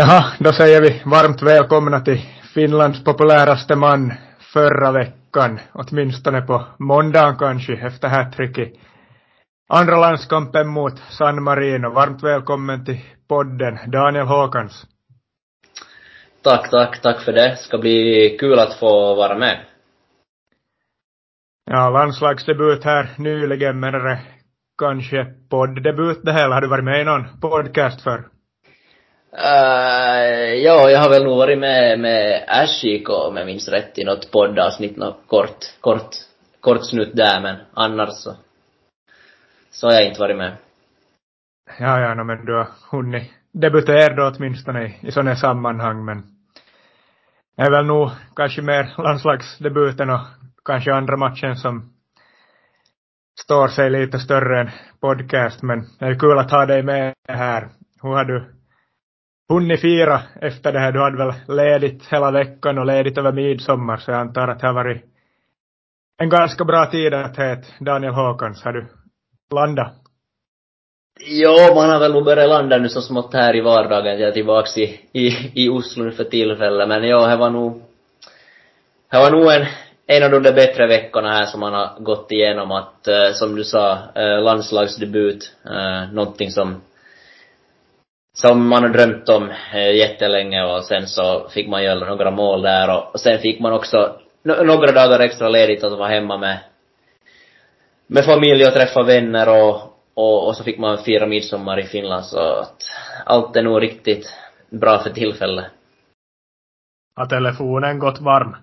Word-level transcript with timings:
Jaha, 0.00 0.32
då 0.38 0.52
säger 0.52 0.80
vi 0.80 1.02
varmt 1.04 1.42
välkomna 1.42 2.00
till 2.00 2.20
Finlands 2.54 3.04
populäraste 3.04 3.76
man 3.76 4.12
förra 4.52 4.92
veckan, 4.92 5.60
åtminstone 5.72 6.40
på 6.42 6.66
måndagen 6.78 7.36
kanske, 7.38 7.72
efter 7.72 8.08
hattrick 8.08 8.58
i 8.58 8.80
andra 9.68 9.96
landskampen 9.96 10.68
mot 10.68 10.98
San 10.98 11.42
Marino. 11.42 11.90
Varmt 11.90 12.22
välkommen 12.22 12.84
till 12.84 13.00
podden, 13.28 13.78
Daniel 13.86 14.26
Håkans. 14.26 14.86
Tack, 16.42 16.70
tack, 16.70 17.02
tack 17.02 17.20
för 17.20 17.32
det. 17.32 17.56
Ska 17.56 17.78
bli 17.78 18.36
kul 18.40 18.58
att 18.58 18.74
få 18.74 19.14
vara 19.14 19.38
med. 19.38 19.60
Ja, 21.70 21.90
landslagsdebut 21.90 22.84
här 22.84 23.14
nyligen, 23.18 23.80
men 23.80 23.94
är 23.94 24.00
det 24.00 24.20
kanske 24.78 25.24
podddebut 25.50 26.20
det 26.22 26.32
här, 26.32 26.50
har 26.50 26.60
du 26.60 26.68
varit 26.68 26.84
med 26.84 27.00
i 27.00 27.04
någon 27.04 27.40
podcast 27.40 28.02
för? 28.02 28.39
Uh, 29.32 30.54
ja, 30.54 30.90
jag 30.90 31.00
har 31.00 31.10
väl 31.10 31.24
nog 31.24 31.36
varit 31.36 31.58
med 31.58 32.00
med 32.00 32.44
Ashik 32.48 33.08
om 33.08 33.36
jag 33.36 33.46
minns 33.46 33.68
rätt 33.68 33.98
i 33.98 34.04
något 34.04 34.30
poddavsnitt, 34.30 34.96
något 34.96 35.22
kort, 35.26 35.58
kort, 35.80 36.10
kort 36.60 36.86
snutt 36.86 37.16
där, 37.16 37.40
men 37.40 37.56
annars 37.74 38.08
så, 38.08 38.36
så 39.70 39.86
har 39.86 39.94
jag 39.94 40.06
inte 40.06 40.20
varit 40.20 40.36
med. 40.36 40.56
Ja, 41.78 42.00
ja, 42.00 42.14
no, 42.14 42.24
men 42.24 42.44
du 42.44 42.54
har 42.54 42.68
hunnit 42.90 43.30
debutera 43.52 44.14
då 44.14 44.32
åtminstone 44.36 44.84
i, 44.84 45.06
i 45.06 45.12
sådana 45.12 45.36
sammanhang, 45.36 46.04
men 46.04 46.22
det 47.56 47.62
är 47.62 47.70
väl 47.70 47.86
nog 47.86 48.10
kanske 48.36 48.62
mer 48.62 48.94
landslagsdebuten 48.98 50.10
och 50.10 50.20
kanske 50.64 50.94
andra 50.94 51.16
matchen 51.16 51.56
som 51.56 51.92
står 53.40 53.68
sig 53.68 53.90
lite 53.90 54.18
större 54.18 54.60
än 54.60 54.70
podcast, 55.00 55.62
men 55.62 55.86
det 55.98 56.06
är 56.06 56.18
kul 56.18 56.38
att 56.38 56.50
ha 56.50 56.66
dig 56.66 56.82
med 56.82 57.14
här. 57.28 57.68
Hur 58.02 58.10
har 58.10 58.24
du 58.24 58.59
hunnit 59.50 59.80
fira 59.80 60.22
efter 60.40 60.72
det 60.72 60.78
här? 60.78 60.92
Du 60.92 61.00
hade 61.00 61.16
väl 61.16 61.56
ledigt 61.56 62.06
hela 62.10 62.30
veckan 62.30 62.78
och 62.78 62.86
ledigt 62.86 63.18
över 63.18 63.32
midsommar, 63.32 63.96
så 63.96 64.10
jag 64.10 64.20
antar 64.20 64.48
att 64.48 64.60
det 64.60 64.66
har 64.66 64.74
varit 64.74 65.04
en 66.18 66.28
ganska 66.28 66.64
bra 66.64 66.86
tid 66.86 67.14
att 67.14 67.36
het 67.36 67.64
Daniel 67.80 68.14
Håkans. 68.14 68.62
Har 68.64 68.72
du 68.72 68.86
landat? 69.54 69.92
Jo, 71.26 71.74
man 71.74 71.90
har 71.90 71.98
väl 71.98 72.12
nog 72.12 72.24
börjat 72.24 72.48
landa 72.48 72.78
nu 72.78 72.88
så 72.88 73.00
smått 73.00 73.34
här 73.34 73.56
i 73.56 73.60
vardagen. 73.60 74.20
Jag 74.20 74.28
är 74.28 74.32
tillbaks 74.32 74.78
i, 74.78 75.00
i, 75.12 75.52
i 75.54 75.68
Oslo 75.68 76.04
nu 76.04 76.12
för 76.12 76.24
tillfället. 76.24 76.88
Men 76.88 77.08
ja, 77.08 77.26
det 77.26 77.36
var 77.36 77.50
nog, 77.50 77.82
det 79.10 79.16
var 79.18 79.30
nog 79.30 79.52
en, 79.52 79.66
en 80.06 80.22
av 80.22 80.30
de 80.30 80.42
där 80.42 80.52
bättre 80.52 80.86
veckorna 80.86 81.32
här 81.32 81.46
som 81.46 81.60
man 81.60 81.74
har 81.74 82.00
gått 82.00 82.32
igenom 82.32 82.70
att, 82.70 83.08
eh, 83.08 83.32
som 83.32 83.54
du 83.56 83.64
sa, 83.64 83.98
eh, 84.14 84.42
landslagsdebut, 84.42 85.52
eh, 85.64 86.12
någonting 86.12 86.50
som 86.50 86.80
som 88.32 88.68
man 88.68 88.82
har 88.82 88.90
drömt 88.90 89.28
om 89.28 89.50
eh, 89.74 89.96
jättelänge 89.96 90.62
och 90.62 90.84
sen 90.84 91.06
så 91.06 91.48
fick 91.48 91.68
man 91.68 91.84
göra 91.84 92.08
några 92.08 92.30
mål 92.30 92.62
där 92.62 92.96
och, 92.96 93.14
och 93.14 93.20
sen 93.20 93.38
fick 93.38 93.60
man 93.60 93.72
också 93.72 94.20
några 94.42 94.92
dagar 94.92 95.20
extra 95.20 95.48
ledigt 95.48 95.84
att 95.84 95.98
vara 95.98 96.08
hemma 96.08 96.36
med 96.36 96.58
med 98.06 98.24
familj 98.24 98.66
och 98.66 98.72
träffa 98.72 99.02
vänner 99.02 99.48
och, 99.48 99.74
och, 100.14 100.48
och 100.48 100.56
så 100.56 100.64
fick 100.64 100.78
man 100.78 100.98
fira 100.98 101.26
midsommar 101.26 101.78
i 101.80 101.82
Finland 101.82 102.24
så 102.24 102.38
att 102.38 102.82
allt 103.26 103.56
är 103.56 103.62
nog 103.62 103.82
riktigt 103.82 104.32
bra 104.70 104.98
för 104.98 105.10
tillfället. 105.10 105.64
Har 107.14 107.26
telefonen 107.26 107.98
gått 107.98 108.20
varm? 108.20 108.56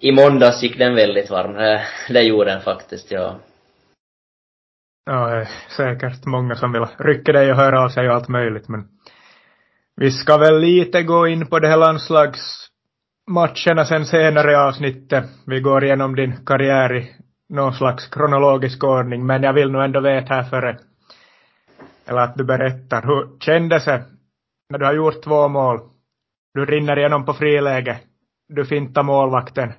I 0.00 0.12
måndags 0.12 0.62
gick 0.62 0.78
den 0.78 0.94
väldigt 0.94 1.30
varm. 1.30 1.52
Det, 1.52 1.82
det 2.08 2.22
gjorde 2.22 2.50
den 2.50 2.60
faktiskt, 2.60 3.10
ja. 3.10 3.36
Ja, 5.08 5.26
det 5.26 5.36
är 5.36 5.48
säkert 5.76 6.26
många 6.26 6.54
som 6.54 6.72
vill 6.72 6.86
rycka 6.98 7.32
dig 7.32 7.50
och 7.50 7.56
höra 7.56 7.80
av 7.80 7.88
sig 7.88 8.08
och 8.08 8.14
allt 8.14 8.28
möjligt, 8.28 8.68
men 8.68 8.88
vi 9.96 10.10
ska 10.10 10.38
väl 10.38 10.60
lite 10.60 11.02
gå 11.02 11.26
in 11.26 11.46
på 11.46 11.58
det 11.58 11.68
här 11.68 11.76
landslagsmatcherna 11.76 13.84
sen 13.84 14.06
senare 14.06 14.52
i 14.52 14.54
avsnittet. 14.54 15.24
Vi 15.46 15.60
går 15.60 15.84
igenom 15.84 16.14
din 16.14 16.44
karriär 16.46 16.96
i 16.96 17.10
någon 17.48 17.74
slags 17.74 18.08
kronologisk 18.08 18.84
ordning, 18.84 19.26
men 19.26 19.42
jag 19.42 19.52
vill 19.52 19.70
nog 19.70 19.84
ändå 19.84 20.00
veta 20.00 20.34
här 20.34 20.42
före, 20.42 20.78
eller 22.06 22.20
att 22.20 22.36
du 22.36 22.44
berättar, 22.44 23.02
hur 23.02 23.38
kändes 23.40 23.84
det 23.84 24.04
när 24.70 24.78
du 24.78 24.84
har 24.84 24.94
gjort 24.94 25.22
två 25.24 25.48
mål? 25.48 25.80
Du 26.54 26.64
rinner 26.64 26.98
igenom 26.98 27.24
på 27.24 27.34
friläge, 27.34 28.00
du 28.48 28.64
fintar 28.64 29.02
målvakten 29.02 29.72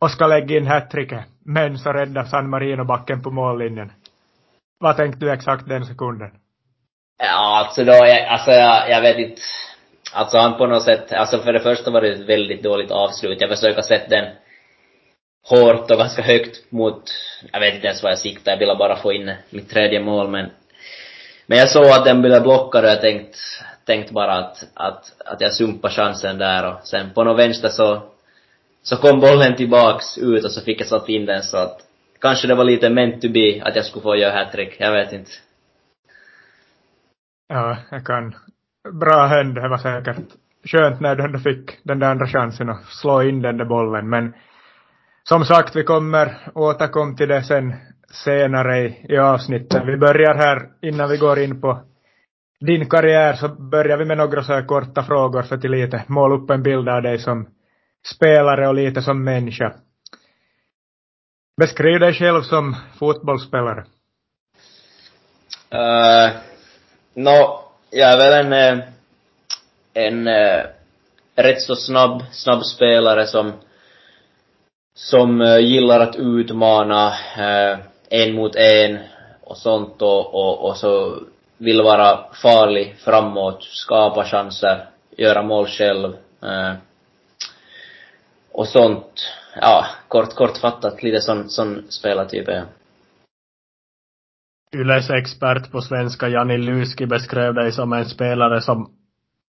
och 0.00 0.10
ska 0.10 0.26
lägga 0.26 0.56
in 0.56 0.66
hattricket, 0.66 1.24
men 1.44 1.78
så 1.78 1.92
räddar 1.92 2.24
San 2.24 2.50
Marino 2.50 2.84
backen 2.84 3.22
på 3.22 3.30
mållinjen. 3.30 3.92
Vad 4.82 4.96
tänkte 4.96 5.24
du 5.24 5.32
exakt 5.32 5.68
den 5.68 5.86
sekunden? 5.86 6.30
Ja, 7.18 7.58
alltså 7.58 7.84
då, 7.84 7.92
jag, 7.92 8.26
alltså 8.26 8.50
jag, 8.50 8.90
jag 8.90 9.00
vet 9.00 9.18
inte. 9.18 9.42
Alltså 10.12 10.38
han 10.38 10.58
på 10.58 10.66
något 10.66 10.82
sätt, 10.82 11.12
alltså 11.12 11.38
för 11.38 11.52
det 11.52 11.60
första 11.60 11.90
var 11.90 12.00
det 12.00 12.12
ett 12.12 12.28
väldigt 12.28 12.62
dåligt 12.62 12.90
avslut. 12.90 13.40
Jag 13.40 13.50
försöker 13.50 13.82
sätta 13.82 14.08
den 14.08 14.34
hårt 15.48 15.90
och 15.90 15.98
ganska 15.98 16.22
högt 16.22 16.72
mot, 16.72 17.02
jag 17.52 17.60
vet 17.60 17.74
inte 17.74 17.86
ens 17.86 18.02
vad 18.02 18.12
jag 18.12 18.18
siktade, 18.18 18.50
jag 18.50 18.58
ville 18.58 18.74
bara 18.74 18.96
få 18.96 19.12
in 19.12 19.32
mitt 19.50 19.70
tredje 19.70 20.00
mål 20.00 20.28
men 20.28 20.50
men 21.46 21.58
jag 21.58 21.70
såg 21.70 21.86
att 21.86 22.04
den 22.04 22.22
blev 22.22 22.42
blockad 22.42 22.84
och 22.84 22.90
jag 22.90 23.00
tänkte, 23.00 23.38
tänkte 23.84 24.12
bara 24.12 24.32
att, 24.32 24.64
att, 24.74 25.12
att 25.24 25.40
jag 25.40 25.52
sumpade 25.52 25.94
chansen 25.94 26.38
där 26.38 26.66
och 26.66 26.86
sen 26.86 27.10
på 27.14 27.24
något 27.24 27.38
vänster 27.38 27.68
så, 27.68 28.02
så 28.82 28.96
kom 28.96 29.20
bollen 29.20 29.56
tillbaks 29.56 30.18
ut 30.18 30.44
och 30.44 30.52
så 30.52 30.60
fick 30.60 30.80
jag 30.80 30.88
satt 30.88 31.08
in 31.08 31.26
den 31.26 31.42
så 31.42 31.56
att 31.56 31.80
kanske 32.22 32.48
det 32.48 32.54
var 32.54 32.64
lite 32.64 32.90
meant 32.90 33.22
to 33.22 33.28
be 33.28 33.62
att 33.64 33.76
jag 33.76 33.84
skulle 33.84 34.02
få 34.02 34.16
göra 34.16 34.32
hattrick, 34.32 34.76
jag 34.78 34.92
vet 34.92 35.12
inte. 35.12 35.30
Ja, 37.48 37.76
jag 37.90 38.06
kan. 38.06 38.34
Bra 39.00 39.26
händ, 39.26 39.54
det 39.54 39.68
var 39.68 39.78
säkert 39.78 40.16
skönt 40.64 41.00
när 41.00 41.14
du 41.14 41.24
ändå 41.24 41.38
fick 41.38 41.84
den 41.84 41.98
där 41.98 42.10
andra 42.10 42.26
chansen 42.26 42.68
att 42.68 42.84
slå 42.84 43.22
in 43.22 43.42
den 43.42 43.56
där 43.56 43.64
bollen, 43.64 44.08
men 44.08 44.34
som 45.22 45.44
sagt, 45.44 45.76
vi 45.76 45.84
kommer 45.84 46.36
återkomma 46.54 47.16
till 47.16 47.28
det 47.28 47.42
sen 47.42 47.74
senare 48.12 48.78
i, 48.78 49.06
i 49.08 49.16
avsnittet. 49.16 49.82
Vi 49.86 49.96
börjar 49.96 50.34
här, 50.34 50.68
innan 50.82 51.10
vi 51.10 51.16
går 51.16 51.38
in 51.38 51.60
på 51.60 51.82
din 52.60 52.88
karriär, 52.88 53.32
så 53.32 53.48
börjar 53.48 53.98
vi 53.98 54.04
med 54.04 54.16
några 54.16 54.42
så 54.42 54.52
här 54.52 54.66
korta 54.66 55.02
frågor 55.02 55.42
för 55.42 55.56
att 55.56 55.64
lite 55.64 56.04
måla 56.06 56.34
upp 56.34 56.50
en 56.50 56.62
bild 56.62 56.88
av 56.88 57.02
dig 57.02 57.18
som 57.18 57.48
spelare 58.14 58.68
och 58.68 58.74
lite 58.74 59.02
som 59.02 59.24
människa. 59.24 59.72
Beskriv 61.60 62.00
dig 62.00 62.12
själv 62.14 62.42
som 62.42 62.76
fotbollsspelare. 62.98 63.84
Eh, 65.70 66.24
uh, 66.24 66.30
no, 67.14 67.60
jag 67.90 68.12
är 68.12 68.16
väl 68.16 68.46
en, 68.46 68.52
eh, 68.52 68.84
en, 69.94 70.26
en 70.26 70.28
uh, 70.28 70.66
rätt 71.36 71.62
så 71.62 71.76
snabb, 71.76 72.24
snabb 72.32 72.64
spelare 72.64 73.26
som, 73.26 73.52
som 74.94 75.40
uh, 75.40 75.58
gillar 75.58 76.00
att 76.00 76.16
utmana 76.16 77.08
uh, 77.38 77.78
en 78.08 78.34
mot 78.34 78.56
en 78.56 78.98
och 79.40 79.56
sånt 79.56 80.02
och, 80.02 80.34
och, 80.34 80.68
och 80.68 80.76
så 80.76 81.22
vill 81.58 81.82
vara 81.82 82.24
farlig 82.42 82.96
framåt, 82.98 83.64
skapa 83.64 84.24
chanser, 84.24 84.86
göra 85.16 85.42
mål 85.42 85.66
själv. 85.66 86.16
Uh, 86.44 86.74
och 88.52 88.68
sånt 88.68 89.06
ja, 89.60 89.86
kort, 90.08 90.34
kortfattat, 90.34 91.02
lite 91.02 91.20
sån, 91.20 91.48
sån 91.48 91.82
spelartyp 91.88 92.48
är 92.48 92.52
jag. 92.52 92.66
Yles 94.74 95.10
expert 95.10 95.72
på 95.72 95.80
svenska, 95.80 96.28
Jani 96.28 96.58
Lyski, 96.58 97.06
beskrev 97.06 97.54
dig 97.54 97.72
som 97.72 97.92
en 97.92 98.04
spelare 98.04 98.60
som 98.60 98.90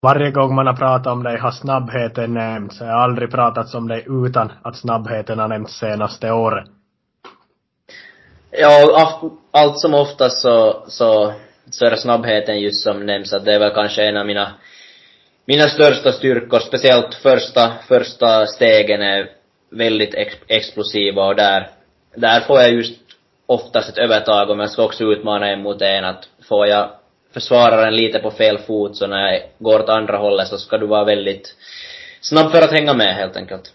varje 0.01 0.31
gång 0.31 0.55
man 0.55 0.67
har 0.67 0.73
pratat 0.73 1.13
om 1.13 1.23
dig 1.23 1.37
har 1.37 1.51
snabbheten 1.51 2.33
nämnts. 2.33 2.79
Jag 2.79 2.87
har 2.87 3.03
aldrig 3.03 3.31
pratat 3.31 3.75
om 3.75 3.87
dig 3.87 4.05
utan 4.07 4.51
att 4.61 4.77
snabbheten 4.77 5.39
har 5.39 5.47
nämnts 5.47 5.79
senaste 5.79 6.31
året. 6.31 6.67
Ja, 8.51 9.31
allt 9.51 9.79
som 9.79 9.93
oftast 9.93 10.41
så, 10.41 10.83
så, 10.87 11.33
så 11.69 11.85
är 11.85 11.91
det 11.91 11.97
snabbheten 11.97 12.59
just 12.59 12.83
som 12.83 13.05
nämns, 13.05 13.33
att 13.33 13.45
det 13.45 13.53
är 13.53 13.59
väl 13.59 13.73
kanske 13.73 14.03
en 14.03 14.17
av 14.17 14.25
mina, 14.25 14.51
mina 15.45 15.67
största 15.67 16.11
styrkor, 16.11 16.59
speciellt 16.59 17.13
första, 17.13 17.73
första 17.87 18.45
stegen 18.45 19.01
är 19.01 19.29
väldigt 19.71 20.13
ex 20.13 20.35
explosiva 20.47 21.25
och 21.25 21.35
där, 21.35 21.69
där 22.15 22.39
får 22.39 22.61
jag 22.61 22.73
just 22.73 22.99
oftast 23.45 23.89
ett 23.89 23.97
övertag 23.97 24.49
om 24.49 24.59
jag 24.59 24.69
ska 24.69 24.83
också 24.83 25.03
utmana 25.03 25.47
en 25.47 25.61
mot 25.61 25.81
en 25.81 26.05
att 26.05 26.29
får 26.49 26.67
jag 26.67 26.89
försvararen 27.33 27.95
lite 27.95 28.19
på 28.19 28.31
fel 28.31 28.57
fot 28.57 28.97
så 28.97 29.07
när 29.07 29.33
jag 29.33 29.41
går 29.59 29.79
åt 29.79 29.89
andra 29.89 30.17
hållet 30.17 30.47
så 30.47 30.57
ska 30.57 30.77
du 30.77 30.87
vara 30.87 31.03
väldigt 31.03 31.55
snabb 32.21 32.51
för 32.51 32.61
att 32.61 32.71
hänga 32.71 32.93
med 32.93 33.15
helt 33.15 33.37
enkelt. 33.37 33.73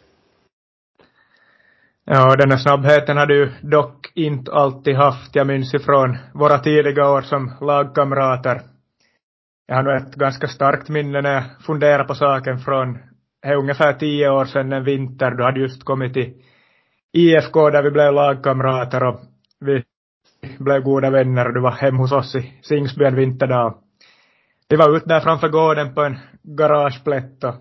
Ja, 2.04 2.36
den 2.36 2.50
här 2.50 2.58
snabbheten 2.58 3.16
har 3.16 3.26
du 3.26 3.52
dock 3.62 4.12
inte 4.14 4.52
alltid 4.52 4.96
haft. 4.96 5.36
Jag 5.36 5.46
minns 5.46 5.74
ifrån 5.74 6.18
våra 6.34 6.58
tidiga 6.58 7.10
år 7.10 7.22
som 7.22 7.52
lagkamrater. 7.60 8.60
Jag 9.70 9.76
har 9.76 9.82
nog 9.82 9.96
ett 9.96 10.14
ganska 10.14 10.48
starkt 10.48 10.88
minne 10.88 11.20
när 11.20 11.34
jag 11.34 11.44
funderar 11.66 12.04
på 12.04 12.14
saken 12.14 12.58
från 12.58 12.98
det 13.42 13.48
är 13.48 13.56
ungefär 13.56 13.92
tio 13.92 14.30
år 14.30 14.44
sedan 14.44 14.72
en 14.72 14.84
vinter, 14.84 15.30
du 15.30 15.44
hade 15.44 15.60
just 15.60 15.84
kommit 15.84 16.12
till 16.12 16.34
IFK 17.12 17.70
där 17.70 17.82
vi 17.82 17.90
blev 17.90 18.12
lagkamrater 18.12 19.04
och 19.04 19.20
vi 19.60 19.84
blev 20.58 20.82
goda 20.82 21.10
vänner 21.10 21.46
och 21.46 21.54
du 21.54 21.60
var 21.60 21.70
hem 21.70 21.96
hos 21.96 22.12
oss 22.12 22.34
i 22.34 22.52
Singsby 22.62 23.04
en 23.04 23.14
vinterdag. 23.14 23.74
vi 24.68 24.76
var 24.76 24.96
ute 24.96 25.08
där 25.08 25.20
framför 25.20 25.48
gården 25.48 25.94
på 25.94 26.02
en 26.02 26.18
garageplätt 26.42 27.44
och 27.44 27.54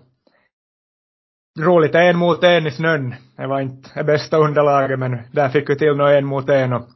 roligt 1.60 1.94
en 1.94 2.16
mot 2.16 2.44
en 2.44 2.66
i 2.66 2.70
snön. 2.70 3.14
Det 3.36 3.46
var 3.46 3.60
inte 3.60 3.90
det 3.94 4.04
bästa 4.04 4.36
underlaget 4.36 4.98
men 4.98 5.18
där 5.32 5.48
fick 5.48 5.70
vi 5.70 5.78
till 5.78 5.96
nå 5.96 6.06
en 6.06 6.26
mot 6.26 6.48
en 6.48 6.72
och 6.72 6.88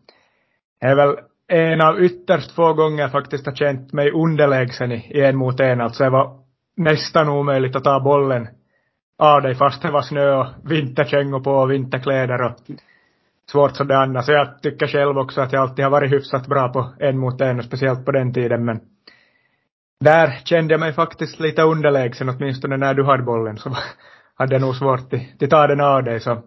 det 0.81 0.87
är 0.87 0.97
väl 0.97 1.17
en 1.49 1.81
av 1.81 2.01
ytterst 2.01 2.53
få 2.53 2.73
gånger 2.73 3.09
faktiskt 3.09 3.47
har 3.47 3.55
känt 3.55 3.93
mig 3.93 4.11
underlägsen 4.11 4.93
i, 4.93 5.21
en 5.21 5.37
mot 5.37 5.61
en. 5.61 5.81
Alltså 5.81 6.05
det 6.05 6.11
var 6.11 6.39
nästan 6.77 7.29
omöjligt 7.29 7.77
att 7.77 7.85
ta 7.85 8.01
bollen 8.01 8.49
av 9.19 9.43
dig 9.43 9.55
fast 9.55 9.83
det 9.83 9.91
var 9.91 10.03
snö 10.03 10.35
och 10.35 10.47
vinterkängor 10.65 11.41
på 11.41 11.51
och 11.51 11.71
vinterkläder 11.71 12.43
och 12.43 12.57
svårt 13.51 13.77
som 13.77 13.89
det 13.89 13.99
annars. 13.99 14.29
Jag 14.29 14.63
tycker 14.63 14.87
själv 14.87 15.19
också 15.19 15.41
att 15.41 15.53
jag 15.53 15.63
alltid 15.63 15.85
har 15.85 15.93
varit 15.93 16.13
hyfsat 16.13 16.47
bra 16.47 16.69
på 16.69 16.95
en 16.99 17.19
mot 17.19 17.41
en 17.41 17.59
och 17.59 17.65
speciellt 17.65 18.05
på 18.05 18.13
den 18.13 18.33
tiden 18.33 18.65
men 18.65 18.81
där 20.01 20.41
kände 20.45 20.75
jag 20.75 20.81
mig 20.81 20.93
faktiskt 20.93 21.41
lite 21.41 21.63
underlägsen 21.63 22.29
åtminstone 22.29 22.77
när 22.77 22.95
du 22.95 23.05
hade 23.05 23.23
bollen 23.23 23.57
så 23.57 23.77
hade 24.35 24.55
jag 24.55 24.63
nog 24.63 24.77
svårt 24.77 25.13
att 25.41 25.51
ta 25.51 25.67
den 25.67 25.81
av 25.81 26.05
dig 26.05 26.21
så 26.21 26.43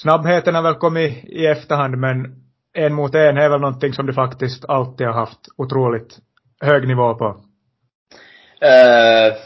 snabbheten 0.00 0.54
har 0.54 0.62
väl 0.62 0.74
kommit 0.74 1.24
i 1.24 1.46
efterhand 1.46 1.98
men 1.98 2.41
en 2.74 2.94
mot 2.94 3.14
en 3.14 3.38
är 3.38 3.48
väl 3.48 3.60
någonting 3.60 3.92
som 3.92 4.06
du 4.06 4.12
faktiskt 4.12 4.64
alltid 4.64 5.06
har 5.06 5.14
haft 5.14 5.48
otroligt 5.56 6.18
hög 6.60 6.88
nivå 6.88 7.14
på? 7.14 7.24
Uh, 8.64 9.36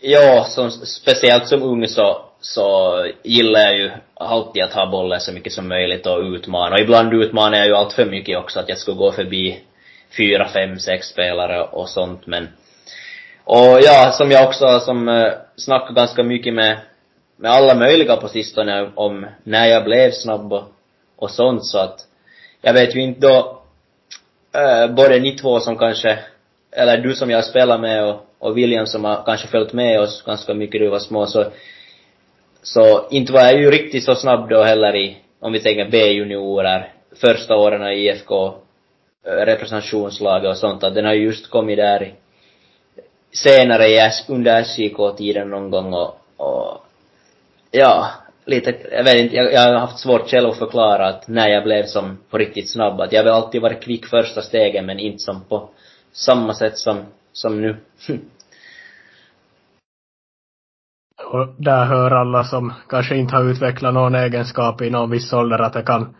ja, 0.00 0.44
som, 0.44 0.70
speciellt 0.70 1.48
som 1.48 1.62
ung 1.62 1.88
så, 1.88 2.24
så 2.40 3.06
gillar 3.22 3.60
jag 3.60 3.78
ju 3.78 3.90
alltid 4.14 4.62
att 4.62 4.72
ha 4.72 4.90
bollen 4.90 5.20
så 5.20 5.32
mycket 5.32 5.52
som 5.52 5.68
möjligt 5.68 6.06
och 6.06 6.20
utmana. 6.20 6.74
Och 6.74 6.80
ibland 6.80 7.14
utmanar 7.14 7.58
jag 7.58 7.66
ju 7.66 7.74
allt 7.74 7.92
för 7.92 8.04
mycket 8.04 8.38
också, 8.38 8.60
att 8.60 8.68
jag 8.68 8.78
skulle 8.78 8.96
gå 8.96 9.12
förbi 9.12 9.60
fyra, 10.16 10.48
fem, 10.48 10.78
sex 10.78 11.06
spelare 11.06 11.62
och 11.62 11.88
sånt 11.88 12.26
men 12.26 12.48
och 13.44 13.80
ja, 13.82 14.12
som 14.12 14.30
jag 14.30 14.48
också 14.48 14.80
som 14.80 15.08
eh, 15.08 15.14
uh, 15.14 15.32
snackar 15.56 15.94
ganska 15.94 16.22
mycket 16.22 16.54
med, 16.54 16.78
med 17.36 17.50
alla 17.50 17.74
möjliga 17.74 18.16
på 18.16 18.28
sistone 18.28 18.90
om 18.94 19.26
när 19.44 19.66
jag 19.66 19.84
blev 19.84 20.10
snabb 20.10 20.52
och, 20.52 20.64
och 21.16 21.30
sånt 21.30 21.66
så 21.66 21.78
att 21.78 22.00
jag 22.62 22.72
vet 22.72 22.96
ju 22.96 23.00
inte 23.00 23.20
då, 23.20 23.62
äh, 24.52 24.94
både 24.94 25.18
ni 25.18 25.36
två 25.36 25.60
som 25.60 25.78
kanske, 25.78 26.18
eller 26.72 26.98
du 26.98 27.14
som 27.14 27.30
jag 27.30 27.44
spelar 27.44 27.78
med 27.78 28.04
och, 28.04 28.26
och 28.38 28.56
William 28.56 28.86
som 28.86 29.04
har 29.04 29.22
kanske 29.26 29.48
följt 29.48 29.72
med 29.72 30.00
oss 30.00 30.22
ganska 30.22 30.54
mycket 30.54 30.80
du 30.80 30.88
var 30.88 30.98
små, 30.98 31.26
så, 31.26 31.44
så 32.62 33.08
inte 33.10 33.32
var 33.32 33.40
jag 33.40 33.60
ju 33.60 33.70
riktigt 33.70 34.04
så 34.04 34.14
snabb 34.14 34.48
då 34.48 34.62
heller 34.62 34.96
i, 34.96 35.16
om 35.40 35.52
vi 35.52 35.60
tänker 35.60 35.90
B-juniorer, 35.90 36.92
första 37.16 37.56
åren 37.56 37.86
i 37.86 38.08
IFK, 38.08 38.54
äh, 39.26 39.32
eh, 39.32 39.46
representationslaget 39.46 40.50
och 40.50 40.56
sånt, 40.56 40.84
att 40.84 40.94
den 40.94 41.04
har 41.04 41.12
just 41.12 41.50
kommit 41.50 41.76
där 41.76 42.02
i, 42.02 42.14
senare 43.32 43.86
i, 43.86 44.10
under 44.28 44.62
SJK-tiden 44.62 45.50
någon 45.50 45.70
gång 45.70 45.94
och, 45.94 46.20
och 46.36 46.84
ja, 47.70 48.10
lite, 48.44 48.74
jag 48.92 49.04
vet 49.04 49.16
inte, 49.16 49.36
jag, 49.36 49.52
jag 49.52 49.60
har 49.60 49.80
haft 49.80 49.98
svårt 49.98 50.30
själv 50.30 50.48
att 50.48 50.58
förklara 50.58 51.08
att 51.08 51.28
när 51.28 51.48
jag 51.48 51.64
blev 51.64 51.84
som 51.86 52.18
på 52.30 52.38
riktigt 52.38 52.70
snabb, 52.70 53.00
att 53.00 53.12
jag 53.12 53.24
har 53.24 53.30
alltid 53.30 53.62
varit 53.62 53.82
kvick 53.82 54.06
första 54.06 54.42
stegen 54.42 54.86
men 54.86 54.98
inte 54.98 55.18
som 55.18 55.44
på 55.44 55.70
samma 56.12 56.54
sätt 56.54 56.78
som, 56.78 57.02
som 57.32 57.60
nu. 57.60 57.76
Och 61.32 61.48
där 61.58 61.84
hör 61.84 62.10
alla 62.10 62.44
som 62.44 62.72
kanske 62.88 63.16
inte 63.16 63.36
har 63.36 63.44
utvecklat 63.44 63.94
någon 63.94 64.14
egenskap 64.14 64.82
i 64.82 64.90
någon 64.90 65.10
viss 65.10 65.32
ålder 65.32 65.58
att 65.58 65.72
det 65.72 65.82
kan 65.82 66.14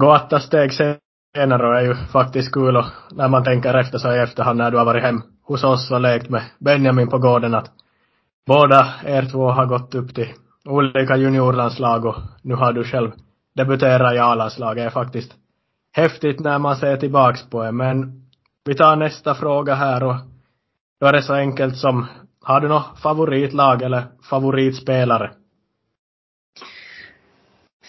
gå 0.00 0.14
åtta 0.14 0.40
steg 0.40 0.72
senare 0.72 1.68
och 1.68 1.78
är 1.78 1.82
ju 1.82 1.94
faktiskt 1.94 2.52
kul 2.52 2.76
och 2.76 2.84
när 3.10 3.28
man 3.28 3.44
tänker 3.44 3.74
efter 3.74 3.98
så 3.98 4.14
i 4.14 4.18
efterhand 4.18 4.58
när 4.58 4.70
du 4.70 4.78
har 4.78 4.84
varit 4.84 5.02
hem 5.02 5.22
hos 5.42 5.64
oss 5.64 5.90
och 5.90 6.00
lekt 6.00 6.28
med 6.28 6.42
Benjamin 6.58 7.08
på 7.08 7.18
gården 7.18 7.54
att 7.54 7.70
båda 8.46 8.88
er 9.04 9.22
två 9.32 9.50
har 9.50 9.66
gått 9.66 9.94
upp 9.94 10.14
till 10.14 10.28
olika 10.64 11.16
juniorlandslag 11.16 12.04
och 12.06 12.16
nu 12.42 12.54
har 12.54 12.72
du 12.72 12.84
själv 12.84 13.10
debuterat 13.54 14.14
i 14.14 14.18
A-landslaget 14.18 14.86
är 14.86 14.90
faktiskt 14.90 15.32
häftigt 15.92 16.40
när 16.40 16.58
man 16.58 16.76
ser 16.76 16.96
tillbaks 16.96 17.50
på 17.50 17.62
det. 17.62 17.72
Men 17.72 18.22
vi 18.64 18.74
tar 18.74 18.96
nästa 18.96 19.34
fråga 19.34 19.74
här 19.74 20.02
och 20.02 20.14
då 21.00 21.06
är 21.06 21.12
det 21.12 21.22
så 21.22 21.34
enkelt 21.34 21.76
som, 21.76 22.06
har 22.42 22.60
du 22.60 22.68
något 22.68 23.00
favoritlag 23.02 23.82
eller 23.82 24.02
favoritspelare? 24.30 25.30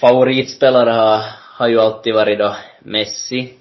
Favoritspelare 0.01 0.89
har, 0.89 1.21
har 1.57 1.67
ju 1.67 1.79
alltid 1.79 2.13
varit 2.13 2.39
då 2.39 2.55
Messi. 2.79 3.53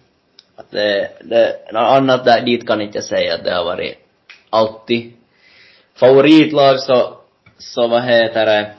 Att 0.57 0.71
det, 0.71 1.11
det, 1.25 1.73
något 1.73 1.91
annat 1.91 2.25
där, 2.25 2.45
dit 2.45 2.67
kan 2.67 2.81
inte 2.81 2.99
jag 2.99 3.05
säga 3.05 3.35
att 3.35 3.45
det 3.45 3.55
har 3.55 3.65
varit 3.65 3.95
alltid. 4.51 5.13
Favoritlag 5.95 6.81
så, 6.81 7.15
så 7.59 7.89
vad 7.89 8.03
heter 8.03 8.47
det, 8.47 8.75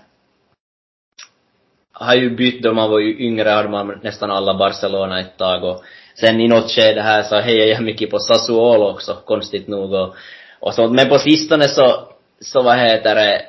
har 2.01 2.15
ju 2.15 2.30
bytt 2.30 2.63
då 2.63 2.74
man 2.74 2.89
var 2.89 3.00
ju 3.00 3.25
yngre, 3.25 3.50
hade 3.50 3.69
man 3.69 4.00
nästan 4.03 4.31
alla 4.31 4.53
Barcelona 4.53 5.19
ett 5.19 5.38
tag 5.38 5.63
och 5.63 5.83
sen 6.15 6.39
i 6.39 6.48
något 6.48 6.71
skede 6.71 7.01
här 7.01 7.24
så 7.24 7.36
hejade 7.36 7.71
jag 7.71 7.83
mycket 7.83 8.09
på 8.09 8.19
Sassuolo 8.19 8.89
också, 8.89 9.18
konstigt 9.25 9.68
nog 9.68 9.94
och, 9.94 10.15
och 10.59 10.74
sånt. 10.74 10.94
Men 10.94 11.09
på 11.09 11.19
sistone 11.19 11.68
så, 11.68 12.07
så 12.42 12.62
vad 12.62 12.77
heter 12.77 13.15
det, 13.15 13.42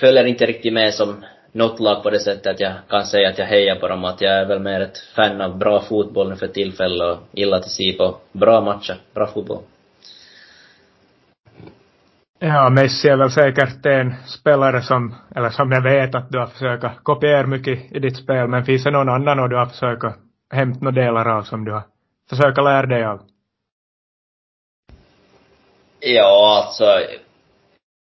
följer 0.00 0.24
inte 0.24 0.46
riktigt 0.46 0.72
med 0.72 0.94
som 0.94 1.24
något 1.52 1.80
lag 1.80 2.02
på 2.02 2.10
det 2.10 2.20
sättet 2.20 2.46
att 2.46 2.60
jag 2.60 2.72
kan 2.88 3.06
säga 3.06 3.28
att 3.28 3.38
jag 3.38 3.46
hejar 3.46 3.76
på 3.76 3.88
dem, 3.88 4.04
att 4.04 4.20
jag 4.20 4.32
är 4.32 4.44
väl 4.44 4.60
mer 4.60 4.80
ett 4.80 4.98
fan 5.16 5.40
av 5.40 5.58
bra 5.58 5.80
fotboll 5.80 6.28
nu 6.28 6.36
för 6.36 6.48
tillfället 6.48 7.08
och 7.08 7.18
gillar 7.32 7.58
att 7.58 7.70
se 7.70 7.92
på 7.92 8.16
bra 8.32 8.60
matcher, 8.60 8.96
bra 9.14 9.26
fotboll. 9.26 9.62
Ja, 12.44 12.70
Messi 12.70 13.08
är 13.08 13.16
väl 13.16 13.30
säkert 13.30 13.86
en 13.86 14.14
spelare 14.26 14.82
som, 14.82 15.14
eller 15.36 15.50
som 15.50 15.72
jag 15.72 15.82
vet 15.82 16.14
att 16.14 16.30
du 16.30 16.38
har 16.38 16.46
försökt 16.46 17.02
kopiera 17.02 17.46
mycket 17.46 17.92
i 17.92 17.98
ditt 17.98 18.16
spel, 18.16 18.48
men 18.48 18.64
finns 18.64 18.84
det 18.84 18.90
någon 18.90 19.08
annan 19.08 19.40
och 19.40 19.48
du 19.48 19.56
har 19.56 19.66
försökt 19.66 20.04
hämta 20.52 20.84
några 20.84 21.04
delar 21.04 21.38
av 21.38 21.42
som 21.42 21.64
du 21.64 21.72
har 21.72 21.82
försökt 22.30 22.56
lära 22.56 22.86
dig 22.86 23.04
av? 23.04 23.20
Ja, 26.00 26.64
alltså, 26.66 26.84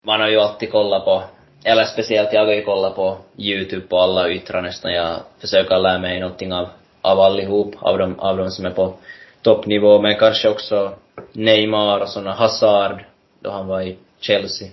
man 0.05 0.21
har 0.21 0.29
ju 0.29 0.39
alltid 0.39 0.71
kollat 0.71 1.05
på, 1.05 1.23
eller 1.63 1.83
speciellt 1.83 2.33
jag 2.33 2.45
har 2.45 2.53
ju 2.53 2.63
kollat 2.63 2.95
på 2.95 3.17
YouTube 3.37 3.87
på 3.87 3.97
alla 3.97 4.29
yttrar 4.29 4.61
nästan. 4.61 4.93
Jag 4.93 5.15
försöker 5.41 5.79
lära 5.79 5.99
mig 5.99 6.19
någonting 6.19 6.53
av, 6.53 6.67
av 7.01 7.19
allihop, 7.19 7.75
av 7.79 7.97
de, 7.97 8.19
av 8.19 8.37
de 8.37 8.51
som 8.51 8.65
är 8.65 8.71
på 8.71 8.93
toppnivå, 9.41 10.01
men 10.01 10.15
kanske 10.15 10.49
också 10.49 10.93
Neymar 11.33 11.99
och 11.99 12.09
såna, 12.09 12.33
Hazard, 12.33 13.03
då 13.39 13.51
han 13.51 13.67
var 13.67 13.81
i 13.81 13.97
Chelsea 14.21 14.69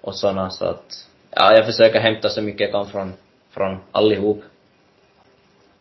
och 0.00 0.14
såna 0.14 0.50
så 0.50 0.64
att, 0.64 1.06
ja, 1.30 1.52
jag 1.52 1.66
försöker 1.66 2.00
hämta 2.00 2.28
så 2.28 2.42
mycket 2.42 2.60
jag 2.60 2.72
kan 2.72 2.86
från, 2.86 3.12
från 3.50 3.78
allihop. 3.92 4.42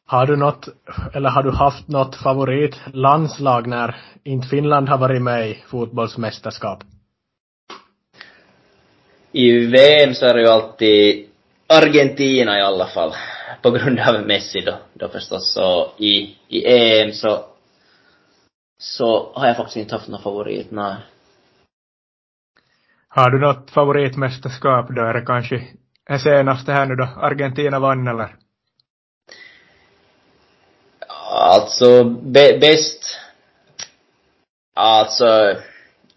Har 0.06 0.26
du 0.26 0.36
något, 0.36 0.68
eller 1.14 1.30
har 1.30 1.44
du 1.44 1.52
haft 1.52 1.88
något 1.88 2.16
favoritlandslag 2.16 3.68
när 3.68 3.96
inte 4.24 4.48
Finland 4.48 4.90
har 4.90 4.98
varit 4.98 5.22
med 5.22 5.50
i 5.50 5.64
fotbollsmästerskap? 5.68 6.84
I 9.32 9.52
VM 9.52 10.14
så 10.14 10.26
är 10.26 10.34
det 10.34 10.42
ju 10.42 10.48
alltid 10.48 11.30
Argentina 11.68 12.60
i 12.60 12.62
alla 12.62 12.88
fall. 12.88 13.14
På 13.62 13.72
grund 13.72 14.00
av 14.00 14.28
Messi 14.28 14.62
då, 14.62 14.76
då 14.94 15.08
förstås. 15.08 15.54
Så 15.54 15.92
i, 15.98 16.36
i 16.48 16.66
EM 16.66 17.12
så, 17.12 17.46
så 18.80 19.32
har 19.34 19.48
jag 19.48 19.58
faktiskt 19.58 19.78
inte 19.78 19.96
haft 19.96 20.08
någon 20.08 20.22
favorit, 20.22 20.72
nej. 20.72 20.96
Har 23.18 23.30
du 23.30 23.40
något 23.40 23.72
favoritmästerskap 23.72 24.88
då? 24.90 25.02
Är 25.02 25.14
det 25.14 25.26
kanske 25.26 25.64
det 26.08 26.20
senaste 26.20 26.72
här 26.72 26.86
nu 26.86 26.96
då 26.96 27.10
Argentina 27.18 27.80
vann 27.80 28.08
eller? 28.08 28.36
Alltså, 31.32 32.04
bäst... 32.62 33.20
Alltså... 34.76 35.56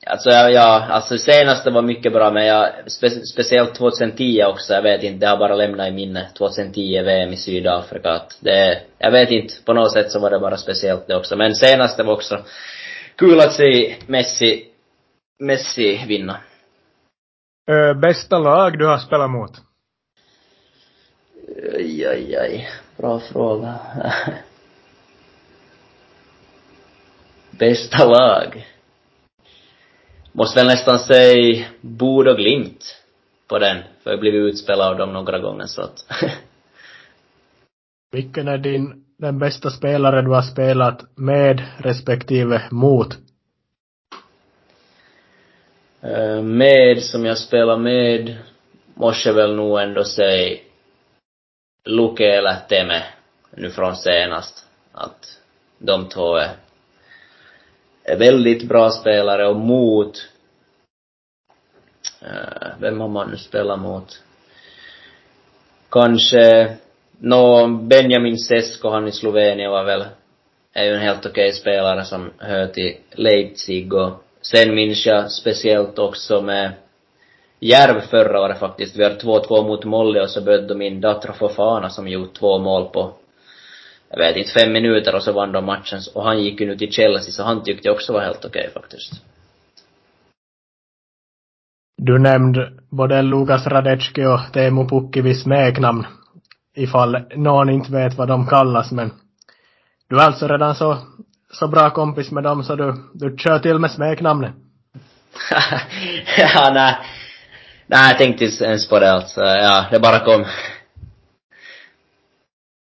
Alltså, 0.06 0.30
ja, 0.30 0.50
ja, 0.50 0.86
alltså 0.90 1.18
senaste 1.18 1.70
var 1.70 1.82
mycket 1.82 2.12
bra, 2.12 2.30
men 2.30 2.46
jag, 2.46 2.90
spe, 2.90 3.10
speciellt 3.10 3.74
2010 3.74 4.44
också, 4.44 4.72
jag 4.72 4.82
vet 4.82 5.02
inte, 5.02 5.26
det 5.26 5.30
har 5.30 5.38
bara 5.38 5.54
lämnat 5.54 5.88
i 5.88 5.92
minne, 5.92 6.28
2010 6.38 7.02
VM 7.02 7.32
i 7.32 7.36
Sydafrika, 7.36 8.10
att 8.10 8.38
det, 8.40 8.82
jag 8.98 9.10
vet 9.10 9.30
inte, 9.30 9.54
på 9.64 9.72
något 9.72 9.92
sätt 9.92 10.10
så 10.10 10.20
var 10.20 10.30
det 10.30 10.38
bara 10.38 10.56
speciellt 10.56 11.06
det 11.06 11.16
också, 11.16 11.36
men 11.36 11.54
senaste 11.54 12.02
var 12.02 12.12
också 12.12 12.44
kul 13.16 13.40
att 13.40 13.52
se 13.52 13.96
Messi, 14.06 14.66
Messi 15.38 16.04
vinna. 16.06 16.36
Ö, 17.70 17.94
bästa 17.94 18.38
lag 18.38 18.78
du 18.78 18.86
har 18.86 18.98
spelat 18.98 19.30
mot? 19.30 19.50
Aj, 21.74 22.06
aj, 22.06 22.36
aj. 22.36 22.68
Bra 22.96 23.20
fråga. 23.20 23.74
bästa 27.50 28.04
lag? 28.04 28.66
Måste 30.32 30.60
väl 30.60 30.66
nästan 30.66 30.98
säga 30.98 31.66
Bord 31.80 32.28
och 32.28 32.36
Glimt 32.36 32.96
på 33.48 33.58
den, 33.58 33.82
för 34.02 34.10
jag 34.10 34.20
blivit 34.20 34.52
utspelad 34.52 34.88
av 34.88 34.98
dem 34.98 35.12
några 35.12 35.38
gånger 35.38 35.66
så 35.66 35.82
att 35.82 36.04
Vilken 38.12 38.48
är 38.48 38.58
din, 38.58 39.04
den 39.18 39.38
bästa 39.38 39.70
spelare 39.70 40.22
du 40.22 40.30
har 40.30 40.42
spelat 40.42 41.16
med 41.16 41.62
respektive 41.78 42.62
mot? 42.70 43.29
Eh, 46.02 46.42
med, 46.42 47.02
som 47.02 47.26
jag 47.26 47.38
spelar 47.38 47.76
med, 47.76 48.36
måste 48.94 49.32
väl 49.32 49.56
nog 49.56 49.80
ändå 49.80 50.04
säga 50.04 50.58
Luke 51.84 52.24
eller 52.24 52.56
Teme 52.68 53.02
nu 53.50 53.70
från 53.70 53.96
senast. 53.96 54.66
Att 54.92 55.38
de 55.78 56.08
två 56.08 56.36
är, 56.36 56.50
är 58.04 58.16
väldigt 58.16 58.68
bra 58.68 58.90
spelare 58.90 59.48
och 59.48 59.56
mot 59.56 60.28
uh, 62.22 62.68
vem 62.80 63.00
har 63.00 63.08
man 63.08 63.30
nu 63.30 63.36
spelat 63.36 63.80
mot? 63.80 64.22
Kanske 65.90 66.76
Nå, 67.22 67.66
Benjamin 67.66 68.38
Sesko, 68.38 68.90
han 68.90 69.08
i 69.08 69.12
Slovenien 69.12 69.70
var 69.70 69.84
väl, 69.84 70.04
är 70.72 70.84
ju 70.84 70.94
en 70.94 71.00
helt 71.00 71.26
okej 71.26 71.48
okay 71.48 71.52
spelare 71.52 72.04
som 72.04 72.30
hör 72.38 72.66
till 72.66 72.96
Leipzig 73.10 73.94
och 73.94 74.24
sen 74.42 74.74
minns 74.74 75.06
jag 75.06 75.30
speciellt 75.30 75.98
också 75.98 76.42
med 76.42 76.72
Järv 77.60 78.00
förra 78.00 78.40
året 78.40 78.58
faktiskt. 78.58 78.96
Vi 78.96 79.04
har 79.04 79.10
2-2 79.10 79.66
mot 79.66 79.84
Molly 79.84 80.20
och 80.20 80.30
så 80.30 80.40
böd 80.40 80.68
de 80.68 80.82
in 80.82 81.00
Datra 81.00 81.32
Fofana 81.32 81.90
som 81.90 82.08
gjort 82.08 82.34
två 82.34 82.58
mål 82.58 82.88
på, 82.88 83.12
jag 84.10 84.18
vet 84.18 84.36
inte, 84.36 84.50
fem 84.50 84.72
minuter 84.72 85.14
och 85.14 85.22
så 85.22 85.32
vann 85.32 85.52
de 85.52 85.64
matchen. 85.64 86.00
Och 86.14 86.24
han 86.24 86.42
gick 86.42 86.60
ju 86.60 86.66
nu 86.66 86.76
till 86.76 86.92
Chelsea 86.92 87.32
så 87.32 87.42
han 87.42 87.62
tyckte 87.62 87.88
jag 87.88 87.94
också 87.94 88.12
var 88.12 88.20
helt 88.20 88.44
okej 88.44 88.60
okay, 88.60 88.70
faktiskt. 88.70 89.12
Du 91.96 92.18
nämnde 92.18 92.72
både 92.90 93.22
Lukas 93.22 93.66
Radecki 93.66 94.24
och 94.24 94.40
Teemu 94.52 94.88
Pukki 94.88 95.20
vid 95.20 95.40
smeknamn. 95.40 96.06
Ifall 96.74 97.22
någon 97.36 97.70
inte 97.70 97.92
vet 97.92 98.14
vad 98.14 98.28
de 98.28 98.46
kallas 98.46 98.92
men 98.92 99.10
du 100.08 100.16
är 100.16 100.26
alltså 100.26 100.48
redan 100.48 100.74
så, 100.74 100.98
så 101.50 101.68
bra 101.68 101.90
kompis 101.90 102.30
med 102.30 102.42
dem 102.42 102.64
så 102.64 102.76
du, 102.76 102.94
du 103.14 103.36
kör 103.38 103.58
till 103.58 103.78
med 103.78 103.90
smeknamnet? 103.90 104.54
ja, 106.38 106.70
nej. 106.74 106.98
Nej, 107.86 108.08
jag 108.10 108.18
tänkte 108.18 108.44
inte 108.44 108.64
ens 108.64 108.88
på 108.88 108.98
det 108.98 109.12
alltså. 109.12 109.40
Ja, 109.40 109.86
det 109.90 110.00
bara 110.00 110.18
kom. 110.18 110.44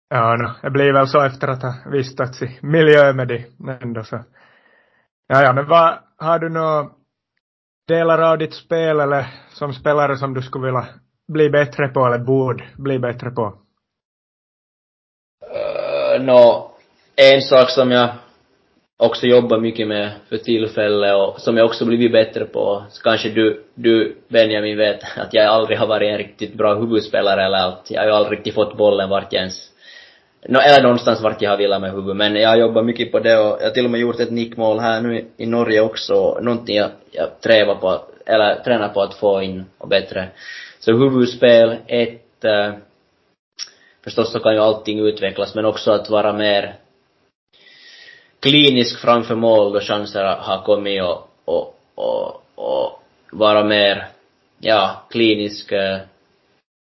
Ja, 0.08 0.36
no, 0.36 0.50
det 0.62 0.70
blir 0.70 0.92
väl 0.92 1.08
så 1.08 1.20
efter 1.20 1.48
att 1.48 1.62
ha 1.62 1.74
vistats 1.92 2.42
i 2.42 2.58
miljö 2.62 3.12
med 3.12 3.28
dig 3.28 3.50
ändå 3.82 4.04
så. 4.04 4.24
Ja, 5.26 5.42
ja, 5.42 5.52
men 5.52 5.68
vad, 5.68 5.98
har 6.18 6.38
du 6.38 6.48
några 6.48 6.90
delar 7.88 8.18
av 8.18 8.38
ditt 8.38 8.54
spel 8.54 9.00
eller 9.00 9.26
som 9.52 9.72
spelare 9.72 10.16
som 10.16 10.34
du 10.34 10.42
skulle 10.42 10.66
vilja 10.66 10.86
bli 11.32 11.50
bättre 11.50 11.88
på 11.88 12.06
eller 12.06 12.18
borde 12.18 12.64
bli 12.76 12.98
bättre 12.98 13.30
på? 13.30 13.42
Uh, 15.42 16.22
Nå, 16.22 16.70
en 17.16 17.42
sak 17.42 17.70
som 17.70 17.90
jag 17.90 18.10
också 19.00 19.26
jobbar 19.26 19.58
mycket 19.58 19.88
med 19.88 20.10
för 20.28 20.36
tillfället 20.36 21.14
och 21.14 21.40
som 21.40 21.56
jag 21.56 21.66
också 21.66 21.84
blivit 21.84 22.12
bättre 22.12 22.44
på. 22.44 22.84
Så 22.90 23.02
kanske 23.02 23.28
du, 23.28 23.64
du 23.74 24.16
Benjamin 24.28 24.78
vet 24.78 25.00
att 25.16 25.34
jag 25.34 25.46
aldrig 25.46 25.78
har 25.78 25.86
varit 25.86 26.08
en 26.08 26.18
riktigt 26.18 26.54
bra 26.54 26.74
huvudspelare 26.74 27.44
eller 27.44 27.68
att 27.68 27.86
jag 27.88 28.00
har 28.00 28.06
ju 28.06 28.12
aldrig 28.12 28.38
riktigt 28.38 28.54
fått 28.54 28.76
bollen 28.76 29.08
vart 29.08 29.32
jag 29.32 29.40
ens 29.40 29.70
no, 30.48 30.58
eller 30.58 30.82
någonstans 30.82 31.22
vart 31.22 31.42
jag 31.42 31.50
har 31.50 31.56
velat 31.56 31.80
med 31.80 31.92
huvudet. 31.92 32.16
Men 32.16 32.36
jag 32.36 32.48
har 32.48 32.56
jobbat 32.56 32.84
mycket 32.84 33.12
på 33.12 33.18
det 33.18 33.38
och 33.38 33.58
jag 33.60 33.66
har 33.66 33.70
till 33.70 33.84
och 33.84 33.90
med 33.90 34.00
gjort 34.00 34.20
ett 34.20 34.30
nickmål 34.30 34.78
här 34.78 35.00
nu 35.00 35.24
i 35.36 35.46
Norge 35.46 35.80
också. 35.80 36.38
Någonting 36.40 36.76
jag, 36.76 36.90
jag 37.10 37.40
trävar 37.40 37.74
på, 37.74 38.00
eller 38.26 38.54
tränar 38.54 38.88
på 38.88 39.02
att 39.02 39.14
få 39.14 39.42
in 39.42 39.64
och 39.78 39.88
bättre. 39.88 40.28
Så 40.78 40.92
huvudspel, 40.92 41.76
ett, 41.86 42.44
eh, 42.44 42.72
förstås 44.04 44.32
så 44.32 44.40
kan 44.40 44.54
ju 44.54 44.60
allting 44.60 45.06
utvecklas 45.06 45.54
men 45.54 45.64
också 45.64 45.90
att 45.90 46.10
vara 46.10 46.32
mer 46.32 46.74
klinisk 48.40 49.00
framför 49.00 49.34
mål 49.34 49.72
då 49.72 49.80
chanser 49.80 50.24
har 50.24 50.62
kommit 50.62 51.02
och, 51.02 51.28
och, 51.44 51.74
och, 51.94 52.42
och 52.54 53.02
vara 53.32 53.64
mer, 53.64 54.08
ja, 54.58 55.02
klinisk 55.10 55.72
eh, 55.72 55.98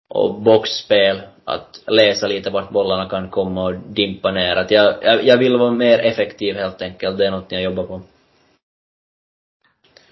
och 0.09 0.41
boxspel, 0.41 1.21
att 1.45 1.83
läsa 1.87 2.27
lite 2.27 2.49
vart 2.49 2.69
bollarna 2.69 3.09
kan 3.09 3.29
komma 3.29 3.63
och 3.63 3.73
dimpa 3.73 4.31
ner. 4.31 4.55
Att 4.55 4.71
jag, 4.71 4.95
jag, 5.01 5.25
jag 5.25 5.37
vill 5.37 5.57
vara 5.57 5.71
mer 5.71 5.99
effektiv 5.99 6.55
helt 6.55 6.81
enkelt, 6.81 7.17
det 7.17 7.27
är 7.27 7.31
något 7.31 7.51
jag 7.51 7.61
jobbar 7.61 7.83
på. 7.83 8.01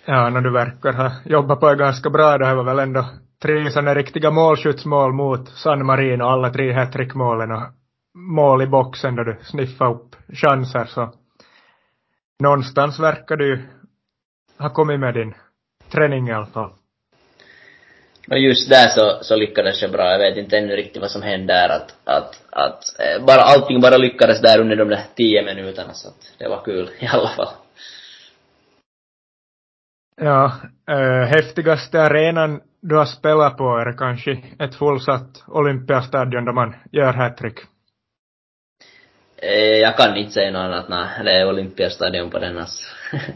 Ja, 0.05 0.29
när 0.29 0.41
du 0.41 0.51
verkar 0.51 0.93
ha 0.93 1.11
jobbat 1.25 1.59
på 1.59 1.69
det 1.69 1.75
ganska 1.75 2.09
bra, 2.09 2.37
det 2.37 2.45
här 2.45 2.55
var 2.55 2.63
väl 2.63 2.79
ändå 2.79 3.05
tre 3.41 3.71
sådana 3.71 3.95
riktiga 3.95 4.31
målskyttsmål 4.31 5.13
mot 5.13 5.49
San 5.49 5.85
Marino, 5.85 6.23
alla 6.23 6.49
tre 6.49 6.73
hattrickmålen 6.73 7.51
och 7.51 7.61
mål 8.15 8.61
i 8.61 8.67
boxen 8.67 9.15
då 9.15 9.23
du 9.23 9.37
sniffade 9.41 9.91
upp 9.91 10.15
chanser 10.33 10.85
så 10.85 11.13
någonstans 12.41 12.99
verkar 12.99 13.37
du 13.37 13.61
ha 14.59 14.69
kommit 14.69 14.99
med 14.99 15.13
din 15.13 15.33
träning 15.91 16.27
i 16.27 16.31
alla 16.31 16.45
fall. 16.45 16.71
Och 18.29 18.39
just 18.39 18.69
där 18.69 18.87
så, 18.87 19.23
så 19.23 19.35
lyckades 19.35 19.81
jag 19.81 19.91
bra. 19.91 20.11
Jag 20.11 20.19
vet 20.19 20.37
inte 20.37 20.57
ännu 20.57 20.75
riktigt 20.75 21.01
vad 21.01 21.11
som 21.11 21.21
hände 21.21 21.53
där. 21.53 21.69
Att, 21.69 21.95
att, 22.03 22.43
att 22.49 22.99
eh, 22.99 23.25
bara 23.25 23.41
allting 23.41 23.81
bara 23.81 23.97
lyckades 23.97 24.41
där 24.41 24.61
under 24.61 24.75
de 24.75 24.89
där 24.89 25.03
tio 25.15 25.45
minuterna 25.45 25.93
så 25.93 26.07
att 26.07 26.33
det 26.37 26.47
var 26.47 26.63
kul 26.65 26.89
i 26.99 27.07
alla 27.07 27.29
fall. 27.29 27.53
Ja, 30.21 30.51
äh, 30.89 31.27
häftigaste 31.27 32.01
arenan 32.01 32.61
du 32.81 32.95
har 32.95 33.05
spelat 33.05 33.57
på 33.57 33.77
är 33.77 33.97
kanske 33.97 34.31
ett 34.59 34.75
fullsatt 34.75 35.43
Olympiastadion 35.47 36.45
där 36.45 36.53
man 36.53 36.75
gör 36.91 37.13
hattrick? 37.13 37.59
Eh, 39.41 39.77
jag 39.77 39.97
kan 39.97 40.17
inte 40.17 40.31
säga 40.31 40.51
något 40.51 40.59
annat, 40.59 40.89
nej. 40.89 41.23
Det 41.23 41.31
är 41.31 41.49
Olympiastadion 41.49 42.29
på 42.29 42.39
den 42.39 42.57
alltså. 42.57 42.83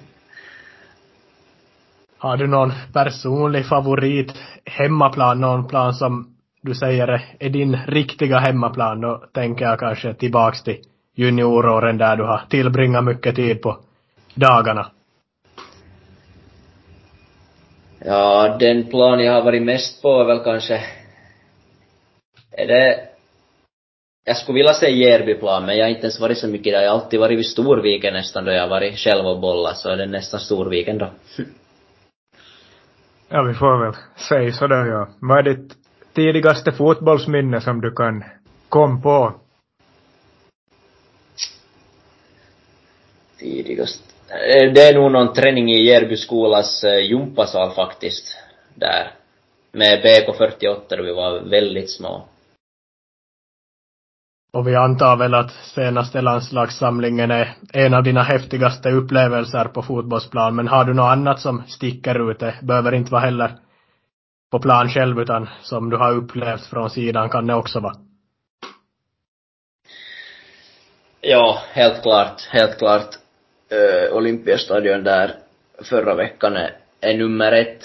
Har 2.18 2.38
du 2.38 2.48
någon 2.48 2.74
personlig 2.94 3.66
favorit 3.66 4.34
hemmaplan, 4.66 5.42
någon 5.42 5.68
plan 5.68 5.94
som 5.94 6.36
du 6.62 6.76
säger 6.76 7.36
är 7.40 7.50
din 7.50 7.78
riktiga 7.88 8.40
hemmaplan? 8.40 9.02
Då 9.02 9.24
tänker 9.34 9.66
jag 9.66 9.80
kanske 9.80 10.14
tillbaks 10.14 10.64
till 10.64 10.78
junioråren 11.16 11.98
där 11.98 12.16
du 12.16 12.24
har 12.24 12.42
tillbringat 12.50 13.04
mycket 13.04 13.36
tid 13.36 13.62
på 13.62 13.78
dagarna. 14.34 14.92
Ja, 18.00 18.58
den 18.60 18.84
plan 18.84 19.24
jag 19.24 19.34
har 19.34 19.42
varit 19.42 19.64
mest 19.64 20.02
på 20.02 20.22
är 20.22 20.26
väl 20.26 20.44
kanske, 20.44 20.82
är 22.52 22.68
det 22.68 23.15
jag 24.27 24.38
skulle 24.38 24.55
vilja 24.55 24.74
säga 24.74 25.10
Järbyplan, 25.10 25.65
men 25.65 25.77
jag 25.77 25.86
har 25.86 25.89
inte 25.89 26.01
ens 26.01 26.20
varit 26.20 26.38
så 26.38 26.48
mycket 26.48 26.74
där. 26.74 26.82
Jag 26.82 26.91
har 26.91 27.00
alltid 27.00 27.20
varit 27.20 27.39
vid 27.39 27.46
Storviken 27.46 28.13
nästan 28.13 28.46
då 28.46 28.51
jag 28.51 28.62
har 28.62 28.70
varit 28.70 28.98
själv 28.98 29.25
och 29.25 29.39
bollat, 29.39 29.77
så 29.77 29.89
är 29.89 29.98
det 29.98 30.05
nästan 30.05 30.39
Storviken 30.39 30.98
då. 30.98 31.10
ja, 33.29 33.44
vi 33.44 33.53
får 33.53 33.86
väl 33.86 33.94
säga 34.29 34.51
sådär 34.51 34.86
ja. 34.86 35.08
Vad 35.20 35.38
är 35.38 35.44
ditt 35.44 35.74
tidigaste 36.13 36.72
fotbollsminne 36.72 37.62
som 37.62 37.82
du 37.82 37.91
kan 37.91 38.24
komma 38.70 39.01
på? 39.01 39.34
Tidigast? 43.39 44.01
Eh, 44.29 44.74
det 44.74 44.82
är 44.82 44.94
nog 44.94 45.12
någon 45.12 45.34
träning 45.34 45.72
i 45.72 45.86
Järby 45.86 46.17
skolas 46.17 46.84
eh, 46.84 47.00
gympasal 47.00 47.72
faktiskt. 47.72 48.38
Där. 48.75 49.12
Med 49.72 50.05
BK48 50.05 50.79
då 50.89 51.03
vi 51.03 51.13
var 51.13 51.39
väldigt 51.39 51.91
små. 51.91 52.24
Och 54.56 54.68
vi 54.68 54.76
antar 54.76 55.18
väl 55.18 55.34
att 55.34 55.52
senaste 55.52 56.22
landslagssamlingen 56.22 57.32
är 57.32 57.54
en 57.74 57.94
av 57.94 58.04
dina 58.04 58.24
häftigaste 58.24 58.90
upplevelser 58.90 59.66
på 59.66 59.82
fotbollsplan. 59.82 60.56
Men 60.56 60.68
har 60.68 60.86
du 60.86 60.94
något 60.94 61.12
annat 61.12 61.40
som 61.40 61.64
sticker 61.68 62.32
ut? 62.32 62.40
Det 62.40 62.56
behöver 62.62 62.92
inte 62.94 63.12
vara 63.12 63.22
heller 63.22 63.52
på 64.52 64.60
plan 64.60 64.90
själv 64.90 65.20
utan 65.20 65.50
som 65.62 65.90
du 65.90 65.98
har 65.98 66.12
upplevt 66.12 66.66
från 66.66 66.90
sidan 66.90 67.30
kan 67.30 67.48
det 67.48 67.54
också 67.54 67.80
vara. 67.80 67.96
Ja, 71.22 71.60
helt 71.74 72.02
klart, 72.02 72.42
helt 72.52 72.78
klart. 72.78 73.10
Uh, 73.74 74.18
Olympiastadion 74.18 75.04
där 75.04 75.36
förra 75.84 76.16
veckan 76.16 76.56
är, 76.56 76.72
är 77.02 77.18
nummer 77.18 77.52
ett. 77.52 77.84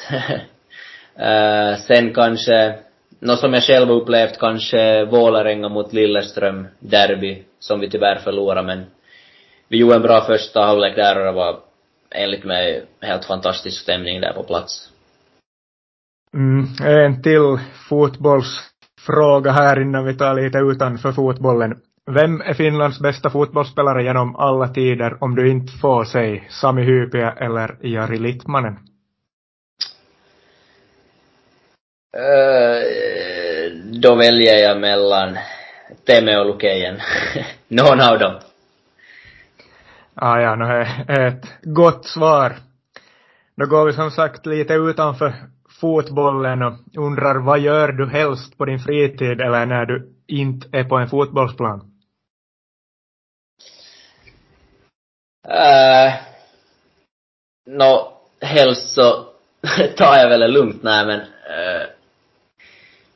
uh, 1.18 1.80
sen 1.86 2.14
kanske 2.14 2.78
Nå 3.22 3.36
som 3.36 3.54
jag 3.54 3.62
själv 3.62 3.90
upplevt 3.90 4.38
kanske 4.38 5.04
Vålerenga 5.04 5.68
mot 5.68 5.92
Lilleström 5.92 6.66
derby, 6.78 7.42
som 7.58 7.80
vi 7.80 7.90
tyvärr 7.90 8.18
förlorade 8.18 8.66
men 8.66 8.84
vi 9.68 9.78
gjorde 9.78 9.94
en 9.94 10.02
bra 10.02 10.20
första 10.20 10.60
halvlek 10.60 10.96
där 10.96 11.18
och 11.18 11.24
det 11.24 11.32
var 11.32 11.60
enligt 12.10 12.44
mig 12.44 12.84
helt 13.00 13.24
fantastisk 13.24 13.82
stämning 13.82 14.20
där 14.20 14.32
på 14.32 14.42
plats. 14.42 14.90
Mm, 16.34 16.66
en 16.84 17.22
till 17.22 17.58
fotbollsfråga 17.88 19.50
här 19.50 19.82
innan 19.82 20.04
vi 20.04 20.16
tar 20.16 20.34
lite 20.34 20.58
utanför 20.58 21.12
fotbollen. 21.12 21.80
Vem 22.10 22.40
är 22.40 22.54
Finlands 22.54 23.00
bästa 23.00 23.30
fotbollsspelare 23.30 24.02
genom 24.04 24.36
alla 24.36 24.68
tider 24.68 25.24
om 25.24 25.34
du 25.34 25.50
inte 25.50 25.72
får 25.72 26.04
säga 26.04 26.42
Sami 26.48 26.82
Hypia 26.82 27.32
eller 27.32 27.76
Jari 27.80 28.18
Littmanen? 28.18 28.78
Uh, 32.16 32.99
då 34.00 34.14
väljer 34.14 34.68
jag 34.68 34.80
mellan 34.80 35.38
Teme 36.06 36.38
och 36.38 36.46
Lukejen. 36.46 37.00
Någon 37.68 38.00
av 38.00 38.18
dem. 38.18 38.34
Ah, 40.14 40.40
ja, 40.40 40.54
no, 40.56 40.86
ett 41.08 41.44
gott 41.62 42.06
svar. 42.06 42.56
Då 43.56 43.66
går 43.66 43.86
vi 43.86 43.92
som 43.92 44.10
sagt 44.10 44.46
lite 44.46 44.74
utanför 44.74 45.34
fotbollen 45.80 46.62
och 46.62 46.74
undrar 46.96 47.34
vad 47.34 47.60
gör 47.60 47.88
du 47.88 48.08
helst 48.08 48.58
på 48.58 48.64
din 48.64 48.78
fritid 48.78 49.40
eller 49.40 49.66
när 49.66 49.86
du 49.86 50.12
inte 50.26 50.78
är 50.78 50.84
på 50.84 50.96
en 50.96 51.08
fotbollsplan? 51.08 51.80
Uh, 55.48 56.14
Nå, 57.66 58.12
helst 58.40 58.94
så 58.94 59.26
tar 59.96 60.16
jag 60.16 60.28
väl 60.28 60.40
det 60.40 60.48
lugnt, 60.48 60.82
nej 60.82 61.06
men 61.06 61.20
uh, 61.20 61.79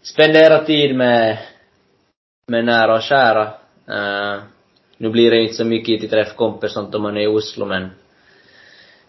spendera 0.04 0.64
tid 0.64 0.96
med, 0.96 1.38
med 2.46 2.64
nära 2.64 2.94
och 2.94 3.02
kära. 3.02 3.44
Uh, 3.88 4.42
nu 4.96 5.10
blir 5.10 5.30
det 5.30 5.42
inte 5.42 5.54
så 5.54 5.64
mycket 5.64 6.00
till 6.00 6.10
träffkompis 6.10 6.72
sånt 6.72 6.94
om 6.94 7.02
man 7.02 7.16
är 7.16 7.20
i 7.20 7.26
Oslo 7.26 7.66
men 7.66 7.90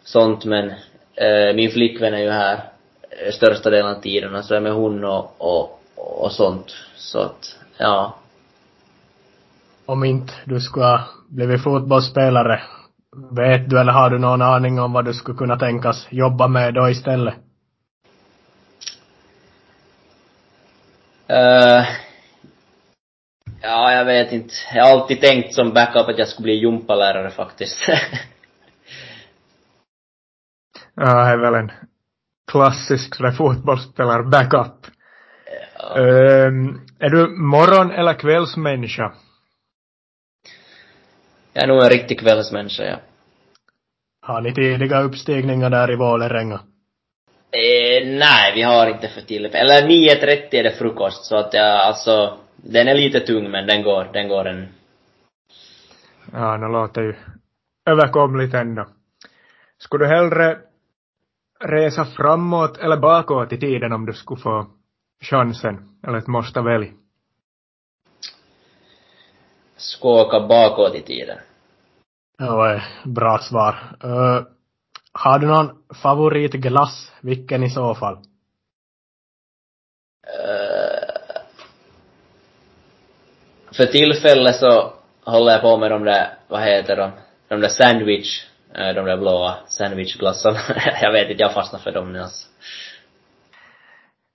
sånt 0.03 0.45
men 0.45 0.65
uh, 0.65 1.55
min 1.55 1.71
flickvän 1.71 2.13
är 2.13 2.19
ju 2.19 2.29
här 2.29 2.63
eh, 3.09 3.31
största 3.31 3.69
delen 3.69 3.91
av 3.91 4.01
tiden, 4.01 4.43
så 4.43 4.55
är 4.55 4.59
med 4.59 4.73
hon 4.73 5.03
och, 5.03 5.35
och, 5.37 5.81
och 5.95 6.31
sånt. 6.31 6.75
Så 6.95 7.19
att, 7.19 7.57
ja. 7.77 8.15
Om 9.85 10.03
inte 10.03 10.33
du 10.45 10.59
skulle 10.59 10.85
ha 10.85 11.07
blivit 11.29 11.63
fotbollsspelare, 11.63 12.61
vet 13.31 13.69
du 13.69 13.79
eller 13.79 13.91
har 13.91 14.09
du 14.09 14.19
någon 14.19 14.41
aning 14.41 14.79
om 14.79 14.93
vad 14.93 15.05
du 15.05 15.13
skulle 15.13 15.37
kunna 15.37 15.59
tänkas 15.59 16.07
jobba 16.09 16.47
med 16.47 16.73
då 16.73 16.89
istället? 16.89 17.35
Uh, 21.29 21.85
ja, 23.61 23.93
jag 23.93 24.05
vet 24.05 24.31
inte. 24.31 24.53
Jag 24.73 24.83
har 24.83 24.91
alltid 24.91 25.21
tänkt 25.21 25.53
som 25.53 25.73
backup 25.73 26.07
att 26.09 26.17
jag 26.17 26.27
skulle 26.27 26.43
bli 26.43 26.53
gympalärare 26.53 27.31
faktiskt. 27.31 27.77
ja, 30.95 31.25
det 31.25 31.31
är 31.31 31.37
väl 31.37 31.53
en 31.53 31.71
klassisk 32.51 33.15
sådär 33.15 33.31
fotbollsspelare-backup. 33.31 34.87
Ja. 35.79 35.99
Um, 35.99 36.81
är 36.99 37.09
du 37.09 37.27
morgon 37.27 37.91
eller 37.91 38.13
kvällsmänniska? 38.13 39.13
Jag 41.53 41.63
är 41.63 41.67
nog 41.67 41.83
en 41.83 41.89
riktig 41.89 42.19
kvällsmänniska, 42.19 42.83
ja. 42.83 42.97
Har 44.21 44.41
ni 44.41 44.53
tidiga 44.53 45.01
uppstigningar 45.01 45.69
där 45.69 45.91
i 45.91 45.95
Vålerenga? 45.95 46.59
Eh, 47.55 48.07
nej, 48.07 48.53
vi 48.55 48.61
har 48.61 48.87
inte 48.87 49.07
för 49.07 49.21
tillfället. 49.21 49.55
Eller 49.55 49.87
9.30 49.87 50.47
är 50.51 50.63
det 50.63 50.77
frukost, 50.77 51.25
så 51.25 51.35
att 51.35 51.53
jag, 51.53 51.79
alltså, 51.79 52.37
den 52.55 52.87
är 52.87 52.95
lite 52.95 53.19
tung 53.19 53.51
men 53.51 53.67
den 53.67 53.83
går, 53.83 54.09
den 54.13 54.27
går 54.27 54.47
en... 54.47 54.67
Ja, 56.33 56.57
det 56.57 56.67
låter 56.67 57.01
ju 57.01 57.15
överkomligt 57.89 58.53
ändå. 58.53 58.87
Skulle 59.77 60.05
du 60.05 60.15
hellre 60.15 60.57
resa 61.59 62.05
framåt 62.05 62.77
eller 62.77 62.97
bakåt 62.97 63.53
i 63.53 63.57
tiden 63.57 63.93
om 63.93 64.05
du 64.05 64.13
skulle 64.13 64.41
få 64.41 64.67
chansen, 65.21 65.99
eller 66.07 66.17
ett 66.17 66.27
måste 66.27 66.61
välja? 66.61 66.91
Skulle 69.77 70.13
åka 70.13 70.47
bakåt 70.47 70.95
i 70.95 71.01
tiden. 71.01 71.37
Ja, 72.37 72.81
bra 73.05 73.37
svar. 73.37 73.75
Uh, 74.03 74.54
har 75.19 75.39
du 75.39 75.47
någon 75.47 75.71
favoritglass? 76.03 77.11
Vilken 77.21 77.63
i 77.63 77.69
så 77.69 77.95
fall? 77.95 78.15
Uh, 78.15 78.21
för 83.77 83.85
tillfället 83.85 84.55
så 84.55 84.93
håller 85.23 85.51
jag 85.51 85.61
på 85.61 85.77
med 85.77 85.91
de 85.91 86.03
där, 86.03 86.37
vad 86.47 86.61
heter 86.61 86.95
de, 86.95 87.11
de 87.47 87.61
där 87.61 87.69
sandwich 87.69 88.45
Eh, 88.77 88.95
de 88.95 89.05
där 89.05 89.17
blåa 89.17 89.55
sandwichglassarna. 89.67 90.59
jag 91.01 91.11
vet 91.11 91.29
inte, 91.29 91.43
jag 91.43 91.53
fastnar 91.53 91.79
för 91.79 91.91
dem 91.91 92.13
nu 92.13 92.19
alltså. 92.19 92.47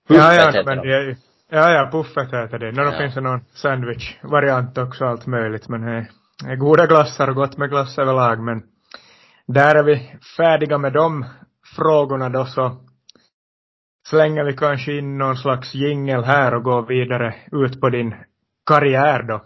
Puffet 0.07 0.23
ja, 0.23 0.33
ja, 0.33 0.47
heter 0.47 0.63
men 0.63 0.77
de. 0.77 0.87
det 0.87 0.95
är 0.95 1.01
ju, 1.01 1.15
ja, 1.49 1.71
ja, 1.71 1.89
puffet 1.91 2.33
heter 2.33 2.59
det. 2.59 2.71
Nå, 2.71 2.83
ja. 2.83 2.91
då 2.91 2.97
finns 2.97 3.15
det 3.15 3.21
någon 3.21 3.41
sandwich-variant 3.53 4.77
också, 4.77 5.05
allt 5.05 5.25
möjligt, 5.25 5.69
men 5.69 5.83
är 5.83 6.55
goda 6.55 6.85
glassar 6.85 7.27
och 7.27 7.35
gott 7.35 7.57
med 7.57 7.69
glass 7.69 7.97
överlag, 7.97 8.39
men 8.39 8.63
där 9.47 9.75
är 9.75 9.83
vi 9.83 10.19
färdiga 10.37 10.77
med 10.77 10.93
de 10.93 11.25
frågorna 11.75 12.29
då 12.29 12.45
så 12.45 12.77
slänger 14.07 14.43
vi 14.43 14.53
kanske 14.53 14.97
in 14.97 15.17
någon 15.17 15.37
slags 15.37 15.75
jingel 15.75 16.23
här 16.23 16.53
och 16.53 16.63
går 16.63 16.81
vidare 16.81 17.35
ut 17.51 17.81
på 17.81 17.89
din 17.89 18.15
karriär 18.65 19.23
då. 19.23 19.41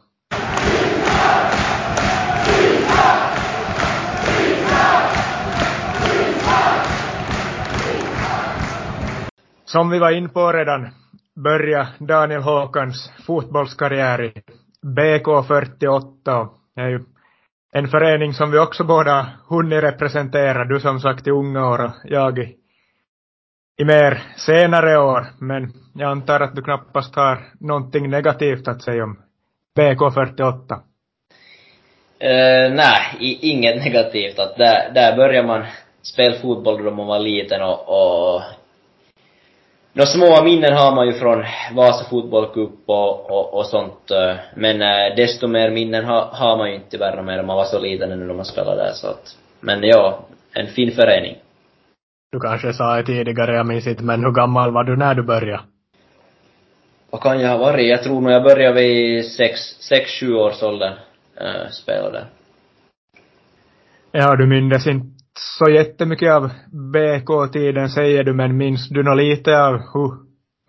Som 9.66 9.90
vi 9.90 10.00
var 10.00 10.12
in 10.12 10.30
på 10.30 10.52
redan 10.52 10.90
börja 11.44 11.88
Daniel 12.00 12.42
Håkans 12.42 13.12
fotbollskarriär 13.26 14.24
i 14.24 14.34
BK48. 14.86 16.42
och 16.42 16.54
är 16.76 16.88
ju 16.88 17.00
en 17.78 17.88
förening 17.88 18.34
som 18.34 18.52
vi 18.52 18.60
också 18.60 18.84
båda 18.84 19.28
hunnit 19.50 19.84
representera. 19.84 20.66
Du 20.66 20.80
som 20.80 21.00
sagt 21.00 21.28
i 21.28 21.32
unga 21.32 21.70
år 21.70 21.84
och 21.84 21.92
jag 22.04 22.40
i, 22.40 22.56
i 23.78 23.86
mer 23.86 24.24
senare 24.38 24.98
år. 24.98 25.26
Men 25.40 25.74
jag 25.96 26.12
antar 26.12 26.40
att 26.40 26.56
du 26.56 26.62
knappast 26.62 27.16
har 27.16 27.40
någonting 27.60 28.10
negativt 28.10 28.68
att 28.68 28.82
säga 28.82 29.04
om 29.04 29.20
BK48. 29.80 30.72
Uh, 30.72 32.30
eh, 32.30 32.74
nej, 32.74 33.38
inget 33.42 33.76
negativt. 33.86 34.40
Att 34.40 34.58
där, 34.58 34.92
där 34.94 35.16
börjar 35.16 35.44
man 35.44 35.66
spela 36.02 36.36
fotboll 36.36 36.84
då 36.84 36.92
man 36.92 37.08
var 37.08 37.20
liten 37.20 37.62
och, 37.62 37.80
och 37.90 38.42
Nå 39.98 40.06
små 40.06 40.44
minnen 40.44 40.74
har 40.74 40.96
man 40.96 41.08
ju 41.08 41.14
från 41.14 41.44
Vasa 41.74 42.10
fotbollscup 42.10 42.72
och, 42.86 43.32
och, 43.32 43.54
och 43.58 43.66
sånt. 43.66 44.12
Eh, 44.12 44.36
men 44.56 44.82
äh, 44.82 45.16
desto 45.16 45.48
mer 45.48 45.72
minnen 45.72 46.06
ha, 46.06 46.30
har 46.34 46.58
man 46.58 46.70
ju 46.70 46.76
inte 46.76 46.90
tyvärr 46.90 47.22
när 47.22 47.44
man 47.44 47.56
var 47.58 47.66
så 47.66 47.80
liten 47.80 48.10
när 48.10 48.34
man 48.34 48.46
spelade 48.46 48.84
där 48.84 48.92
så 48.94 49.08
att. 49.08 49.38
Men 49.60 49.84
ja, 49.84 50.20
en 50.54 50.68
fin 50.68 50.92
förening. 50.92 51.36
Du 52.32 52.40
kanske 52.40 52.74
sa 52.74 52.96
det 52.96 53.04
tidigare, 53.04 53.56
jag 53.56 53.66
minns 53.66 53.88
inte, 53.88 54.04
men 54.04 54.24
hur 54.24 54.32
gammal 54.32 54.72
var 54.72 54.84
du 54.84 54.96
när 54.96 55.16
du 55.16 55.24
började? 55.24 55.64
Vad 57.10 57.22
kan 57.22 57.40
jag 57.40 57.50
ha 57.50 57.58
varit? 57.58 57.90
Jag 57.90 58.04
tror 58.04 58.22
nog 58.22 58.32
jag 58.32 58.44
började 58.44 58.82
vid 58.82 59.26
sex, 59.26 59.60
sex, 59.80 60.12
sju 60.20 60.34
års 60.34 60.64
ålder, 60.64 61.00
äh, 61.42 61.70
spela 61.72 62.10
där. 62.10 62.26
Ja, 64.12 64.36
du 64.36 64.48
minns 64.48 64.88
inte 64.88 65.15
så 65.40 65.70
jättemycket 65.70 66.32
av 66.34 66.50
BK-tiden 66.72 67.90
säger 67.90 68.24
du, 68.24 68.34
men 68.34 68.58
minns 68.58 68.90
du 68.90 69.04
nog 69.04 69.18
lite 69.18 69.64
av 69.64 69.74
hur, 69.94 70.12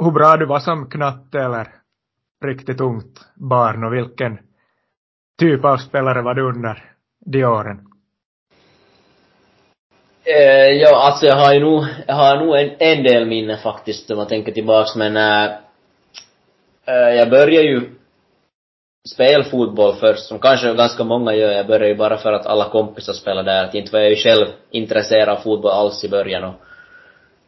hur 0.05 0.11
bra 0.11 0.37
du 0.37 0.47
var 0.47 0.61
som 0.61 0.91
knatte 0.91 1.39
eller 1.39 1.67
riktigt 2.45 2.81
ungt 2.81 3.21
barn 3.35 3.85
och 3.85 3.95
vilken 3.95 4.39
typ 5.39 5.65
av 5.65 5.77
spelare 5.77 6.23
var 6.23 6.35
du 6.35 6.43
under 6.43 6.85
de 7.27 7.45
åren? 7.45 7.81
Eh, 10.25 10.73
ja, 10.73 11.07
alltså 11.07 11.27
jag 11.27 11.37
har 11.37 11.55
ju 11.55 11.61
nog, 11.61 11.87
jag 12.07 12.15
har 12.15 12.37
nog 12.45 12.57
en, 12.57 12.71
en 12.79 13.03
del 13.03 13.27
minnen 13.27 13.59
faktiskt 13.59 14.11
om 14.11 14.17
man 14.17 14.29
tänker 14.29 14.53
tillbaks, 14.53 14.97
men 14.97 15.17
äh, 15.17 15.55
jag 16.95 17.31
började 17.31 17.67
ju 17.67 17.96
spelfotboll 19.07 19.95
först, 19.95 20.27
som 20.27 20.39
kanske 20.39 20.75
ganska 20.75 21.05
många 21.05 21.35
gör. 21.35 21.53
Jag 21.53 21.67
började 21.67 21.89
ju 21.89 21.95
bara 21.95 22.17
för 22.17 22.33
att 22.33 22.47
alla 22.47 22.69
kompisar 22.69 23.13
spelade 23.13 23.53
där. 23.53 23.65
Att 23.65 23.75
inte 23.75 23.93
var 23.93 24.01
jag 24.01 24.11
ju 24.11 24.17
själv 24.17 24.47
intresserad 24.71 25.29
av 25.29 25.37
fotboll 25.37 25.71
alls 25.71 26.05
i 26.05 26.09
början. 26.09 26.45
Och, 26.45 26.55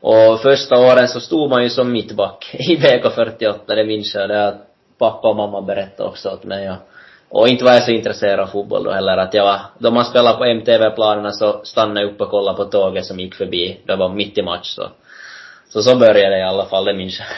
och 0.01 0.41
första 0.41 0.79
åren 0.79 1.09
så 1.09 1.21
stod 1.21 1.51
man 1.51 1.63
ju 1.63 1.71
som 1.71 1.93
mittback 1.93 2.51
i 2.59 2.77
BK48, 2.77 3.59
det 3.67 3.85
minns 3.85 4.15
jag. 4.15 4.29
Det 4.29 4.49
att 4.49 4.67
pappa 4.99 5.29
och 5.29 5.37
mamma 5.37 5.61
berättade 5.61 6.09
också 6.09 6.31
åt 6.31 6.45
mig. 6.45 6.71
Och, 6.71 6.77
och 7.29 7.49
inte 7.49 7.65
var 7.65 7.73
jag 7.73 7.83
så 7.83 7.91
intresserad 7.91 8.41
av 8.41 8.47
fotboll 8.47 8.85
då 8.85 8.91
heller. 8.91 9.17
Att 9.17 9.35
jag 9.35 9.45
var, 9.45 9.61
då 9.79 9.91
man 9.91 10.05
spelade 10.05 10.39
på 10.39 10.45
MTV-planerna 10.45 11.33
så 11.33 11.61
stannade 11.65 12.01
jag 12.01 12.11
upp 12.11 12.21
och 12.21 12.31
kollade 12.31 12.57
på 12.57 12.65
tåget 12.65 13.05
som 13.05 13.21
gick 13.21 13.35
förbi. 13.35 13.81
Det 13.87 13.97
var 13.97 14.09
mitt 14.09 14.39
i 14.39 14.43
match 14.43 14.67
så. 14.67 14.89
Så 15.69 15.83
så 15.83 15.99
började 15.99 16.31
det 16.31 16.39
i 16.39 16.43
alla 16.43 16.67
fall, 16.67 16.85
det 16.85 16.95
minns 16.95 17.19
jag. 17.19 17.29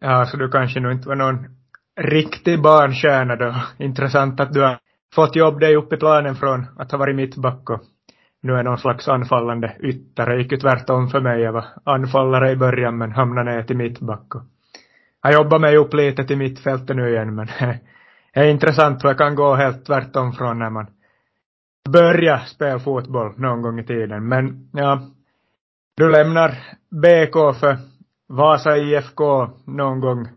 Ja, 0.00 0.26
så 0.26 0.36
du 0.36 0.50
kanske 0.50 0.80
nog 0.80 0.92
inte 0.92 1.08
var 1.08 1.16
någon 1.16 1.55
riktig 1.96 2.62
barnstjärna 2.62 3.36
då. 3.36 3.54
Intressant 3.78 4.40
att 4.40 4.52
du 4.52 4.62
har 4.62 4.78
fått 5.14 5.36
jobb 5.36 5.60
dig 5.60 5.76
upp 5.76 5.92
i 5.92 5.96
planen 5.96 6.36
från 6.36 6.66
att 6.78 6.90
ha 6.90 6.98
varit 6.98 7.16
mittback 7.16 7.70
och 7.70 7.80
nu 8.42 8.52
är 8.52 8.62
någon 8.62 8.78
slags 8.78 9.08
anfallande 9.08 9.76
ytter. 9.80 10.26
Det 10.26 10.42
gick 10.42 10.52
ju 10.52 10.58
tvärtom 10.58 11.08
för 11.08 11.20
mig. 11.20 11.40
Jag 11.40 11.52
var 11.52 11.64
anfallare 11.84 12.50
i 12.50 12.56
början 12.56 12.98
men 12.98 13.12
hamnade 13.12 13.52
ner 13.52 13.62
till 13.62 13.76
mittback. 13.76 14.34
Och 14.34 14.42
har 15.20 15.32
jobbat 15.32 15.60
mig 15.60 15.76
upp 15.76 15.94
lite 15.94 16.24
till 16.24 16.38
mittfältet 16.38 16.96
nu 16.96 17.10
igen 17.10 17.34
men 17.34 17.46
det 18.34 18.40
är 18.40 18.48
intressant 18.48 19.04
hur 19.04 19.08
jag 19.08 19.18
kan 19.18 19.34
gå 19.34 19.54
helt 19.54 19.86
tvärtom 19.86 20.32
från 20.32 20.58
när 20.58 20.70
man 20.70 20.86
börjar 21.88 22.38
spela 22.38 22.78
fotboll 22.78 23.32
någon 23.36 23.62
gång 23.62 23.78
i 23.78 23.84
tiden. 23.84 24.28
Men 24.28 24.70
ja, 24.72 25.00
du 25.96 26.10
lämnar 26.10 26.50
BK 26.90 27.60
för 27.60 27.76
Vasa 28.28 28.76
IFK 28.76 29.48
någon 29.64 30.00
gång 30.00 30.28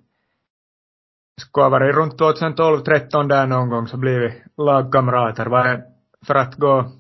skulle 1.40 1.64
ha 1.64 1.70
varit 1.70 1.96
runt 1.96 2.18
2012, 2.18 2.80
13 2.80 3.28
där 3.28 3.48
någon 3.48 3.70
gång 3.70 3.88
så 3.88 3.98
blir 3.98 4.20
vi 4.20 4.34
lagkamrater. 4.64 5.46
Var 5.46 5.64
det 5.64 5.82
för 6.28 6.36
att 6.36 6.56
gå 6.56 6.92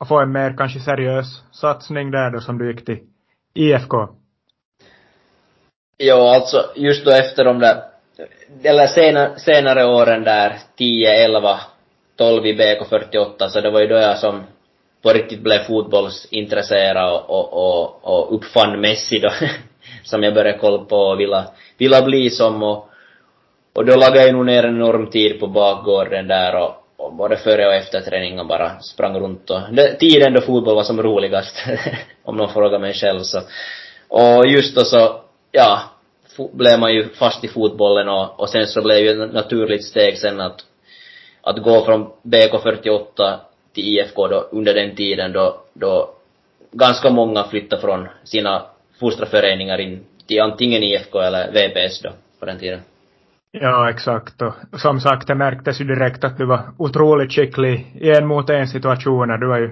och 0.00 0.08
få 0.08 0.20
en 0.20 0.32
mer 0.32 0.54
kanske 0.58 0.80
seriös 0.80 1.42
satsning 1.52 2.10
där 2.10 2.30
då 2.30 2.40
som 2.40 2.58
du 2.58 2.72
gick 2.72 2.84
till 2.84 2.98
IFK? 3.54 4.08
Jo, 5.98 6.16
alltså 6.16 6.70
just 6.76 7.04
då 7.04 7.10
efter 7.10 7.44
de 7.44 7.58
där, 7.58 7.82
eller 8.62 8.86
senare, 8.86 9.38
senare 9.38 9.84
åren 9.84 10.24
där, 10.24 10.56
10, 10.76 11.24
11, 11.24 11.60
12 12.16 12.46
i 12.46 12.52
BK48, 12.52 13.48
så 13.48 13.60
det 13.60 13.70
var 13.70 13.80
ju 13.80 13.86
då 13.86 13.94
jag 13.94 14.18
som 14.18 14.42
på 15.02 15.10
riktigt 15.10 15.40
blev 15.42 15.58
fotbollsintresserad 15.58 17.12
och, 17.12 17.30
och, 17.30 17.52
och, 17.52 18.04
och 18.04 18.34
uppfann 18.34 18.80
Messi 18.80 19.18
då, 19.18 19.30
som 20.02 20.22
jag 20.22 20.34
började 20.34 20.58
kolla 20.58 20.84
på 20.84 20.96
och 20.96 21.20
ville, 21.20 21.44
ville 21.78 22.02
bli 22.02 22.30
som 22.30 22.62
och, 22.62 22.88
och 23.74 23.84
då 23.84 23.96
lagade 23.96 24.26
jag 24.26 24.34
nog 24.34 24.46
ner 24.46 24.64
en 24.64 24.76
enorm 24.76 25.10
tid 25.10 25.40
på 25.40 25.46
bakgården 25.46 26.28
där 26.28 26.56
och, 26.56 26.74
och 26.96 27.14
både 27.14 27.36
före 27.36 27.66
och 27.66 27.74
efter 27.74 28.00
träningen 28.00 28.48
bara 28.48 28.80
sprang 28.80 29.20
runt 29.20 29.50
och 29.50 29.60
det, 29.72 29.94
tiden 29.94 30.32
då 30.32 30.40
fotboll 30.40 30.74
var 30.74 30.82
som 30.82 31.02
roligast, 31.02 31.56
om 32.24 32.36
någon 32.36 32.52
frågar 32.52 32.78
mig 32.78 32.94
själv 32.94 33.20
så. 33.20 33.40
Och 34.08 34.46
just 34.46 34.76
då 34.76 34.84
så, 34.84 35.20
ja, 35.52 35.82
blev 36.52 36.78
man 36.78 36.94
ju 36.94 37.08
fast 37.08 37.44
i 37.44 37.48
fotbollen 37.48 38.08
och, 38.08 38.40
och 38.40 38.48
sen 38.48 38.66
så 38.66 38.82
blev 38.82 38.98
ju 38.98 39.24
ett 39.24 39.32
naturligt 39.32 39.84
steg 39.84 40.18
sen 40.18 40.40
att, 40.40 40.64
att 41.42 41.62
gå 41.62 41.84
från 41.84 42.10
BK48 42.22 43.38
till 43.74 43.84
IFK 43.84 44.28
då, 44.28 44.48
under 44.52 44.74
den 44.74 44.96
tiden 44.96 45.32
då, 45.32 45.60
då 45.72 46.10
ganska 46.72 47.10
många 47.10 47.44
flyttade 47.44 47.82
från 47.82 48.08
sina 48.24 48.62
fostrarföreningar 49.00 49.80
in 49.80 50.04
till 50.26 50.40
antingen 50.40 50.82
IFK 50.82 51.20
eller 51.20 51.52
VPS 51.52 52.00
då, 52.00 52.10
på 52.40 52.46
den 52.46 52.58
tiden. 52.58 52.80
Ja, 53.60 53.90
exakt. 53.90 54.42
Och 54.42 54.54
som 54.72 55.00
sagt, 55.00 55.26
det 55.26 55.34
märktes 55.34 55.80
ju 55.80 55.84
direkt 55.84 56.24
att 56.24 56.38
du 56.38 56.46
var 56.46 56.60
otroligt 56.76 57.32
skicklig 57.32 57.96
i 58.00 58.10
en 58.10 58.26
mot 58.26 58.50
en 58.50 58.68
situationer. 58.68 59.38
Du 59.38 59.46
var 59.46 59.58
ju, 59.58 59.70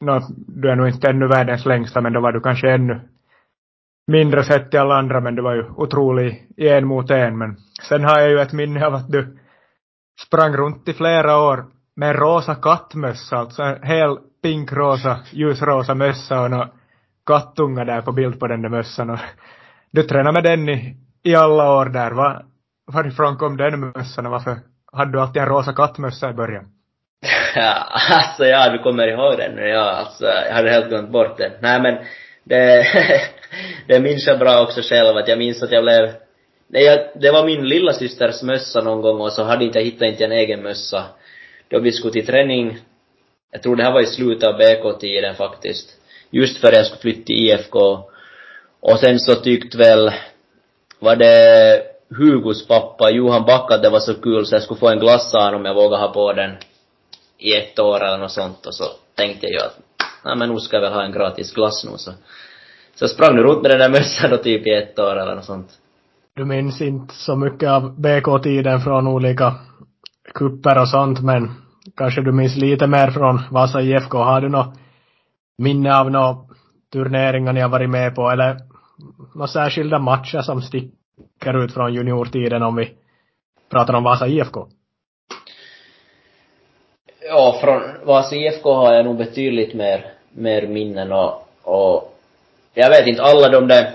no, 0.00 0.20
du 0.30 0.70
är 0.70 0.76
nog 0.76 0.88
inte 0.88 1.08
ännu 1.08 1.26
världens 1.26 1.66
längsta, 1.66 2.00
men 2.00 2.12
då 2.12 2.20
var 2.20 2.32
du 2.32 2.40
kanske 2.40 2.70
ännu 2.70 3.00
mindre 4.06 4.44
sett 4.44 4.70
till 4.70 4.80
alla 4.80 4.98
andra, 4.98 5.20
men 5.20 5.34
du 5.34 5.42
var 5.42 5.54
ju 5.54 5.64
otrolig 5.76 6.46
i 6.56 6.68
en 6.68 6.86
mot 6.86 7.10
en. 7.10 7.38
Men 7.38 7.56
sen 7.88 8.04
har 8.04 8.20
jag 8.20 8.30
ju 8.30 8.40
ett 8.40 8.52
minne 8.52 8.86
av 8.86 8.94
att 8.94 9.08
du 9.08 9.38
sprang 10.26 10.56
runt 10.56 10.88
i 10.88 10.92
flera 10.92 11.38
år 11.38 11.64
med 11.96 12.08
en 12.08 12.16
rosa 12.16 12.54
kattmössa, 12.54 13.36
alltså 13.36 13.62
en 13.62 13.82
hel 13.82 14.16
pinkrosa, 14.42 15.20
ljusrosa 15.32 15.94
mössa 15.94 16.42
och 16.42 16.50
några 16.50 16.68
kattungar 17.26 17.84
där 17.84 18.02
på 18.02 18.12
bild 18.12 18.40
på 18.40 18.46
den 18.46 18.62
där 18.62 18.68
mössan. 18.68 19.10
Och 19.10 19.18
du 19.90 20.02
tränade 20.02 20.32
med 20.32 20.44
den 20.44 20.68
i, 20.68 20.96
i 21.22 21.34
alla 21.34 21.72
år 21.72 21.86
där. 21.86 22.10
Va, 22.10 22.42
varifrån 22.92 23.36
kom 23.36 23.56
den 23.56 23.80
mössan 23.80 24.26
och 24.26 24.32
varför 24.32 24.56
hade 24.92 25.12
du 25.12 25.20
alltid 25.20 25.42
en 25.42 25.48
rosa 25.48 25.72
kattmössa 25.72 26.30
i 26.30 26.32
början? 26.32 26.64
Ja, 27.54 27.72
alltså 28.10 28.44
ja, 28.44 28.70
du 28.70 28.78
kommer 28.78 29.08
ihåg 29.08 29.38
den 29.38 29.54
nu, 29.54 29.68
ja, 29.68 29.90
alltså 29.90 30.26
jag 30.26 30.54
hade 30.54 30.70
helt 30.70 30.88
glömt 30.88 31.10
bort 31.10 31.38
den. 31.38 31.52
Nej 31.60 31.80
men, 31.80 31.94
det, 32.44 32.86
det 33.88 34.00
minns 34.00 34.26
jag 34.26 34.38
bra 34.38 34.62
också 34.62 34.80
själv, 34.82 35.16
att 35.16 35.28
jag 35.28 35.38
minns 35.38 35.62
att 35.62 35.72
jag 35.72 35.84
blev 35.84 36.14
Nej, 36.70 36.84
jag, 36.84 36.98
det 37.14 37.30
var 37.30 37.46
min 37.46 37.68
lilla 37.68 37.92
systers 37.92 38.42
mössa 38.42 38.80
någon 38.82 39.02
gång 39.02 39.20
och 39.20 39.32
så 39.32 39.44
hade 39.44 39.64
inte 39.64 39.78
jag 39.78 39.84
hittat 39.84 40.08
inte 40.08 40.24
en 40.24 40.32
egen 40.32 40.62
mössa. 40.62 41.04
Då 41.68 41.80
vi 41.80 41.92
skulle 41.92 42.12
till 42.12 42.26
träning, 42.26 42.78
jag 43.50 43.62
tror 43.62 43.76
det 43.76 43.84
här 43.84 43.92
var 43.92 44.00
i 44.00 44.06
slutet 44.06 44.48
av 44.48 44.58
BK-tiden 44.58 45.34
faktiskt, 45.34 45.88
just 46.30 46.58
före 46.58 46.76
jag 46.76 46.86
skulle 46.86 47.00
flytta 47.00 47.26
till 47.26 47.36
IFK. 47.36 48.10
Och 48.80 48.98
sen 48.98 49.20
så 49.20 49.34
tyckte 49.34 49.78
väl, 49.78 50.12
var 50.98 51.16
det 51.16 51.82
Hugos 52.10 52.68
pappa, 52.68 53.10
Johan 53.10 53.44
Backa 53.44 53.74
att 53.74 53.82
det 53.82 53.90
var 53.90 54.00
så 54.00 54.14
kul 54.14 54.46
så 54.46 54.54
jag 54.54 54.62
skulle 54.62 54.80
få 54.80 54.88
en 54.88 54.98
glassan 54.98 55.54
om 55.54 55.64
jag 55.64 55.74
vågade 55.74 56.02
ha 56.02 56.12
på 56.12 56.32
den 56.32 56.56
i 57.38 57.52
ett 57.52 57.78
år 57.78 58.04
eller 58.04 58.18
något 58.18 58.32
sånt 58.32 58.66
och 58.66 58.74
så 58.74 58.84
tänkte 59.14 59.46
jag 59.46 59.52
ju 59.52 59.58
att, 59.58 59.78
nej 60.24 60.36
men 60.36 60.48
nu 60.48 60.58
ska 60.58 60.76
jag 60.76 60.82
väl 60.82 60.92
ha 60.92 61.04
en 61.04 61.12
gratis 61.12 61.54
glass 61.54 61.84
nu 61.84 61.90
så. 61.96 62.12
Så 62.94 63.08
sprang 63.08 63.36
du 63.36 63.42
runt 63.42 63.62
med 63.62 63.70
den 63.70 63.78
där 63.78 63.90
mössan 63.90 64.30
då 64.30 64.36
typ 64.36 64.66
i 64.66 64.70
ett 64.70 64.98
år 64.98 65.16
eller 65.20 65.34
något 65.34 65.44
sånt. 65.44 65.68
Du 66.36 66.44
minns 66.44 66.80
inte 66.80 67.14
så 67.14 67.36
mycket 67.36 67.68
av 67.68 68.00
BK-tiden 68.00 68.80
från 68.80 69.06
olika 69.06 69.54
kupper 70.34 70.80
och 70.80 70.88
sånt, 70.88 71.20
men 71.20 71.50
kanske 71.96 72.20
du 72.22 72.32
minns 72.32 72.56
lite 72.56 72.86
mer 72.86 73.10
från 73.10 73.40
Vasa 73.50 73.80
IFK. 73.82 74.18
Har 74.18 74.40
du 74.40 74.48
något 74.48 74.74
minne 75.58 75.96
av 75.96 76.10
några 76.10 76.36
turneringar 76.92 77.52
ni 77.52 77.60
har 77.60 77.68
varit 77.68 77.90
med 77.90 78.14
på 78.14 78.30
eller 78.30 78.56
några 79.34 79.48
särskilda 79.48 79.98
matcher 79.98 80.40
som 80.40 80.62
sticker 81.36 81.64
ut 81.64 81.74
från 81.74 81.94
juniortiden 81.94 82.62
om 82.62 82.76
vi 82.76 82.90
pratar 83.70 83.94
om 83.94 84.04
Vasa 84.04 84.26
IFK? 84.26 84.66
Ja, 87.28 87.58
från 87.60 87.82
Vasa 88.06 88.36
IFK 88.36 88.74
har 88.74 88.94
jag 88.94 89.04
nog 89.04 89.16
betydligt 89.16 89.74
mer, 89.74 90.12
mer 90.32 90.66
minnen 90.66 91.12
och, 91.12 91.48
och 91.62 92.14
jag 92.74 92.90
vet 92.90 93.06
inte, 93.06 93.22
alla 93.22 93.48
de 93.48 93.68
där 93.68 93.90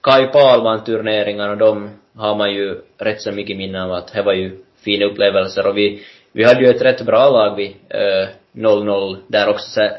Kai 0.00 0.26
Palman-turneringarna, 0.26 1.56
de 1.56 1.90
har 2.14 2.34
man 2.34 2.52
ju 2.52 2.80
rätt 2.98 3.20
så 3.20 3.32
mycket 3.32 3.56
minnen 3.56 3.82
av 3.82 3.92
att 3.92 4.12
det 4.12 4.22
var 4.22 4.32
ju 4.32 4.58
fina 4.84 5.04
upplevelser 5.04 5.66
och 5.66 5.76
vi, 5.76 6.02
vi 6.32 6.44
hade 6.44 6.60
ju 6.60 6.70
ett 6.70 6.82
rätt 6.82 7.06
bra 7.06 7.30
lag 7.30 7.56
vi, 7.56 7.76
eh, 7.88 8.28
0-0, 8.52 9.16
där 9.26 9.48
också 9.48 9.70
så, 9.70 9.80
eh, 9.80 9.90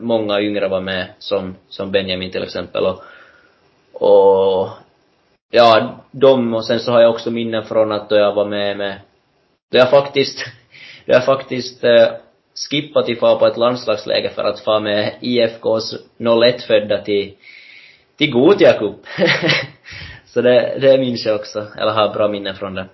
många 0.00 0.40
yngre 0.40 0.68
var 0.68 0.80
med, 0.80 1.06
som, 1.18 1.56
som 1.68 1.92
Benjamin 1.92 2.30
till 2.30 2.42
exempel 2.42 2.86
och, 2.86 3.02
och 3.92 4.68
ja, 5.52 6.00
dem, 6.10 6.54
och 6.54 6.66
sen 6.66 6.80
så 6.80 6.92
har 6.92 7.00
jag 7.00 7.10
också 7.10 7.30
minnen 7.30 7.64
från 7.64 7.92
att 7.92 8.08
då 8.08 8.16
jag 8.16 8.34
var 8.34 8.48
med 8.48 8.76
med, 8.76 9.00
då 9.72 9.78
jag 9.78 9.90
faktiskt, 9.90 10.44
då 11.06 11.12
jag 11.12 11.24
faktiskt 11.24 11.84
eh, 11.84 12.08
skippat 12.70 13.06
till 13.06 13.18
fara 13.18 13.38
på 13.38 13.46
ett 13.46 13.56
landslagsläger 13.56 14.30
för 14.30 14.44
att 14.44 14.60
få 14.60 14.80
med 14.80 15.14
IFKs 15.20 15.94
01-födda 16.18 17.02
till, 17.02 17.34
till 18.18 18.32
Gothia 18.32 18.78
Cup. 18.78 18.96
så 20.26 20.40
det, 20.42 20.78
det 20.80 20.98
minns 20.98 21.26
jag 21.26 21.36
också, 21.36 21.66
eller 21.78 21.92
har 21.92 22.14
bra 22.14 22.28
minnen 22.28 22.54
från 22.54 22.74
det. 22.74 22.86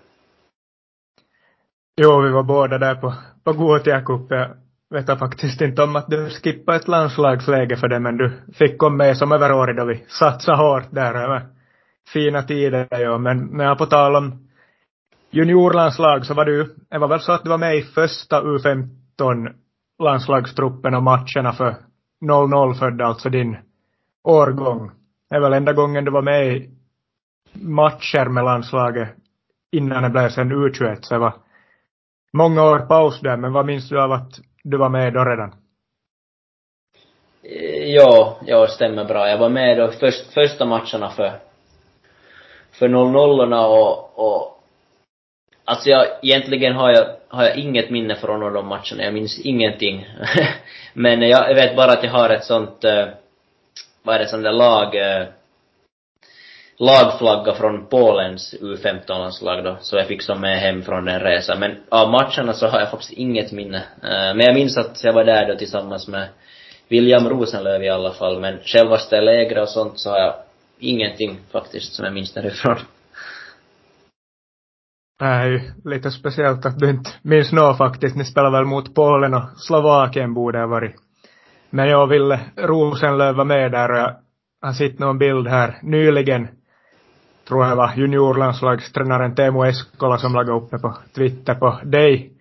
Jo, 2.00 2.20
vi 2.20 2.30
var 2.30 2.42
båda 2.42 2.78
där 2.78 2.94
på, 2.94 3.14
på 3.44 3.52
Gothia 3.52 4.00
Cup. 4.00 4.30
Jag 4.30 4.56
vet 4.90 5.18
faktiskt 5.18 5.60
inte 5.60 5.82
om 5.82 5.96
att 5.96 6.10
du 6.10 6.30
skippade 6.30 6.76
ett 6.76 6.88
landslagsläge 6.88 7.76
för 7.76 7.88
det, 7.88 8.00
men 8.00 8.16
du 8.16 8.32
fick 8.54 8.78
komma 8.78 8.96
med 8.96 9.16
som 9.16 9.32
överårig 9.32 9.76
då 9.76 9.84
vi 9.84 10.04
satsade 10.08 10.58
hårt 10.58 10.90
där. 10.90 11.14
över 11.14 11.57
fina 12.12 12.42
tider, 12.42 12.88
ja. 12.90 13.18
Men, 13.18 13.46
men 13.46 13.76
på 13.76 13.86
tal 13.86 14.16
om 14.16 14.48
juniorlandslag 15.30 16.26
så 16.26 16.34
var 16.34 16.44
du, 16.44 16.74
det 16.90 16.98
var 16.98 17.08
väl 17.08 17.20
så 17.20 17.32
att 17.32 17.44
du 17.44 17.50
var 17.50 17.58
med 17.58 17.76
i 17.76 17.82
första 17.82 18.42
U15 18.42 19.54
landslagstruppen 20.02 20.94
och 20.94 21.02
matcherna 21.02 21.52
för 21.52 21.74
00 22.20 22.74
födda, 22.74 23.04
alltså 23.04 23.28
din 23.28 23.56
årgång. 24.24 24.90
Det 25.30 25.36
är 25.36 25.40
väl 25.40 25.52
enda 25.52 25.72
gången 25.72 26.04
du 26.04 26.10
var 26.10 26.22
med 26.22 26.46
i 26.46 26.70
matcher 27.52 28.24
med 28.24 28.44
landslaget 28.44 29.08
innan 29.72 30.02
det 30.02 30.10
blev 30.10 30.28
sen 30.28 30.52
U21, 30.52 30.98
så 31.00 31.14
det 31.14 31.20
var 31.20 31.34
många 32.32 32.62
år 32.62 32.78
paus 32.78 33.20
där, 33.20 33.36
men 33.36 33.52
vad 33.52 33.66
minns 33.66 33.88
du 33.88 34.00
av 34.00 34.12
att 34.12 34.30
du 34.64 34.76
var 34.76 34.88
med 34.88 35.12
då 35.12 35.24
redan? 35.24 35.54
Ja, 37.86 38.38
ja, 38.46 38.66
stämmer 38.66 39.04
bra. 39.04 39.28
Jag 39.28 39.38
var 39.38 39.48
med 39.48 39.78
då 39.78 39.90
först, 40.00 40.32
första 40.34 40.64
matcherna 40.64 41.10
för, 41.10 41.32
för 42.78 42.88
00 42.88 43.52
och, 43.52 44.18
och 44.18 44.62
alltså 45.64 45.90
jag, 45.90 46.06
egentligen 46.22 46.76
har 46.76 46.90
jag, 46.90 47.06
har 47.28 47.44
jag 47.44 47.56
inget 47.56 47.90
minne 47.90 48.16
från 48.16 48.52
de 48.54 48.66
matcherna. 48.66 49.04
Jag 49.04 49.14
minns 49.14 49.38
ingenting. 49.38 50.08
men 50.92 51.22
jag, 51.22 51.50
jag 51.50 51.54
vet 51.54 51.76
bara 51.76 51.92
att 51.92 52.04
jag 52.04 52.10
har 52.10 52.30
ett 52.30 52.44
sånt, 52.44 52.84
eh, 52.84 53.06
vad 54.02 54.14
är 54.14 54.18
det, 54.18 54.28
sånt 54.28 54.44
där 54.44 54.52
lag, 54.52 54.94
eh, 54.94 55.26
lagflagga 56.78 57.54
från 57.54 57.86
Polens 57.86 58.54
U15-landslag 58.60 59.64
då, 59.64 59.76
så 59.80 59.96
jag 59.96 60.06
fick 60.06 60.22
som 60.22 60.40
med 60.40 60.58
hem 60.58 60.82
från 60.82 61.04
den 61.04 61.20
resan. 61.20 61.58
Men 61.58 61.76
av 61.88 62.10
matcherna 62.10 62.52
så 62.52 62.66
har 62.66 62.80
jag 62.80 62.90
faktiskt 62.90 63.12
inget 63.12 63.52
minne. 63.52 63.82
Eh, 64.02 64.34
men 64.34 64.40
jag 64.40 64.54
minns 64.54 64.76
att 64.76 65.04
jag 65.04 65.12
var 65.12 65.24
där 65.24 65.48
då 65.48 65.54
tillsammans 65.54 66.08
med 66.08 66.28
William 66.88 67.28
Rosenlöv 67.28 67.82
i 67.82 67.88
alla 67.88 68.10
fall, 68.10 68.40
men 68.40 68.58
självaste 68.64 69.20
lägret 69.20 69.62
och 69.62 69.68
sånt 69.68 70.00
så 70.00 70.10
har 70.10 70.18
jag 70.18 70.34
ingenting 70.78 71.40
faktiskt 71.52 71.92
som 71.92 72.04
jag 72.04 72.14
minns 72.14 72.34
därifrån. 72.34 72.76
Det 75.18 75.24
är 75.24 75.46
ju 75.46 75.60
lite 75.84 76.10
speciellt 76.10 76.66
att 76.66 76.78
du 76.78 76.90
inte 76.90 77.10
minns 77.22 77.52
något 77.52 77.78
faktiskt. 77.78 78.16
Ni 78.16 78.24
spelade 78.24 78.56
väl 78.56 78.66
mot 78.66 78.94
Polen 78.94 79.34
och 79.34 79.42
Slovakien 79.56 80.34
borde 80.34 80.58
ha 80.58 80.66
varit. 80.66 80.94
Men 81.70 81.88
jag 81.88 82.06
ville 82.06 82.40
Rosenlöv 82.56 83.34
var 83.34 83.44
med 83.44 83.72
där 83.72 83.90
och 83.90 83.98
jag 83.98 84.16
har 84.60 84.72
sett 84.72 84.98
någon 84.98 85.18
bild 85.18 85.48
här 85.48 85.78
nyligen 85.82 86.48
tror 87.48 87.66
jag 87.66 87.76
var 87.76 87.92
juniorlandslagstränaren 87.96 89.34
Teemu 89.34 89.66
Eskola 89.66 90.18
som 90.18 90.32
lagade 90.32 90.58
uppe 90.58 90.78
på 90.78 90.96
Twitter 91.14 91.54
på 91.54 91.78
dig 91.82 92.32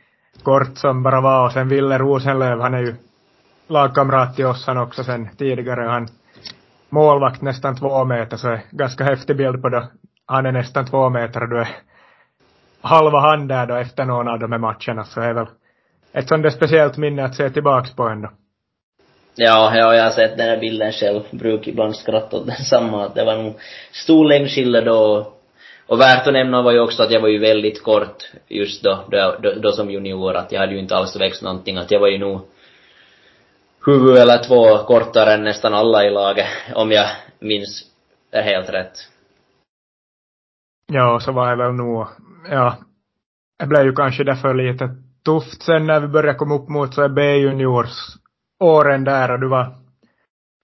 kort 0.44 0.78
som 0.78 1.04
bara 1.04 1.22
var 1.22 1.46
och 1.46 1.52
sen 1.52 1.70
Ville 1.70 1.98
Rosenlöv, 1.98 2.60
han 2.60 2.74
är 2.74 2.80
ju 2.80 2.96
lagkamrat 3.68 4.36
till 4.36 4.46
oss 4.46 4.68
han 4.68 4.78
också 4.78 5.04
sen 5.04 5.30
tidigare 5.38 5.86
och 5.86 5.92
han 5.92 6.08
målvakt 6.90 7.42
nästan 7.42 7.76
två 7.76 8.06
meter 8.06 8.38
så 8.38 8.48
är 8.48 8.62
ganska 8.72 9.04
häftig 9.04 9.38
bild 9.38 9.62
på 9.62 9.70
då. 9.70 9.84
Han 10.26 10.46
är 10.46 10.52
nästan 10.52 10.86
två 10.86 11.10
meter 11.10 11.44
och 11.44 11.50
du 11.50 11.60
är 11.60 11.68
halva 12.82 13.20
hand 13.20 13.50
där 13.50 13.66
då 13.66 13.76
efter 13.76 14.06
någon 14.06 14.28
av 14.28 14.40
de 14.40 14.52
här 14.52 14.60
matcherna 14.60 15.04
så 15.04 15.22
är 15.22 15.34
väl 15.34 15.48
ett 16.14 16.28
sånt 16.28 16.44
där 16.44 16.50
speciellt 16.50 16.98
minne 16.98 17.26
att 17.26 17.36
se 17.36 17.50
tillbaks 17.50 17.96
på 17.96 18.04
ändå. 18.04 18.30
Ja, 19.36 19.72
ja, 19.76 19.96
jag 19.96 20.04
har 20.04 20.12
sett 20.12 20.38
den 20.38 20.50
här 20.50 20.58
bilden 20.58 20.92
själv. 20.92 21.22
Brukar 21.32 21.72
ibland 21.72 21.96
skratta 21.96 22.38
åt 22.38 22.48
densamma. 22.48 23.06
Att 23.06 23.16
det 23.16 23.26
var 23.26 23.36
nog 23.36 23.54
stor 23.92 24.26
längdskillnad 24.26 24.86
då. 24.86 25.34
Och 25.88 26.00
värt 26.00 26.28
att 26.28 26.34
nämna 26.34 26.62
var 26.62 26.72
ju 26.72 26.80
också 26.80 27.04
att 27.04 27.12
jag 27.12 27.22
var 27.22 27.28
ju 27.28 27.40
väldigt 27.40 27.84
kort 27.84 28.32
just 28.48 28.84
då, 28.84 29.00
då, 29.12 29.36
då, 29.42 29.54
då 29.54 29.72
som 29.72 29.92
junior. 29.92 30.36
Att 30.36 30.52
jag 30.52 30.60
hade 30.60 30.74
ju 30.74 30.80
inte 30.80 30.96
alls 30.96 31.16
växt 31.16 31.44
någonting. 31.44 31.78
Att 31.78 31.92
jag 31.92 32.00
var 32.00 32.08
ju 32.08 32.18
nog 32.18 32.42
huvud 33.88 34.18
eller 34.18 34.44
två 34.44 34.78
kortare 34.78 35.34
än 35.34 35.44
nästan 35.44 35.74
alla 35.74 36.04
i 36.04 36.10
laget. 36.10 36.48
Om 36.76 36.92
jag 36.92 37.08
minns 37.40 37.84
det 38.32 38.42
helt 38.42 38.70
rätt. 38.70 38.94
Ja, 40.92 41.20
så 41.20 41.32
var 41.32 41.50
det 41.50 41.64
väl 41.64 41.74
nog, 41.74 42.08
ja, 42.50 42.78
det 43.60 43.66
blev 43.66 43.86
ju 43.86 43.96
kanske 43.96 44.24
därför 44.24 44.54
lite 44.54 44.90
tufft 45.26 45.64
sen 45.64 45.88
när 45.88 46.00
vi 46.00 46.08
började 46.08 46.38
komma 46.38 46.56
upp 46.56 46.70
mot 46.70 46.94
så 46.94 47.10
B-juniorsåren 47.10 49.04
där 49.04 49.32
och 49.32 49.40
du 49.40 49.48
var 49.48 49.76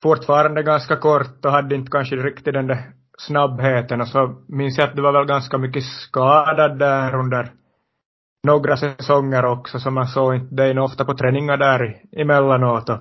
fortfarande 0.03 0.63
ganska 0.63 0.95
kort 0.95 1.45
och 1.45 1.51
hade 1.51 1.75
inte 1.75 1.91
kanske 1.91 2.15
riktigt 2.15 2.53
den 2.53 2.67
där 2.67 2.91
snabbheten 3.17 4.01
och 4.01 4.07
så 4.07 4.43
minns 4.47 4.77
jag 4.77 4.89
att 4.89 4.95
du 4.95 5.01
var 5.01 5.13
väl 5.13 5.25
ganska 5.25 5.57
mycket 5.57 5.83
skadad 5.83 6.79
där 6.79 7.15
under 7.15 7.51
några 8.47 8.77
säsonger 8.77 9.45
också 9.45 9.79
så 9.79 9.91
man 9.91 10.07
såg 10.07 10.35
inte 10.35 10.55
dig 10.55 10.79
ofta 10.79 11.05
på 11.05 11.13
träningar 11.13 11.57
där 11.57 12.01
emellanåt 12.11 12.89
och 12.89 12.99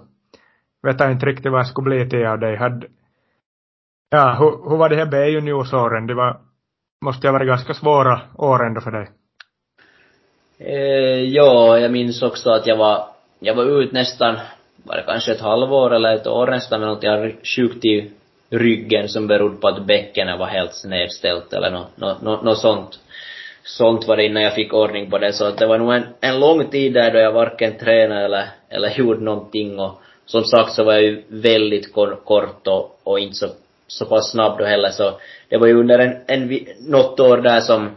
vet 0.83 1.01
jag 1.01 1.13
inte 1.13 1.27
riktigt 1.27 1.53
vad 1.53 1.61
jag 1.61 1.67
skulle 1.67 1.91
bli 1.91 2.09
till 2.11 2.27
av 2.27 2.39
dig. 2.39 2.57
Hade, 2.57 2.87
ja, 4.11 4.37
hur, 4.39 4.71
hur 4.71 4.77
var 4.77 4.89
det 4.89 4.97
här 4.97 5.07
B-juniorsåren? 5.07 6.07
Det 6.07 6.15
var, 6.15 6.41
måste 7.05 7.29
ha 7.29 7.33
varit 7.33 7.47
ganska 7.47 7.75
svåra 7.75 8.21
år 8.37 8.67
ändå 8.67 8.81
för 8.81 8.91
dig. 8.91 9.09
Eh, 10.59 11.23
ja, 11.23 11.79
jag 11.79 11.93
minns 11.93 12.23
också 12.23 12.51
att 12.51 12.67
jag 12.67 12.77
var, 12.77 13.07
jag 13.41 13.55
var 13.55 13.83
ut 13.83 13.93
nästan, 13.93 14.37
var 14.85 14.97
det 14.97 15.03
kanske 15.07 15.33
ett 15.33 15.41
halvår 15.41 15.95
eller 15.95 16.15
ett 16.15 16.27
år 16.27 16.47
nästan 16.47 16.81
med 16.81 16.89
något, 16.89 17.03
jag 17.03 17.11
hade 17.11 17.33
sjukt 17.57 17.85
i 17.85 18.11
ryggen 18.51 19.09
som 19.09 19.27
berodde 19.27 19.57
på 19.57 19.69
att 19.69 19.87
bäckenet 19.87 20.39
var 20.39 20.47
helt 20.47 20.75
snedställt 20.75 21.53
eller 21.53 21.71
något 21.71 21.97
no, 21.97 22.17
no, 22.21 22.43
no 22.43 22.55
sånt. 22.55 22.99
Sånt 23.65 24.09
var 24.09 24.17
det 24.17 24.25
innan 24.25 24.43
jag 24.43 24.55
fick 24.55 24.75
ordning 24.75 25.11
på 25.11 25.19
det, 25.19 25.33
så 25.33 25.51
det 25.51 25.67
var 25.67 25.79
nog 25.79 25.95
en, 25.95 26.07
en 26.21 26.41
lång 26.41 26.71
tid 26.71 26.95
där 26.95 27.13
då 27.13 27.19
jag 27.19 27.33
varken 27.33 27.79
tränade 27.79 28.25
eller, 28.25 28.49
eller 28.69 28.99
gjorde 28.99 29.21
någonting 29.21 29.81
och 29.81 30.01
som 30.27 30.45
sagt 30.45 30.73
så 30.73 30.85
var 30.85 30.93
jag 30.93 31.03
ju 31.03 31.23
väldigt 31.29 31.93
kort 32.25 32.67
och, 32.67 33.01
och 33.05 33.21
inte 33.21 33.37
så, 33.37 33.49
så 33.87 34.07
pass 34.07 34.31
snabb 34.31 34.59
då 34.59 34.65
heller 34.65 34.91
så 34.91 35.21
det 35.49 35.57
var 35.57 35.67
ju 35.67 35.81
under 35.81 35.99
en, 35.99 36.17
en, 36.27 36.59
något 36.81 37.21
år 37.21 37.37
där 37.37 37.61
som 37.61 37.91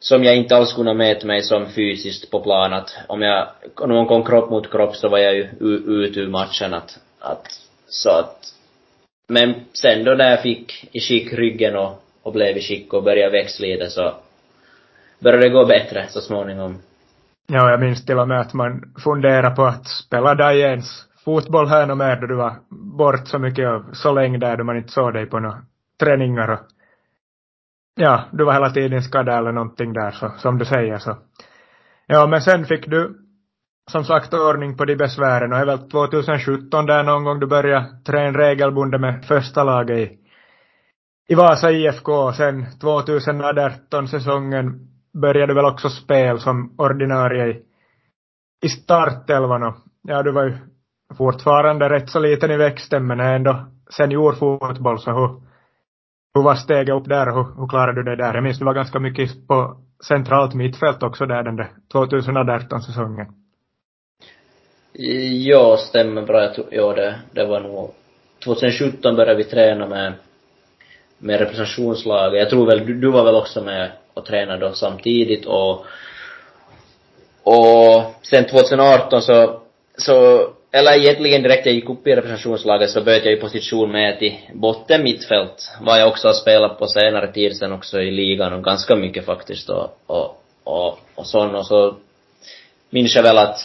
som 0.00 0.24
jag 0.24 0.36
inte 0.36 0.56
alls 0.56 0.72
kunde 0.72 0.94
mäta 0.94 1.26
mig 1.26 1.42
som 1.42 1.66
fysiskt 1.66 2.30
på 2.30 2.40
plan 2.40 2.72
att 2.72 2.96
om 3.06 3.22
jag, 3.22 3.48
någon 3.86 4.06
kom 4.06 4.24
kropp 4.24 4.50
mot 4.50 4.70
kropp 4.70 4.96
så 4.96 5.08
var 5.08 5.18
jag 5.18 5.34
ju 5.34 5.42
ut 5.86 6.16
ur 6.16 6.28
matchen 6.28 6.74
att, 6.74 6.98
att, 7.20 7.46
så 7.88 8.10
att, 8.10 8.54
men 9.28 9.54
sen 9.72 10.04
då 10.04 10.14
när 10.14 10.30
jag 10.30 10.42
fick 10.42 10.88
i 10.92 11.00
skick 11.00 11.32
ryggen 11.32 11.76
och, 11.76 12.02
och 12.22 12.32
blev 12.32 12.56
i 12.56 12.60
skick 12.60 12.92
och 12.92 13.02
började 13.02 13.32
växa 13.32 13.62
lite 13.62 13.90
så 13.90 14.14
började 15.18 15.44
det 15.44 15.48
gå 15.48 15.64
bättre 15.64 16.06
så 16.08 16.20
småningom. 16.20 16.78
Ja, 17.52 17.70
jag 17.70 17.80
minns 17.80 18.06
till 18.06 18.18
och 18.18 18.28
med 18.28 18.40
att 18.40 18.54
man 18.54 18.94
funderade 19.04 19.56
på 19.56 19.64
att 19.64 19.88
spela 19.88 20.34
Dajens 20.34 21.07
fotboll 21.28 21.68
här 21.68 21.90
och 21.90 21.98
mer 21.98 22.20
då 22.20 22.26
du 22.26 22.34
var 22.34 22.56
bort 22.70 23.28
så 23.28 23.38
mycket 23.38 23.68
och 23.68 23.96
så 23.96 24.12
länge 24.12 24.38
där 24.38 24.56
då 24.56 24.64
man 24.64 24.76
inte 24.76 24.92
såg 24.92 25.12
dig 25.12 25.26
på 25.26 25.40
några 25.40 25.58
träningar 26.00 26.48
och 26.50 26.58
ja, 27.96 28.24
du 28.32 28.44
var 28.44 28.52
hela 28.52 28.70
tiden 28.70 29.02
skadad 29.02 29.38
eller 29.38 29.52
någonting 29.52 29.92
där 29.92 30.10
så, 30.10 30.32
som 30.36 30.58
du 30.58 30.64
säger 30.64 30.98
så. 30.98 31.16
Ja, 32.06 32.26
men 32.26 32.40
sen 32.40 32.64
fick 32.64 32.86
du 32.86 33.16
som 33.90 34.04
sagt 34.04 34.34
ordning 34.34 34.76
på 34.76 34.84
de 34.84 34.96
besvären 34.96 35.52
och 35.52 35.58
det 35.58 35.62
är 35.62 35.76
väl 35.76 35.90
2017 35.90 36.86
där 36.86 37.02
någon 37.02 37.24
gång 37.24 37.40
du 37.40 37.46
började 37.46 37.86
träna 38.06 38.38
regelbundet 38.38 39.00
med 39.00 39.24
första 39.24 39.64
laget 39.64 39.98
i, 39.98 40.18
i 41.28 41.34
Vasa 41.34 41.70
IFK 41.70 42.12
och 42.12 42.34
sen 42.34 42.66
2018 42.80 44.08
säsongen 44.08 44.88
började 45.22 45.46
du 45.46 45.54
väl 45.54 45.72
också 45.72 45.88
spel 45.88 46.40
som 46.40 46.74
ordinarie 46.78 47.46
i, 47.46 47.62
i 48.62 48.68
startelvan 48.68 49.62
och 49.62 49.74
ja, 50.02 50.22
du 50.22 50.32
var 50.32 50.44
ju 50.44 50.58
fortfarande 51.16 51.88
rätt 51.88 52.10
så 52.10 52.18
liten 52.18 52.50
i 52.50 52.56
växten 52.56 53.06
men 53.06 53.20
är 53.20 53.34
ändå 53.34 53.66
seniorfotboll 53.90 54.98
så 54.98 55.10
hur, 55.10 55.28
hur 56.34 56.42
var 56.42 56.54
steget 56.54 56.94
upp 56.94 57.08
där 57.08 57.28
och 57.28 57.34
hur, 57.34 57.60
hur 57.60 57.68
klarade 57.68 58.00
du 58.00 58.02
dig 58.02 58.16
där? 58.16 58.34
Jag 58.34 58.42
minns 58.42 58.58
du 58.58 58.64
var 58.64 58.74
ganska 58.74 58.98
mycket 58.98 59.48
på 59.48 59.76
centralt 60.06 60.54
mittfält 60.54 61.02
också 61.02 61.26
där 61.26 61.42
den 61.42 61.56
där 61.56 61.70
2018 61.92 62.82
säsongen. 62.82 63.26
Ja, 65.46 65.76
stämmer 65.76 66.22
bra. 66.22 66.42
Jag 66.42 66.54
tror, 66.54 66.66
ja, 66.70 66.94
det, 66.94 67.14
det 67.32 67.46
var 67.46 67.60
nog 67.60 67.94
2017 68.44 69.16
började 69.16 69.34
vi 69.34 69.44
träna 69.44 69.86
med, 69.86 70.12
med 71.18 71.38
representationslaget. 71.40 72.38
Jag 72.38 72.50
tror 72.50 72.66
väl, 72.66 72.86
du, 72.86 72.94
du 72.94 73.10
var 73.10 73.24
väl 73.24 73.34
också 73.34 73.64
med 73.64 73.90
och 74.14 74.24
tränade 74.24 74.66
då 74.66 74.72
samtidigt 74.72 75.46
och 75.46 75.86
och 77.42 78.14
sen 78.22 78.46
2018 78.46 79.22
så, 79.22 79.60
så 79.96 80.48
eller 80.70 80.92
egentligen 80.92 81.42
direkt 81.42 81.66
jag 81.66 81.74
gick 81.74 81.88
upp 81.88 82.06
i 82.06 82.16
representationslaget 82.16 82.90
så 82.90 83.00
bytte 83.00 83.28
jag 83.28 83.34
ju 83.34 83.40
position 83.40 83.92
med 83.92 84.18
till 84.18 84.36
botten 84.54 85.02
mittfält, 85.02 85.70
vad 85.80 86.00
jag 86.00 86.08
också 86.08 86.28
har 86.28 86.34
spelat 86.34 86.78
på 86.78 86.86
senare 86.86 87.32
tid 87.32 87.56
sen 87.56 87.72
också 87.72 88.00
i 88.00 88.10
ligan 88.10 88.52
och 88.52 88.64
ganska 88.64 88.96
mycket 88.96 89.24
faktiskt 89.24 89.70
och, 89.70 89.98
och, 90.06 90.42
och, 90.64 90.98
och 91.14 91.26
sån 91.26 91.54
och 91.54 91.66
så 91.66 91.96
minns 92.90 93.16
jag 93.16 93.22
väl 93.22 93.38
att 93.38 93.58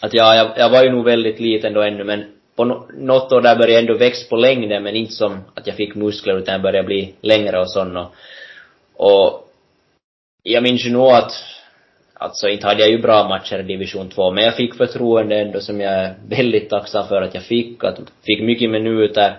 att 0.00 0.14
ja, 0.14 0.34
jag, 0.34 0.50
jag 0.56 0.70
var 0.70 0.82
ju 0.82 0.90
nog 0.90 1.04
väldigt 1.04 1.40
liten 1.40 1.72
då 1.72 1.82
ännu 1.82 2.04
men 2.04 2.24
på 2.56 2.64
no, 2.64 2.88
något 2.94 3.32
år 3.32 3.40
där 3.40 3.56
började 3.56 3.72
jag 3.72 3.80
ändå 3.80 3.94
växa 3.94 4.28
på 4.28 4.36
längden 4.36 4.82
men 4.82 4.96
inte 4.96 5.12
som 5.12 5.44
att 5.54 5.66
jag 5.66 5.76
fick 5.76 5.94
muskler 5.94 6.38
utan 6.38 6.52
jag 6.52 6.62
började 6.62 6.86
bli 6.86 7.14
längre 7.20 7.60
och 7.60 7.70
sån 7.70 7.96
och, 7.96 8.14
och 8.96 9.48
jag 10.42 10.62
minns 10.62 10.86
ju 10.86 10.90
nog 10.90 11.10
att 11.10 11.32
Alltså 12.18 12.48
inte 12.48 12.66
hade 12.66 12.80
jag 12.80 12.90
ju 12.90 12.98
bra 12.98 13.28
matcher 13.28 13.58
i 13.58 13.62
division 13.62 14.08
2, 14.08 14.30
men 14.30 14.44
jag 14.44 14.56
fick 14.56 14.74
förtroende 14.74 15.36
ändå 15.36 15.60
som 15.60 15.80
jag 15.80 15.92
är 15.92 16.14
väldigt 16.28 16.70
tacksam 16.70 17.08
för 17.08 17.22
att 17.22 17.34
jag 17.34 17.42
fick, 17.42 17.84
att 17.84 17.98
fick 18.26 18.42
mycket 18.42 18.70
minuter. 18.70 19.36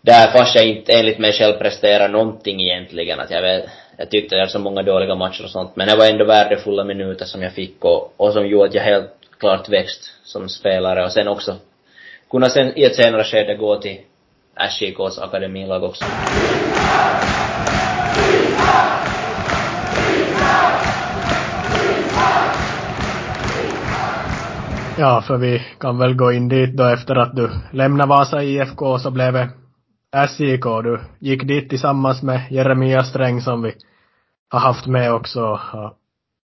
Där 0.00 0.30
fast 0.32 0.54
jag 0.54 0.66
inte 0.66 0.92
enligt 0.92 1.18
mig 1.18 1.32
själv 1.32 1.52
presterade 1.52 2.12
någonting 2.12 2.60
egentligen, 2.60 3.20
att 3.20 3.30
jag 3.30 3.42
vet, 3.42 3.64
jag 3.96 4.10
tyckte 4.10 4.34
jag 4.34 4.40
hade 4.40 4.52
så 4.52 4.58
många 4.58 4.82
dåliga 4.82 5.14
matcher 5.14 5.44
och 5.44 5.50
sånt, 5.50 5.76
men 5.76 5.88
det 5.88 5.96
var 5.96 6.06
ändå 6.06 6.24
värdefulla 6.24 6.84
minuter 6.84 7.24
som 7.24 7.42
jag 7.42 7.52
fick 7.52 7.84
och, 7.84 8.14
och 8.16 8.32
som 8.32 8.46
gjorde 8.46 8.68
att 8.68 8.74
jag 8.74 8.82
helt 8.82 9.10
klart 9.38 9.68
växt 9.68 10.12
som 10.24 10.48
spelare 10.48 11.04
och 11.04 11.12
sen 11.12 11.28
också 11.28 11.56
kunna 12.30 12.48
sen 12.48 12.78
i 12.78 12.84
ett 12.84 12.94
senare 12.94 13.24
skede 13.24 13.54
gå 13.54 13.76
till 13.76 13.98
SJKs 14.56 15.18
akademilag 15.18 15.82
också. 15.82 16.04
Ja, 24.98 25.22
för 25.22 25.36
vi 25.36 25.62
kan 25.80 25.98
väl 25.98 26.14
gå 26.14 26.32
in 26.32 26.48
dit 26.48 26.76
då 26.76 26.84
efter 26.84 27.16
att 27.16 27.36
du 27.36 27.50
lämnade 27.72 28.08
Vasa 28.08 28.42
IFK 28.42 28.98
så 28.98 29.10
blev 29.10 29.32
det 29.32 29.50
SJK. 30.28 30.64
Du 30.64 31.00
gick 31.18 31.42
dit 31.48 31.70
tillsammans 31.70 32.22
med 32.22 32.40
Jeremia 32.50 33.04
Sträng 33.04 33.40
som 33.40 33.62
vi 33.62 33.74
har 34.50 34.60
haft 34.60 34.86
med 34.86 35.12
också 35.12 35.42
och 35.72 35.92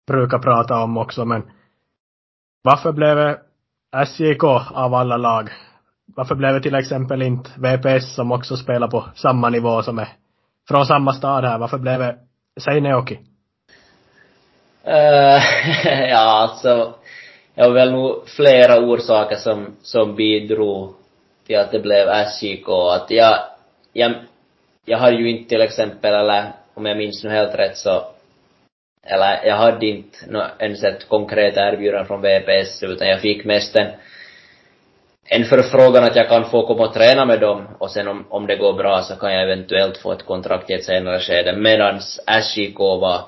brukar 0.07 0.39
prata 0.39 0.83
om 0.83 0.97
också 0.97 1.25
men 1.25 1.43
varför 2.63 2.91
blev 2.91 3.15
det 3.15 3.39
SJK 4.05 4.43
av 4.71 4.93
alla 4.93 5.17
lag? 5.17 5.49
Varför 6.15 6.35
blev 6.35 6.53
det 6.53 6.61
till 6.61 6.75
exempel 6.75 7.21
inte 7.21 7.49
VPS 7.57 8.15
som 8.15 8.31
också 8.31 8.57
spelar 8.57 8.87
på 8.87 9.05
samma 9.15 9.49
nivå 9.49 9.83
som 9.83 9.99
är 9.99 10.07
från 10.67 10.85
samma 10.85 11.13
stad 11.13 11.43
här? 11.43 11.57
Varför 11.57 11.77
blev 11.77 11.99
det 11.99 12.17
Seineoki? 12.61 13.19
Uh, 14.87 15.43
ja, 16.09 16.49
alltså 16.49 16.95
det 17.55 17.61
var 17.61 17.69
väl 17.69 17.91
nog 17.91 18.29
flera 18.29 18.79
orsaker 18.79 19.35
som, 19.35 19.75
som 19.81 20.15
bidrog 20.15 20.93
till 21.47 21.57
att 21.57 21.71
det 21.71 21.79
blev 21.79 22.07
SJK. 22.07 22.69
Att 22.69 23.11
jag, 23.11 23.39
jag, 23.93 24.13
jag 24.85 24.97
hade 24.97 25.15
ju 25.17 25.29
inte 25.29 25.49
till 25.49 25.61
exempel, 25.61 26.13
eller 26.13 26.51
om 26.73 26.85
jag 26.85 26.97
minns 26.97 27.23
nu 27.23 27.29
helt 27.29 27.55
rätt 27.55 27.77
så, 27.77 28.03
eller 29.05 29.45
jag 29.45 29.55
hade 29.55 29.85
inte 29.85 30.17
no, 30.27 30.43
ens 30.59 30.83
ett 30.83 31.07
konkret 31.09 31.57
erbjudande 31.57 32.07
från 32.07 32.21
VPS 32.21 32.83
utan 32.83 33.07
jag 33.07 33.21
fick 33.21 33.45
mest 33.45 33.75
en, 33.75 33.87
en 35.25 35.45
förfrågan 35.45 36.03
att 36.03 36.15
jag 36.15 36.29
kan 36.29 36.45
få 36.45 36.67
komma 36.67 36.87
och 36.87 36.93
träna 36.93 37.25
med 37.25 37.39
dem 37.39 37.67
och 37.77 37.91
sen 37.91 38.07
om, 38.07 38.25
om 38.29 38.47
det 38.47 38.55
går 38.55 38.73
bra 38.73 39.01
så 39.01 39.15
kan 39.15 39.33
jag 39.33 39.43
eventuellt 39.43 39.97
få 39.97 40.11
ett 40.11 40.25
kontrakt 40.25 40.69
i 40.69 40.73
ett 40.73 40.85
senare 40.85 41.19
skede. 41.19 41.57
Medans 41.57 42.19
SJK 42.27 42.79
var 42.79 43.21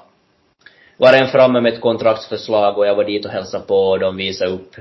var 0.97 1.13
en 1.13 1.27
framme 1.27 1.62
med 1.62 1.73
ett 1.73 1.81
kontraktsförslag 1.81 2.77
och 2.77 2.88
jag 2.88 2.95
var 2.95 3.03
dit 3.03 3.25
och 3.25 3.31
hälsade 3.31 3.65
på 3.65 3.75
och 3.75 3.99
de 3.99 4.17
visade 4.17 4.51
upp 4.51 4.75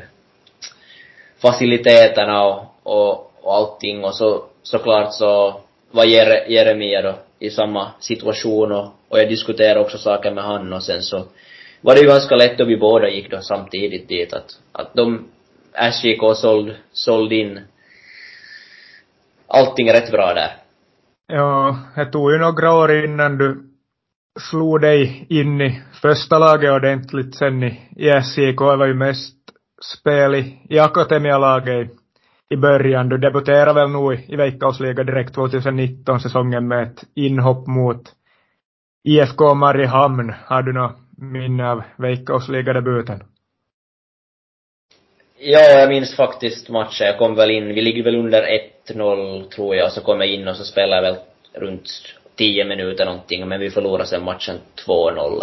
faciliteterna 1.39 2.45
och, 2.45 2.65
och, 2.83 3.33
och 3.43 3.55
allting 3.55 4.05
och 4.05 4.15
så 4.15 4.45
såklart 4.63 5.15
så 5.15 5.61
var 5.91 6.05
Jere, 6.05 6.53
Jeremia 6.53 7.03
då 7.03 7.15
i 7.39 7.51
samma 7.51 7.91
situation 8.01 8.73
och, 8.73 8.87
och 9.09 9.19
jag 9.19 9.29
diskuterade 9.29 9.81
också 9.81 9.99
saker 9.99 10.31
med 10.31 10.45
han 10.45 10.73
och 10.73 10.83
sen 10.83 11.03
så 11.03 11.25
var 11.81 11.95
det 11.95 12.01
ju 12.01 12.07
ganska 12.07 12.37
lätt 12.37 12.61
och 12.61 12.69
vi 12.69 12.77
båda 12.77 13.09
gick 13.09 13.31
då 13.31 13.41
samtidigt 13.41 14.09
dit 14.09 14.33
att, 14.33 14.59
att 14.73 14.95
de 14.95 15.25
SJK 15.93 16.37
såld, 16.37 16.75
såld 16.93 17.33
in. 17.33 17.61
Allting 19.47 19.93
rätt 19.93 20.11
bra 20.11 20.35
där. 20.35 20.57
Ja, 21.27 21.79
det 21.97 22.07
tog 22.07 22.33
ju 22.33 22.39
några 22.39 22.73
år 22.73 23.05
innan 23.05 23.39
du 23.39 23.74
slog 24.41 24.81
dig 24.81 25.27
in 25.29 25.61
i 25.61 25.83
första 26.03 26.39
laget 26.39 26.73
ordentligt 26.73 27.35
sen 27.35 27.63
i, 27.63 27.81
i 27.97 28.23
SJK. 28.23 28.59
Det 28.59 28.77
var 28.77 28.87
ju 28.87 28.95
mest 28.95 29.37
spel 29.99 30.35
i, 30.35 30.59
i 30.69 30.79
akademialaget 30.79 31.91
i, 31.91 31.95
i 32.55 32.57
början. 32.57 33.09
Du 33.09 33.19
debuterade 33.19 33.73
väl 33.73 33.91
nog 33.91 34.15
i, 34.15 34.25
i 34.29 34.37
Veikkausliga 34.37 35.05
direkt 35.05 35.37
2019-säsongen 35.37 36.69
med 36.69 36.83
ett 36.83 37.05
inhopp 37.15 37.67
mot 37.67 38.03
IFK 39.05 39.55
Mariehamn. 39.55 40.35
Har 40.47 40.63
du 40.63 40.73
något 40.73 40.97
minne 41.19 41.71
av 41.71 41.83
Veikkausliga-debuten? 41.97 43.23
Ja, 45.39 45.61
jag 45.61 45.89
minns 45.89 46.17
faktiskt 46.17 46.69
matchen. 46.69 47.07
Jag 47.07 47.19
kom 47.19 47.35
väl 47.35 47.51
in, 47.51 47.75
vi 47.75 47.83
ligger 47.83 48.05
väl 48.05 48.17
under 48.17 48.43
1-0 48.89 49.49
tror 49.49 49.77
jag, 49.77 49.93
så 49.93 50.01
kom 50.01 50.21
jag 50.21 50.29
in 50.29 50.49
och 50.49 50.57
så 50.57 50.65
spelade 50.65 51.07
jag 51.07 51.13
väl 51.13 51.23
runt 51.55 51.89
tio 52.37 52.65
minuter 52.65 53.05
någonting, 53.05 53.49
men 53.49 53.61
vi 53.61 53.71
förlorade 53.71 54.07
sen 54.07 54.25
matchen 54.25 54.57
2-0. 54.87 55.43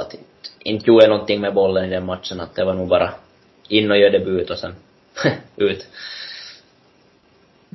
Inte 0.59 0.87
gjorde 0.87 1.03
jag 1.03 1.09
någonting 1.09 1.41
med 1.41 1.53
bollen 1.53 1.85
i 1.85 1.89
den 1.89 2.05
matchen, 2.05 2.39
att 2.39 2.55
det 2.55 2.65
var 2.65 2.73
nog 2.73 2.87
bara 2.87 3.09
in 3.67 3.91
och 3.91 3.97
göra 3.97 4.11
debut 4.11 4.49
och 4.49 4.57
sen 4.57 4.73
ut. 5.55 5.87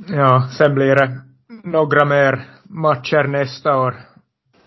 Ja, 0.07 0.49
sen 0.57 0.75
blir 0.75 0.95
det 0.95 1.21
några 1.63 2.05
mer 2.05 2.45
matcher 2.63 3.23
nästa 3.23 3.77
år. 3.77 3.95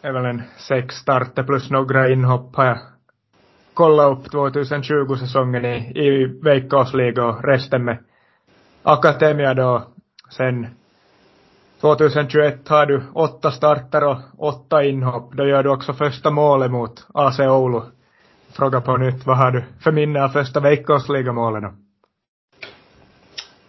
Det 0.00 0.08
är 0.08 0.12
väl 0.12 0.24
en 0.24 0.42
sex 0.58 0.94
starter 0.94 1.42
plus 1.42 1.70
några 1.70 2.10
inhopp 2.10 2.56
har 2.56 2.64
jag 2.64 2.78
kollat 3.74 4.18
upp 4.18 4.26
2020-säsongen 4.32 5.64
i, 5.64 5.92
i 5.94 6.26
Veikkausliga 6.42 7.24
och 7.24 7.44
resten 7.44 7.84
med 7.84 7.98
Akademia 8.82 9.54
då. 9.54 9.82
Sen 10.30 10.66
2021 11.80 12.68
har 12.68 12.86
du 12.86 13.02
åtta 13.14 13.50
starter 13.50 14.04
och 14.04 14.18
åtta 14.38 14.84
inhopp. 14.84 15.32
Då 15.32 15.46
gör 15.46 15.62
du 15.62 15.70
också 15.70 15.92
första 15.92 16.30
målet 16.30 16.70
mot 16.70 17.06
AC 17.14 17.40
Oulu. 17.40 17.80
Fråga 18.52 18.80
på 18.80 18.96
nytt, 18.96 19.26
vad 19.26 19.36
har 19.36 19.50
du 19.50 19.64
för 19.84 19.92
minne 19.92 20.22
av 20.24 20.28
första 20.28 20.60
Veikkausligamålet 20.60 21.62
då? 21.62 21.68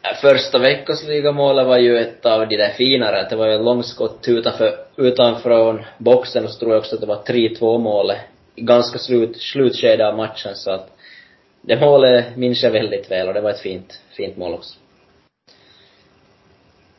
Äh, 0.03 0.15
första 0.21 0.59
veckosligamålet 0.59 1.67
var 1.67 1.77
ju 1.77 1.97
ett 1.97 2.25
av 2.25 2.47
de 2.47 2.57
där 2.57 2.69
finare. 2.69 3.27
Det 3.29 3.35
var 3.35 3.47
ju 3.47 3.53
ett 3.53 3.61
långskott 3.61 4.27
utanför, 4.27 4.73
utanför 4.95 5.85
boxen 5.97 6.43
och 6.43 6.49
så 6.49 6.59
tror 6.59 6.71
jag 6.71 6.79
också 6.79 6.95
att 6.95 7.01
det 7.01 7.07
var 7.07 7.23
3-2 7.23 7.77
målet 7.77 8.17
i 8.55 8.61
ganska 8.61 8.99
slut, 8.99 9.37
slutskede 9.37 10.07
av 10.07 10.17
matchen 10.17 10.55
så 10.55 10.71
att 10.71 10.89
det 11.61 11.79
målet 11.79 12.35
minns 12.35 12.63
jag 12.63 12.71
väldigt 12.71 13.11
väl 13.11 13.27
och 13.27 13.33
det 13.33 13.41
var 13.41 13.49
ett 13.49 13.59
fint, 13.59 14.01
fint 14.17 14.37
mål 14.37 14.53
också. 14.53 14.80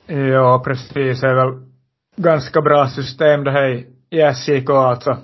Ja, 0.06 0.62
precis. 0.64 1.20
Det 1.20 1.28
är 1.28 1.34
väl 1.34 1.62
ganska 2.16 2.60
bra 2.60 2.86
system 2.86 3.44
det 3.44 3.50
här 3.50 3.84
i 4.10 4.20
SJK 4.34 4.70
alltså. 4.70 5.16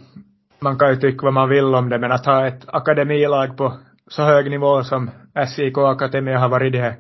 Man 0.61 0.79
kan 0.79 0.91
ju 0.91 0.97
tycka 0.97 1.25
vad 1.27 1.35
man 1.35 1.49
vill 1.49 1.75
om 1.75 1.89
det, 1.89 1.99
men 1.99 2.13
att 2.13 2.27
ha 2.27 2.47
ett 2.47 2.65
akademilag 2.67 3.57
på 3.57 3.79
så 4.07 4.23
hög 4.23 4.51
nivå 4.51 4.85
som 4.85 5.11
SJK 5.35 5.79
Akademia 5.79 6.39
har 6.39 6.49
varit 6.49 6.73
det 6.73 6.81
här 6.81 6.97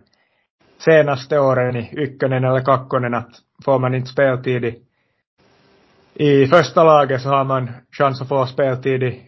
senaste 0.78 1.38
åren 1.38 1.76
i 1.76 1.90
Ykkönen 1.96 2.44
eller 2.44 2.64
Kakkonen, 2.64 3.14
att 3.14 3.30
får 3.64 3.78
man 3.78 3.94
inte 3.94 4.08
speltid 4.08 4.64
i, 4.64 4.78
i 6.14 6.46
första 6.46 6.84
laget 6.84 7.22
så 7.22 7.28
har 7.28 7.44
man 7.44 7.70
chans 7.90 8.22
att 8.22 8.28
få 8.28 8.46
speltid 8.46 9.02
i, 9.02 9.22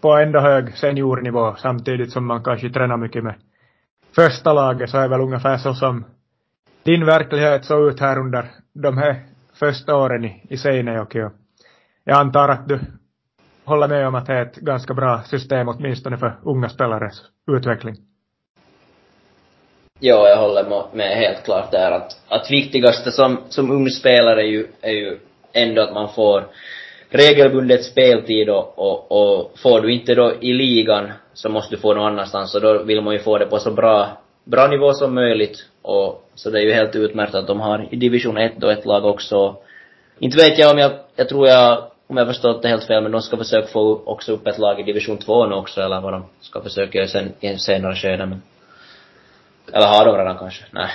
på 0.00 0.16
ändå 0.16 0.40
hög 0.40 0.76
seniornivå 0.76 1.54
samtidigt 1.54 2.12
som 2.12 2.26
man 2.26 2.44
kanske 2.44 2.70
tränar 2.70 2.96
mycket 2.96 3.24
med 3.24 3.34
första 4.14 4.52
laget 4.52 4.90
så 4.90 4.98
är 4.98 5.08
väl 5.08 5.20
ungefär 5.20 5.56
så 5.56 5.74
som 5.74 6.04
din 6.86 7.06
verklighet 7.06 7.64
såg 7.64 7.88
ut 7.88 8.00
här 8.00 8.18
under 8.18 8.50
de 8.72 8.98
här 8.98 9.16
första 9.54 9.96
åren 9.96 10.24
i, 10.24 10.42
i 10.50 10.56
Seinejoki. 10.56 11.22
Och 11.22 11.32
jag 12.04 12.18
antar 12.18 12.48
att 12.48 12.68
du 12.68 12.80
håller 13.64 13.88
med 13.88 14.06
om 14.08 14.14
att 14.14 14.26
det 14.26 14.32
är 14.32 14.42
ett 14.42 14.56
ganska 14.56 14.94
bra 14.94 15.22
system 15.22 15.68
åtminstone 15.68 16.16
för 16.16 16.38
unga 16.42 16.68
spelares 16.68 17.22
utveckling. 17.50 17.96
Ja, 20.00 20.28
jag 20.28 20.36
håller 20.36 20.96
med 20.96 21.16
helt 21.16 21.44
klart 21.44 21.70
där 21.70 21.90
att, 21.90 22.20
att 22.28 22.50
viktigaste 22.50 23.12
som, 23.12 23.38
som 23.48 23.70
ung 23.70 23.90
spelare 23.90 24.42
är 24.42 24.46
ju, 24.46 24.66
är 24.80 24.92
ju 24.92 25.18
ändå 25.52 25.82
att 25.82 25.94
man 25.94 26.08
får 26.08 26.44
regelbundet 27.10 27.84
speltid 27.84 28.50
och, 28.50 28.78
och, 28.78 29.12
och 29.12 29.58
får 29.58 29.80
du 29.80 29.92
inte 29.92 30.14
då 30.14 30.32
i 30.40 30.52
ligan 30.52 31.12
så 31.34 31.48
måste 31.48 31.74
du 31.74 31.80
få 31.80 31.94
någon 31.94 32.06
annanstans 32.06 32.54
och 32.54 32.60
då 32.60 32.82
vill 32.82 33.00
man 33.00 33.14
ju 33.14 33.20
få 33.20 33.38
det 33.38 33.46
på 33.46 33.58
så 33.58 33.70
bra, 33.70 34.08
bra 34.46 34.66
nivå 34.66 34.92
som 34.92 35.14
möjligt 35.14 35.66
och 35.82 36.30
så 36.34 36.50
det 36.50 36.58
är 36.58 36.62
ju 36.62 36.72
helt 36.72 36.96
utmärkt 36.96 37.34
att 37.34 37.46
de 37.46 37.60
har 37.60 37.88
i 37.90 37.96
division 37.96 38.36
1 38.36 38.52
då 38.56 38.68
ett 38.68 38.84
lag 38.84 39.04
också. 39.04 39.56
Inte 40.18 40.36
vet 40.36 40.58
jag 40.58 40.72
om 40.72 40.78
jag, 40.78 40.92
jag 41.16 41.28
tror 41.28 41.48
jag, 41.48 41.84
om 42.06 42.16
jag 42.16 42.26
förstått 42.26 42.62
det 42.62 42.68
helt 42.68 42.84
fel, 42.84 43.02
men 43.02 43.12
de 43.12 43.22
ska 43.22 43.36
försöka 43.36 43.66
få 43.66 44.02
också 44.04 44.32
upp 44.32 44.46
ett 44.46 44.58
lag 44.58 44.80
i 44.80 44.82
division 44.82 45.18
2 45.18 45.46
nu 45.46 45.54
också, 45.54 45.80
eller 45.80 46.00
vad 46.00 46.12
de 46.12 46.24
ska 46.40 46.60
försöka 46.60 46.98
göra 46.98 47.08
sen 47.08 47.32
i 47.40 47.58
senare 47.58 47.94
skede, 47.94 48.26
men 48.26 48.42
eller 49.72 49.86
har 49.86 50.04
de 50.04 50.16
redan 50.18 50.38
kanske? 50.38 50.64
Nej. 50.70 50.90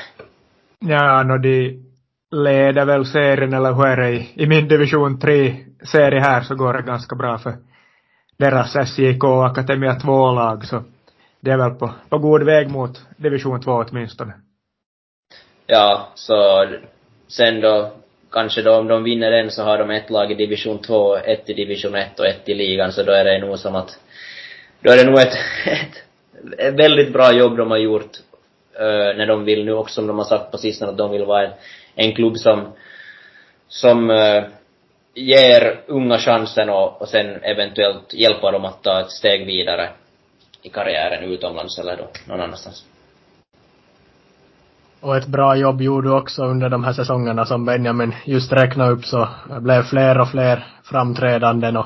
Ja, 0.79 1.23
no 1.23 1.37
de 1.37 1.83
leder 2.31 2.85
väl 2.85 3.05
serien, 3.05 3.53
eller 3.53 3.73
hur 3.73 3.85
är 3.85 3.97
det 3.97 4.09
i, 4.09 4.29
i 4.35 4.47
min 4.47 4.67
division 4.67 5.19
3-serie 5.19 6.19
här 6.19 6.41
så 6.41 6.55
går 6.55 6.73
det 6.73 6.81
ganska 6.81 7.15
bra 7.15 7.37
för 7.37 7.53
deras 8.37 8.75
SJK 8.75 9.23
Akademia 9.23 9.93
2-lag, 9.93 10.65
så 10.65 10.83
det 11.41 11.51
är 11.51 11.57
väl 11.57 11.71
på, 11.71 11.89
på 12.09 12.17
god 12.17 12.43
väg 12.43 12.69
mot 12.69 13.01
division 13.17 13.61
2 13.61 13.71
åtminstone. 13.71 14.33
Ja, 15.67 16.11
så 16.15 16.67
sen 17.27 17.61
då 17.61 17.91
kanske 18.31 18.61
då 18.61 18.75
om 18.75 18.87
de 18.87 19.03
vinner 19.03 19.31
den 19.31 19.51
så 19.51 19.63
har 19.63 19.77
de 19.77 19.89
ett 19.89 20.09
lag 20.09 20.31
i 20.31 20.35
division 20.35 20.79
2, 20.79 21.15
ett 21.15 21.49
i 21.49 21.53
division 21.53 21.95
1 21.95 22.19
och 22.19 22.25
ett 22.25 22.49
i 22.49 22.53
ligan, 22.53 22.91
så 22.91 23.03
då 23.03 23.11
är 23.11 23.23
det 23.23 23.39
nog 23.39 23.59
som 23.59 23.75
att 23.75 23.99
då 24.81 24.91
är 24.91 24.97
det 24.97 25.11
nog 25.11 25.19
ett, 25.19 25.33
ett, 25.65 26.03
ett 26.57 26.73
väldigt 26.73 27.13
bra 27.13 27.33
jobb 27.33 27.57
de 27.57 27.71
har 27.71 27.77
gjort 27.77 28.17
uh, 28.79 29.17
när 29.17 29.27
de 29.27 29.45
vill 29.45 29.65
nu 29.65 29.73
också, 29.73 29.95
som 29.95 30.07
de 30.07 30.17
har 30.17 30.25
sagt 30.25 30.51
på 30.51 30.57
sistone, 30.57 30.91
att 30.91 30.97
de 30.97 31.11
vill 31.11 31.25
vara 31.25 31.45
en, 31.45 31.53
en 31.95 32.15
klubb 32.15 32.37
som 32.37 32.71
som 33.67 34.09
uh, 34.09 34.43
ger 35.13 35.81
unga 35.87 36.17
chansen 36.17 36.69
och, 36.69 37.01
och 37.01 37.09
sen 37.09 37.43
eventuellt 37.43 38.13
hjälpa 38.13 38.51
dem 38.51 38.65
att 38.65 38.83
ta 38.83 39.01
ett 39.01 39.11
steg 39.11 39.45
vidare 39.45 39.89
i 40.61 40.69
karriären 40.69 41.23
utomlands 41.23 41.79
eller 41.79 41.97
då 41.97 42.07
någon 42.27 42.41
annanstans. 42.41 42.85
Och 45.01 45.17
ett 45.17 45.27
bra 45.27 45.55
jobb 45.55 45.81
gjorde 45.81 46.07
du 46.07 46.13
också 46.13 46.43
under 46.43 46.69
de 46.69 46.83
här 46.83 46.93
säsongerna 46.93 47.45
som 47.45 47.65
Benjamin 47.65 48.15
just 48.25 48.51
räknade 48.51 48.91
upp 48.91 49.05
så 49.05 49.27
det 49.49 49.61
blev 49.61 49.83
fler 49.83 50.21
och 50.21 50.29
fler 50.29 50.65
framträdanden 50.83 51.77
och, 51.77 51.85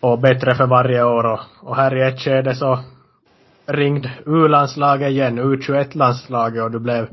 och 0.00 0.18
bättre 0.18 0.54
för 0.54 0.66
varje 0.66 1.04
år 1.04 1.26
och, 1.26 1.40
och 1.60 1.76
här 1.76 1.96
i 1.96 2.02
ett 2.02 2.20
skede 2.20 2.54
så 2.54 2.78
ringde 3.66 4.10
U-landslaget 4.26 5.10
igen, 5.10 5.40
U21-landslaget 5.40 6.62
och 6.62 6.70
du 6.70 6.78
blev, 6.78 7.08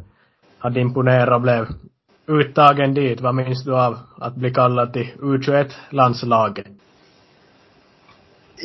hade 0.57 0.79
imponerat 0.79 1.35
och 1.35 1.41
blev 1.41 1.67
uttagen 2.27 2.93
dit. 2.93 3.21
Vad 3.21 3.35
minns 3.35 3.63
du 3.63 3.75
av 3.75 3.99
att 4.17 4.35
bli 4.35 4.53
kallad 4.53 4.93
till 4.93 5.11
U21-landslaget? 5.19 6.67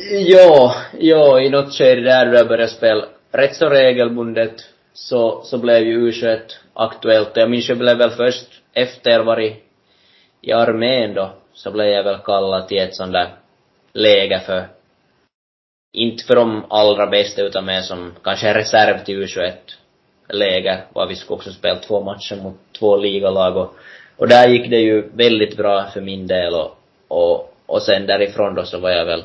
Ja, 0.07 0.75
ja, 0.99 1.39
i 1.41 1.49
något 1.49 1.73
skede 1.73 2.01
där 2.01 2.25
då 2.25 2.37
jag 2.37 2.47
började 2.47 2.71
spela 2.71 3.05
rätt 3.31 3.55
så 3.55 3.69
regelbundet 3.69 4.55
så, 4.93 5.41
så 5.43 5.57
blev 5.57 5.83
ju 5.83 6.11
U21 6.11 6.39
aktuellt. 6.73 7.31
Jag 7.35 7.49
minns 7.49 7.69
jag 7.69 7.77
blev 7.77 7.97
väl 7.97 8.09
först 8.09 8.47
efter 8.73 9.11
jag 9.11 9.23
varit 9.23 9.63
i 10.41 10.51
armén 10.51 11.13
då, 11.13 11.29
så 11.53 11.71
blev 11.71 11.87
jag 11.87 12.03
väl 12.03 12.17
kallad 12.17 12.67
till 12.67 12.77
ett 12.77 12.95
sånt 12.95 13.13
där 13.13 13.27
läge 13.93 14.39
för, 14.39 14.67
inte 15.93 16.23
för 16.25 16.35
de 16.35 16.65
allra 16.69 17.07
bästa 17.07 17.41
utan 17.41 17.65
mer 17.65 17.81
som 17.81 18.13
kanske 18.23 18.53
reserv 18.53 19.03
till 19.03 19.23
U21 19.23 19.51
läger, 20.29 20.85
var 20.93 21.07
vi 21.07 21.15
skulle 21.15 21.35
också 21.35 21.51
spela 21.51 21.79
två 21.79 22.01
matcher 22.01 22.35
mot 22.35 22.55
två 22.79 22.97
ligalag 22.97 23.57
och, 23.57 23.75
och 24.17 24.27
där 24.27 24.47
gick 24.47 24.69
det 24.69 24.79
ju 24.79 25.09
väldigt 25.13 25.57
bra 25.57 25.83
för 25.93 26.01
min 26.01 26.27
del 26.27 26.53
och, 26.53 26.77
och, 27.07 27.53
och 27.65 27.81
sen 27.81 28.05
därifrån 28.07 28.55
då 28.55 28.63
så 28.63 28.79
var 28.79 28.89
jag 28.89 29.05
väl 29.05 29.23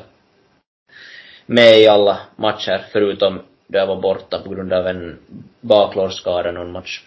med 1.45 1.79
i 1.79 1.87
alla 1.87 2.19
matcher 2.35 2.85
förutom 2.91 3.41
då 3.67 3.77
jag 3.77 3.87
var 3.87 4.01
borta 4.01 4.39
på 4.39 4.49
grund 4.49 4.73
av 4.73 4.87
en 4.87 5.19
baklårsskada 5.61 6.51
någon 6.51 6.71
match. 6.71 7.03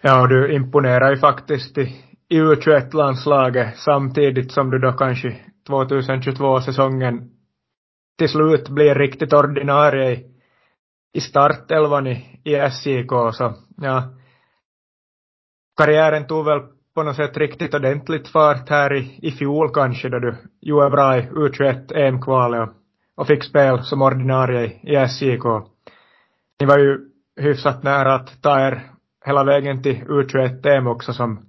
Ja, 0.00 0.22
och 0.22 0.28
du 0.28 0.54
imponerar 0.54 1.10
ju 1.10 1.16
faktiskt 1.16 1.78
i, 1.78 2.04
i 2.28 2.40
U21-landslaget 2.40 3.76
samtidigt 3.76 4.52
som 4.52 4.70
du 4.70 4.78
då 4.78 4.92
kanske 4.92 5.36
2022-säsongen 5.68 7.30
till 8.18 8.28
slut 8.28 8.68
blir 8.68 8.94
riktigt 8.94 9.32
ordinarie 9.32 10.10
i, 10.10 10.26
i 11.12 11.20
startelvan 11.20 12.06
i, 12.06 12.40
i 12.44 12.70
SJK. 12.70 13.10
Så 13.32 13.54
ja, 13.76 14.02
karriären 15.76 16.26
tog 16.26 16.44
väl 16.44 16.60
på 16.96 17.02
något 17.02 17.16
sätt 17.16 17.36
riktigt 17.36 17.74
ordentligt 17.74 18.28
fart 18.28 18.68
här 18.68 18.92
i, 18.94 19.18
i 19.22 19.30
fjol 19.30 19.70
kanske 19.74 20.08
då 20.08 20.18
du 20.18 20.36
gjorde 20.60 20.90
bra 20.90 21.18
i 21.18 21.20
U21 21.20 21.94
EM-kvalet 21.94 22.68
och, 22.68 22.74
och 23.14 23.26
fick 23.26 23.44
spel 23.44 23.82
som 23.82 24.02
ordinarie 24.02 24.64
i 24.64 25.08
SJK. 25.08 25.44
ni 26.60 26.66
var 26.66 26.78
ju 26.78 26.98
hyfsat 27.40 27.82
nära 27.82 28.14
att 28.14 28.42
ta 28.42 28.60
er 28.60 28.82
hela 29.26 29.44
vägen 29.44 29.82
till 29.82 29.96
U21-EM 29.96 30.86
också 30.86 31.12
som 31.12 31.46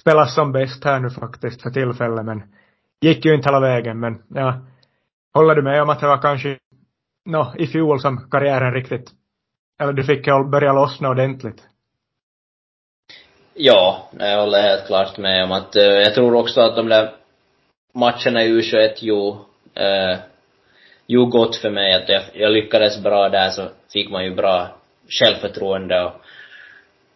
spelas 0.00 0.34
som 0.34 0.52
bäst 0.52 0.84
här 0.84 1.00
nu 1.00 1.10
faktiskt 1.10 1.62
för 1.62 1.70
tillfället 1.70 2.24
men 2.24 2.42
gick 3.00 3.24
ju 3.24 3.34
inte 3.34 3.48
hela 3.48 3.60
vägen 3.60 4.00
men 4.00 4.22
ja, 4.28 4.60
håller 5.34 5.54
du 5.54 5.62
med 5.62 5.82
om 5.82 5.90
att 5.90 6.00
det 6.00 6.06
var 6.06 6.22
kanske 6.22 6.58
no, 7.26 7.54
i 7.56 7.66
fjol 7.66 8.00
som 8.00 8.30
karriären 8.30 8.74
riktigt, 8.74 9.10
eller 9.80 9.92
du 9.92 10.04
fick 10.04 10.26
börja 10.26 10.72
lossna 10.72 11.10
ordentligt? 11.10 11.62
Ja, 13.58 14.08
jag 14.18 14.40
håller 14.40 14.62
helt 14.62 14.86
klart 14.86 15.18
med 15.18 15.44
om 15.44 15.52
att, 15.52 15.76
uh, 15.76 15.82
jag 15.82 16.14
tror 16.14 16.34
också 16.34 16.60
att 16.60 16.76
de 16.76 16.88
där 16.88 17.10
matcherna 17.94 18.44
i 18.44 18.48
U21 18.48 18.92
ju, 18.96 19.12
uh, 19.12 20.18
ju 21.06 21.24
gott 21.24 21.56
för 21.56 21.70
mig, 21.70 21.94
att 21.94 22.08
jag, 22.08 22.22
jag 22.32 22.52
lyckades 22.52 23.02
bra 23.02 23.28
där 23.28 23.50
så 23.50 23.68
fick 23.92 24.10
man 24.10 24.24
ju 24.24 24.34
bra 24.34 24.68
självförtroende 25.08 26.04
och, 26.04 26.12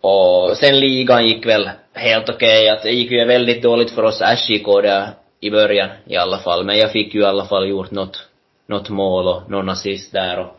och 0.00 0.56
sen 0.56 0.80
ligan 0.80 1.26
gick 1.26 1.46
väl 1.46 1.70
helt 1.94 2.28
okej, 2.28 2.64
okay, 2.64 2.68
att 2.68 2.82
det 2.82 2.90
gick 2.90 3.10
ju 3.10 3.24
väldigt 3.24 3.62
dåligt 3.62 3.90
för 3.90 4.02
oss 4.02 4.22
SJK 4.36 4.66
där 4.82 5.08
i 5.40 5.50
början 5.50 5.88
i 6.06 6.16
alla 6.16 6.38
fall, 6.38 6.64
men 6.64 6.78
jag 6.78 6.92
fick 6.92 7.14
ju 7.14 7.20
i 7.20 7.24
alla 7.26 7.44
fall 7.44 7.68
gjort 7.68 7.90
något, 7.90 8.28
något 8.66 8.88
mål 8.88 9.28
och 9.28 9.50
någon 9.50 9.68
assist 9.68 10.12
där 10.12 10.38
och, 10.38 10.56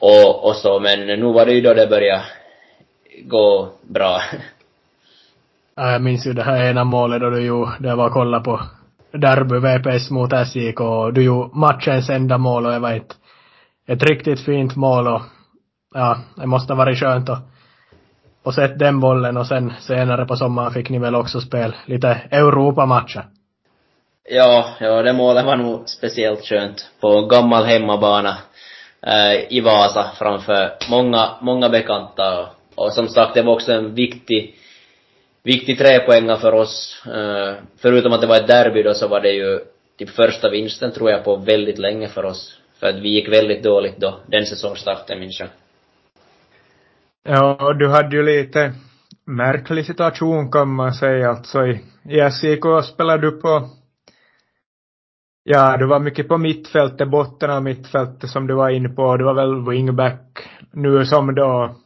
och, 0.00 0.44
och 0.44 0.56
så, 0.56 0.80
men 0.80 1.06
nu 1.06 1.32
var 1.32 1.46
det 1.46 1.52
ju 1.52 1.60
då 1.60 1.74
det 1.74 1.86
började 1.86 2.24
gå 3.26 3.68
bra. 3.82 4.20
Ja, 5.76 5.92
jag 5.92 6.02
minns 6.02 6.26
ju 6.26 6.32
det 6.32 6.42
här 6.42 6.70
ena 6.70 6.84
målet 6.84 7.20
då 7.20 7.30
du 7.30 7.42
ju, 7.42 7.66
det 7.78 7.94
var 7.94 8.06
att 8.06 8.12
kolla 8.12 8.40
på 8.40 8.60
derby 9.12 9.58
VPS 9.58 10.10
mot 10.10 10.32
SJK 10.32 10.80
och 10.80 11.12
du 11.12 11.22
ju 11.22 11.48
matchens 11.52 12.10
enda 12.10 12.38
mål 12.38 12.66
och 12.66 12.72
det 12.72 12.78
var 12.78 12.92
ett, 12.92 13.16
ett 13.86 14.02
riktigt 14.02 14.40
fint 14.40 14.76
mål 14.76 15.08
och 15.08 15.22
ja, 15.94 16.18
det 16.36 16.46
måste 16.46 16.72
ha 16.72 16.78
varit 16.78 16.98
skönt 16.98 17.28
att 17.28 17.42
och 18.42 18.54
sett 18.54 18.78
den 18.78 19.00
bollen 19.00 19.36
och 19.36 19.46
sen 19.46 19.72
senare 19.80 20.24
på 20.24 20.36
sommaren 20.36 20.72
fick 20.72 20.90
ni 20.90 20.98
väl 20.98 21.14
också 21.14 21.40
spel 21.40 21.76
lite 21.86 22.08
Europamatcher? 22.30 23.26
Ja, 24.30 24.64
ja 24.80 25.02
det 25.02 25.12
målet 25.12 25.44
var 25.44 25.56
nog 25.56 25.88
speciellt 25.88 26.44
skönt 26.44 26.90
på 27.00 27.26
gammal 27.26 27.64
hemmabana 27.64 28.38
äh, 29.02 29.52
i 29.52 29.60
Vasa 29.60 30.10
framför 30.18 30.70
många, 30.90 31.30
många 31.40 31.68
bekanta 31.68 32.40
och, 32.40 32.48
och 32.78 32.92
som 32.92 33.08
sagt 33.08 33.34
det 33.34 33.42
var 33.42 33.54
också 33.54 33.72
en 33.72 33.94
viktig 33.94 34.54
viktig 35.42 35.78
trepoängare 35.78 36.38
för 36.38 36.52
oss. 36.52 37.02
Eh, 37.06 37.54
förutom 37.76 38.12
att 38.12 38.20
det 38.20 38.26
var 38.26 38.36
ett 38.36 38.46
derby 38.46 38.82
då 38.82 38.94
så 38.94 39.08
var 39.08 39.20
det 39.20 39.32
ju 39.32 39.60
typ 39.98 40.10
första 40.10 40.50
vinsten 40.50 40.92
tror 40.92 41.10
jag 41.10 41.24
på 41.24 41.36
väldigt 41.36 41.78
länge 41.78 42.08
för 42.08 42.24
oss. 42.24 42.60
För 42.80 42.86
att 42.86 42.96
vi 42.96 43.08
gick 43.08 43.28
väldigt 43.28 43.62
dåligt 43.62 44.00
då, 44.00 44.20
den 44.26 44.46
säsongstarten 44.46 45.20
minns 45.20 45.40
jag. 45.40 45.48
Ja, 47.24 47.72
du 47.78 47.88
hade 47.88 48.16
ju 48.16 48.22
lite 48.22 48.72
märklig 49.24 49.86
situation 49.86 50.50
kan 50.50 50.68
man 50.68 50.92
säga. 50.92 51.28
Alltså 51.28 51.66
i, 51.66 51.80
i 52.08 52.30
SIK 52.30 52.64
spelade 52.84 53.22
du 53.22 53.40
på, 53.40 53.68
ja, 55.44 55.76
du 55.76 55.86
var 55.86 56.00
mycket 56.00 56.28
på 56.28 56.38
mittfältet, 56.38 57.08
botten 57.08 57.50
av 57.50 57.62
mittfältet 57.62 58.30
som 58.30 58.46
du 58.46 58.54
var 58.54 58.70
inne 58.70 58.88
på. 58.88 59.16
Du 59.16 59.24
var 59.24 59.34
väl 59.34 59.70
wingback 59.70 60.48
nu 60.72 61.04
som 61.04 61.34
då 61.34 61.76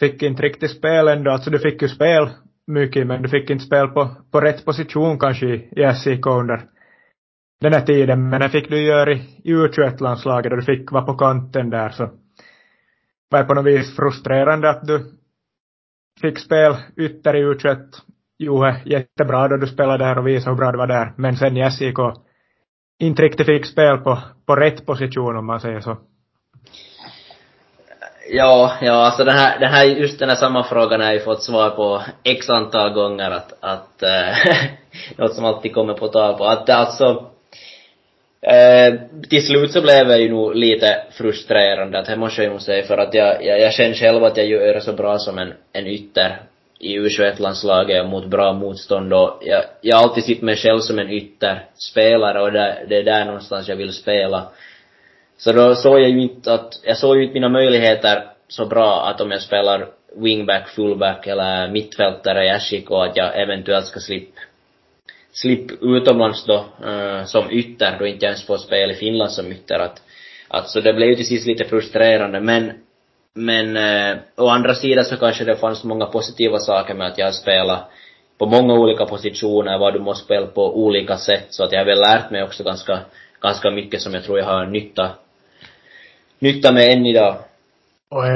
fick 0.00 0.22
inte 0.22 0.42
riktigt 0.42 0.70
spel 0.70 1.08
ändå. 1.08 1.30
Alltså 1.30 1.50
du 1.50 1.58
fick 1.58 1.82
ju 1.82 1.88
spel 1.88 2.28
mycket, 2.66 3.06
men 3.06 3.22
du 3.22 3.28
fick 3.28 3.50
inte 3.50 3.64
spel 3.64 3.88
på, 3.88 4.16
på 4.30 4.40
rätt 4.40 4.64
position 4.64 5.18
kanske 5.18 5.46
i, 5.46 5.94
SIK 5.94 6.26
under 6.26 6.62
den 7.60 7.72
här 7.72 7.80
tiden. 7.80 8.30
Men 8.30 8.40
det 8.40 8.48
fick 8.48 8.68
du 8.68 8.82
göra 8.82 9.12
i, 9.12 9.40
i 9.44 9.54
U21-landslaget 9.54 10.52
och 10.52 10.58
du 10.58 10.64
fick 10.64 10.92
vara 10.92 11.04
på 11.04 11.14
kanten 11.14 11.70
där 11.70 11.88
så 11.88 12.10
var 13.30 13.44
på 13.44 13.54
något 13.54 13.66
vis 13.66 13.96
frustrerande 13.96 14.70
att 14.70 14.86
du 14.86 15.00
fick 16.20 16.38
spel 16.38 16.76
ytter 16.96 17.36
i 17.36 17.44
U21. 17.44 17.78
Johe, 18.38 18.82
jättebra 18.84 19.48
då 19.48 19.56
du 19.56 19.66
spelade 19.66 20.04
där 20.04 20.18
och 20.18 20.26
visade 20.26 20.50
hur 20.50 20.56
bra 20.56 20.72
du 20.72 20.78
var 20.78 20.86
där. 20.86 21.12
Men 21.16 21.36
sen 21.36 21.56
i 21.56 21.70
SIK 21.70 21.98
inte 22.98 23.22
riktigt 23.22 23.46
fick 23.46 23.66
spel 23.66 23.98
på, 23.98 24.18
på 24.46 24.56
rätt 24.56 24.86
position 24.86 25.36
om 25.36 25.46
man 25.46 25.60
säger 25.60 25.80
så. 25.80 25.98
Ja, 28.30 28.72
ja 28.80 28.92
alltså 28.92 29.24
den 29.24 29.38
här, 29.38 29.58
den 29.58 29.72
här, 29.72 29.84
just 29.84 30.18
den 30.18 30.28
här 30.28 30.36
samma 30.36 30.64
frågan 30.64 31.00
har 31.00 31.06
jag 31.06 31.14
ju 31.14 31.20
fått 31.20 31.42
svar 31.42 31.70
på 31.70 32.02
x 32.24 32.50
antal 32.50 32.92
gånger 32.92 33.30
att, 33.30 33.52
att 33.60 34.02
eh, 34.02 34.36
något 35.16 35.34
som 35.34 35.44
alltid 35.44 35.74
kommer 35.74 35.94
på 35.94 36.08
tal 36.08 36.34
på. 36.34 36.44
Att 36.44 36.70
alltså, 36.70 37.30
Eh, 38.40 38.94
till 39.28 39.46
slut 39.46 39.72
så 39.72 39.82
blev 39.82 40.10
jag 40.10 40.20
ju 40.20 40.28
nog 40.28 40.56
lite 40.56 41.02
frustrerande, 41.10 41.98
att 41.98 42.06
det 42.06 42.16
måste 42.16 42.42
jag 42.42 42.52
ju 42.52 42.58
säga, 42.58 42.84
för 42.84 42.98
att 42.98 43.14
jag, 43.14 43.44
jag, 43.44 43.60
jag 43.60 43.72
känner 43.72 43.94
själv 43.94 44.24
att 44.24 44.36
jag 44.36 44.46
gör 44.46 44.74
det 44.74 44.80
så 44.80 44.92
bra 44.92 45.18
som 45.18 45.38
en, 45.38 45.52
en 45.72 45.86
ytter 45.86 46.42
i 46.78 46.98
U21-landslaget 46.98 48.06
mot 48.06 48.26
bra 48.26 48.52
motstånd 48.52 49.12
och 49.12 49.38
jag, 49.40 49.64
jag 49.80 49.96
har 49.96 50.02
alltid 50.02 50.24
sett 50.24 50.42
mig 50.42 50.56
själv 50.56 50.80
som 50.80 50.98
en 50.98 51.10
ytterspelare 51.10 52.42
och 52.42 52.52
det, 52.52 52.84
det 52.88 52.96
är 52.96 53.02
där 53.02 53.24
någonstans 53.24 53.68
jag 53.68 53.76
vill 53.76 53.92
spela. 53.92 54.48
Så 55.38 55.52
då 55.52 55.74
såg 55.74 56.00
jag 56.00 56.10
ju 56.10 56.22
inte 56.22 56.54
att, 56.54 56.80
jag 56.84 56.96
såg 56.96 57.16
ju 57.16 57.22
inte 57.22 57.34
mina 57.34 57.48
möjligheter 57.48 58.24
så 58.48 58.66
bra 58.66 59.06
att 59.06 59.20
om 59.20 59.30
jag 59.30 59.42
spelar 59.42 59.86
wingback, 60.16 60.68
fullback 60.68 61.26
eller 61.26 61.68
mittfältare 61.68 62.46
i 62.46 62.60
SJK 62.60 62.90
att 62.90 63.16
jag 63.16 63.42
eventuellt 63.42 63.86
ska 63.86 64.00
slippa 64.00 64.40
slipp 65.32 65.82
utomlands 65.82 66.44
då, 66.44 66.64
uh, 66.86 67.24
som 67.24 67.50
ytter, 67.50 67.96
då 67.98 68.06
inte 68.06 68.26
ens 68.26 68.46
får 68.46 68.56
spela 68.56 68.92
i 68.92 68.96
Finland 68.96 69.30
som 69.30 69.52
ytter. 69.52 69.78
Att, 69.78 70.02
att 70.48 70.70
så 70.70 70.80
det 70.80 70.92
blev 70.92 71.08
ju 71.08 71.14
till 71.14 71.26
sist 71.26 71.46
lite 71.46 71.64
frustrerande, 71.64 72.40
men 72.40 72.72
men 73.34 73.76
uh, 73.76 74.16
å 74.36 74.48
andra 74.48 74.74
sidan 74.74 75.04
så 75.04 75.16
kanske 75.16 75.44
det 75.44 75.56
fanns 75.56 75.84
många 75.84 76.06
positiva 76.06 76.58
saker 76.58 76.94
med 76.94 77.06
att 77.06 77.18
jag 77.18 77.34
spelat 77.34 77.90
på 78.38 78.46
många 78.46 78.74
olika 78.74 79.06
positioner, 79.06 79.78
vad 79.78 79.94
du 79.94 80.00
måste 80.00 80.24
spela 80.24 80.46
på 80.46 80.76
olika 80.76 81.16
sätt, 81.16 81.46
så 81.50 81.64
att 81.64 81.72
jag 81.72 81.80
har 81.80 81.86
väl 81.86 82.00
lärt 82.00 82.30
mig 82.30 82.42
också 82.42 82.64
ganska, 82.64 83.00
ganska 83.40 83.70
mycket 83.70 84.02
som 84.02 84.14
jag 84.14 84.24
tror 84.24 84.38
jag 84.38 84.46
har 84.46 84.66
nytta, 84.66 85.10
nytta 86.38 86.72
med 86.72 86.92
än 86.92 87.06
idag. 87.06 87.36
Och 88.10 88.26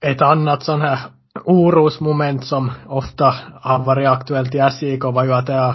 ett, 0.00 0.22
annat 0.22 0.62
sån 0.62 0.80
här 0.80 0.98
orosmoment 1.44 2.46
som 2.46 2.72
ofta 2.88 3.34
har 3.60 3.84
varit 3.84 4.08
aktuellt 4.08 4.54
i 4.54 4.58
SJK 4.58 5.04
var 5.04 5.24
ju 5.24 5.32
att 5.32 5.46
det 5.46 5.52
har 5.52 5.74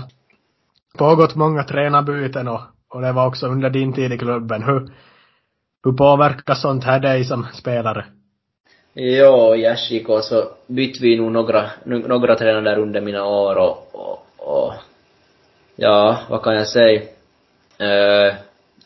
pågått 0.97 1.36
många 1.36 1.63
tränarbyten 1.63 2.47
och, 2.47 2.61
och 2.89 3.01
det 3.01 3.11
var 3.11 3.27
också 3.27 3.47
under 3.47 3.69
din 3.69 3.93
tid 3.93 4.13
i 4.13 4.17
klubben. 4.17 4.63
Hur, 4.63 4.89
hur 5.83 5.91
påverkar 5.91 6.53
sånt 6.53 6.83
här 6.83 6.99
dig 6.99 7.23
som 7.23 7.47
spelare? 7.53 8.05
Jo, 8.93 9.55
i 9.55 9.65
SJK 9.75 10.07
så 10.21 10.43
bytte 10.67 10.99
vi 11.01 11.17
nog 11.17 11.31
några, 11.31 11.69
några 11.83 12.36
tränare 12.36 12.61
där 12.61 12.79
under 12.79 13.01
mina 13.01 13.25
år 13.25 13.55
och, 13.55 13.89
och, 13.91 14.25
och 14.38 14.73
ja, 15.75 16.17
vad 16.29 16.43
kan 16.43 16.55
jag 16.55 16.67
säga? 16.67 17.01
Uh, 17.81 18.33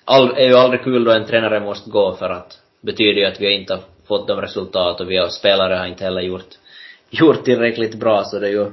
all, 0.05 0.37
är 0.37 0.47
ju 0.47 0.55
aldrig 0.55 0.83
kul 0.83 1.03
då 1.03 1.11
en 1.11 1.25
tränare 1.25 1.59
måste 1.59 1.89
gå 1.89 2.15
för 2.15 2.29
att 2.29 2.57
betyder 2.81 3.21
ju 3.21 3.25
att 3.25 3.41
vi 3.41 3.55
inte 3.55 3.73
har 3.73 3.81
fått 4.07 4.27
de 4.27 4.41
resultat 4.41 5.01
och 5.01 5.11
vi 5.11 5.17
har 5.17 5.29
spelare 5.29 5.73
har 5.73 5.87
inte 5.87 6.03
heller 6.03 6.21
gjort, 6.21 6.49
gjort 7.09 7.45
tillräckligt 7.45 7.95
bra 7.95 8.23
så 8.23 8.39
det 8.39 8.47
är 8.47 8.51
ju, 8.51 8.71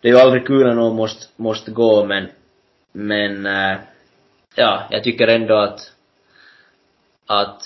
det 0.00 0.08
är 0.08 0.12
ju 0.12 0.18
aldrig 0.18 0.46
kul 0.46 0.66
när 0.66 0.74
någon 0.74 0.96
måste, 0.96 1.26
måste 1.36 1.70
gå 1.70 2.04
men 2.04 2.28
men, 2.92 3.46
äh, 3.46 3.78
ja, 4.54 4.88
jag 4.90 5.04
tycker 5.04 5.28
ändå 5.28 5.56
att, 5.56 5.92
att 7.26 7.62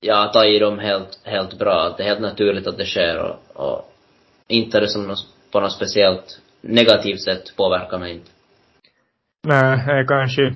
jag 0.00 0.14
har 0.14 0.44
i 0.44 0.58
dem 0.58 0.78
helt, 0.78 1.20
helt 1.24 1.58
bra. 1.58 1.94
Det 1.96 2.02
är 2.02 2.06
helt 2.06 2.20
naturligt 2.20 2.66
att 2.66 2.78
det 2.78 2.86
sker 2.86 3.18
och, 3.18 3.66
och 3.66 3.92
inte 4.48 4.80
det 4.80 4.88
som 4.88 5.16
på 5.50 5.60
något 5.60 5.72
speciellt 5.72 6.40
negativt 6.60 7.20
sätt 7.20 7.56
påverkar 7.56 7.98
mig 7.98 8.12
inte. 8.12 8.30
Nej, 9.42 10.06
kanske 10.08 10.54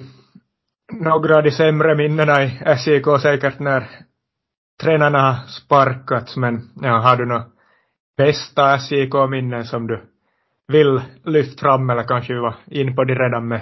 några 0.93 1.36
av 1.36 1.43
de 1.43 1.51
sämre 1.51 1.95
minnena 1.95 2.45
i 2.45 2.51
SJK 2.64 3.20
säkert 3.22 3.59
när 3.59 3.86
tränarna 4.82 5.18
har 5.18 5.47
sparkats, 5.47 6.36
men 6.36 6.70
ja, 6.82 6.99
har 6.99 7.16
du 7.16 7.26
några 7.26 7.45
bästa 8.16 8.78
SJK-minnen 8.78 9.64
som 9.64 9.86
du 9.86 10.01
vill 10.68 11.01
lyfta 11.24 11.61
fram 11.61 11.91
eller 11.91 12.03
kanske 12.03 12.32
vi 12.32 12.41
var 12.41 12.55
in 12.70 12.97
på 12.97 13.05
det 13.05 13.14
redan 13.14 13.49
med 13.49 13.61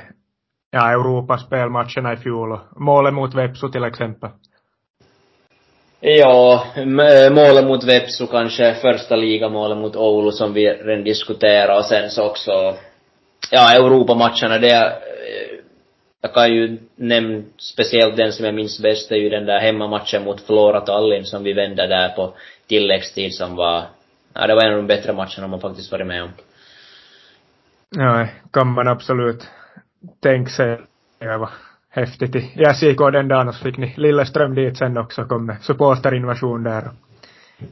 ja, 0.70 0.90
Europaspelmatcherna 0.90 2.12
i 2.12 2.16
fjol 2.16 2.52
och 2.52 2.80
målet 2.80 3.14
mot 3.14 3.34
Vepsu 3.34 3.68
till 3.68 3.84
exempel. 3.84 4.30
Ja, 6.00 6.64
målet 7.30 7.64
mot 7.64 7.84
Vepsu 7.84 8.26
kanske, 8.26 8.74
första 8.74 9.16
ligamålet 9.16 9.78
mot 9.78 9.96
Oulu 9.96 10.30
som 10.30 10.52
vi 10.52 10.68
redan 10.68 11.04
diskuterade 11.04 11.78
och 11.78 11.84
sen 11.84 12.10
så 12.10 12.30
också, 12.30 12.50
ja, 13.50 13.72
Europamatcherna, 13.72 14.58
det 14.58 14.92
jag 16.20 16.34
kan 16.34 16.54
ju 16.54 16.78
nämna 16.96 17.42
speciellt 17.56 18.16
den 18.16 18.32
som 18.32 18.44
jag 18.44 18.54
minns 18.54 18.82
bäst, 18.82 19.08
det 19.08 19.14
är 19.14 19.18
ju 19.18 19.28
den 19.28 19.46
där 19.46 19.58
hemmamatchen 19.60 20.24
mot 20.24 20.40
Flora 20.40 20.80
Tallinn 20.80 21.24
som 21.24 21.44
vi 21.44 21.52
vände 21.52 21.86
där 21.86 22.08
på 22.08 22.34
tilläggstid 22.66 23.34
som 23.34 23.56
var, 23.56 23.84
ja 24.34 24.46
det 24.46 24.54
var 24.54 24.62
en 24.62 24.72
av 24.72 24.76
de 24.76 24.86
bättre 24.86 25.12
matcherna 25.12 25.46
man 25.46 25.60
faktiskt 25.60 25.92
varit 25.92 26.06
med 26.06 26.22
om. 26.22 26.30
Ja, 27.90 28.26
kan 28.50 28.72
man 28.72 28.88
absolut 28.88 29.46
tänka 30.20 30.50
sig. 30.50 30.78
häftigt. 31.90 32.36
I 32.36 32.64
SJK 32.74 32.98
den 33.12 33.28
dagen 33.28 33.48
och 33.48 33.54
så 33.54 33.64
fick 33.64 33.76
ni 33.76 33.94
Lilleström 33.96 34.54
dit 34.54 34.78
sen 34.78 34.98
också, 34.98 35.24
kom 35.24 35.46
med 35.46 35.62
supporterinvasion 35.62 36.62
där. 36.62 36.90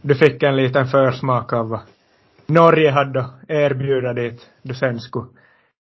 Du 0.02 0.14
fick 0.14 0.42
en 0.42 0.56
liten 0.56 0.86
försmak 0.86 1.52
av 1.52 1.68
vad 1.68 1.80
Norge 2.46 2.90
hade 2.90 3.20
att 3.20 3.32
erbjuda 3.48 4.12
dit 4.12 4.50
du 4.62 4.74
sen 4.74 5.00
skulle 5.00 5.26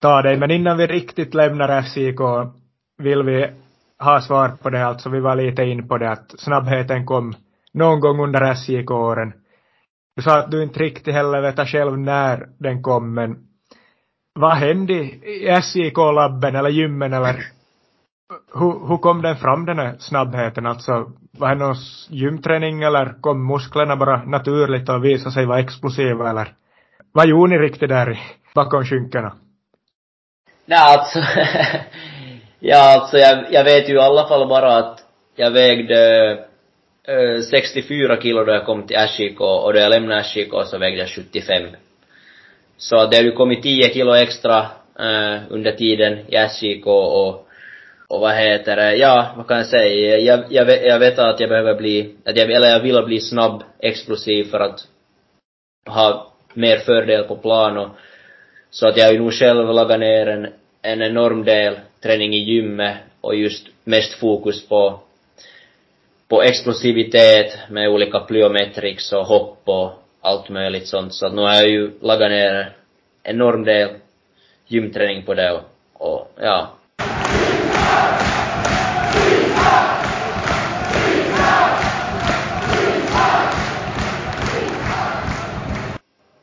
ta 0.01 0.23
dig. 0.23 0.37
Men 0.37 0.51
innan 0.51 0.79
vi 0.79 0.87
riktigt 0.87 1.35
lämnar 1.35 1.83
SJK 1.83 2.21
vill 2.99 3.23
vi 3.23 3.51
ha 3.99 4.21
svar 4.21 4.49
på 4.63 4.71
det, 4.71 4.87
alltså 4.87 5.11
vi 5.11 5.21
var 5.21 5.37
lite 5.37 5.63
in 5.63 5.89
på 5.89 5.99
det 5.99 6.11
att 6.11 6.41
snabbheten 6.41 7.07
kom 7.07 7.35
någon 7.73 8.01
gång 8.01 8.21
under 8.21 8.55
SJK-åren. 8.55 9.33
Du 10.17 10.23
sa 10.23 10.39
att 10.39 10.51
du 10.51 10.63
inte 10.63 10.81
riktigt 10.81 11.15
heller 11.15 11.41
vet 11.41 11.69
själv 11.69 11.99
när 11.99 12.49
den 12.59 12.83
kom, 12.83 13.15
men 13.15 13.37
vad 14.35 14.53
hände 14.55 14.93
i 14.93 15.49
SJK-labben 15.63 16.57
eller 16.57 16.71
gymmen 16.71 17.13
eller 17.13 17.35
hur, 18.55 18.89
hur 18.89 18.97
kom 18.97 19.23
den 19.23 19.37
fram 19.37 19.65
den 19.65 19.79
här 19.79 19.97
snabbheten? 19.99 20.67
Alltså, 20.67 21.13
var 21.39 21.49
det 21.49 21.55
någon 21.55 21.77
gymträning 22.09 22.83
eller 22.83 23.21
kom 23.21 23.47
musklerna 23.47 23.97
bara 23.97 24.25
naturligt 24.25 24.89
och 24.89 25.05
visade 25.05 25.31
sig 25.33 25.47
vara 25.47 25.61
explosiva 25.61 26.31
eller 26.31 26.55
vad 27.13 27.29
gjorde 27.29 27.53
ni 27.53 27.59
riktigt 27.59 27.89
där 27.89 28.21
bakom 28.55 28.85
skynkena? 28.85 29.33
Nej, 30.67 30.79
alltså, 30.79 31.19
ja, 32.61 32.95
alltså 32.95 33.19
jag, 33.19 33.45
jag 33.51 33.65
vet 33.65 33.89
ju 33.89 33.95
i 33.95 33.99
alla 33.99 34.29
fall 34.29 34.49
bara 34.49 34.77
att 34.77 35.05
jag 35.37 35.51
vägde 35.51 36.31
eh, 37.09 37.15
äh, 37.15 37.41
64 37.41 38.21
kilo 38.23 38.45
då 38.45 38.53
jag 38.53 38.67
kom 38.67 38.87
till 38.87 38.97
SJK 38.97 39.41
och 39.41 39.73
då 39.73 39.79
jag 39.79 39.91
lämnade 39.91 40.23
SJK 40.23 40.53
så 40.67 40.79
vägde 40.79 40.99
jag 40.99 41.09
75. 41.09 41.63
Så 42.77 43.07
det 43.07 43.17
har 43.17 43.25
ju 43.25 43.33
kommit 43.33 43.63
10 43.63 43.93
kilo 43.93 44.15
extra 44.15 44.59
äh, 44.99 45.39
under 45.51 45.73
tiden 45.73 46.19
i 46.29 46.37
SJK 46.37 46.87
och 46.87 47.47
och 48.09 48.21
vad 48.21 48.35
heter 48.35 48.77
det, 48.77 48.97
ja, 48.97 49.33
vad 49.37 49.49
kan 49.49 49.57
jag 49.57 49.67
säga, 49.67 50.19
jag, 50.19 50.45
jag, 50.51 50.65
vet, 50.65 50.85
jag 50.85 50.99
vet 50.99 51.19
att 51.19 51.41
jag 51.41 51.49
behöver 51.49 51.75
bli, 51.75 52.15
att 52.25 52.37
jag, 52.37 52.51
eller 52.51 52.69
jag 52.69 52.81
vill 52.81 53.03
bli 53.03 53.21
snabb, 53.21 53.63
explosiv 53.79 54.45
för 54.45 54.61
att 54.61 54.81
ha 55.89 56.33
mer 56.55 56.79
fördel 56.79 57.25
på 57.25 57.37
plan 57.37 57.79
och 57.79 57.89
så 58.71 58.87
att 58.87 58.97
jag 58.97 59.05
har 59.05 59.13
ju 59.13 59.19
nog 59.19 59.33
själv 59.33 59.67
lagat 59.67 60.01
ner 60.01 60.27
en, 60.27 60.49
en 60.83 61.03
enorm 61.03 61.45
del 61.45 61.79
träning 62.03 62.35
i 62.35 62.39
gymmet 62.39 62.97
och 63.21 63.37
just 63.37 63.67
mest 63.85 64.13
fokus 64.13 64.69
på 64.69 65.01
på 66.29 66.43
explosivitet 66.43 67.59
med 67.71 67.89
olika 67.89 68.21
plyometrics 68.21 69.13
och 69.13 69.27
hopp 69.27 69.61
och 69.65 69.91
allt 70.21 70.49
möjligt 70.49 70.89
sånt. 70.89 71.15
Så 71.15 71.27
att 71.27 71.35
nu 71.35 71.43
har 71.43 71.55
jag 71.55 71.69
ju 71.69 71.91
lagat 72.01 72.31
ner 72.31 72.55
en 72.55 72.67
enorm 73.23 73.65
del 73.65 73.91
gymträning 74.67 75.23
på 75.23 75.35
det 75.35 75.53
och, 75.53 75.63
och 75.93 76.29
ja, 76.41 76.71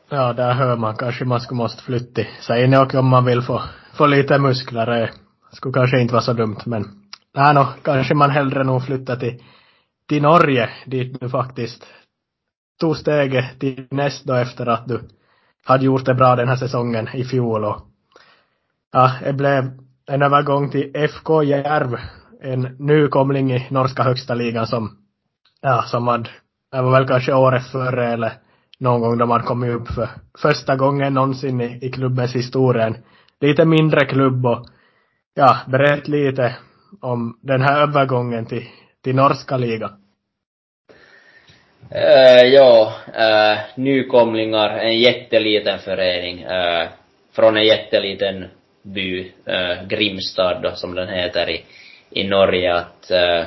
Ja, 0.08 0.32
där 0.32 0.52
hör 0.52 0.76
man. 0.76 0.96
Kanske 0.96 1.24
man 1.24 1.40
skulle 1.40 1.58
måste 1.58 1.82
flytta 1.82 2.22
sig 2.40 2.64
in 2.64 2.74
och 2.74 2.94
om 2.94 3.08
man 3.08 3.24
vill 3.24 3.42
få, 3.42 3.62
få 3.94 4.06
lite 4.06 4.38
muskler. 4.38 4.86
Det 4.86 5.56
skulle 5.56 5.74
kanske 5.74 6.00
inte 6.00 6.12
vara 6.12 6.22
så 6.22 6.32
dumt, 6.32 6.58
men 6.66 6.84
nej 7.34 7.54
no, 7.54 7.66
kanske 7.82 8.14
man 8.14 8.30
hellre 8.30 8.64
nog 8.64 8.84
flyttar 8.84 9.16
till, 9.16 9.42
till 10.08 10.22
Norge, 10.22 10.70
dit 10.86 11.20
du 11.20 11.28
faktiskt 11.28 11.86
tog 12.80 12.96
steget 12.96 13.60
till 13.60 13.86
näst 13.90 14.24
då 14.24 14.34
efter 14.34 14.66
att 14.66 14.88
du 14.88 15.00
hade 15.64 15.84
gjort 15.84 16.04
det 16.04 16.14
bra 16.14 16.36
den 16.36 16.48
här 16.48 16.56
säsongen 16.56 17.08
i 17.14 17.24
fjol 17.24 17.64
och 17.64 17.80
ja, 18.92 19.12
det 19.24 19.32
blev 19.32 19.70
en 20.06 20.22
övergång 20.22 20.70
till 20.70 20.90
FK 20.94 21.42
Järv, 21.42 21.96
en 22.40 22.76
nykomling 22.78 23.52
i 23.52 23.66
norska 23.70 24.02
högsta 24.02 24.34
ligan 24.34 24.66
som, 24.66 24.96
ja, 25.60 25.82
som 25.82 26.08
hade, 26.08 26.30
det 26.72 26.82
var 26.82 26.90
väl 26.90 27.08
kanske 27.08 27.34
året 27.34 27.66
före 27.66 28.12
eller 28.12 28.32
någon 28.84 29.00
gång 29.00 29.18
då 29.18 29.26
man 29.26 29.42
kommit 29.42 29.70
upp 29.70 29.88
för 29.88 30.08
första 30.42 30.76
gången 30.76 31.14
någonsin 31.14 31.60
i, 31.60 31.78
i 31.82 31.90
klubbens 31.90 32.34
historia. 32.34 32.86
En 32.86 32.96
lite 33.40 33.64
mindre 33.64 34.04
klubb 34.06 34.46
och 34.46 34.66
ja, 35.34 35.56
berätt 35.66 36.08
lite 36.08 36.56
om 37.00 37.38
den 37.42 37.62
här 37.62 37.82
övergången 37.82 38.46
till, 38.46 38.66
till 39.04 39.14
norska 39.14 39.56
ligan. 39.56 39.90
Uh, 41.92 42.46
ja, 42.46 42.92
uh, 43.08 43.58
nykomlingar, 43.76 44.68
en 44.68 44.98
jätteliten 44.98 45.78
förening, 45.78 46.44
uh, 46.44 46.88
från 47.32 47.56
en 47.56 47.64
jätteliten 47.64 48.44
by, 48.82 49.20
uh, 49.22 49.86
Grimstad 49.88 50.60
då, 50.62 50.70
som 50.74 50.94
den 50.94 51.08
heter 51.08 51.50
i, 51.50 51.64
i 52.10 52.28
Norge, 52.28 52.74
att 52.74 53.10
uh, 53.10 53.46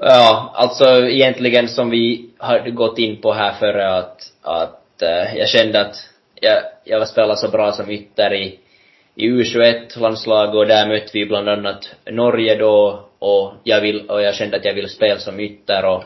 Ja, 0.00 0.50
alltså 0.54 0.84
egentligen 1.08 1.68
som 1.68 1.90
vi 1.90 2.30
har 2.38 2.70
gått 2.70 2.98
in 2.98 3.20
på 3.20 3.32
här 3.32 3.52
före 3.52 3.94
att, 3.94 4.32
att 4.42 5.02
äh, 5.02 5.36
jag 5.36 5.48
kände 5.48 5.80
att 5.80 5.96
jag, 6.40 6.62
jag 6.84 6.98
var 6.98 7.06
spelat 7.06 7.38
så 7.38 7.48
bra 7.48 7.72
som 7.72 7.90
ytter 7.90 8.34
i, 8.34 8.58
i 9.14 9.28
U21-landslaget 9.30 10.54
och 10.54 10.66
där 10.66 10.88
mötte 10.88 11.10
vi 11.12 11.26
bland 11.26 11.48
annat 11.48 11.94
Norge 12.10 12.54
då 12.54 13.04
och 13.18 13.52
jag, 13.64 13.80
vill, 13.80 14.10
och 14.10 14.22
jag 14.22 14.34
kände 14.34 14.56
att 14.56 14.64
jag 14.64 14.74
ville 14.74 14.88
spela 14.88 15.18
som 15.18 15.40
ytter 15.40 15.84
och, 15.84 16.04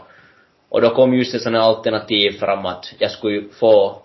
och 0.69 0.81
då 0.81 0.91
kom 0.91 1.15
just 1.15 1.35
ett 1.35 1.43
sånt 1.43 1.57
alternativ 1.57 2.31
fram 2.31 2.67
att 2.67 2.95
jag 2.99 3.11
skulle 3.11 3.43
få 3.61 4.03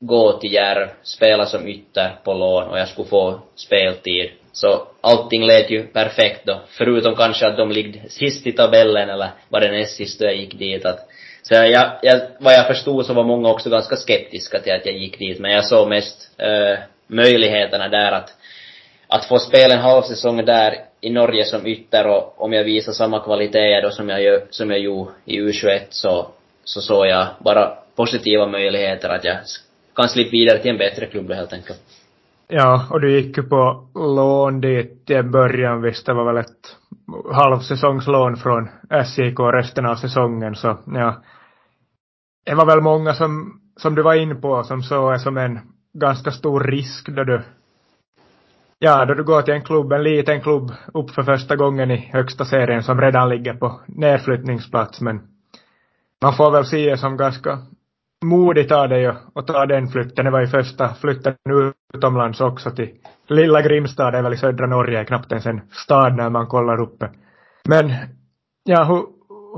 gå 0.00 0.32
till 0.32 0.52
Järv, 0.52 0.88
spela 1.02 1.46
som 1.46 1.68
ytter 1.68 2.16
på 2.24 2.32
lån 2.34 2.68
och 2.68 2.78
jag 2.78 2.88
skulle 2.88 3.08
få 3.08 3.40
speltid 3.54 4.30
så 4.52 4.86
allting 5.00 5.46
lät 5.46 5.70
ju 5.70 5.86
perfekt 5.86 6.46
då, 6.46 6.60
förutom 6.68 7.16
kanske 7.16 7.46
att 7.46 7.56
de 7.56 7.70
ligger 7.70 8.08
sist 8.08 8.46
i 8.46 8.52
tabellen 8.52 9.10
eller 9.10 9.30
var 9.48 9.60
det 9.60 9.70
näst 9.70 9.96
sist 9.96 10.20
då 10.20 10.26
jag 10.26 10.36
gick 10.36 10.58
dit 10.58 10.84
att 10.84 11.08
så 11.42 11.54
jag, 11.54 11.92
jag, 12.02 12.20
vad 12.38 12.54
jag 12.54 12.66
förstod 12.66 13.06
så 13.06 13.14
var 13.14 13.24
många 13.24 13.48
också 13.48 13.70
ganska 13.70 13.96
skeptiska 13.96 14.58
till 14.60 14.72
att 14.72 14.86
jag 14.86 14.94
gick 14.94 15.18
dit, 15.18 15.38
men 15.38 15.50
jag 15.50 15.64
såg 15.64 15.88
mest 15.88 16.30
eh, 16.38 16.78
möjligheterna 17.06 17.88
där 17.88 18.12
att, 18.12 18.30
att 19.08 19.24
få 19.24 19.38
spela 19.38 19.74
en 19.74 19.80
halv 19.80 20.02
säsong 20.02 20.44
där 20.44 20.84
i 21.00 21.10
Norge 21.10 21.44
som 21.44 21.66
ytter 21.66 22.06
och 22.06 22.42
om 22.42 22.52
jag 22.52 22.64
visar 22.64 22.92
samma 22.92 23.20
kvaliteter 23.20 23.82
då 23.82 23.90
som 23.90 24.08
jag, 24.08 24.22
gör, 24.22 24.46
som 24.50 24.70
jag 24.70 24.80
gjorde 24.80 25.10
i 25.24 25.40
U21 25.40 25.80
så, 25.90 26.28
så 26.64 26.80
såg 26.80 27.06
jag 27.06 27.26
bara 27.38 27.78
positiva 27.96 28.46
möjligheter 28.46 29.08
att 29.08 29.24
jag 29.24 29.36
kan 29.96 30.08
slippa 30.08 30.30
vidare 30.30 30.58
till 30.58 30.70
en 30.70 30.78
bättre 30.78 31.06
klubb 31.06 31.32
helt 31.32 31.52
enkelt. 31.52 31.80
Ja, 32.54 32.86
och 32.90 33.00
du 33.00 33.12
gick 33.12 33.36
ju 33.36 33.42
på 33.42 33.88
lån 33.94 34.60
dit 34.60 35.10
i 35.10 35.22
början, 35.22 35.82
visst 35.82 36.06
det 36.06 36.14
var 36.14 36.24
väl 36.24 36.36
ett 36.36 36.76
halvsäsongslån 37.32 38.36
från 38.36 38.68
SJK 39.04 39.40
resten 39.40 39.86
av 39.86 39.94
säsongen, 39.94 40.54
så 40.54 40.78
ja. 40.86 41.22
Det 42.44 42.54
var 42.54 42.66
väl 42.66 42.80
många 42.80 43.14
som, 43.14 43.60
som 43.76 43.94
du 43.94 44.02
var 44.02 44.14
in 44.14 44.40
på, 44.40 44.64
som 44.64 44.82
såg 44.82 45.12
det 45.12 45.18
som 45.18 45.36
en 45.36 45.58
ganska 45.92 46.30
stor 46.30 46.60
risk 46.60 47.08
då 47.08 47.24
du 47.24 47.42
Ja, 48.78 49.04
då 49.04 49.14
du 49.14 49.24
går 49.24 49.42
till 49.42 49.54
en 49.54 49.64
klubb, 49.64 49.92
en 49.92 50.02
liten 50.02 50.40
klubb, 50.40 50.72
upp 50.94 51.10
för 51.10 51.22
första 51.22 51.56
gången 51.56 51.90
i 51.90 52.10
högsta 52.12 52.44
serien 52.44 52.82
som 52.82 53.00
redan 53.00 53.28
ligger 53.28 53.54
på 53.54 53.80
nedflyttningsplats, 53.86 55.00
men 55.00 55.20
man 56.22 56.32
får 56.32 56.50
väl 56.50 56.64
se 56.64 56.90
det 56.90 56.98
som 56.98 57.16
ganska 57.16 57.58
modigt 58.22 58.72
av 58.72 58.88
dig 58.88 59.06
att 59.06 59.46
ta 59.46 59.66
den 59.66 59.88
flytten. 59.88 60.24
Det 60.24 60.30
var 60.30 60.40
ju 60.40 60.46
första 60.46 60.94
flytten 60.94 61.34
utomlands 61.94 62.40
också 62.40 62.70
till 62.70 62.90
lilla 63.28 63.62
Grimstad, 63.62 64.10
det 64.10 64.18
är 64.18 64.22
väl 64.22 64.32
i 64.32 64.36
södra 64.36 64.66
Norge, 64.66 65.04
knappt 65.04 65.32
ens 65.32 65.46
en 65.46 65.60
stad 65.70 66.16
när 66.16 66.30
man 66.30 66.46
kollar 66.46 66.80
uppe. 66.80 67.10
Men, 67.68 67.92
ja, 68.64 68.84
hur, 68.84 69.06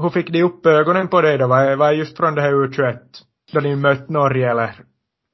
hur 0.03 0.11
fick 0.11 0.31
de 0.31 0.43
upp 0.43 0.67
ögonen 0.67 1.09
på 1.09 1.21
dig 1.21 1.39
då? 1.39 1.47
Var, 1.47 1.77
var 1.77 1.93
just 1.93 2.17
från 2.17 2.35
det 2.35 2.43
här 2.43 2.53
U21, 2.53 2.99
då 3.53 3.61
ni 3.61 3.77
mött 3.77 4.09
Norge 4.09 4.51
eller 4.51 4.75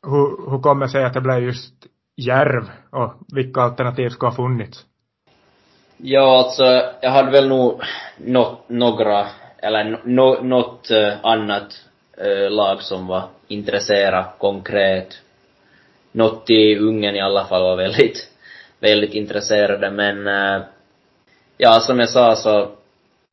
hur, 0.07 0.51
hur 0.51 0.59
kommer 0.59 0.87
det 0.87 0.93
sig 0.93 1.05
att 1.05 1.15
det 1.15 1.21
blev 1.21 1.39
just 1.39 1.75
Järv 2.17 2.65
och 2.91 3.15
vilka 3.35 3.61
alternativ 3.61 4.09
skulle 4.09 4.31
ha 4.31 4.37
funnits? 4.37 4.87
Ja, 5.97 6.39
alltså, 6.39 6.65
jag 7.03 7.11
hade 7.11 7.31
väl 7.31 7.49
nog 7.49 7.81
något, 8.19 8.69
några, 8.69 9.27
eller 9.59 10.01
något 10.43 10.91
eh, 10.91 11.13
annat 11.23 11.90
Eh, 12.23 12.51
lag 12.51 12.83
som 12.83 13.07
var 13.07 13.29
intresserade 13.49 14.25
konkret. 14.39 15.19
Något 16.13 16.51
i 16.51 16.77
Ungern 16.77 17.17
i 17.17 17.21
alla 17.21 17.45
fall 17.45 17.63
var 17.63 17.77
väldigt, 17.77 18.29
väldigt 18.79 19.15
intresserade 19.15 19.91
men 19.91 20.27
uh, 20.27 20.63
ja, 21.59 21.81
som 21.81 21.99
jag 21.99 22.09
sa 22.09 22.37
så, 22.37 22.71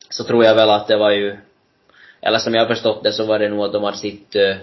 så 0.10 0.24
tror 0.24 0.44
jag 0.44 0.56
väl 0.56 0.70
att 0.70 0.88
det 0.88 0.98
var 0.98 1.12
ju, 1.12 1.38
eller 2.22 2.38
som 2.38 2.54
jag 2.54 2.62
har 2.62 2.68
förstått 2.68 3.04
det 3.04 3.12
så 3.12 3.26
var 3.26 3.40
det 3.40 3.50
nog 3.50 3.66
att 3.66 3.74
de 3.74 3.84
hade 3.84 3.98
sitt 3.98 4.36
eh, 4.36 4.56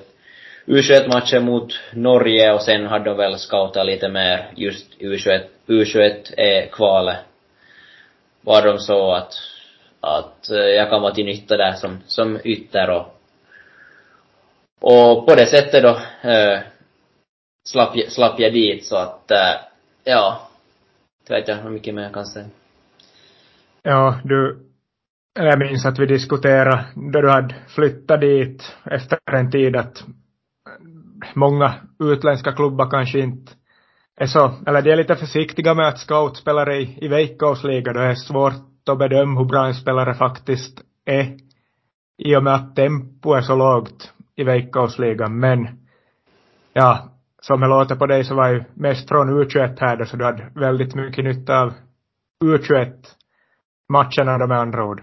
U21-matchen 0.66 1.44
mot 1.44 1.72
Norge 1.92 2.52
och 2.52 2.62
sen 2.62 2.86
hade 2.86 3.04
de 3.04 3.16
väl 3.16 3.38
scoutat 3.38 3.86
lite 3.86 4.08
mer 4.08 4.52
just 4.56 4.98
U21, 4.98 5.40
U21-kvalet. 5.66 7.16
Var 8.40 8.62
de 8.62 8.78
så 8.78 9.12
att, 9.12 9.34
att 10.00 10.46
jag 10.50 10.90
kan 10.90 11.02
vara 11.02 11.14
till 11.14 11.24
nytta 11.24 11.56
där 11.56 11.72
som, 11.72 11.98
som 12.06 12.38
ytter 12.44 12.90
och 12.90 13.13
och 14.86 15.26
på 15.26 15.34
det 15.34 15.46
sättet 15.46 15.82
då 15.82 15.88
äh, 16.30 16.60
slapp, 17.68 17.96
slapp 18.08 18.40
jag 18.40 18.52
dit 18.52 18.84
så 18.84 18.96
att, 18.96 19.30
äh, 19.30 19.54
ja. 20.04 20.48
det 21.28 21.34
vet 21.34 21.48
jag 21.48 21.56
hur 21.56 21.70
mycket 21.70 21.94
mer 21.94 22.02
jag 22.02 22.14
kan 22.14 22.26
säga. 22.26 22.46
Ja, 23.82 24.20
du, 24.24 24.58
jag 25.34 25.58
minns 25.58 25.86
att 25.86 25.98
vi 25.98 26.06
diskuterade 26.06 26.84
då 26.94 27.20
du 27.20 27.30
hade 27.30 27.54
flyttat 27.68 28.20
dit 28.20 28.76
efter 28.84 29.18
en 29.32 29.50
tid 29.50 29.76
att 29.76 30.04
många 31.34 31.74
utländska 31.98 32.52
klubbar 32.52 32.90
kanske 32.90 33.18
inte 33.18 33.52
är 34.16 34.26
så, 34.26 34.54
eller 34.66 34.82
de 34.82 34.90
är 34.90 34.96
lite 34.96 35.16
försiktiga 35.16 35.74
med 35.74 35.88
att 35.88 35.98
scoutspelare 35.98 36.76
i, 36.76 36.98
i 37.00 37.08
veikkausliga, 37.08 37.92
då 37.92 38.00
är 38.00 38.08
det 38.08 38.16
svårt 38.16 38.88
att 38.88 38.98
bedöma 38.98 39.40
hur 39.40 39.46
bra 39.46 39.66
en 39.66 39.74
spelare 39.74 40.14
faktiskt 40.14 40.80
är 41.04 41.36
i 42.18 42.36
och 42.36 42.44
med 42.44 42.54
att 42.54 42.76
tempo 42.76 43.32
är 43.32 43.40
så 43.40 43.56
lågt 43.56 44.13
i 44.36 44.44
Veikkausligan, 44.44 45.40
Men 45.40 45.68
ja, 46.72 47.08
som 47.42 47.60
det 47.60 47.66
låter 47.66 47.94
på 47.94 48.06
dig 48.06 48.24
så 48.24 48.34
var 48.34 48.48
ju 48.48 48.64
mest 48.74 49.08
från 49.08 49.30
U21 49.30 49.76
här 49.80 49.96
då, 49.96 50.04
så 50.04 50.16
du 50.16 50.24
hade 50.24 50.50
väldigt 50.54 50.94
mycket 50.94 51.24
nytta 51.24 51.60
av 51.60 51.72
U21 52.44 52.92
matcherna 53.88 54.38
då 54.38 54.46
med 54.46 54.58
andra 54.58 54.84
ord. 54.84 55.02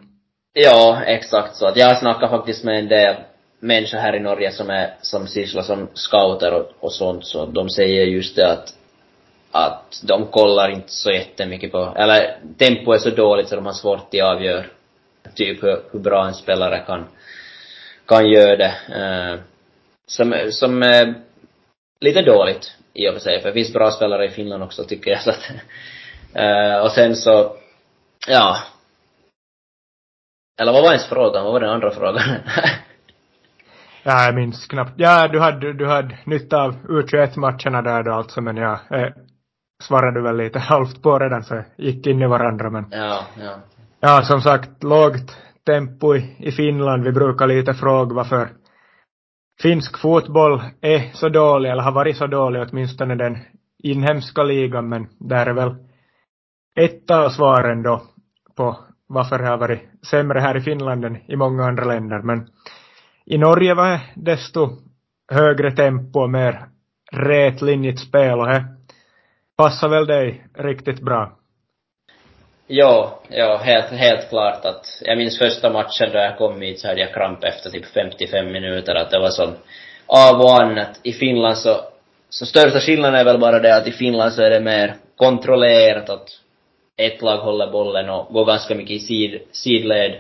Ja, 0.54 1.02
exakt 1.06 1.56
så. 1.56 1.68
Att 1.68 1.78
jag 1.78 1.98
snackar 1.98 2.28
faktiskt 2.28 2.64
med 2.64 2.80
en 2.80 2.88
del 2.88 3.16
människor 3.60 3.98
här 3.98 4.16
i 4.16 4.20
Norge 4.20 4.52
som 4.52 4.70
är, 4.70 4.94
som 5.02 5.28
sysslar 5.28 5.62
som 5.62 5.88
scouter 5.94 6.54
och, 6.54 6.72
och 6.80 6.94
sånt, 6.94 7.26
så 7.26 7.46
de 7.46 7.70
säger 7.70 8.06
just 8.06 8.36
det 8.36 8.52
att 8.52 8.78
att 9.52 10.02
de 10.04 10.28
kollar 10.28 10.70
inte 10.70 10.92
så 10.92 11.12
jättemycket 11.12 11.72
på, 11.72 11.94
eller 11.96 12.38
tempo 12.58 12.94
är 12.94 12.98
så 12.98 13.10
dåligt 13.10 13.50
så 13.50 13.56
de 13.56 13.66
har 13.66 13.74
svårt 13.74 14.00
att 14.00 14.22
avgöra 14.22 14.64
typ 15.36 15.64
hur, 15.64 15.80
hur 15.92 16.00
bra 16.00 16.28
en 16.28 16.34
spelare 16.34 16.84
kan, 16.88 17.06
kan 18.12 18.30
göra 18.30 18.56
det. 18.56 18.74
Uh, 18.90 19.40
som, 20.08 20.34
som 20.50 20.84
är 20.84 21.14
lite 22.00 22.22
dåligt 22.22 22.76
i 22.94 23.10
och 23.10 23.14
för 23.14 23.20
sig, 23.20 23.42
för 23.42 23.48
det 23.48 23.54
finns 23.54 23.74
bra 23.74 23.92
spelare 23.92 24.26
i 24.26 24.30
Finland 24.30 24.64
också 24.64 24.84
tycker 24.84 25.12
jag 25.12 25.22
så 25.24 25.30
att, 25.30 25.52
uh, 26.40 26.86
och 26.86 26.92
sen 26.92 27.16
så, 27.16 27.56
ja. 28.28 28.58
Eller 30.62 30.72
vad 30.72 30.84
var 30.84 30.92
ens 30.92 31.10
frågan? 31.10 31.44
Vad 31.44 31.54
var 31.54 31.60
den 31.60 31.70
andra 31.70 31.92
frågan? 31.92 32.22
ja, 34.04 34.26
jag 34.26 34.36
minns 34.36 34.68
knappt. 34.68 34.94
Ja, 34.98 35.28
du 35.28 35.40
hade, 35.40 35.74
du 35.74 35.88
hade 35.88 36.18
nytta 36.26 36.62
av 36.62 36.76
U21-matcherna 36.88 37.82
där 37.82 38.04
då 38.04 38.12
alltså, 38.12 38.42
men 38.42 38.58
ja, 38.58 38.80
eh, 38.92 39.10
svarade 39.84 40.22
väl 40.22 40.38
lite 40.38 40.60
halvt 40.70 41.02
på 41.02 41.20
redan 41.20 41.44
så 41.44 41.64
gick 41.78 42.08
in 42.08 42.22
i 42.22 42.28
varandra 42.28 42.70
men. 42.70 42.86
Ja, 42.92 43.26
ja. 43.40 43.56
Ja, 44.00 44.22
som 44.24 44.42
sagt, 44.42 44.84
lågt 44.84 45.38
tempo 45.66 46.16
i, 46.16 46.36
i 46.40 46.52
Finland. 46.52 47.04
Vi 47.04 47.12
brukar 47.12 47.48
lite 47.48 47.74
fråga 47.74 48.16
varför 48.16 48.50
finsk 49.62 49.98
fotboll 49.98 50.62
är 50.82 51.12
så 51.14 51.30
dålig, 51.30 51.70
eller 51.70 51.84
har 51.84 51.92
varit 51.92 52.18
så 52.18 52.28
dålig, 52.28 52.62
åtminstone 52.62 53.16
den 53.16 53.38
inhemska 53.84 54.44
ligan, 54.44 54.90
men 54.90 55.08
där 55.20 55.46
är 55.46 55.54
väl 55.54 55.76
ett 56.80 57.12
av 57.12 57.30
svaren 57.30 57.84
då 57.84 58.02
på 58.56 58.78
varför 59.08 59.38
det 59.38 59.48
har 59.48 59.58
varit 59.58 59.82
sämre 60.06 60.40
här 60.40 60.58
i 60.58 60.62
Finland 60.62 61.06
än 61.06 61.32
i 61.32 61.36
många 61.36 61.64
andra 61.66 61.86
länder. 61.86 62.22
Men 62.22 62.48
i 63.26 63.38
Norge 63.38 63.74
var 63.74 63.90
det 63.90 64.02
desto 64.16 64.70
högre 65.32 65.72
tempo 65.72 66.20
och 66.20 66.30
mer 66.30 66.66
rätlinjigt 67.12 68.00
spel 68.00 68.40
och 68.40 68.48
det 68.48 68.66
passar 69.58 69.90
väl 69.90 70.06
dig 70.06 70.48
riktigt 70.54 71.02
bra? 71.02 71.38
Ja, 72.74 73.20
ja, 73.30 73.58
helt, 73.58 73.92
helt 73.92 74.30
klart 74.30 74.66
att, 74.66 75.02
jag 75.06 75.18
minns 75.18 75.40
första 75.40 75.70
matchen 75.70 76.10
då 76.12 76.18
jag 76.18 76.38
kom 76.38 76.62
hit 76.62 76.80
så 76.80 76.88
hade 76.88 77.02
jag 77.02 77.14
kramp 77.14 77.44
efter 77.44 77.70
typ 77.70 77.86
55 77.86 78.52
minuter, 78.52 78.96
att 78.96 79.12
det 79.12 79.20
var 79.20 79.30
sån 79.30 79.56
av 80.06 80.42
och 80.42 80.62
an 80.62 80.78
att 80.78 81.00
i 81.04 81.14
Finland 81.14 81.58
så, 81.58 81.82
så 82.30 82.46
största 82.46 82.80
skillnaden 82.80 83.20
är 83.20 83.24
väl 83.24 83.38
bara 83.38 83.60
det 83.60 83.76
att 83.76 83.88
i 83.88 83.92
Finland 83.92 84.34
så 84.34 84.42
är 84.42 84.50
det 84.50 84.60
mer 84.60 84.96
kontrollerat 85.16 86.10
att 86.10 86.28
ett 86.98 87.22
lag 87.22 87.38
håller 87.38 87.72
bollen 87.72 88.10
och 88.10 88.34
går 88.34 88.46
ganska 88.46 88.76
mycket 88.76 88.92
i 88.92 89.00
sid, 89.00 89.42
sidled. 89.52 90.16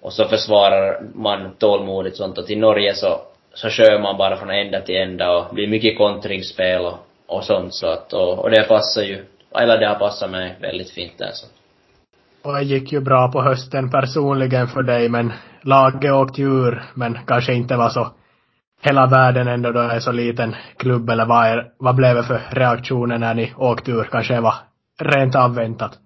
Och 0.00 0.12
så 0.12 0.28
försvarar 0.28 1.00
man 1.14 1.54
tålmodigt 1.58 2.16
sånt. 2.16 2.38
Att 2.38 2.50
i 2.50 2.56
Norge 2.56 2.94
så, 2.94 3.20
så 3.54 3.68
kör 3.68 3.98
man 3.98 4.16
bara 4.16 4.36
från 4.36 4.50
ända 4.50 4.80
till 4.80 4.96
ända 4.96 5.36
och 5.36 5.54
blir 5.54 5.68
mycket 5.68 5.98
kontringsspel 5.98 6.84
och, 6.84 6.98
och 7.26 7.44
sånt 7.44 7.74
så 7.74 7.86
att, 7.86 8.12
och, 8.12 8.38
och 8.38 8.50
det 8.50 8.62
passar 8.62 9.02
ju 9.02 9.24
eller 9.54 9.78
det 9.78 9.86
har 9.86 9.94
passat 9.94 10.30
mig 10.30 10.56
väldigt 10.60 10.90
fint 10.90 11.18
där 11.18 11.30
så. 11.32 11.46
Och 12.42 12.54
det 12.54 12.62
gick 12.62 12.92
ju 12.92 13.00
bra 13.00 13.32
på 13.32 13.42
hösten 13.42 13.90
personligen 13.90 14.68
för 14.68 14.82
dig 14.82 15.08
men 15.08 15.32
laget 15.62 16.12
åkte 16.12 16.42
ur 16.42 16.82
men 16.94 17.18
kanske 17.26 17.54
inte 17.54 17.76
var 17.76 17.88
så 17.88 18.12
hela 18.82 19.06
världen 19.06 19.48
ändå 19.48 19.72
då 19.72 19.80
är 19.80 20.00
så 20.00 20.12
liten 20.12 20.56
klubb 20.76 21.10
eller 21.10 21.26
vad, 21.26 21.46
är, 21.46 21.66
vad 21.78 21.96
blev 21.96 22.16
det 22.16 22.22
för 22.22 22.40
reaktioner 22.50 23.18
när 23.18 23.34
ni 23.34 23.52
åkte 23.56 23.90
ur? 23.90 24.04
Kanske 24.04 24.34
det 24.34 24.40
var 24.40 24.54
rent 25.00 25.36
avväntat? 25.36 25.98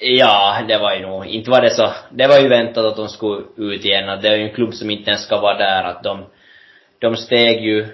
Ja, 0.00 0.64
det 0.68 0.78
var 0.78 0.94
ju 0.94 1.02
nog, 1.02 1.26
inte 1.26 1.50
var 1.50 1.60
det 1.60 1.70
så, 1.70 1.92
det 2.10 2.26
var 2.26 2.38
ju 2.38 2.48
väntat 2.48 2.84
att 2.84 2.96
de 2.96 3.08
skulle 3.08 3.44
ut 3.56 3.84
igen, 3.84 4.08
att 4.08 4.22
det 4.22 4.28
är 4.28 4.36
ju 4.36 4.48
en 4.48 4.54
klubb 4.54 4.74
som 4.74 4.90
inte 4.90 5.10
ens 5.10 5.22
ska 5.22 5.40
vara 5.40 5.58
där, 5.58 5.84
att 5.84 6.02
de, 6.02 6.24
de 6.98 7.16
steg 7.16 7.64
ju 7.64 7.86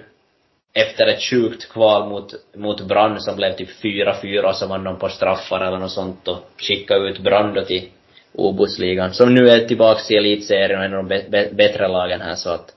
efter 0.73 1.07
ett 1.07 1.21
sjukt 1.21 1.71
kval 1.71 2.09
mot, 2.09 2.33
mot 2.55 2.87
Brann 2.87 3.19
som 3.19 3.35
blev 3.35 3.53
typ 3.53 3.69
4-4 3.83 4.53
så 4.53 4.67
vann 4.67 4.83
de 4.83 4.99
på 4.99 5.09
straffar 5.09 5.61
eller 5.61 5.77
något 5.77 5.91
sånt 5.91 6.27
och 6.27 6.37
skickade 6.57 7.09
ut 7.09 7.19
Brann 7.19 7.53
då 7.53 7.61
till 7.61 7.89
Obosligan, 8.35 9.13
som 9.13 9.33
nu 9.33 9.49
är 9.49 9.67
tillbaks 9.67 10.11
i 10.11 10.15
elitserien 10.15 10.79
och 10.79 10.85
en 10.85 10.93
av 10.93 11.03
de 11.03 11.29
be, 11.29 11.49
bättre 11.53 11.87
lagen 11.87 12.21
här 12.21 12.35
så 12.35 12.49
att 12.49 12.75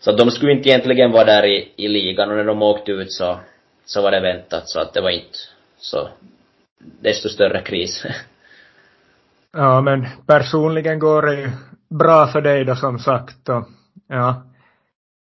så 0.00 0.10
att 0.10 0.18
de 0.18 0.30
skulle 0.30 0.52
inte 0.52 0.68
egentligen 0.68 1.12
vara 1.12 1.24
där 1.24 1.44
i, 1.44 1.72
i 1.76 1.88
ligan 1.88 2.30
och 2.30 2.36
när 2.36 2.44
de 2.44 2.62
åkte 2.62 2.92
ut 2.92 3.12
så, 3.12 3.38
så 3.84 4.02
var 4.02 4.10
det 4.10 4.20
väntat 4.20 4.68
så 4.68 4.80
att 4.80 4.94
det 4.94 5.00
var 5.00 5.10
inte 5.10 5.38
så 5.78 6.08
desto 6.80 7.28
större 7.28 7.60
kris. 7.60 8.04
ja 9.52 9.80
men 9.80 10.06
personligen 10.26 10.98
går 10.98 11.22
det 11.22 11.34
ju 11.34 11.50
bra 11.88 12.26
för 12.26 12.40
dig 12.40 12.64
då 12.64 12.76
som 12.76 12.98
sagt 12.98 13.48
och 13.48 13.68
ja 14.08 14.42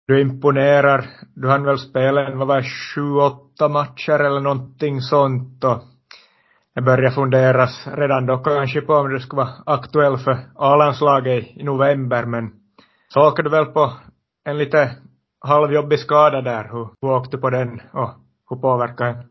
du 0.06 0.20
imponerar. 0.20 1.06
Du 1.34 1.48
hann 1.48 1.64
väl 1.64 1.78
spela 1.78 2.26
en, 2.26 2.38
vad 2.38 2.48
var 2.48 2.56
det, 2.56 2.68
sju, 2.94 3.14
åtta 3.14 3.68
matcher 3.68 4.18
eller 4.18 4.40
någonting 4.40 5.00
sånt 5.00 5.64
och 5.64 5.82
det 6.74 6.82
började 6.82 7.14
funderas 7.14 7.86
redan 7.86 8.26
då 8.26 8.38
kanske 8.38 8.80
på 8.80 8.94
om 8.94 9.12
du 9.12 9.20
skulle 9.20 9.42
vara 9.42 9.54
aktuell 9.66 10.18
för 10.18 10.38
A-landslaget 10.56 11.44
i 11.56 11.62
november 11.62 12.24
men 12.24 12.52
så 13.08 13.20
åker 13.20 13.42
du 13.42 13.50
väl 13.50 13.64
på 13.64 13.92
en 14.44 14.58
lite 14.58 14.90
halvjobbig 15.40 15.98
skada 15.98 16.40
där. 16.40 16.64
Hur, 16.72 16.88
hur 17.00 17.10
åkte 17.10 17.36
du 17.36 17.40
på 17.40 17.50
den 17.50 17.80
och 17.92 18.10
hur 18.50 18.56
påverkade 18.56 19.12
den? 19.12 19.24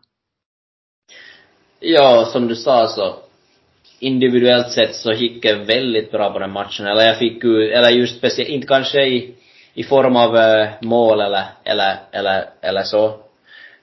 Ja, 1.79 2.25
som 2.25 2.47
du 2.47 2.55
sa 2.55 2.87
så 2.87 3.15
individuellt 3.99 4.71
sett 4.71 4.95
så 4.95 5.11
gick 5.11 5.43
det 5.43 5.55
väldigt 5.55 6.11
bra 6.11 6.33
på 6.33 6.39
den 6.39 6.51
matchen. 6.51 6.85
Eller 6.87 7.01
jag 7.01 7.19
fick 7.19 7.43
ju, 7.43 7.69
eller 7.71 7.89
just 7.89 8.17
speciellt, 8.17 8.49
inte 8.49 8.67
kanske 8.67 9.05
i 9.05 9.35
i 9.77 9.83
form 9.83 10.15
av 10.15 10.37
äh, 10.37 10.67
mål 10.81 11.21
eller, 11.21 11.45
eller, 11.63 11.97
eller, 12.11 12.49
eller 12.61 12.83
så. 12.83 13.19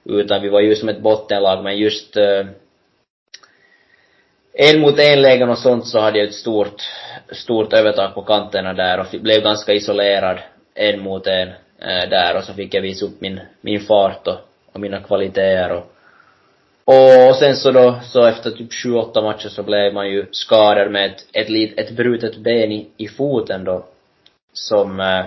Utan 0.05 0.43
vi 0.43 0.49
var 0.49 0.61
ju 0.61 0.77
som 0.77 0.89
ett 0.89 1.01
bottenlag, 1.01 1.65
men 1.65 1.79
just 1.79 2.17
äh, 2.17 2.47
en 4.53 4.81
mot 4.81 4.99
en 4.99 5.23
lägen 5.23 5.51
och 5.51 5.59
sånt 5.59 5.87
så 5.87 6.01
hade 6.01 6.19
jag 6.19 6.29
ett 6.29 6.35
stort, 6.35 6.83
stort 7.31 7.73
övertag 7.73 8.15
på 8.15 8.23
kanterna 8.23 8.73
där 8.73 9.01
och 9.01 9.07
blev 9.21 9.43
ganska 9.43 9.73
isolerad 9.73 10.39
en 10.75 11.01
mot 11.01 11.27
en 11.27 11.49
äh, 11.79 12.09
där 12.11 12.37
och 12.37 12.45
så 12.45 12.55
fick 12.55 12.75
jag 12.75 12.83
visa 12.83 13.07
upp 13.07 13.21
min, 13.21 13.41
min 13.61 13.81
fart 13.81 14.27
och, 14.27 14.39
och 14.73 14.81
mina 14.81 15.01
kvaliteter 15.01 15.73
och 15.73 15.93
och 16.85 17.37
sen 17.37 17.57
så 17.57 17.71
då, 17.71 18.01
så 18.03 18.25
efter 18.25 18.51
typ 18.51 18.73
sju, 18.73 18.95
åtta 18.95 19.23
matcher 19.23 19.49
så 19.49 19.63
blev 19.63 19.95
man 19.95 20.11
ju 20.11 20.27
skadad 20.31 20.91
med 20.91 21.11
ett, 21.11 21.27
ett, 21.33 21.79
ett 21.79 21.91
brutet 21.91 22.37
ben 22.37 22.73
i, 22.73 22.89
i 22.97 23.09
foten 23.09 23.65
då. 23.65 23.85
Som, 24.53 25.01
eh, 25.01 25.25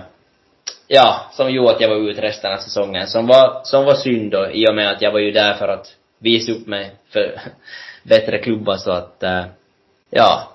ja, 0.88 1.26
som 1.32 1.50
gjorde 1.50 1.70
att 1.70 1.80
jag 1.80 1.88
var 1.88 2.10
ute 2.10 2.22
resten 2.22 2.52
av 2.52 2.56
säsongen. 2.56 3.06
Som 3.06 3.26
var, 3.26 3.60
som 3.64 3.84
var 3.84 3.94
synd 3.94 4.30
då, 4.30 4.50
i 4.50 4.66
och 4.70 4.74
med 4.74 4.90
att 4.90 5.02
jag 5.02 5.12
var 5.12 5.20
ju 5.20 5.32
där 5.32 5.54
för 5.54 5.68
att 5.68 5.86
visa 6.18 6.52
upp 6.52 6.66
mig 6.66 6.94
för 7.12 7.40
bättre 8.08 8.38
klubbar 8.38 8.76
så 8.76 8.90
att, 8.90 9.22
äh, 9.22 9.44
ja. 10.10 10.52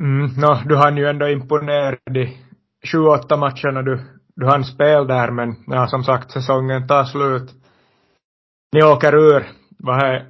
Mm, 0.00 0.26
no, 0.26 0.68
du 0.68 0.76
hann 0.76 0.96
ju 0.96 1.06
ändå 1.06 1.28
imponera 1.28 1.96
i 2.14 2.36
28 2.84 3.36
matcherna 3.36 3.82
du, 3.82 4.00
du 4.36 4.46
hann 4.46 4.64
spel 4.64 5.06
där 5.06 5.30
men 5.30 5.56
ja, 5.66 5.86
som 5.86 6.04
sagt 6.04 6.30
säsongen 6.30 6.86
tar 6.86 7.04
slut. 7.04 7.50
Ni 8.72 8.82
åker 8.82 9.14
ur. 9.14 9.48
Vad 9.78 10.02
är, 10.02 10.26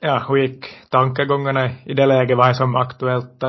ja, 0.00 0.24
hur 0.28 0.36
gick 0.36 0.66
tankegångarna 0.90 1.70
i 1.84 1.94
det 1.94 2.06
läget? 2.06 2.36
Vad 2.36 2.48
är 2.48 2.52
som 2.52 2.76
aktuellt? 2.76 3.44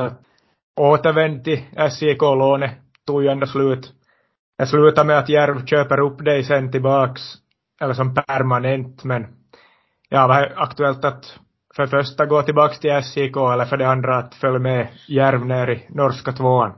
Återvänd 0.80 1.44
till 1.44 1.60
SJK-lånet 1.90 2.70
tog 3.06 3.22
ju 3.22 3.28
ändå 3.28 3.46
slut 3.46 3.92
jag 4.56 4.68
slutar 4.68 5.04
med 5.04 5.18
att 5.18 5.28
Järv 5.28 5.66
köper 5.66 6.00
upp 6.00 6.24
dig 6.24 6.44
sen 6.44 6.72
tillbaks, 6.72 7.22
eller 7.80 7.94
som 7.94 8.14
permanent, 8.14 9.04
men 9.04 9.26
ja, 10.08 10.26
var 10.26 10.52
aktuellt 10.56 11.04
att 11.04 11.38
för 11.76 11.82
det 11.82 11.88
första 11.88 12.26
gå 12.26 12.42
tillbaks 12.42 12.78
till 12.78 13.02
SJK 13.02 13.36
eller 13.36 13.64
för 13.64 13.76
det 13.76 13.88
andra 13.88 14.16
att 14.16 14.34
följa 14.34 14.58
med 14.58 14.88
Järv 15.08 15.46
ner 15.46 15.70
i 15.70 15.86
norska 15.88 16.32
tvåan? 16.32 16.72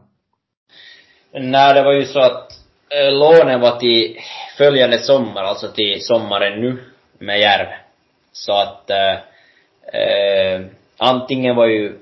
Nej, 1.32 1.74
det 1.74 1.82
var 1.82 1.92
ju 1.92 2.04
så 2.04 2.20
att 2.20 2.52
äh, 2.88 3.12
lånen 3.12 3.60
var 3.60 3.76
till 3.78 4.16
följande 4.58 4.98
sommar, 4.98 5.42
alltså 5.42 5.68
till 5.68 6.04
sommaren 6.04 6.60
nu 6.60 6.78
med 7.18 7.40
Järv. 7.40 7.68
Så 8.32 8.52
att 8.52 8.90
äh, 8.90 9.18
Eh, 9.92 10.66
antingen 10.96 11.56
var 11.56 11.66
ju 11.66 11.98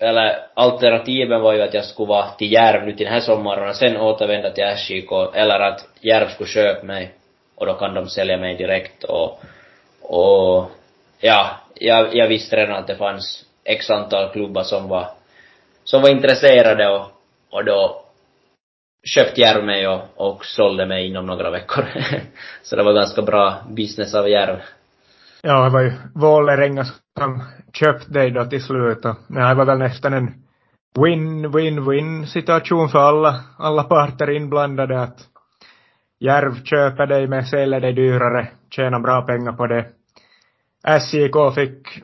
eller 0.00 0.46
alternativen 0.54 1.40
var 1.40 1.52
ju 1.52 1.62
att 1.62 1.74
jag 1.74 1.84
skulle 1.84 2.08
vara 2.08 2.30
till 2.30 2.52
Järv 2.52 2.86
nu 2.86 2.92
till 2.92 3.04
den 3.04 3.14
här 3.14 3.20
sommaren 3.20 3.68
och 3.68 3.76
sen 3.76 3.96
återvända 3.96 4.50
till 4.50 4.64
SJK, 4.76 5.12
eller 5.34 5.60
att 5.60 5.88
Järv 6.00 6.28
skulle 6.28 6.48
köpa 6.48 6.86
mig 6.86 7.14
och 7.54 7.66
då 7.66 7.74
kan 7.74 7.94
de 7.94 8.08
sälja 8.08 8.36
mig 8.36 8.56
direkt 8.56 9.04
och, 9.04 9.40
och 10.00 10.70
ja, 11.20 11.50
jag, 11.74 12.14
jag 12.14 12.28
visste 12.28 12.56
redan 12.56 12.76
att 12.76 12.86
det 12.86 12.96
fanns 12.96 13.44
x 13.64 13.90
antal 13.90 14.32
klubbar 14.32 14.62
som 14.62 14.88
var, 14.88 15.06
som 15.84 16.02
var 16.02 16.08
intresserade 16.08 16.88
och, 16.88 17.06
och 17.50 17.64
då 17.64 18.02
köpte 19.04 19.40
Järv 19.40 19.64
mig 19.64 19.88
och, 19.88 20.00
och 20.16 20.44
sålde 20.44 20.86
mig 20.86 21.06
inom 21.06 21.26
några 21.26 21.50
veckor. 21.50 21.84
så 22.62 22.76
det 22.76 22.82
var 22.82 22.92
ganska 22.92 23.22
bra 23.22 23.54
business 23.68 24.14
av 24.14 24.28
Järv. 24.28 24.60
Ja, 25.42 25.64
det 25.64 25.70
var 25.70 25.80
ju 25.80 25.92
Vålerenga 26.14 26.84
som 27.18 27.42
köpte 27.72 28.12
dig 28.12 28.30
då 28.30 28.44
till 28.44 28.62
slut. 28.62 29.04
Och 29.04 29.16
det 29.28 29.54
var 29.54 29.64
väl 29.64 29.78
nästan 29.78 30.12
en 30.12 30.34
win-win-win 30.98 32.26
situation 32.26 32.88
för 32.88 32.98
alla, 32.98 33.40
alla 33.58 33.82
parter 33.82 34.30
inblandade. 34.30 35.02
Att 35.02 35.18
Järv 36.20 36.64
köper 36.64 37.06
dig 37.06 37.28
men 37.28 37.44
säljer 37.44 37.80
dig 37.80 37.92
dyrare, 37.92 38.48
tjänar 38.70 39.00
bra 39.00 39.22
pengar 39.22 39.52
på 39.52 39.66
det. 39.66 39.86
SJK 41.00 41.54
fick 41.54 42.02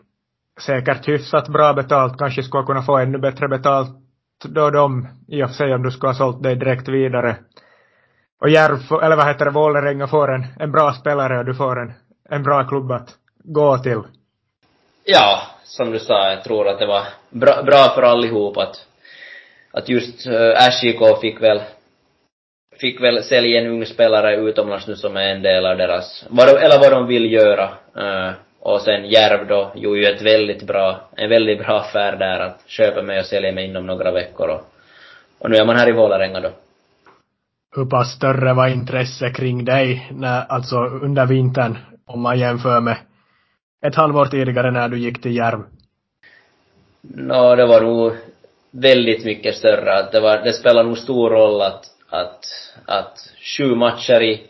säkert 0.61 1.09
hyfsat 1.09 1.49
bra 1.49 1.73
betalt, 1.73 2.19
kanske 2.19 2.43
skulle 2.43 2.67
kunna 2.67 2.83
få 2.83 2.99
ännu 2.99 3.19
bättre 3.19 3.49
betalt 3.49 3.91
då 4.45 4.71
de, 4.71 5.09
i 5.29 5.45
och 5.45 5.49
för 5.49 5.55
sig 5.55 5.75
om 5.75 5.83
du 5.83 5.91
skulle 5.91 6.09
ha 6.09 6.15
sålt 6.15 6.43
dig 6.43 6.57
direkt 6.57 6.89
vidare. 6.89 7.37
Och 8.41 8.49
Järv, 8.49 9.03
eller 9.03 9.17
vad 9.17 9.27
heter 9.27 9.45
det, 9.45 9.51
Vålerenga 9.51 10.07
får 10.07 10.35
en, 10.35 10.47
en 10.59 10.73
bra 10.73 10.93
spelare 10.93 11.39
och 11.39 11.45
du 11.45 11.55
får 11.55 11.81
en, 11.81 11.93
en 12.29 12.43
bra 12.43 12.65
klubb 12.65 12.93
att 12.93 13.09
gå 13.47 13.79
till. 13.79 14.03
Ja, 15.05 15.43
som 15.65 15.91
du 15.91 15.99
sa, 15.99 16.31
jag 16.31 16.45
tror 16.45 16.69
att 16.69 16.79
det 16.79 16.87
var 16.87 17.03
bra, 17.31 17.63
bra 17.63 17.93
för 17.95 18.03
allihop 18.03 18.57
att, 18.57 18.87
att 19.73 19.89
just 19.89 20.27
äh, 20.27 20.71
SJK 20.71 21.21
fick 21.21 21.43
väl 21.43 21.61
fick 22.81 23.01
väl 23.01 23.23
sälja 23.23 23.61
en 23.61 23.67
ung 23.67 23.87
spelare 23.87 24.37
utomlands 24.37 24.87
nu 24.87 24.97
som 24.97 25.17
är 25.17 25.29
en 25.35 25.43
del 25.43 25.67
av 25.67 25.77
deras, 25.77 26.25
vad 26.29 26.47
de, 26.49 26.53
eller 26.53 26.79
vad 26.79 26.93
de 26.93 27.07
vill 27.07 27.33
göra. 27.33 27.65
Uh, 27.97 28.35
och 28.61 28.81
sen 28.81 29.05
Järv 29.05 29.47
då 29.47 29.73
gjorde 29.75 30.01
ju 30.01 30.07
ett 30.07 30.23
väldigt 30.23 30.63
bra, 30.67 31.01
en 31.17 31.31
väldigt 31.31 31.59
bra 31.59 31.81
affär 31.81 32.17
där 32.17 32.41
att 32.41 32.61
köpa 32.67 33.03
mig 33.03 33.19
och 33.19 33.27
sälja 33.27 33.53
mig 33.53 33.65
inom 33.65 33.87
några 33.87 34.13
veckor 34.13 34.49
och, 34.49 34.61
och 35.39 35.51
nu 35.51 35.57
är 35.57 35.65
man 35.65 35.77
här 35.77 35.89
i 35.89 35.93
Vålerenga 35.93 36.41
då. 36.41 36.51
Hur 37.77 37.87
pass 37.87 38.13
större 38.13 38.55
var 38.55 38.69
intresse 38.69 39.31
kring 39.31 39.65
dig 39.65 40.09
när, 40.11 40.45
alltså 40.49 40.77
under 40.77 41.27
vintern, 41.27 41.79
om 42.07 42.21
man 42.21 42.39
jämför 42.39 42.81
med 42.81 42.97
ett 43.87 43.95
halvår 43.95 44.27
tidigare 44.27 44.71
när 44.71 44.89
du 44.89 44.99
gick 44.99 45.23
till 45.23 45.37
Järv? 45.37 45.61
Nå, 47.01 47.51
no, 47.51 47.57
det 47.57 47.67
var 47.67 47.81
nog 47.81 48.13
väldigt 48.71 49.25
mycket 49.25 49.55
större. 49.55 50.09
Det, 50.13 50.21
var, 50.21 50.39
det 50.39 50.53
spelar 50.53 50.85
nog 50.85 50.99
stor 50.99 51.31
roll 51.31 51.63
att, 51.63 51.85
att, 52.09 52.45
att 52.87 53.19
sju 53.59 53.75
matcher 53.75 54.23
i, 54.23 54.43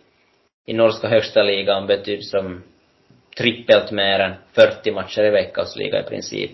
i 0.67 0.73
norska 0.73 1.09
högsta 1.09 1.43
ligan 1.43 1.87
betyder 1.87 2.23
som 2.23 2.63
trippelt 3.37 3.91
mer 3.91 4.21
än 4.21 4.35
40 4.53 4.93
matcher 4.93 5.25
i 5.25 5.31
veckosliga 5.31 6.01
i 6.01 6.09
princip. 6.09 6.51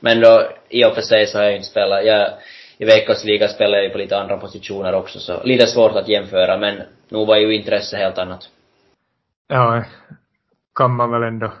Men 0.00 0.20
då, 0.20 0.48
i 0.68 0.84
och 0.84 0.94
för 0.94 1.02
sig 1.02 1.26
så 1.26 1.38
har 1.38 1.42
jag 1.42 1.52
ju 1.52 1.56
inte 1.56 1.68
spelat, 1.68 2.04
jag, 2.04 2.30
i 2.78 2.84
veckosliga 2.84 3.48
spelar 3.48 3.78
jag 3.78 3.84
ju 3.84 3.90
på 3.90 3.98
lite 3.98 4.18
andra 4.18 4.36
positioner 4.36 4.94
också 4.94 5.18
så 5.18 5.42
lite 5.42 5.66
svårt 5.66 5.96
att 5.96 6.08
jämföra 6.08 6.58
men 6.58 6.82
nog 7.08 7.26
var 7.26 7.36
ju 7.36 7.54
intresse 7.54 7.96
helt 7.96 8.18
annat. 8.18 8.48
Ja, 9.48 9.84
kan 10.74 10.96
man 10.96 11.10
väl 11.10 11.22
ändå 11.22 11.52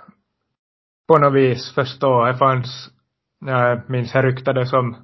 på 1.08 1.18
något 1.18 1.34
vis 1.34 1.74
förstå. 1.74 2.24
Det 2.24 2.36
fanns, 2.36 2.88
jag 3.46 3.90
minns 3.90 4.12
det 4.12 4.22
ryktades 4.22 4.72
om 4.72 4.96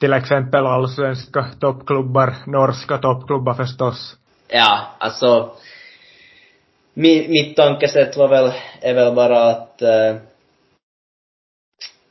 till 0.00 0.12
exempel 0.12 0.66
allsvenska 0.66 1.46
toppklubbar, 1.60 2.34
norska 2.46 2.98
toppklubbar 2.98 3.54
förstås. 3.54 4.16
Ja, 4.48 4.86
alltså 4.98 5.50
mi, 6.94 7.28
mitt 7.28 7.56
tankesätt 7.56 8.16
var 8.16 8.28
väl, 8.28 8.52
är 8.80 8.94
väl 8.94 9.14
bara 9.14 9.50
att 9.50 9.82
äh, 9.82 10.16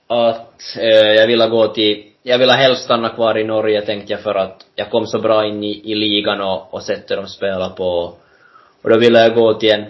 att 0.07 0.77
äh, 0.77 1.11
jag 1.11 1.27
ville 1.27 1.47
gå 1.47 1.67
till, 1.67 2.03
jag 2.23 2.37
ville 2.37 2.53
helst 2.53 2.83
stanna 2.83 3.09
kvar 3.09 3.37
i 3.37 3.43
Norge 3.43 3.81
tänkte 3.81 4.13
jag 4.13 4.21
för 4.21 4.35
att 4.35 4.65
jag 4.75 4.91
kom 4.91 5.05
så 5.05 5.19
bra 5.19 5.45
in 5.45 5.63
i, 5.63 5.91
i 5.91 5.95
ligan 5.95 6.41
och, 6.41 6.73
och 6.73 6.83
sättet 6.83 7.17
de 7.17 7.27
spelar 7.27 7.69
på. 7.69 8.13
Och 8.81 8.89
då 8.89 8.97
ville 8.97 9.19
jag 9.19 9.35
gå 9.35 9.53
till 9.53 9.71
en, 9.71 9.85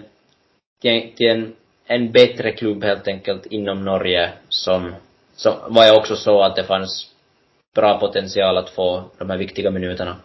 till, 0.82 1.12
till 1.16 1.30
en 1.30 1.54
en 1.86 2.12
bättre 2.12 2.52
klubb 2.52 2.84
helt 2.84 3.08
enkelt 3.08 3.46
inom 3.46 3.84
Norge 3.84 4.32
som, 4.48 4.94
som 5.36 5.54
var 5.68 5.84
jag 5.84 5.96
också 5.96 6.16
så 6.16 6.42
att 6.42 6.56
det 6.56 6.64
fanns 6.64 7.10
bra 7.74 7.98
potential 8.00 8.58
att 8.58 8.70
få 8.70 9.04
de 9.18 9.30
här 9.30 9.38
viktiga 9.38 9.70
minuterna. 9.70 10.16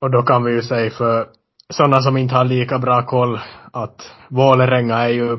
Och 0.00 0.10
då 0.10 0.22
kan 0.22 0.44
vi 0.44 0.52
ju 0.52 0.62
säga 0.62 0.90
för 0.90 1.26
sådana 1.68 2.00
som 2.00 2.16
inte 2.16 2.34
har 2.34 2.44
lika 2.44 2.78
bra 2.78 3.02
koll 3.06 3.40
att 3.72 4.10
Vålerenga 4.28 4.98
är 4.98 5.08
ju 5.08 5.38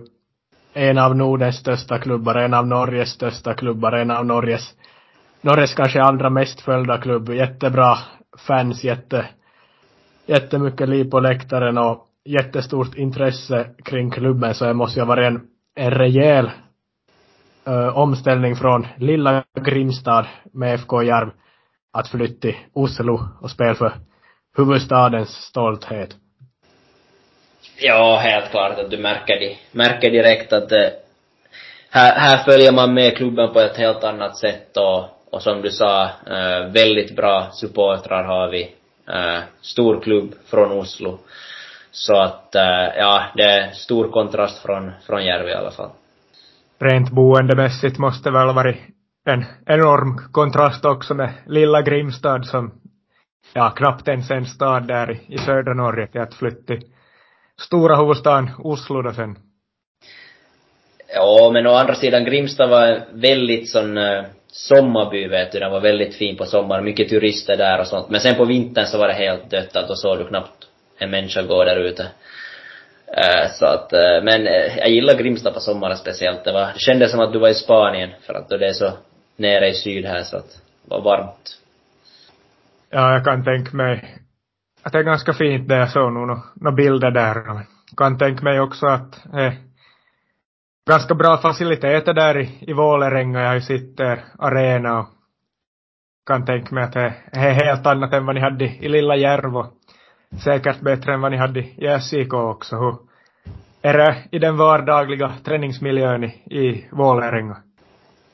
en 0.74 0.98
av 0.98 1.16
Nordens 1.16 1.56
största 1.56 2.00
klubbar, 2.00 2.36
en 2.36 2.54
av 2.54 2.68
Norges 2.68 3.10
största 3.10 3.54
klubbar, 3.54 3.92
en 3.92 4.12
av 4.12 4.26
Norges, 4.26 4.74
Norges 5.42 5.74
kanske 5.74 6.02
allra 6.02 6.30
mest 6.30 6.62
följda 6.62 6.98
klubb. 6.98 7.30
Jättebra 7.30 7.98
fans, 8.38 8.84
jätte, 8.84 9.26
jättemycket 10.26 10.90
liv 10.90 11.10
på 11.10 11.20
läktaren 11.20 11.78
och 11.78 12.08
jättestort 12.26 12.96
intresse 12.96 13.70
kring 13.86 14.12
klubben 14.12 14.56
så 14.56 14.66
det 14.66 14.74
måste 14.74 15.00
ju 15.00 15.06
ha 15.06 15.08
varit 15.08 15.28
en, 15.28 15.42
en 15.76 15.92
rejäl 15.92 16.52
uh, 17.68 17.98
omställning 17.98 18.56
från 18.56 18.88
lilla 18.98 19.44
Grimstad 19.62 20.26
med 20.54 20.76
FK 20.76 21.04
Järv 21.04 21.30
att 21.94 22.08
flytta 22.08 22.42
till 22.42 22.56
Oslo 22.74 23.20
och 23.42 23.52
spela 23.52 23.76
för 23.76 23.94
huvudstadens 24.58 25.30
stolthet. 25.30 26.10
Ja, 27.78 28.18
helt 28.18 28.52
klart 28.52 28.80
att 28.80 28.92
du 28.92 28.98
märker, 28.98 29.40
di, 29.40 29.58
märker 29.72 30.12
direkt 30.12 30.54
att 30.54 30.70
det, 30.70 30.94
här, 31.90 32.20
här 32.20 32.44
följer 32.44 32.72
man 32.72 32.94
med 32.94 33.18
klubben 33.18 33.54
på 33.54 33.60
ett 33.60 33.78
helt 33.78 34.04
annat 34.04 34.38
sätt 34.38 34.78
och, 34.78 35.06
och 35.32 35.42
som 35.42 35.62
du 35.62 35.72
sa, 35.72 36.04
uh, 36.04 36.72
väldigt 36.72 37.16
bra 37.16 37.48
supportrar 37.54 38.24
har 38.24 38.50
vi. 38.50 38.64
Uh, 39.10 39.40
stor 39.62 40.02
klubb 40.02 40.34
från 40.46 40.72
Oslo. 40.72 41.20
Så 41.96 42.16
att, 42.16 42.56
äh, 42.56 42.98
ja, 42.98 43.24
det 43.36 43.44
är 43.44 43.72
stor 43.72 44.12
kontrast 44.12 44.62
från, 44.62 44.92
från 45.08 45.26
Järvi 45.26 45.52
i 45.52 45.54
alla 45.54 45.72
fall. 45.72 45.90
Rent 46.80 47.12
boendemässigt 47.12 47.98
måste 47.98 48.32
väl 48.32 48.54
varit 48.54 48.78
en 49.26 49.46
enorm 49.66 50.32
kontrast 50.32 50.86
också 50.86 51.14
med 51.14 51.34
lilla 51.48 51.82
Grimstad 51.82 52.46
som, 52.46 52.72
ja, 53.54 53.70
knappt 53.70 54.08
ens 54.08 54.32
en 54.32 54.46
stad 54.46 54.88
där 54.88 55.20
i, 55.28 55.38
södra 55.38 55.74
Norge 55.74 56.08
till 56.08 56.22
att 56.22 56.34
flytta 56.34 56.66
till 56.66 56.82
stora 57.62 57.96
huvudstaden 57.96 58.50
Oslo 58.60 59.02
då 59.02 59.14
sen. 59.14 59.36
Ja, 61.16 61.50
men 61.54 61.68
å 61.68 61.74
andra 61.74 61.96
sidan 61.96 62.26
Grimstad 62.26 62.70
var 62.70 63.02
väldigt 63.12 63.70
sån 63.70 63.98
uh, 63.98 64.24
sommarby 64.48 65.28
vet 65.28 65.52
du, 65.52 65.60
den 65.60 65.72
var 65.72 65.82
väldigt 65.82 66.16
fin 66.16 66.38
på 66.38 66.46
sommaren, 66.46 66.86
mycket 66.86 67.10
turister 67.10 67.58
där 67.58 67.80
och 67.80 67.88
sånt. 67.88 68.10
Men 68.10 68.22
sen 68.22 68.36
på 68.36 68.46
vintern 68.46 68.86
så 68.86 68.98
var 68.98 69.08
det 69.08 69.14
helt 69.14 69.50
dött, 69.50 69.76
att 69.76 69.88
då 69.88 69.96
såg 69.96 70.18
du 70.18 70.28
knappt 70.28 70.68
en 70.98 71.12
människa 71.12 71.42
går 71.42 71.66
där 71.66 71.78
ute. 71.78 72.08
Eh, 73.18 73.52
så 73.52 73.66
att, 73.66 73.94
eh, 73.94 74.24
men 74.24 74.48
eh, 74.48 74.78
jag 74.78 74.90
gillar 74.90 75.14
Grimsta 75.18 75.52
på 75.52 75.60
sommaren 75.60 75.98
speciellt. 75.98 76.44
Det 76.44 76.52
var, 76.52 76.66
det 76.66 76.80
kändes 76.80 77.12
som 77.12 77.20
att 77.20 77.34
du 77.34 77.40
var 77.40 77.50
i 77.50 77.54
Spanien, 77.54 78.10
för 78.22 78.34
att 78.34 78.50
då 78.50 78.58
det 78.58 78.68
är 78.68 78.74
så 78.74 78.92
nere 79.36 79.70
i 79.70 79.74
syd 79.74 80.06
här 80.06 80.24
så 80.24 80.38
att 80.38 80.50
det 80.50 80.90
var 80.90 81.02
varmt. 81.02 81.58
Ja, 82.90 83.14
jag 83.14 83.24
kan 83.24 83.44
tänka 83.44 83.78
mig 83.78 84.18
att 84.84 84.94
det 84.94 85.00
är 85.00 85.04
ganska 85.04 85.34
fint 85.34 85.70
det 85.70 85.76
jag 85.76 85.90
såg 85.90 86.14
nog 86.14 86.40
några 86.56 86.76
bilder 86.76 87.12
där. 87.12 87.36
Jag 87.36 87.98
kan 87.98 88.18
tänka 88.18 88.44
mig 88.44 88.60
också 88.60 88.86
att 88.86 89.24
det 89.32 89.42
är 89.42 89.54
ganska 90.90 91.16
bra 91.16 91.38
faciliteter 91.38 92.14
där 92.14 92.38
i, 92.38 92.50
i 92.68 92.74
Vålerenga. 92.74 93.40
Jag 93.40 93.48
har 93.48 93.56
ju 93.56 93.62
sett 93.62 94.00
er 94.00 94.24
arena 94.40 95.00
och 95.00 95.08
kan 96.28 96.46
tänka 96.46 96.76
mig 96.76 96.84
att 96.84 96.94
det 96.94 97.14
är 97.32 97.54
helt 97.54 97.86
annat 97.86 98.14
än 98.14 98.26
vad 98.26 98.36
ni 98.36 98.42
hade 98.42 98.66
i 98.66 98.90
Lilla 98.90 99.16
Järvo 99.16 99.66
säkert 100.44 100.80
bättre 100.80 101.14
än 101.14 101.22
vad 101.22 101.32
ni 101.32 101.38
hade 101.38 101.60
i 101.60 102.00
SIK 102.02 102.34
också. 102.34 102.76
Hur 102.76 102.96
är 103.82 103.98
det 103.98 104.16
i 104.32 104.40
den 104.40 104.58
vardagliga 104.58 105.34
träningsmiljön 105.46 106.24
i, 106.24 106.28
i 106.60 106.86
Vålerenga? 106.92 107.58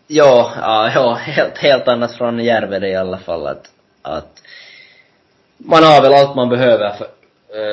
Ja, 0.07 0.53
ja, 0.61 0.91
ja, 0.95 1.13
helt, 1.13 1.57
helt 1.57 1.87
annat 1.87 2.15
från 2.17 2.39
Järvede 2.39 2.87
i 2.87 2.95
alla 2.95 3.17
fall 3.17 3.47
att, 3.47 3.71
att 4.01 4.41
man 5.57 5.83
har 5.83 6.01
väl 6.01 6.13
allt 6.13 6.35
man 6.35 6.49
behöver 6.49 6.89
för, 6.89 7.05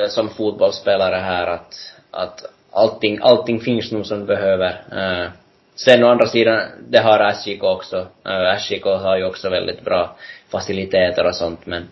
äh, 0.03 0.09
som 0.09 0.29
fotbollsspelare 0.29 1.15
här 1.15 1.47
att, 1.47 1.73
att 2.11 2.45
allting, 2.71 3.19
allting 3.21 3.59
finns 3.59 3.91
nog 3.91 4.05
som 4.05 4.19
du 4.19 4.25
behöver. 4.25 4.69
Äh, 4.91 5.31
sen 5.75 6.03
å 6.03 6.09
andra 6.09 6.27
sidan, 6.27 6.61
det 6.89 6.99
har 6.99 7.31
SJK 7.33 7.63
också. 7.63 8.07
Eh, 8.25 8.51
äh, 8.51 8.57
SJK 8.57 8.85
har 8.85 9.17
ju 9.17 9.25
också 9.25 9.49
väldigt 9.49 9.85
bra 9.85 10.15
faciliteter 10.49 11.25
och 11.25 11.35
sånt 11.35 11.65
men 11.65 11.87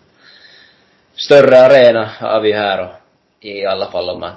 större 1.16 1.66
arena 1.66 2.10
har 2.20 2.40
vi 2.40 2.52
här 2.52 2.84
och 2.84 2.90
i 3.44 3.66
alla 3.66 3.90
fall 3.90 4.10
om 4.10 4.20
man 4.20 4.32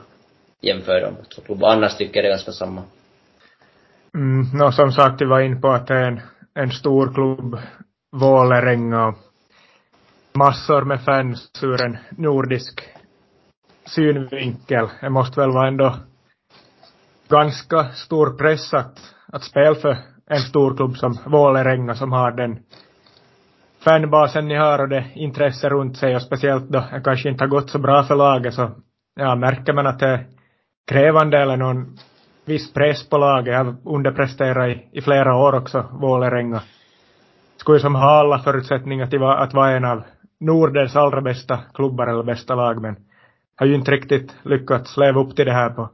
jämför 0.62 1.02
de 1.02 1.16
två 1.16 1.42
klubbarna. 1.42 1.74
Annars 1.74 1.98
tycker 1.98 2.16
jag 2.16 2.24
det 2.24 2.28
är 2.28 2.32
ganska 2.32 2.52
samma. 2.52 2.84
Mm, 4.16 4.46
no, 4.54 4.72
som 4.72 4.92
sagt, 4.92 5.22
vi 5.22 5.26
var 5.26 5.40
in 5.40 5.62
på 5.62 5.72
att 5.72 5.88
det 5.88 5.94
är 5.94 6.08
en, 6.08 6.22
en 6.54 6.72
stor 6.72 7.14
klubb, 7.14 7.60
Vålerenga 8.12 9.08
och 9.08 9.16
massor 10.34 10.82
med 10.82 11.04
fans 11.04 11.52
ur 11.62 11.82
en 11.82 11.98
nordisk 12.10 12.82
synvinkel. 13.86 14.88
Det 15.02 15.10
måste 15.10 15.40
väl 15.40 15.52
vara 15.52 15.68
ändå 15.68 15.96
ganska 17.30 17.84
stor 17.84 18.38
press 18.38 18.74
att, 18.74 19.00
att 19.28 19.44
spela 19.44 19.76
för 19.76 19.98
en 20.30 20.40
stor 20.40 20.78
klubb 20.78 20.98
som 20.98 21.18
Vålerenga 21.26 21.96
som 21.96 22.12
har 22.12 22.32
den 22.32 22.60
fanbasen 23.84 24.48
ni 24.48 24.56
har 24.56 24.80
och 24.80 24.90
det 24.90 25.06
intresse 25.16 25.70
runt 25.70 25.98
sig 25.98 26.16
och 26.16 26.22
speciellt 26.22 26.70
då 26.70 26.84
det 26.92 27.02
kanske 27.04 27.30
inte 27.30 27.44
har 27.44 27.50
gått 27.50 27.70
så 27.70 27.80
bra 27.80 28.04
för 28.04 28.16
laget 28.16 28.54
så 28.54 28.72
ja, 29.16 29.36
märker 29.36 29.74
man 29.74 29.88
att 29.88 30.00
det 30.00 30.08
är 30.08 30.26
krävande 30.88 31.38
eller 31.38 31.58
någon 31.58 31.98
viss 32.46 32.74
press 32.74 33.10
på 33.10 33.18
laget. 33.18 33.54
Jag 33.54 33.64
har 33.64 33.76
underpresterat 33.86 34.70
i, 34.70 34.90
i 34.92 35.02
flera 35.02 35.36
år 35.36 35.56
också, 35.56 35.86
Vålerenga. 35.92 36.62
Skulle 37.58 37.78
ju 37.78 37.82
som 37.82 37.96
ha 37.96 38.20
alla 38.20 38.40
förutsättningar 38.40 39.08
till 39.08 39.24
att 39.24 39.54
vara 39.54 39.72
en 39.72 39.86
av 39.86 40.04
Nordens 40.40 40.96
allra 40.96 41.22
bästa 41.22 41.60
klubbar 41.74 42.08
eller 42.08 42.24
bästa 42.24 42.56
lag 42.56 42.82
men 42.82 42.96
har 43.56 43.66
ju 43.66 43.76
inte 43.76 43.92
riktigt 43.92 44.36
lyckats 44.44 44.98
leva 44.98 45.22
upp 45.22 45.36
till 45.36 45.46
det 45.46 45.54
här 45.54 45.70
på 45.70 45.90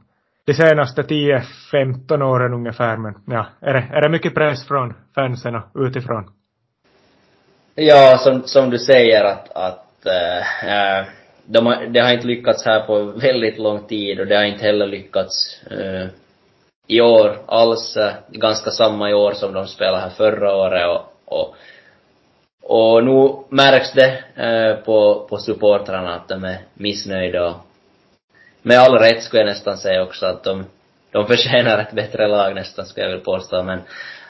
de 0.46 0.54
senaste 0.54 1.02
10-15 1.02 2.22
åren 2.22 2.54
ungefär 2.54 2.96
men 2.96 3.14
ja, 3.26 3.46
är 3.60 3.74
det, 3.74 3.88
är 3.92 4.02
det 4.02 4.08
mycket 4.08 4.34
press 4.34 4.68
från 4.68 4.94
fansen 5.14 5.54
och 5.54 5.64
utifrån? 5.74 6.24
Ja, 7.78 8.18
som, 8.18 8.42
som 8.46 8.70
du 8.70 8.78
säger 8.78 9.24
att, 9.24 9.52
att 9.52 10.06
äh, 10.06 11.06
de 11.44 11.66
har, 11.66 11.86
det 11.86 12.00
har 12.00 12.12
inte 12.12 12.26
lyckats 12.26 12.64
här 12.64 12.80
på 12.80 13.02
väldigt 13.02 13.58
lång 13.58 13.86
tid 13.86 14.20
och 14.20 14.26
det 14.26 14.36
har 14.36 14.44
inte 14.44 14.64
heller 14.64 14.86
lyckats 14.86 15.60
äh, 15.70 16.06
i 16.86 17.00
år 17.00 17.38
alls. 17.46 17.96
Äh, 17.96 18.12
ganska 18.28 18.70
samma 18.70 19.10
i 19.10 19.14
år 19.14 19.32
som 19.32 19.52
de 19.52 19.66
spelade 19.66 19.98
här 20.02 20.10
förra 20.10 20.56
året 20.56 20.86
och, 20.88 21.12
och 21.24 21.56
och 22.68 23.04
nu 23.04 23.34
märks 23.48 23.92
det 23.92 24.24
äh, 24.34 24.84
på, 24.84 25.26
på 25.30 25.38
supportrarna 25.38 26.14
att 26.14 26.28
de 26.28 26.44
är 26.44 26.58
missnöjda 26.74 27.46
och 27.46 27.56
med 28.62 28.78
all 28.78 28.98
rätt 28.98 29.22
skulle 29.22 29.42
jag 29.42 29.48
nästan 29.48 29.78
säga 29.78 30.02
också 30.02 30.26
att 30.26 30.44
de, 30.44 30.64
de 31.10 31.26
förtjänar 31.26 31.78
ett 31.78 31.92
bättre 31.92 32.28
lag 32.28 32.54
nästan 32.54 32.86
skulle 32.86 33.06
jag 33.06 33.10
vilja 33.10 33.24
påstå 33.24 33.62
men 33.62 33.80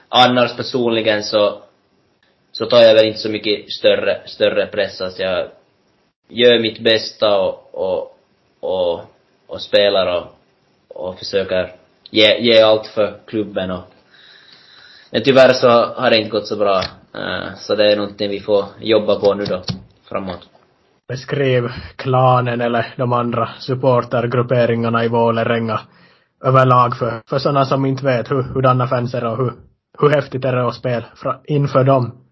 annars 0.08 0.56
personligen 0.56 1.22
så 1.22 1.62
så 2.58 2.66
tar 2.66 2.78
jag 2.78 2.94
väl 2.94 3.06
inte 3.06 3.18
så 3.18 3.30
mycket 3.30 3.70
större, 3.72 4.20
större 4.26 4.66
press. 4.66 5.00
Alltså 5.00 5.22
jag 5.22 5.48
gör 6.28 6.58
mitt 6.58 6.80
bästa 6.80 7.38
och, 7.38 7.74
och, 7.74 8.18
och, 8.60 9.00
och 9.46 9.60
spelar 9.60 10.16
och, 10.16 10.26
och 10.88 11.18
försöker 11.18 11.72
ge, 12.10 12.38
ge 12.38 12.60
allt 12.60 12.86
för 12.86 13.18
klubben 13.26 13.70
och 13.70 13.82
men 15.10 15.22
tyvärr 15.22 15.52
så 15.52 15.68
har 15.68 16.10
det 16.10 16.18
inte 16.18 16.30
gått 16.30 16.46
så 16.46 16.56
bra. 16.56 16.78
Eh, 17.14 17.54
så 17.56 17.74
det 17.74 17.92
är 17.92 17.96
någonting 17.96 18.30
vi 18.30 18.40
får 18.40 18.64
jobba 18.80 19.20
på 19.20 19.34
nu 19.34 19.44
då, 19.44 19.62
framåt. 20.08 20.48
Beskriv 21.08 21.68
klanen 21.96 22.60
eller 22.60 22.94
de 22.96 23.12
andra 23.12 23.48
supportergrupperingarna 23.58 25.04
i 25.04 25.08
Vålerenga 25.08 25.80
överlag 26.44 26.96
för, 26.96 27.22
för 27.28 27.38
sådana 27.38 27.64
som 27.64 27.86
inte 27.86 28.04
vet 28.04 28.30
hur, 28.30 28.42
hurdana 28.42 28.86
fans 28.86 29.14
är 29.14 29.24
och 29.24 29.36
hur, 29.36 29.52
hur 29.98 30.10
häftigt 30.10 30.44
är 30.44 30.56
det 30.56 30.66
att 30.66 30.74
spela 30.74 31.04
inför 31.44 31.84
dem? 31.84 32.25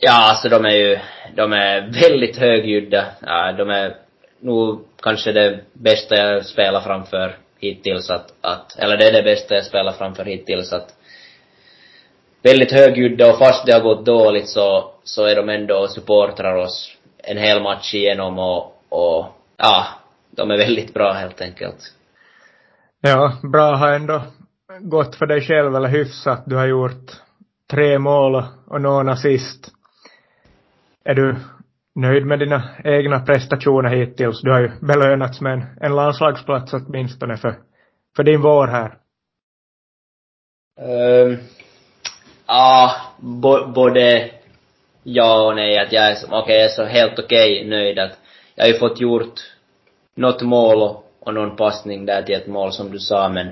Ja, 0.00 0.28
alltså 0.30 0.48
de 0.48 0.64
är 0.64 0.76
ju, 0.76 0.98
de 1.34 1.52
är 1.52 1.80
väldigt 1.80 2.36
högljudda. 2.36 3.06
Ja, 3.20 3.52
de 3.52 3.70
är 3.70 3.96
nog 4.40 4.84
kanske 5.02 5.32
det 5.32 5.60
bästa 5.72 6.16
jag 6.16 6.46
spelar 6.46 6.80
framför 6.80 7.36
hittills 7.58 8.10
att, 8.10 8.34
att, 8.40 8.78
eller 8.78 8.96
det 8.96 9.08
är 9.08 9.12
det 9.12 9.22
bästa 9.22 9.54
jag 9.54 9.64
spelar 9.64 9.92
framför 9.92 10.24
hittills 10.24 10.72
att 10.72 10.94
väldigt 12.42 12.72
högljudda 12.72 13.30
och 13.30 13.38
fast 13.38 13.66
det 13.66 13.72
har 13.72 13.80
gått 13.80 14.06
dåligt 14.06 14.48
så, 14.48 14.90
så 15.04 15.26
är 15.26 15.36
de 15.36 15.48
ändå 15.48 15.76
och 15.76 15.90
supportrar 15.90 16.54
oss 16.56 16.96
en 17.18 17.38
hel 17.38 17.62
match 17.62 17.94
igenom 17.94 18.38
och, 18.38 18.82
och 18.88 19.26
ja, 19.56 19.86
de 20.30 20.50
är 20.50 20.58
väldigt 20.58 20.94
bra 20.94 21.12
helt 21.12 21.40
enkelt. 21.40 21.92
Ja, 23.00 23.32
bra 23.52 23.76
har 23.76 23.92
ändå 23.92 24.22
gått 24.80 25.16
för 25.16 25.26
dig 25.26 25.40
själv 25.40 25.76
eller 25.76 25.88
hyfsat. 25.88 26.42
Du 26.46 26.56
har 26.56 26.66
gjort 26.66 27.12
tre 27.70 27.98
mål 27.98 28.44
och 28.66 28.80
någon 28.80 29.08
assist. 29.08 29.70
Är 31.04 31.14
du 31.14 31.36
nöjd 31.94 32.26
med 32.26 32.38
dina 32.38 32.62
egna 32.84 33.20
prestationer 33.20 33.96
hittills? 33.96 34.40
Du 34.42 34.50
har 34.50 34.60
ju 34.60 34.70
belönats 34.80 35.40
med 35.40 35.52
en, 35.52 35.64
en 35.80 35.96
landslagsplats 35.96 36.72
åtminstone 36.72 37.36
för, 37.36 37.54
för 38.16 38.24
din 38.24 38.40
vår 38.40 38.66
här. 38.66 38.98
Um, 40.80 41.38
ja, 42.46 42.92
bo, 43.18 43.66
både 43.66 44.30
ja 45.02 45.46
och 45.46 45.54
nej. 45.54 45.78
Att 45.78 45.92
jag 45.92 46.10
är, 46.10 46.16
okej, 46.26 46.38
okay, 46.42 46.54
jag 46.54 46.64
är 46.64 46.68
så 46.68 46.84
helt 46.84 47.18
okej 47.18 47.56
okay, 47.56 47.70
nöjd 47.70 47.98
att 47.98 48.18
jag 48.54 48.64
har 48.64 48.72
ju 48.72 48.78
fått 48.78 49.00
gjort 49.00 49.40
något 50.14 50.42
mål 50.42 50.82
och, 50.82 51.04
och 51.20 51.34
någon 51.34 51.56
passning 51.56 52.06
där 52.06 52.22
till 52.22 52.34
ett 52.34 52.46
mål 52.46 52.72
som 52.72 52.90
du 52.90 52.98
sa, 52.98 53.28
men 53.28 53.50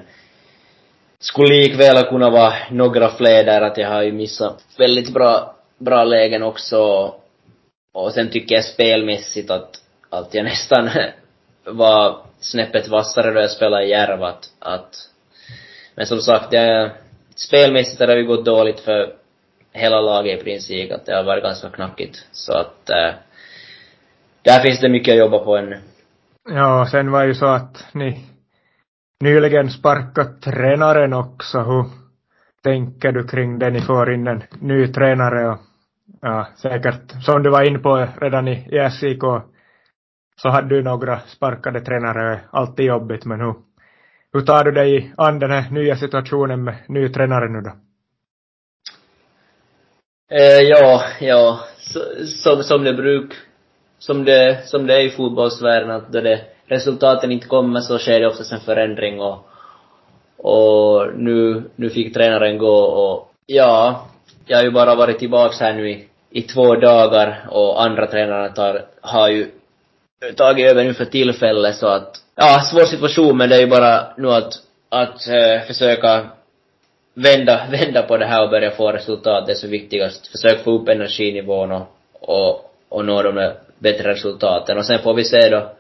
skulle 1.19 1.55
likväl 1.55 2.05
kunna 2.05 2.31
vara 2.31 2.53
några 2.71 3.09
fler 3.09 3.45
där 3.45 3.61
att 3.63 3.79
jag 3.79 3.89
har 3.89 4.03
ju 4.03 4.13
missat 4.13 4.65
väldigt 4.79 5.15
bra, 5.15 5.55
bra 5.79 6.05
lägen 6.05 6.43
också 6.43 7.15
och 7.93 8.13
sen 8.13 8.31
tycker 8.31 8.55
jag 8.55 8.65
spelmässigt 8.65 9.51
att, 9.51 9.71
att 10.11 10.35
jag 10.35 10.45
nästan 10.45 10.91
var 11.65 12.23
snäppet 12.41 12.89
vassare 12.89 13.33
då 13.33 13.41
jag 13.41 13.51
spelade 13.51 13.85
i 13.85 13.91
Järva 13.91 14.29
att, 14.29 14.51
att 14.59 15.11
men 15.95 16.07
som 16.07 16.19
sagt, 16.19 16.53
jag, 16.53 16.91
spelmässigt 17.35 18.01
har 18.01 18.07
det 18.07 18.17
ju 18.17 18.27
gått 18.27 18.45
dåligt 18.45 18.81
för 18.81 19.13
hela 19.73 20.01
laget 20.01 20.41
i 20.41 20.45
princip, 20.45 20.93
att 20.93 21.07
det 21.07 21.17
har 21.17 21.25
varit 21.25 21.43
ganska 21.43 21.71
knackigt. 21.71 22.27
Så 22.33 22.53
att 22.53 22.91
äh, 22.91 23.15
där 24.43 24.63
finns 24.63 24.81
det 24.81 24.89
mycket 24.89 25.13
att 25.13 25.19
jobba 25.19 25.39
på 25.39 25.57
ännu. 25.57 25.81
Ja, 26.51 26.89
sen 26.91 27.11
var 27.11 27.25
ju 27.25 27.35
så 27.35 27.47
att 27.47 27.85
ni 27.93 28.25
nyligen 29.21 29.71
sparkat 29.71 30.43
tränaren 30.43 31.13
också. 31.13 31.59
Hur 31.59 31.85
tänker 32.63 33.13
du 33.13 33.27
kring 33.27 33.59
det? 33.59 33.71
Ni 33.71 33.81
får 33.81 34.13
in 34.13 34.27
en 34.27 34.43
ny 34.61 34.89
tränare 34.93 35.49
och 35.49 35.59
ja, 36.21 36.47
säkert, 36.57 37.23
som 37.23 37.43
du 37.43 37.51
var 37.51 37.63
inne 37.63 37.79
på 37.79 38.09
redan 38.21 38.49
i, 38.49 38.53
i 38.53 38.91
SIK, 38.91 39.23
så 40.43 40.49
hade 40.49 40.69
du 40.69 40.83
några 40.83 41.21
sparkade 41.21 41.81
tränare, 41.81 42.41
alltid 42.51 42.87
jobbigt, 42.87 43.25
men 43.25 43.41
hur, 43.41 43.55
hur 44.33 44.41
tar 44.41 44.65
du 44.65 44.73
dig 44.73 45.13
an 45.17 45.39
den 45.39 45.51
här 45.51 45.71
nya 45.71 45.97
situationen 45.97 46.65
med 46.65 46.75
ny 46.89 47.09
tränare 47.09 47.49
nu 47.49 47.61
då? 47.61 47.71
Eh, 50.37 50.61
ja, 50.63 51.03
ja, 51.21 51.61
som, 52.43 52.63
som 52.63 52.85
det 52.85 52.95
bruk, 52.95 53.35
som 53.99 54.25
det, 54.25 54.69
som 54.69 54.87
det 54.87 54.95
är 54.95 55.07
i 55.07 55.11
fotbollsvärlden, 55.11 55.91
att 55.91 56.13
då 56.13 56.21
det, 56.21 56.41
resultaten 56.67 57.33
inte 57.33 57.47
kommer 57.47 57.81
så 57.81 57.99
sker 57.99 58.21
det 58.21 58.27
oftast 58.27 58.53
en 58.53 58.61
förändring 58.61 59.21
och, 59.21 59.47
och 60.37 61.07
nu, 61.17 61.63
nu 61.77 61.91
fick 61.91 62.15
tränaren 62.15 62.59
gå 62.59 62.77
och 62.77 63.33
ja, 63.47 64.07
jag 64.47 64.59
har 64.59 64.65
ju 64.65 64.71
bara 64.71 64.95
varit 64.95 65.19
tillbaks 65.19 65.61
här 65.61 65.75
nu 65.75 65.91
i, 65.91 66.09
i 66.31 66.43
två 66.43 66.75
dagar 66.75 67.47
och 67.51 67.83
andra 67.83 68.07
tränarna 68.07 68.49
tar, 68.49 68.85
har 69.01 69.29
ju 69.29 69.51
tagit 70.37 70.71
över 70.71 70.85
nu 70.85 70.95
för 70.95 71.05
tillfället 71.05 71.77
så 71.77 71.87
att, 71.87 72.17
ja, 72.37 72.61
svår 72.71 72.85
situation 72.85 73.37
men 73.37 73.49
det 73.49 73.57
är 73.57 73.61
ju 73.61 73.67
bara 73.67 74.15
nu 74.17 74.31
att, 74.31 74.53
att 74.89 75.29
eh, 75.29 75.67
försöka 75.67 76.27
vända, 77.15 77.67
vända 77.71 78.03
på 78.03 78.17
det 78.17 78.27
här 78.27 78.43
och 78.43 78.51
börja 78.51 78.71
få 78.71 78.93
resultat, 78.93 79.47
det 79.47 79.53
är 79.53 79.57
så 79.57 79.69
viktigast. 79.69 80.27
Försök 80.27 80.65
få 80.65 80.71
upp 80.73 80.89
energinivån 80.89 81.73
och, 81.73 81.87
och, 82.13 82.75
och 82.89 83.05
nå 83.05 83.23
de 83.23 83.35
där 83.35 83.55
bättre 83.79 84.11
resultaten. 84.11 84.79
Och 84.79 84.87
sen 84.87 85.03
får 85.03 85.15
vi 85.15 85.25
se 85.25 85.49
då 85.49 85.73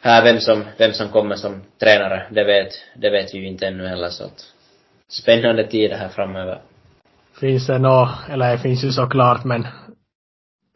här 0.00 0.24
vem 0.24 0.40
som, 0.40 0.64
vem 0.76 0.92
som 0.92 1.08
kommer 1.08 1.36
som 1.36 1.62
tränare. 1.78 2.26
Det 2.30 2.44
vet, 2.44 2.72
det 2.94 3.10
vet 3.10 3.34
vi 3.34 3.38
ju 3.38 3.46
inte 3.46 3.66
ännu 3.66 3.86
heller 3.86 4.08
så 4.08 4.24
att 4.24 4.44
spännande 5.08 5.66
tider 5.66 5.96
här 5.96 6.08
framöver. 6.08 6.60
Finns 7.40 7.66
det 7.66 7.78
nå, 7.78 8.08
eller 8.30 8.50
det 8.50 8.58
finns 8.58 8.84
ju 8.84 8.92
såklart 8.92 9.44
men 9.44 9.66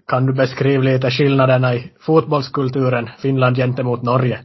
kan 0.07 0.27
du 0.27 0.33
beskriva 0.33 0.83
lite 0.83 1.11
skillnaderna 1.11 1.75
i 1.75 1.93
fotbollskulturen 2.01 3.11
Finland 3.19 3.57
gentemot 3.57 4.03
Norge? 4.03 4.41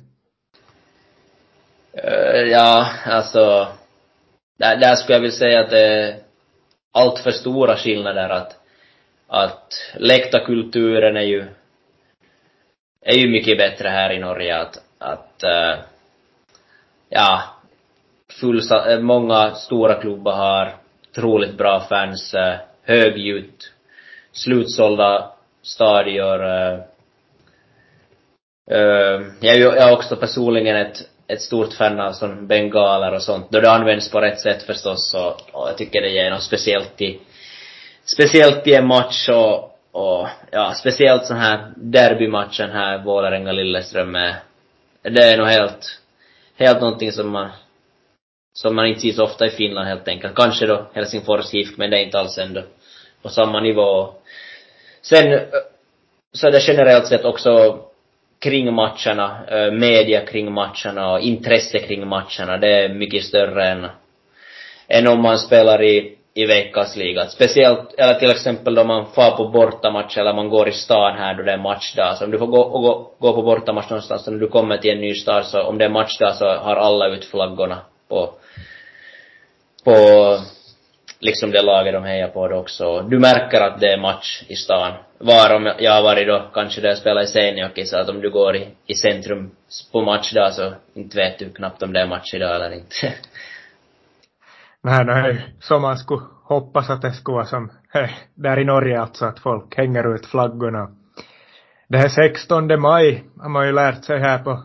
Eh, 1.93 2.41
ja, 2.41 2.87
alltså 3.05 3.67
där, 4.59 4.77
där 4.77 4.95
skulle 4.95 5.15
jag 5.15 5.21
vilja 5.21 5.37
säga 5.37 5.59
att 5.59 5.69
det 5.69 5.87
är 5.87 6.15
allt 6.93 7.19
för 7.19 7.31
stora 7.31 7.75
skillnader 7.75 8.29
att, 8.29 8.55
att 9.27 9.73
läktarkulturen 9.95 11.17
är 11.17 11.21
ju, 11.21 11.45
är 13.01 13.17
ju 13.17 13.29
mycket 13.29 13.57
bättre 13.57 13.89
här 13.89 14.11
i 14.11 14.19
Norge 14.19 14.61
att, 14.61 14.83
att 14.97 15.43
eh, 15.43 15.75
ja, 17.09 17.43
fullsa, 18.41 18.99
många 18.99 19.51
stora 19.51 20.01
klubbar 20.01 20.35
har 20.35 20.84
otroligt 21.17 21.57
bra 21.57 21.79
fans, 21.89 22.33
eh, 22.33 22.55
högljutt, 22.83 23.71
slutsålda 24.31 25.31
stadior. 25.61 26.45
Eh, 26.45 26.79
eh, 28.71 29.21
jag 29.39 29.53
är 29.53 29.57
ju 29.57 29.63
jag 29.63 29.77
är 29.77 29.93
också 29.93 30.15
personligen 30.15 30.75
ett 30.75 31.09
ett 31.27 31.41
stort 31.41 31.73
fan 31.73 31.99
av 31.99 32.11
sån 32.11 32.47
bengaler 32.47 33.13
och 33.13 33.21
sånt, 33.21 33.51
då 33.51 33.59
det 33.59 33.71
används 33.71 34.11
på 34.11 34.21
rätt 34.21 34.39
sätt 34.39 34.63
förstås 34.63 35.13
och, 35.13 35.61
och 35.61 35.69
jag 35.69 35.77
tycker 35.77 36.01
det 36.01 36.09
ger 36.09 36.29
något 36.29 36.43
speciellt 36.43 37.01
i, 37.01 37.19
speciellt 38.05 38.67
i 38.67 38.73
en 38.73 38.87
match 38.87 39.29
och, 39.29 39.79
och 39.91 40.27
ja, 40.51 40.73
speciellt 40.75 41.25
sån 41.25 41.37
här 41.37 41.71
derbymatchen 41.75 42.71
här, 42.71 42.97
Vålerenga-Lilleström 42.97 44.15
är, 44.15 44.35
det 45.01 45.23
är 45.23 45.37
nog 45.37 45.47
helt, 45.47 45.99
helt 46.57 46.81
någonting 46.81 47.11
som 47.11 47.29
man, 47.29 47.49
som 48.55 48.75
man 48.75 48.85
inte 48.85 48.99
ser 48.99 49.11
så 49.11 49.23
ofta 49.23 49.45
i 49.45 49.49
Finland 49.49 49.87
helt 49.87 50.07
enkelt. 50.07 50.35
Kanske 50.35 50.65
då 50.65 50.87
Helsingfors 50.93 51.53
HIFK, 51.53 51.77
men 51.77 51.89
det 51.89 51.97
är 51.97 52.03
inte 52.03 52.19
alls 52.19 52.37
ändå 52.37 52.61
på 53.21 53.29
samma 53.29 53.59
nivå. 53.59 54.13
Sen 55.01 55.33
eh, 55.33 55.39
så 56.33 56.47
är 56.47 56.51
det 56.51 56.67
generellt 56.67 57.07
sett 57.07 57.25
också 57.25 57.79
kring 58.39 58.73
matcherna, 58.73 59.37
eh, 59.47 59.71
media 59.71 60.25
kring 60.25 60.51
matcherna 60.51 61.11
och 61.11 61.19
intresse 61.19 61.79
kring 61.79 62.07
matcherna, 62.07 62.57
det 62.57 62.67
är 62.67 62.89
mycket 62.89 63.23
större 63.23 63.65
än, 63.65 63.87
än 64.87 65.07
om 65.07 65.21
man 65.21 65.37
spelar 65.37 65.83
i, 65.83 66.17
i 66.33 66.45
veckans 66.45 66.95
liga. 66.95 67.25
Speciellt, 67.25 67.93
eller 67.97 68.13
till 68.13 68.31
exempel 68.31 68.75
då 68.75 68.83
man 68.83 69.05
far 69.05 69.37
på 69.37 69.47
bortamatch 69.47 70.17
eller 70.17 70.33
man 70.33 70.49
går 70.49 70.67
i 70.69 70.71
stan 70.71 71.17
här 71.17 71.33
då 71.33 71.43
det 71.43 71.51
är 71.51 71.57
matchdag. 71.57 72.17
Så 72.17 72.25
om 72.25 72.31
du 72.31 72.37
får 72.37 72.47
gå, 72.47 72.61
och 72.61 72.81
gå, 72.81 73.11
gå 73.19 73.33
på 73.33 73.41
bortamatch 73.41 73.89
någonstans 73.89 74.23
så 74.23 74.31
när 74.31 74.39
du 74.39 74.47
kommer 74.47 74.77
till 74.77 74.91
en 74.91 75.01
ny 75.01 75.13
stad 75.13 75.45
så 75.45 75.61
om 75.61 75.77
det 75.77 75.85
är 75.85 75.89
matchdag 75.89 76.35
så 76.35 76.45
har 76.45 76.75
alla 76.75 77.07
ut 77.07 77.25
flaggorna 77.25 77.81
på, 78.09 78.33
på 79.83 79.95
liksom 81.19 81.51
det 81.51 81.61
laget 81.61 81.93
de 81.93 82.03
hejar 82.03 82.27
på 82.27 82.47
då 82.47 82.55
också. 82.55 83.01
Du 83.01 83.19
märker 83.19 83.61
att 83.61 83.79
det 83.79 83.93
är 83.93 83.97
match 83.97 84.43
i 84.47 84.55
stan. 84.55 84.93
Var 85.17 85.55
om 85.55 85.73
jag 85.79 85.91
har 85.91 86.03
varit 86.03 86.27
då, 86.27 86.49
kanske 86.53 86.81
där 86.81 86.89
jag 86.89 86.97
spelar 86.97 87.21
i 87.21 87.27
seniorhockey, 87.27 87.85
så 87.85 87.97
att 87.97 88.09
om 88.09 88.21
du 88.21 88.29
går 88.29 88.55
i, 88.55 88.67
i 88.85 88.93
centrum 88.93 89.51
på 89.91 90.01
matchdag 90.01 90.53
så 90.53 90.73
inte 90.93 91.17
vet 91.17 91.39
du 91.39 91.49
knappt 91.49 91.83
om 91.83 91.93
det 91.93 92.01
är 92.01 92.07
match 92.07 92.33
idag 92.33 92.55
eller 92.55 92.71
inte. 92.73 92.95
Nej, 94.81 95.05
nej, 95.05 95.55
som 95.59 95.81
man 95.81 95.97
skulle 95.97 96.21
hoppas 96.43 96.89
att 96.89 97.01
det 97.01 97.11
skulle 97.11 97.35
vara 97.35 97.45
som 97.45 97.71
hej, 97.89 98.11
där 98.35 98.59
i 98.59 98.63
Norge 98.63 99.01
alltså, 99.01 99.25
att 99.25 99.39
folk 99.39 99.77
hänger 99.77 100.15
ut 100.15 100.25
flaggorna. 100.25 100.89
Det 101.87 101.97
här 101.97 102.09
16 102.09 102.81
maj 102.81 103.23
har 103.41 103.49
man 103.49 103.67
ju 103.67 103.73
lärt 103.73 104.03
sig 104.03 104.19
här 104.19 104.37
på 104.37 104.63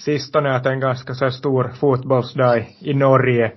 sistone 0.00 0.56
att 0.56 0.66
en 0.66 0.80
ganska 0.80 1.14
så 1.14 1.30
stor 1.30 1.72
fotbollsdag 1.80 2.76
i 2.78 2.94
Norge. 2.94 3.52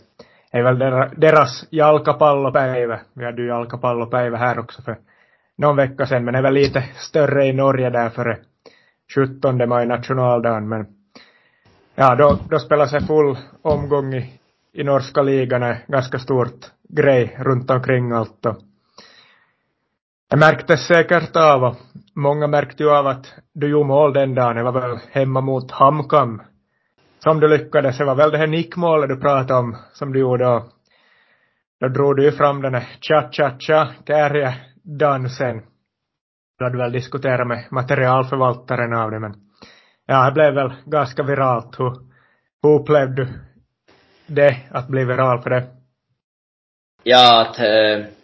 Är 0.52 0.64
väl 0.64 0.80
deras 1.18 1.66
jalkapallopäivä. 1.70 3.00
Vi 3.14 3.26
hade 3.26 3.42
ju 3.42 3.48
jalkapallopäivä 3.48 4.38
här 4.38 4.60
också 4.60 4.82
för 4.82 4.98
någon 5.58 5.76
vecka 5.76 6.06
sedan, 6.06 6.26
men 6.26 6.34
det 6.34 6.38
är 6.38 6.44
väl 6.44 6.54
lite 6.54 6.84
större 6.96 7.46
i 7.46 7.54
Norge 7.54 7.90
där 7.90 8.10
före 8.10 8.38
17 9.16 9.70
maj 9.70 9.86
nationaldagen, 9.86 10.70
men 10.70 10.86
ja, 11.96 12.16
då, 12.16 12.40
då 12.50 12.60
spelas 12.60 12.94
en 12.94 13.08
full 13.08 13.38
omgång 13.62 14.14
i, 14.14 14.40
i 14.74 14.84
norska 14.84 15.22
ligan, 15.22 15.64
är 15.64 15.86
ganska 15.88 16.20
stort 16.20 16.66
grej 16.90 17.38
runt 17.40 17.72
omkring 17.72 18.12
allt 18.12 18.46
och 18.46 18.58
det 20.30 20.38
märktes 20.38 20.88
säkert 20.88 21.36
av 21.36 21.64
och 21.64 21.76
många 22.18 22.48
märkte 22.48 22.84
ju 22.84 22.90
av 22.90 23.08
att 23.08 23.34
du 23.54 23.70
gjorde 23.70 23.88
mål 23.88 24.14
den 24.14 24.36
dagen, 24.36 24.56
det 24.56 24.64
var 24.64 24.72
väl 24.72 25.00
hemma 25.12 25.42
mot 25.42 25.72
Hamkam. 25.72 26.42
Som 27.20 27.40
du 27.40 27.48
lyckades, 27.48 27.98
det 27.98 28.06
var 28.06 28.16
väl 28.16 28.32
det 28.32 28.38
här 28.38 28.48
nickmålet 28.48 29.10
du 29.10 29.20
pratade 29.20 29.60
om, 29.60 29.78
som 29.94 30.14
du 30.14 30.20
gjorde. 30.20 30.48
Och 30.48 30.64
då 31.80 31.88
drog 31.88 32.16
du 32.16 32.24
ju 32.24 32.32
fram 32.32 32.62
den 32.62 32.74
här 32.74 32.88
cha-cha-cha, 33.02 34.54
dansen 34.84 35.62
Du 36.58 36.66
hade 36.66 36.78
väl 36.78 36.92
diskuterat 36.92 37.48
med 37.48 37.68
materialförvaltaren 37.72 38.94
av 38.94 39.12
det, 39.12 39.20
men 39.20 39.34
ja, 40.06 40.26
det 40.26 40.32
blev 40.32 40.54
väl 40.54 40.74
ganska 40.86 41.24
viralt. 41.24 41.80
Hur, 41.80 41.94
hur 42.64 42.80
upplevde 42.80 43.26
du 43.26 43.28
det, 44.28 44.58
att 44.72 44.88
bli 44.88 45.06
viral 45.06 45.42
för 45.42 45.50
det? 45.50 45.68
Ja, 47.04 47.42
att 47.42 47.60
äh, 47.60 48.17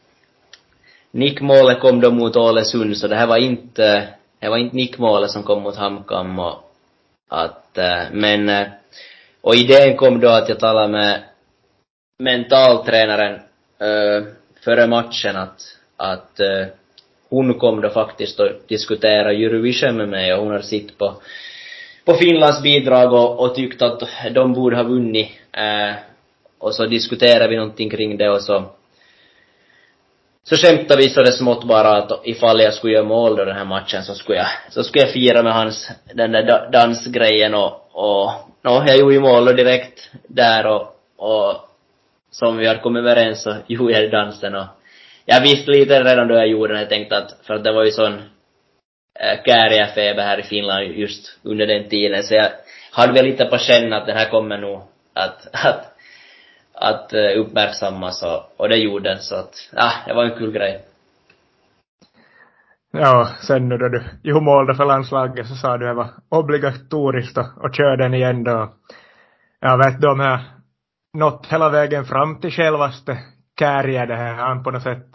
nickmålet 1.13 1.79
kom 1.79 2.01
då 2.01 2.11
mot 2.11 2.35
Ålesund, 2.35 2.97
så 2.97 3.07
det 3.07 3.15
här 3.15 3.27
var 3.27 3.37
inte, 3.37 4.07
det 4.39 4.49
var 4.49 4.57
inte 4.57 4.75
nickmålet 4.75 5.31
som 5.31 5.43
kom 5.43 5.63
mot 5.63 5.75
Hamkam 5.75 6.39
och 6.39 6.73
att, 7.29 7.77
eh, 7.77 8.01
men 8.11 8.49
eh, 8.49 8.67
och 9.41 9.55
idén 9.55 9.97
kom 9.97 10.19
då 10.19 10.29
att 10.29 10.49
jag 10.49 10.59
talade 10.59 10.87
med 10.87 11.23
mentaltränaren 12.19 13.33
äh, 13.79 14.23
före 14.63 14.87
matchen 14.87 15.35
att, 15.35 15.61
att 15.97 16.39
äh, 16.39 16.65
hon 17.29 17.53
kom 17.53 17.81
då 17.81 17.89
faktiskt 17.89 18.39
och 18.39 18.49
diskuterade 18.67 19.35
Eurovision 19.35 19.97
med 19.97 20.09
mig 20.09 20.33
och 20.33 20.43
hon 20.43 20.51
har 20.51 20.59
sitt 20.59 20.97
på, 20.97 21.13
på 22.05 22.13
Finlands 22.13 22.61
bidrag 22.61 23.13
och, 23.13 23.39
och 23.39 23.55
tyckt 23.55 23.81
att 23.81 24.03
de 24.31 24.53
borde 24.53 24.75
ha 24.75 24.83
vunnit. 24.83 25.31
Äh, 25.51 25.95
och 26.57 26.75
så 26.75 26.85
diskuterade 26.85 27.47
vi 27.47 27.55
någonting 27.55 27.89
kring 27.89 28.17
det 28.17 28.29
och 28.29 28.41
så 28.41 28.63
så 30.43 30.57
skämtade 30.57 31.01
vi 31.01 31.09
så 31.09 31.21
det 31.21 31.31
smått 31.31 31.63
bara 31.63 31.97
att 31.97 32.21
ifall 32.23 32.61
jag 32.61 32.73
skulle 32.73 32.93
göra 32.93 33.05
mål 33.05 33.35
då 33.35 33.45
den 33.45 33.55
här 33.55 33.65
matchen 33.65 34.03
så 34.03 34.15
skulle 34.15 34.37
jag, 34.37 34.47
så 34.69 34.83
skulle 34.83 35.05
jag 35.05 35.13
fira 35.13 35.43
med 35.43 35.53
hans, 35.53 35.91
den 36.13 36.31
där 36.31 36.71
dansgrejen 36.71 37.53
och, 37.53 37.89
och 37.91 38.31
no, 38.63 38.83
jag 38.87 38.97
gjorde 38.97 39.13
ju 39.13 39.19
mål 39.19 39.45
direkt 39.45 40.09
där 40.27 40.65
och, 40.65 40.95
och 41.17 41.69
som 42.31 42.57
vi 42.57 42.67
hade 42.67 42.79
kommit 42.79 43.01
överens 43.01 43.43
så 43.43 43.55
gjorde 43.67 43.93
jag 43.93 44.11
dansen 44.11 44.55
och 44.55 44.65
jag 45.25 45.41
visste 45.41 45.71
lite 45.71 46.03
redan 46.03 46.27
då 46.27 46.35
jag 46.35 46.47
gjorde 46.47 46.73
den, 46.73 46.81
jag 46.81 46.89
tänkte 46.89 47.17
att, 47.17 47.35
för 47.43 47.53
att 47.53 47.63
det 47.63 47.71
var 47.71 47.83
ju 47.83 47.91
sån 47.91 48.13
eh, 49.19 49.31
äh, 49.31 49.43
Kääriä-feber 49.45 50.23
här 50.23 50.39
i 50.39 50.43
Finland 50.43 50.85
just 50.85 51.39
under 51.43 51.67
den 51.67 51.89
tiden, 51.89 52.23
så 52.23 52.33
jag 52.33 52.51
hade 52.91 53.13
väl 53.13 53.25
lite 53.25 53.45
på 53.45 53.57
känn 53.57 53.93
att 53.93 54.05
den 54.05 54.17
här 54.17 54.29
kommer 54.29 54.57
nog 54.57 54.81
att, 55.13 55.47
att, 55.65 55.92
att 56.73 57.13
eh, 57.13 57.39
uppmärksammas 57.39 58.23
och, 58.23 58.61
och 58.61 58.69
det 58.69 58.77
gjorde 58.77 59.09
den, 59.09 59.19
så 59.19 59.35
att, 59.35 59.69
ja, 59.71 59.91
det 60.07 60.13
var 60.13 60.23
en 60.23 60.37
kul 60.37 60.51
grej. 60.51 60.85
Ja, 62.91 63.29
sen 63.47 63.69
nu 63.69 63.77
då 63.77 63.89
du 63.89 64.03
gjorde 64.23 64.45
mål 64.45 64.75
för 64.75 64.85
landslaget 64.85 65.47
så 65.47 65.55
sa 65.55 65.77
du 65.77 65.89
att 65.89 65.91
det 65.91 65.95
var 65.95 66.09
obligatoriskt 66.29 67.37
att, 67.37 67.57
att 67.63 67.75
köra 67.75 67.97
den 67.97 68.13
igen 68.13 68.43
då. 68.43 68.73
Jag 69.59 69.77
vet 69.77 70.01
de 70.01 70.19
jag 70.19 70.39
nått 71.13 71.47
hela 71.49 71.69
vägen 71.69 72.05
fram 72.05 72.39
till 72.39 72.51
självaste 72.51 73.19
Kääriä 73.59 74.05
det 74.05 74.15
här, 74.15 74.33
han 74.33 74.63
på 74.63 74.71
något 74.71 74.83
sätt 74.83 75.07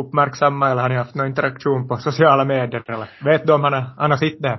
uppmärksamma 0.00 0.70
eller 0.70 0.82
har 0.82 0.88
ni 0.88 0.94
haft 0.94 1.14
någon 1.14 1.26
interaktion 1.26 1.88
på 1.88 1.96
sociala 1.96 2.44
medier 2.44 2.90
eller 2.90 3.08
vet 3.24 3.46
du 3.46 3.52
om 3.52 3.64
han 3.64 3.72
har, 3.72 3.84
han 3.96 4.10
har 4.10 4.18
sitt 4.18 4.42
där? 4.42 4.58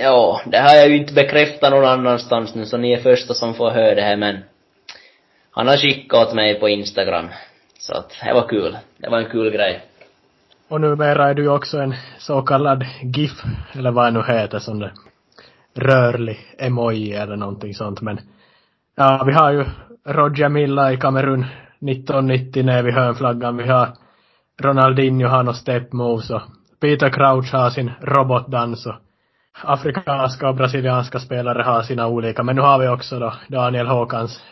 Ja, 0.00 0.40
det 0.46 0.58
har 0.58 0.74
jag 0.74 0.88
ju 0.88 0.96
inte 0.96 1.14
bekräftat 1.14 1.70
någon 1.70 1.84
annanstans 1.84 2.54
nu 2.54 2.66
så 2.66 2.76
ni 2.76 2.92
är 2.92 3.00
första 3.00 3.34
som 3.34 3.54
får 3.54 3.70
höra 3.70 3.94
det 3.94 4.02
här 4.02 4.16
men 4.16 4.38
han 5.50 5.68
har 5.68 5.76
skickat 5.76 6.28
åt 6.28 6.34
mig 6.34 6.60
på 6.60 6.68
Instagram. 6.68 7.28
Så 7.78 7.94
att 7.94 8.12
det 8.24 8.34
var 8.34 8.48
kul. 8.48 8.78
Det 8.96 9.08
var 9.08 9.18
en 9.18 9.30
kul 9.30 9.50
grej. 9.50 9.80
Och 10.68 10.80
numera 10.80 11.30
är 11.30 11.34
du 11.34 11.42
ju 11.42 11.48
också 11.48 11.78
en 11.78 11.94
så 12.18 12.42
kallad 12.42 12.84
GIF, 13.02 13.42
eller 13.72 13.90
vad 13.90 14.06
det 14.06 14.10
nu 14.10 14.38
heter, 14.38 14.58
som 14.58 14.78
det 14.78 14.92
rörlig 15.74 16.38
emoji 16.58 17.12
eller 17.12 17.36
någonting 17.36 17.74
sånt. 17.74 18.00
Men 18.00 18.20
ja, 18.96 19.24
vi 19.26 19.32
har 19.32 19.52
ju 19.52 19.64
Roger 20.06 20.48
Milla 20.48 20.92
i 20.92 20.96
Kamerun 20.96 21.40
1990 21.40 22.64
när 22.64 22.82
vi 22.82 22.92
hörnflaggan. 22.92 23.56
Vi 23.56 23.68
har 23.68 23.88
Ronaldinho 24.62 25.28
har 25.28 25.42
några 25.42 25.56
step 25.56 25.92
moves 25.92 26.30
och 26.30 26.42
Peter 26.80 27.10
Crouch 27.10 27.52
har 27.52 27.70
sin 27.70 27.90
robotdans 28.00 28.86
och 28.86 28.94
afrikanska 29.60 30.48
och 30.48 30.54
brasilianska 30.54 31.18
spelare 31.18 31.62
har 31.62 31.82
sina 31.82 32.06
olika. 32.06 32.42
Men 32.42 32.56
nu 32.56 32.62
har 32.62 32.78
vi 32.78 32.88
också 32.88 33.18
då 33.18 33.34
Daniel 33.48 33.86
Håkans 33.86 34.42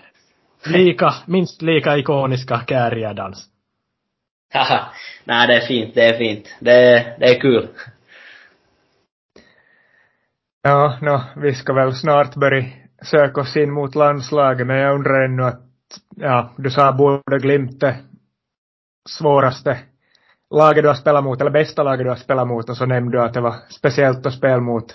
lika, 0.66 1.14
minst 1.26 1.62
lika 1.62 1.96
ikoniska 1.96 2.60
Kääriä-dans. 2.68 3.46
Haha, 4.54 4.92
nej 5.24 5.46
det 5.46 5.56
är 5.56 5.66
fint, 5.66 5.94
det 5.94 6.06
är 6.06 6.18
fint. 6.18 6.56
Det, 6.60 6.72
är, 6.72 7.18
det 7.18 7.26
är 7.26 7.40
kul. 7.40 7.68
Ja, 10.62 10.98
no, 11.02 11.20
vi 11.36 11.54
ska 11.54 11.72
väl 11.72 11.94
snart 11.94 12.34
börja 12.34 12.64
söka 13.02 13.40
oss 13.40 13.56
in 13.56 13.72
mot 13.72 13.94
landslaget, 13.94 14.66
men 14.66 14.76
jag 14.76 14.94
undrar 14.94 15.24
ännu 15.24 15.42
att, 15.42 15.60
ja, 16.16 16.54
du 16.56 16.70
sa 16.70 16.92
både 16.92 17.38
Glimt 17.38 17.84
svåraste 19.08 19.78
laget 20.54 20.84
du 20.84 20.88
har 20.88 20.94
spelat 20.94 21.24
mot, 21.24 21.40
eller 21.40 21.50
bästa 21.50 21.82
laget 21.82 22.06
du 22.06 22.10
har 22.10 22.16
spelat 22.16 22.48
mot, 22.48 22.70
och 22.70 22.76
så 22.76 22.86
nämnde 22.86 23.18
du 23.18 23.22
att 23.22 23.34
det 23.34 23.40
var 23.40 23.54
speciellt 23.68 24.26
att 24.26 24.34
spela 24.34 24.60
mot 24.60 24.94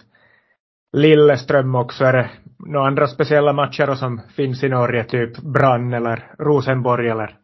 Lilleström 0.93 1.76
också. 1.76 2.06
Är 2.06 2.14
det 2.14 2.30
några 2.60 2.88
andra 2.88 3.08
speciella 3.08 3.53
matcher 3.53 3.95
som 3.95 4.22
finns 4.36 4.64
i 4.64 4.70
Norge, 4.70 5.03
typ 5.03 5.38
Brann 5.38 5.93
eller 5.93 6.32
Rosenborg 6.39 7.10
eller 7.10 7.36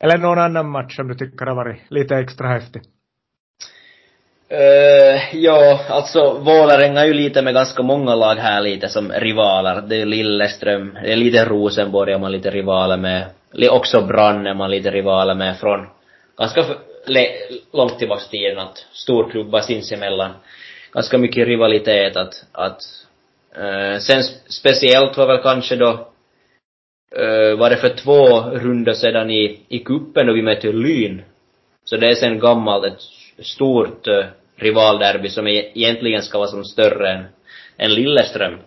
eller 0.00 0.18
någon 0.18 0.38
annan 0.38 0.70
match 0.70 0.96
som 0.96 1.08
du 1.08 1.14
tycker 1.14 1.46
har 1.46 1.54
varit 1.54 1.80
lite 1.88 2.16
extra 2.16 2.48
häftig? 2.48 2.82
Uh, 4.52 5.36
ja, 5.36 5.80
alltså 5.88 6.38
Vålerenga 6.38 7.00
är 7.00 7.06
ju 7.06 7.14
lite 7.14 7.42
med 7.42 7.54
ganska 7.54 7.82
många 7.82 8.14
lag 8.14 8.34
här 8.34 8.60
lite 8.60 8.88
som 8.88 9.12
rivaler. 9.12 9.80
Det 9.80 10.00
är 10.00 10.06
Lilleström, 10.06 10.98
det 11.02 11.12
är 11.12 11.16
lite 11.16 11.44
Rosenborg 11.44 12.12
är 12.12 12.18
man 12.18 12.32
lite 12.32 12.50
rivaler 12.50 12.96
med. 12.96 13.24
Också 13.70 14.00
Brann 14.00 14.46
är 14.46 14.54
man 14.54 14.70
lite 14.70 14.90
rivaler 14.90 15.34
med 15.34 15.58
från 15.58 15.86
ganska 16.38 16.64
långt 17.72 17.98
tillbaks 17.98 18.28
tiden 18.28 18.58
att 18.58 18.86
storklubbar 18.92 19.60
sinsemellan 19.60 20.32
ganska 20.92 21.18
mycket 21.18 21.46
rivalitet 21.46 22.16
att, 22.16 22.34
att 22.52 22.80
Uh, 23.58 23.98
sen 23.98 24.22
speciellt 24.48 25.16
var 25.16 25.26
väl 25.26 25.42
kanske 25.42 25.76
då, 25.76 25.90
uh, 27.18 27.58
var 27.58 27.70
det 27.70 27.76
för 27.76 27.88
två 27.88 28.40
runder 28.40 28.94
sedan 28.94 29.30
i, 29.30 29.60
i 29.68 29.78
kuppen 29.78 30.26
då 30.26 30.32
vi 30.32 30.42
mötte 30.42 30.72
Lyn. 30.72 31.22
Så 31.84 31.96
det 31.96 32.08
är 32.08 32.14
sen 32.14 32.38
gammalt 32.38 32.84
ett 32.84 33.00
stort 33.46 34.08
uh, 34.08 34.24
rivalderby 34.56 35.28
som 35.28 35.46
e-, 35.46 35.70
egentligen 35.74 36.22
ska 36.22 36.38
vara 36.38 36.48
som 36.48 36.64
större 36.64 37.12
än, 37.12 37.24
än 37.76 37.94
Lilleström. 37.94 38.58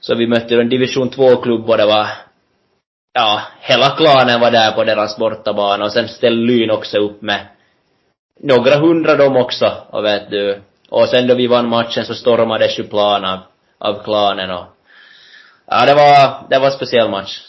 Så 0.00 0.14
vi 0.14 0.26
mötte 0.26 0.54
en 0.54 0.68
division 0.68 1.10
2-klubb 1.10 1.70
och 1.70 1.76
det 1.76 1.86
var, 1.86 2.08
ja, 3.14 3.42
hela 3.60 3.96
klanen 3.96 4.40
var 4.40 4.50
där 4.50 4.72
på 4.72 4.84
deras 4.84 5.16
bortabana 5.16 5.84
och 5.84 5.92
sen 5.92 6.08
ställde 6.08 6.42
Lyn 6.42 6.70
också 6.70 6.98
upp 6.98 7.22
med 7.22 7.46
några 8.40 8.78
hundra 8.78 9.16
de 9.16 9.36
också, 9.36 9.72
och 9.90 10.04
vet 10.04 10.30
du. 10.30 10.62
Och 10.90 11.08
sen 11.08 11.26
då 11.26 11.34
vi 11.34 11.46
vann 11.46 11.68
matchen 11.68 12.04
så 12.04 12.14
stormades 12.14 12.78
ju 12.78 12.84
plan 12.84 13.24
av, 13.24 13.38
av 13.78 14.02
klanen 14.04 14.50
och 14.50 14.66
ja, 15.66 15.86
det 15.86 15.94
var, 15.94 16.48
det 16.50 16.58
var 16.58 16.66
en 16.66 16.72
speciell 16.72 17.10
match. 17.10 17.40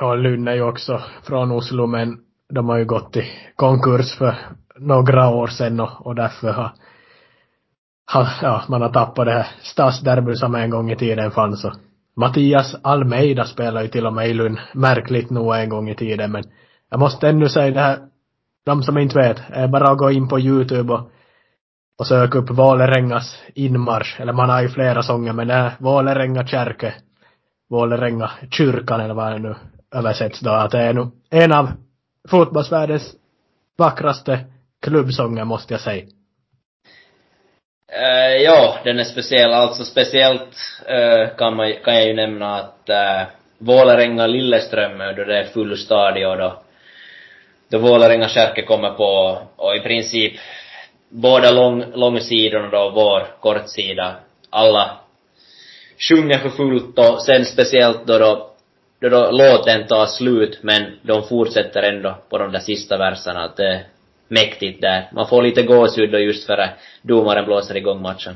Ja, 0.00 0.14
Lynn 0.14 0.48
är 0.48 0.54
ju 0.54 0.62
också 0.62 1.02
från 1.22 1.52
Oslo 1.52 1.86
men 1.86 2.18
de 2.54 2.68
har 2.68 2.78
ju 2.78 2.84
gått 2.84 3.16
i 3.16 3.24
konkurs 3.56 4.18
för 4.18 4.34
några 4.76 5.28
år 5.28 5.46
sedan 5.46 5.80
och, 5.80 6.06
och 6.06 6.14
därför 6.14 6.52
har, 6.52 6.72
har, 8.06 8.28
ja, 8.42 8.64
man 8.68 8.82
har 8.82 8.92
tappat 8.92 9.26
det 9.26 9.32
här 9.32 9.46
stadsderby 9.62 10.34
som 10.34 10.54
en 10.54 10.70
gång 10.70 10.90
i 10.90 10.96
tiden 10.96 11.30
fanns 11.30 11.64
och 11.64 11.74
Mattias 12.18 12.76
Almeida 12.82 13.44
spelar 13.44 13.82
ju 13.82 13.88
till 13.88 14.06
och 14.06 14.12
med 14.12 14.28
i 14.28 14.34
Lund, 14.34 14.58
märkligt 14.74 15.30
nog 15.30 15.56
en 15.56 15.68
gång 15.68 15.88
i 15.88 15.94
tiden 15.94 16.32
men 16.32 16.44
jag 16.90 17.00
måste 17.00 17.28
ännu 17.28 17.48
säga 17.48 17.70
det 17.74 17.80
här, 17.80 17.98
de 18.66 18.82
som 18.82 18.98
inte 18.98 19.18
vet, 19.18 19.42
är 19.48 19.68
bara 19.68 19.90
att 19.90 19.98
gå 19.98 20.10
in 20.10 20.28
på 20.28 20.40
youtube 20.40 20.92
och, 20.92 21.10
och 21.98 22.06
söka 22.06 22.38
upp 22.38 22.50
Vålerengas 22.50 23.38
inmarsch, 23.54 24.20
eller 24.20 24.32
man 24.32 24.48
har 24.48 24.62
ju 24.62 24.68
flera 24.68 25.02
sånger 25.02 25.32
men 25.32 25.48
det 25.48 25.54
är 25.54 25.72
Vålerenga 25.78 26.46
kärke, 26.46 26.94
Vålerenga 27.70 28.30
kyrkan 28.50 29.00
eller 29.00 29.14
vad 29.14 29.32
det 29.32 29.38
nu 29.38 29.54
översätts 29.94 30.40
då, 30.40 30.50
att 30.50 30.70
det 30.70 30.78
är 30.78 30.92
nog 30.92 31.10
en 31.30 31.52
av 31.52 31.68
fotbollsvärldens 32.28 33.14
vackraste 33.76 34.44
klubbsånger 34.82 35.44
måste 35.44 35.74
jag 35.74 35.80
säga. 35.80 36.06
Uh, 37.92 38.42
ja, 38.42 38.78
den 38.84 38.98
är 38.98 39.04
speciell. 39.04 39.52
Alltså 39.52 39.84
speciellt 39.84 40.56
uh, 40.90 41.36
kan, 41.36 41.56
man, 41.56 41.72
kan 41.84 41.94
jag 41.94 42.06
ju 42.06 42.14
nämna 42.14 42.56
att 42.56 42.88
eh, 42.88 42.96
uh, 42.96 43.26
Vålerenga-Lilleström, 43.58 44.98
då 45.16 45.24
det 45.24 45.38
är 45.38 45.44
full 45.44 45.76
stadion 45.76 46.38
då, 46.38 46.62
då 47.70 47.78
Vålerenga-Kärke 47.78 48.62
kommer 48.62 48.90
på, 48.90 49.42
och 49.56 49.76
i 49.76 49.80
princip 49.80 50.32
båda 51.08 51.50
lång, 51.50 51.84
långsidorna 51.94 52.68
då, 52.68 52.90
vår 52.94 53.26
kortsida, 53.40 54.16
alla 54.50 54.90
sjunger 56.08 56.38
för 56.38 56.48
fullt 56.48 56.98
och 56.98 57.22
sen 57.22 57.44
speciellt 57.44 58.06
då 58.06 58.18
då, 58.18 58.50
då, 59.00 59.08
då 59.08 59.30
låten 59.30 59.86
tar 59.86 60.06
slut 60.06 60.58
men 60.62 60.98
de 61.02 61.22
fortsätter 61.22 61.82
ändå 61.82 62.18
på 62.28 62.38
de 62.38 62.52
där 62.52 62.60
sista 62.60 62.96
verserna, 62.96 63.44
att 63.44 63.56
det 63.56 63.84
mäktigt 64.30 64.80
där. 64.80 65.10
Man 65.12 65.28
får 65.28 65.42
lite 65.42 65.62
gåshud 65.62 66.12
då 66.12 66.18
just 66.18 66.46
före 66.46 66.70
domaren 67.02 67.44
blåser 67.44 67.76
igång 67.76 68.02
matchen. 68.02 68.34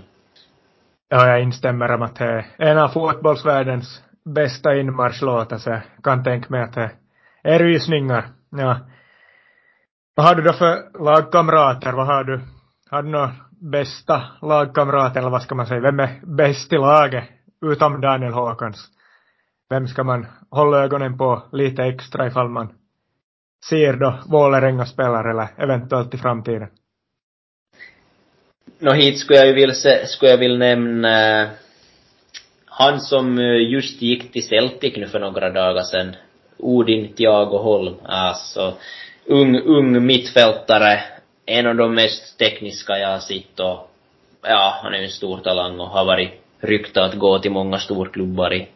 Ja, 1.09 1.29
jag 1.29 1.43
instämmer 1.43 1.95
om 1.95 2.03
att 2.03 2.17
det 2.17 2.25
är 2.25 2.47
en 2.59 2.79
av 2.79 2.89
fotbollsvärldens 2.89 4.03
bästa 4.25 4.77
inmarschlåtar, 4.77 5.59
så 5.59 5.71
jag 5.71 5.83
kan 6.03 6.25
tänka 6.25 6.47
mig 6.51 6.63
att 6.63 6.75
det 6.75 6.91
är 7.43 7.59
rysningar. 7.59 8.25
Ja. 8.51 8.77
Vad 10.15 10.27
har 10.27 10.35
du 10.35 10.43
då 10.43 10.53
för 10.53 11.03
lagkamrater? 11.05 11.93
Vad 11.93 12.07
har 12.07 12.25
du? 12.25 12.41
Har 12.91 13.03
du 13.03 13.09
några 13.09 13.33
bästa 13.51 14.23
lagkamrater, 14.43 15.21
eller 15.21 15.31
vad 15.31 15.43
ska 15.43 15.55
man 15.55 15.67
säga? 15.67 15.81
Vem 15.81 16.01
är 16.01 16.21
bäst 16.23 16.73
i 16.73 16.77
laget? 16.77 17.25
Utom 17.65 18.01
Daniel 18.01 18.33
Håkans. 18.33 18.89
Vem 19.71 19.87
ska 19.87 20.05
man 20.05 20.27
hålla 20.51 20.79
ögonen 20.79 21.19
på 21.19 21.43
lite 21.53 21.85
extra 21.85 22.27
ifall 22.27 22.49
man 22.49 22.73
ser 23.69 23.93
då 23.93 24.19
Vålerenga 24.27 24.87
spelar 24.87 25.31
eller 25.31 25.49
eventuellt 25.59 26.15
i 26.15 26.19
framtiden? 26.19 26.69
Nå 28.79 28.91
no, 28.91 28.97
hit 28.97 29.19
skulle 29.19 29.39
jag 29.39 29.47
ju 29.47 29.53
vilja, 29.53 29.75
skulle 30.07 30.31
jag 30.31 30.39
vilja 30.39 30.59
nämna 30.59 31.43
eh, 31.43 31.49
han 32.67 33.01
som 33.01 33.39
eh, 33.39 33.73
just 33.73 34.03
gick 34.03 34.33
till 34.33 34.49
Celtic 34.49 34.97
nu 34.97 35.07
för 35.07 35.21
några 35.21 35.51
dagar 35.51 35.83
sedan. 35.83 36.17
Odin 36.59 37.13
Tiago 37.13 37.59
Holm, 37.59 37.95
alltså 38.05 38.75
ung, 39.27 39.61
ung 39.61 40.07
mittfältare. 40.07 41.01
En 41.47 41.67
av 41.67 41.77
de 41.77 41.95
mest 41.95 42.39
tekniska 42.39 42.99
jag 42.99 43.09
har 43.09 43.19
sett 43.19 43.61
och 43.61 43.91
ja, 44.43 44.81
han 44.83 44.95
är 44.95 44.99
ju 44.99 45.05
en 45.05 45.11
stor 45.11 45.39
talang 45.39 45.81
och 45.81 45.89
har 45.89 46.05
varit 46.05 46.31
ryktad 46.61 47.05
att 47.05 47.19
gå 47.19 47.39
till 47.39 47.51
många 47.51 47.79
storklubbar 47.79 48.53
i 48.53 48.69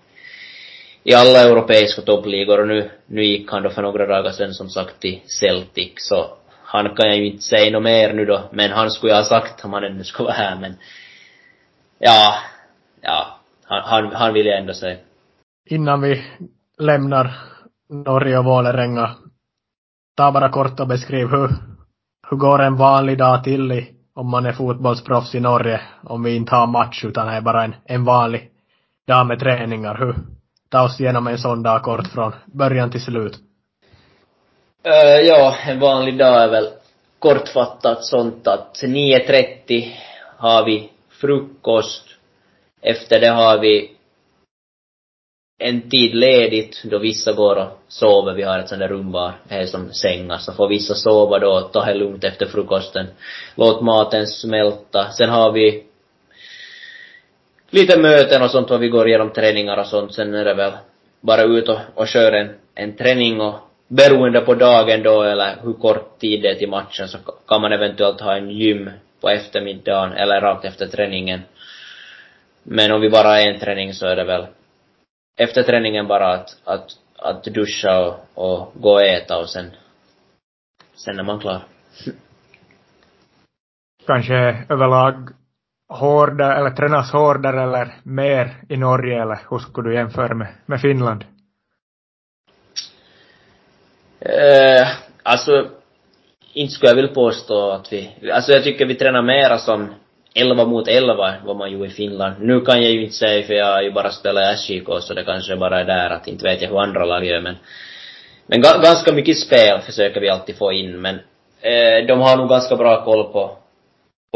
i 1.08 1.14
alla 1.14 1.40
europeiska 1.40 2.02
toppligor 2.02 2.60
och 2.60 2.68
nu, 2.68 2.90
nu 3.06 3.24
gick 3.24 3.50
han 3.50 3.62
då 3.62 3.70
för 3.70 3.82
några 3.82 4.06
dagar 4.06 4.30
sedan 4.30 4.54
som 4.54 4.68
sagt 4.68 5.00
till 5.00 5.20
Celtic 5.40 5.92
så 5.96 6.30
han 6.62 6.96
kan 6.96 7.08
jag 7.08 7.16
ju 7.16 7.26
inte 7.26 7.42
säga 7.42 7.70
något 7.70 7.82
mer 7.82 8.12
nu 8.12 8.24
då, 8.24 8.48
men 8.52 8.70
han 8.70 8.90
skulle 8.90 9.12
jag 9.12 9.18
ha 9.18 9.24
sagt 9.24 9.64
om 9.64 9.72
han 9.72 9.84
ännu 9.84 10.04
skulle 10.04 10.26
vara 10.26 10.36
här 10.36 10.60
men 10.60 10.74
ja, 11.98 12.34
ja, 13.00 13.38
han, 13.64 13.82
han, 13.84 14.12
han 14.12 14.34
vill 14.34 14.46
jag 14.46 14.58
ändå 14.58 14.74
säga. 14.74 14.96
Innan 15.70 16.00
vi 16.00 16.24
lämnar 16.78 17.34
Norge 17.88 18.38
och 18.38 18.44
Vålerenga, 18.44 19.10
ta 20.16 20.32
bara 20.32 20.48
kort 20.48 20.80
och 20.80 20.88
beskriv 20.88 21.28
hur, 21.28 21.50
hur 22.30 22.36
går 22.36 22.62
en 22.62 22.76
vanlig 22.76 23.18
dag 23.18 23.44
till 23.44 23.72
i, 23.72 23.92
om 24.14 24.30
man 24.30 24.46
är 24.46 24.52
fotbollsproffs 24.52 25.34
i 25.34 25.40
Norge, 25.40 25.80
om 26.02 26.22
vi 26.22 26.36
inte 26.36 26.54
har 26.54 26.66
match 26.66 27.04
utan 27.04 27.28
är 27.28 27.40
bara 27.40 27.64
en, 27.64 27.74
en 27.84 28.04
vanlig 28.04 28.50
dag 29.06 29.26
med 29.26 29.40
träningar. 29.40 29.94
Hur, 29.94 30.14
ta 30.70 30.84
oss 30.84 31.00
igenom 31.00 31.26
en 31.26 31.38
sån 31.38 31.62
dag 31.62 31.82
kort 31.82 32.08
från 32.08 32.32
början 32.46 32.90
till 32.90 33.04
slut? 33.04 33.34
Uh, 34.86 35.20
ja, 35.26 35.56
en 35.66 35.80
vanlig 35.80 36.18
dag 36.18 36.42
är 36.42 36.48
väl 36.48 36.68
kortfattat 37.18 38.04
sånt 38.04 38.46
att 38.46 38.82
9.30 38.82 39.92
har 40.36 40.64
vi 40.64 40.90
frukost. 41.08 42.04
Efter 42.82 43.20
det 43.20 43.28
har 43.28 43.58
vi 43.58 43.96
en 45.58 45.90
tid 45.90 46.14
ledigt 46.14 46.82
då 46.84 46.98
vissa 46.98 47.32
går 47.32 47.56
och 47.56 47.78
sover. 47.88 48.34
Vi 48.34 48.42
har 48.42 48.58
ett 48.58 48.68
sånt 48.68 48.78
där 48.78 48.88
rum 48.88 49.12
var, 49.12 49.32
är 49.48 49.66
som 49.66 49.92
sängar. 49.92 50.38
Så 50.38 50.52
får 50.52 50.68
vissa 50.68 50.94
sova 50.94 51.38
då, 51.38 51.60
ta 51.60 51.84
det 51.84 51.94
lugnt 51.94 52.24
efter 52.24 52.46
frukosten. 52.46 53.06
Låt 53.54 53.82
maten 53.82 54.26
smälta. 54.26 55.10
Sen 55.10 55.30
har 55.30 55.52
vi 55.52 55.84
lite 57.76 57.98
möten 57.98 58.42
och 58.42 58.50
sånt 58.50 58.70
och 58.70 58.82
vi 58.82 58.88
går 58.88 59.08
igenom 59.08 59.30
träningar 59.30 59.76
och 59.76 59.86
sånt. 59.86 60.14
Sen 60.14 60.34
är 60.34 60.44
det 60.44 60.54
väl 60.54 60.72
bara 61.20 61.42
ut 61.42 61.68
och, 61.68 61.78
och 61.94 62.08
kör 62.08 62.32
en, 62.32 62.54
en 62.74 62.96
träning 62.96 63.40
och 63.40 63.54
beroende 63.88 64.40
på 64.40 64.54
dagen 64.54 65.02
då 65.02 65.22
eller 65.22 65.56
hur 65.62 65.72
kort 65.72 66.18
tid 66.18 66.42
det 66.42 66.48
är 66.48 66.54
till 66.54 66.70
matchen 66.70 67.08
så 67.08 67.18
kan 67.48 67.60
man 67.60 67.72
eventuellt 67.72 68.20
ha 68.20 68.36
en 68.36 68.50
gym 68.50 68.90
på 69.20 69.28
eftermiddagen 69.28 70.12
eller 70.12 70.40
rakt 70.40 70.64
efter 70.64 70.86
träningen. 70.86 71.40
Men 72.62 72.92
om 72.92 73.00
vi 73.00 73.10
bara 73.10 73.28
har 73.28 73.38
en 73.38 73.60
träning 73.60 73.94
så 73.94 74.06
är 74.06 74.16
det 74.16 74.24
väl 74.24 74.46
efter 75.38 75.62
träningen 75.62 76.06
bara 76.06 76.32
att, 76.32 76.56
att, 76.64 76.86
att 77.18 77.44
duscha 77.44 78.06
och, 78.06 78.14
och 78.34 78.72
gå 78.74 78.92
och 78.92 79.02
äta 79.02 79.38
och 79.38 79.48
sen, 79.48 79.70
sen 80.94 81.18
är 81.18 81.22
man 81.22 81.40
klar. 81.40 81.60
Kanske 84.06 84.64
överlag 84.68 85.28
hårdare, 85.88 86.56
eller 86.58 86.70
tränas 86.70 87.12
hårdare 87.12 87.62
eller 87.62 87.94
mer 88.02 88.54
i 88.68 88.76
Norge 88.76 89.22
eller 89.22 89.38
hur 89.50 89.58
skulle 89.58 89.88
du 89.88 89.94
jämföra 89.94 90.34
med, 90.34 90.48
med 90.66 90.80
Finland? 90.80 91.24
Eh, 94.20 94.88
alltså, 95.22 95.66
inte 96.52 96.74
skulle 96.74 96.90
jag 96.90 96.96
vilja 96.96 97.14
påstå 97.14 97.70
att 97.70 97.92
vi, 97.92 98.10
alltså 98.32 98.52
jag 98.52 98.64
tycker 98.64 98.86
vi 98.86 98.94
tränar 98.94 99.22
mera 99.22 99.58
som 99.58 99.94
11 100.34 100.64
mot 100.64 100.88
11 100.88 101.34
vad 101.44 101.56
man 101.56 101.70
gjorde 101.70 101.86
i 101.86 101.90
Finland. 101.90 102.34
Nu 102.40 102.60
kan 102.60 102.82
jag 102.82 102.92
ju 102.92 103.02
inte 103.02 103.14
säga 103.14 103.46
för 103.46 103.54
jag 103.54 103.66
har 103.66 103.82
ju 103.82 103.92
bara 103.92 104.10
spelat 104.10 104.54
i 104.54 104.56
SJK 104.56 104.88
så 105.00 105.14
det 105.14 105.24
kanske 105.24 105.56
bara 105.56 105.80
är 105.80 105.84
där 105.84 106.10
att 106.10 106.26
inte 106.26 106.44
vet 106.44 106.62
jag 106.62 106.68
hur 106.68 106.80
andra 106.80 107.04
lag 107.04 107.24
gör 107.24 107.40
men 107.40 107.56
men 108.46 108.60
ganska 108.60 109.12
mycket 109.12 109.38
spel 109.38 109.80
försöker 109.80 110.20
vi 110.20 110.28
alltid 110.28 110.56
få 110.56 110.72
in 110.72 111.00
men 111.00 111.14
eh, 111.60 112.06
de 112.08 112.20
har 112.20 112.36
nog 112.36 112.48
ganska 112.48 112.76
bra 112.76 113.04
koll 113.04 113.32
på 113.32 113.56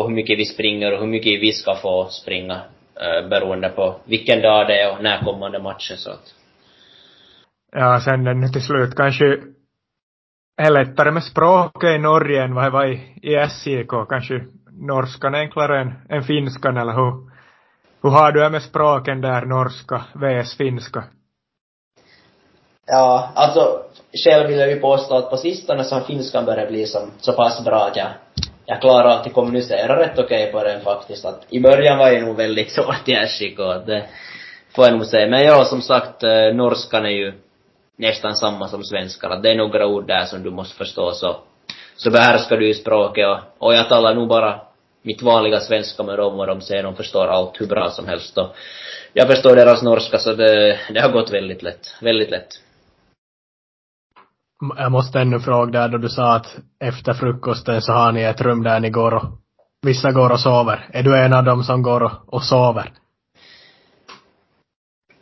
på 0.01 0.07
hur 0.09 0.15
mycket 0.15 0.39
vi 0.39 0.45
springer 0.45 0.93
och 0.93 1.01
hur 1.01 1.07
mycket 1.07 1.43
vi 1.43 1.53
ska 1.53 1.75
få 1.75 2.09
springa 2.09 2.61
eh, 3.01 3.29
beroende 3.29 3.69
på 3.69 3.97
vilken 4.05 4.43
dag 4.43 4.67
det 4.67 4.81
är 4.81 4.93
och 4.93 5.03
när 5.03 5.25
kommande 5.25 5.59
matcher 5.59 5.97
så 5.97 6.11
att 6.11 6.35
Ja, 7.73 8.01
sen 8.05 8.25
nu 8.25 8.49
till 8.49 8.63
slut 8.63 8.97
kanske 8.97 9.25
är 10.57 10.71
lättare 10.71 11.11
med 11.11 11.25
språket 11.25 11.91
i 11.91 11.99
Norge 11.99 12.43
än 12.43 12.55
vad 12.55 12.65
det 12.65 12.71
var 12.71 12.87
i, 12.87 12.95
i 13.23 13.35
SJK. 13.49 14.09
Kanske 14.09 14.45
norskan 14.73 15.35
enklare 15.35 15.81
än, 15.81 15.93
än 16.09 16.23
finskan 16.23 16.77
eller 16.77 16.93
hur, 16.93 17.13
hur 18.03 18.11
har 18.11 18.33
du 18.33 18.41
det 18.41 18.51
med 18.51 18.63
språken 18.63 19.21
där, 19.21 19.47
norska 19.47 20.03
vs 20.15 20.57
finska? 20.57 21.05
Ja, 22.87 23.31
alltså 23.35 23.83
själv 24.25 24.49
vill 24.49 24.59
jag 24.59 24.71
ju 24.71 24.81
påstå 24.81 25.17
att 25.17 25.31
på 25.31 25.37
sistone 25.37 25.85
så 25.85 25.95
har 25.95 26.03
finskan 26.03 26.45
börjat 26.45 26.69
bli 26.69 26.87
som, 26.87 27.11
så 27.21 27.33
pass 27.33 27.65
bra 27.65 27.87
att 27.87 27.97
jag, 27.97 28.09
jag 28.71 28.81
klarar 28.81 29.09
alltid 29.09 29.33
kommunicera 29.33 30.01
rätt 30.01 30.19
okej 30.19 30.43
okay 30.43 30.53
på 30.53 30.65
den 30.65 30.81
faktiskt. 30.81 31.25
Att 31.25 31.47
I 31.51 31.61
början 31.61 31.99
var 31.99 32.09
jag 32.09 32.23
nog 32.23 32.37
väldigt 32.37 32.79
åtgärdsskick 32.79 33.59
och 33.59 33.87
det 33.87 33.97
eh, 33.97 34.03
får 34.75 34.85
jag 34.85 34.95
nog 34.95 35.07
säga. 35.07 35.27
Men 35.27 35.45
ja, 35.45 35.65
som 35.65 35.83
sagt, 35.83 36.23
eh, 36.23 36.55
norskan 36.55 37.05
är 37.05 37.11
ju 37.11 37.33
nästan 37.97 38.37
samma 38.37 38.69
som 38.69 38.85
svenskan. 38.85 39.33
Att 39.33 39.43
det 39.43 39.51
är 39.51 39.57
några 39.57 39.87
ord 39.87 40.07
där 40.07 40.25
som 40.25 40.43
du 40.43 40.51
måste 40.51 40.77
förstå 40.77 41.13
så, 41.13 41.37
så 41.97 42.11
behärskar 42.11 42.57
du 42.57 42.67
ju 42.67 42.75
språket 42.75 43.27
och, 43.27 43.67
och 43.67 43.75
jag 43.75 43.89
talar 43.89 44.15
nog 44.15 44.29
bara 44.29 44.61
mitt 45.03 45.23
vanliga 45.23 45.61
svenska 45.61 46.03
med 46.03 46.19
dem 46.19 46.41
och 46.41 46.47
de 46.47 46.61
säger 46.61 46.83
de 46.83 46.97
förstår 46.97 47.27
allt 47.27 47.61
hur 47.61 47.67
bra 47.67 47.91
som 47.91 48.09
helst 48.09 48.39
och 48.39 48.57
jag 49.13 49.27
förstår 49.29 49.57
deras 49.57 49.83
norska 49.83 50.19
så 50.19 50.33
det, 50.33 50.79
det 50.95 51.01
har 51.01 51.09
gått 51.09 51.33
väldigt 51.33 51.63
lätt. 51.63 51.95
Väldigt 52.01 52.31
lätt. 52.31 52.49
Jag 54.77 54.93
måste 54.93 55.21
ännu 55.21 55.41
fråga 55.41 55.81
där 55.81 55.89
då 55.89 55.99
du 55.99 56.09
sa 56.09 56.35
att 56.35 56.57
efter 56.85 57.15
frukosten 57.15 57.83
så 57.83 57.93
har 57.93 58.13
ni 58.13 58.23
ett 58.23 58.41
rum 58.41 58.63
där 58.63 58.81
ni 58.81 58.91
går 58.91 59.15
och 59.15 59.25
vissa 59.83 60.13
går 60.13 60.33
och 60.33 60.41
sover. 60.41 60.89
Är 60.93 61.03
du 61.03 61.19
en 61.19 61.33
av 61.33 61.45
dem 61.45 61.63
som 61.63 61.83
går 61.83 62.03
och, 62.03 62.35
och 62.35 62.43
sover? 62.43 62.93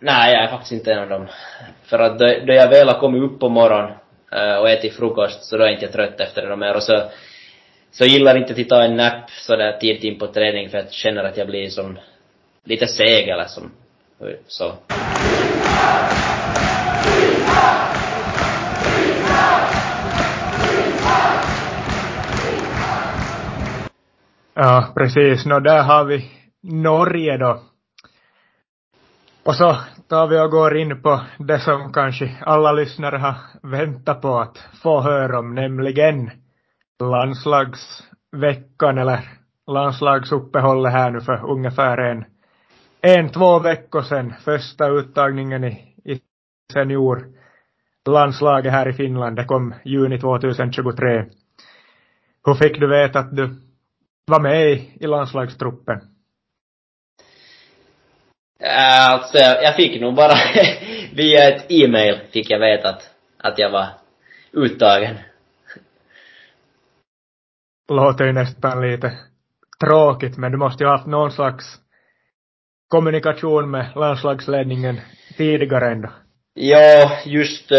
Nej, 0.00 0.34
jag 0.34 0.44
är 0.44 0.48
faktiskt 0.48 0.72
inte 0.72 0.92
en 0.92 1.02
av 1.02 1.08
dem. 1.08 1.26
För 1.82 1.98
att 1.98 2.18
då, 2.18 2.24
då 2.46 2.52
jag 2.52 2.68
väl 2.68 2.88
har 2.88 3.00
kommit 3.00 3.22
upp 3.22 3.40
på 3.40 3.48
morgonen 3.48 3.90
eh, 4.32 4.56
och 4.56 4.70
ätit 4.70 4.96
frukost 4.96 5.44
så 5.44 5.56
då 5.56 5.62
är 5.62 5.68
jag 5.68 5.74
inte 5.74 5.92
trött 5.92 6.20
efter 6.20 6.46
det 6.46 6.56
mer 6.56 6.76
och 6.76 6.82
så 6.82 7.02
så 7.90 8.04
gillar 8.04 8.36
inte 8.36 8.60
att 8.60 8.68
ta 8.68 8.82
en 8.82 8.96
nap 8.96 9.30
sådär 9.30 9.78
tidigt 9.80 10.04
in 10.04 10.18
på 10.18 10.26
träning 10.26 10.70
för 10.70 10.78
att 10.78 10.84
jag 10.84 10.92
känner 10.92 11.24
att 11.24 11.36
jag 11.36 11.46
blir 11.46 11.68
som 11.68 11.98
lite 12.64 12.86
seg 12.86 13.28
eller 13.28 13.44
som 13.44 13.70
så. 14.46 14.72
Ja, 24.60 24.92
precis. 24.94 25.46
Nå, 25.46 25.60
där 25.60 25.82
har 25.82 26.04
vi 26.04 26.30
Norge 26.62 27.36
då. 27.36 27.60
Och 29.44 29.54
så 29.54 29.76
tar 30.08 30.26
vi 30.26 30.40
och 30.40 30.50
går 30.50 30.76
in 30.76 31.02
på 31.02 31.20
det 31.38 31.58
som 31.58 31.92
kanske 31.92 32.36
alla 32.40 32.72
lyssnare 32.72 33.16
har 33.16 33.34
väntat 33.62 34.22
på 34.22 34.38
att 34.38 34.58
få 34.82 35.00
höra 35.00 35.38
om, 35.38 35.54
nämligen 35.54 36.30
landslagsveckan 37.02 38.98
eller 38.98 39.20
landslagsuppehållet 39.66 40.92
här 40.92 41.10
nu 41.10 41.20
för 41.20 41.50
ungefär 41.50 41.98
en, 41.98 42.24
en, 43.00 43.28
två 43.28 43.58
veckor 43.58 44.02
sedan. 44.02 44.34
Första 44.44 44.88
uttagningen 44.88 45.64
i, 45.64 45.94
i 46.04 46.20
seniorlandslaget 46.72 48.72
här 48.72 48.88
i 48.88 48.92
Finland. 48.92 49.36
Det 49.36 49.44
kom 49.44 49.74
juni 49.84 50.20
2023. 50.20 51.24
Hur 52.44 52.54
fick 52.54 52.80
du 52.80 52.88
veta 52.88 53.18
att 53.18 53.36
du 53.36 53.67
var 54.28 54.40
med 54.40 54.70
i, 54.70 54.92
i 55.00 55.06
landslagstruppen? 55.06 56.00
Äh, 58.60 59.10
alltså, 59.10 59.38
jag 59.38 59.76
fick 59.76 60.00
nog 60.00 60.14
bara 60.14 60.34
via 61.12 61.48
ett 61.48 61.66
e-mail 61.68 62.20
fick 62.32 62.50
jag 62.50 62.58
veta 62.58 62.88
att, 62.88 63.10
att 63.38 63.58
jag 63.58 63.70
var 63.70 63.86
uttagen. 64.52 65.16
Låter 67.88 68.24
ju 68.24 68.32
nästan 68.32 68.90
lite 68.90 69.18
tråkigt, 69.80 70.36
men 70.36 70.52
du 70.52 70.58
måste 70.58 70.84
ju 70.84 70.88
ha 70.88 70.96
haft 70.96 71.06
någon 71.06 71.32
slags 71.32 71.64
kommunikation 72.88 73.70
med 73.70 73.86
landslagsledningen 73.96 75.00
tidigare 75.36 75.92
ändå. 75.92 76.08
Ja, 76.54 77.10
just 77.24 77.72
uh, 77.72 77.78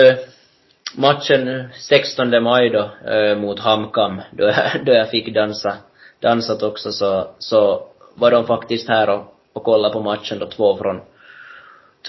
matchen 0.97 1.69
16 1.73 2.43
maj 2.43 2.69
då, 2.69 2.91
uh, 3.11 3.37
mot 3.37 3.59
Hamkam, 3.59 4.21
då 4.31 4.43
jag, 4.43 4.85
då 4.85 4.91
jag 4.91 5.09
fick 5.09 5.33
dansa, 5.33 5.77
dansat 6.19 6.63
också, 6.63 6.91
så, 6.91 7.27
så 7.39 7.87
var 8.13 8.31
de 8.31 8.47
faktiskt 8.47 8.89
här 8.89 9.09
och, 9.09 9.35
och 9.53 9.63
kollade 9.63 9.93
på 9.93 9.99
matchen 9.99 10.39
då, 10.39 10.45
två 10.45 10.77
från, 10.77 11.01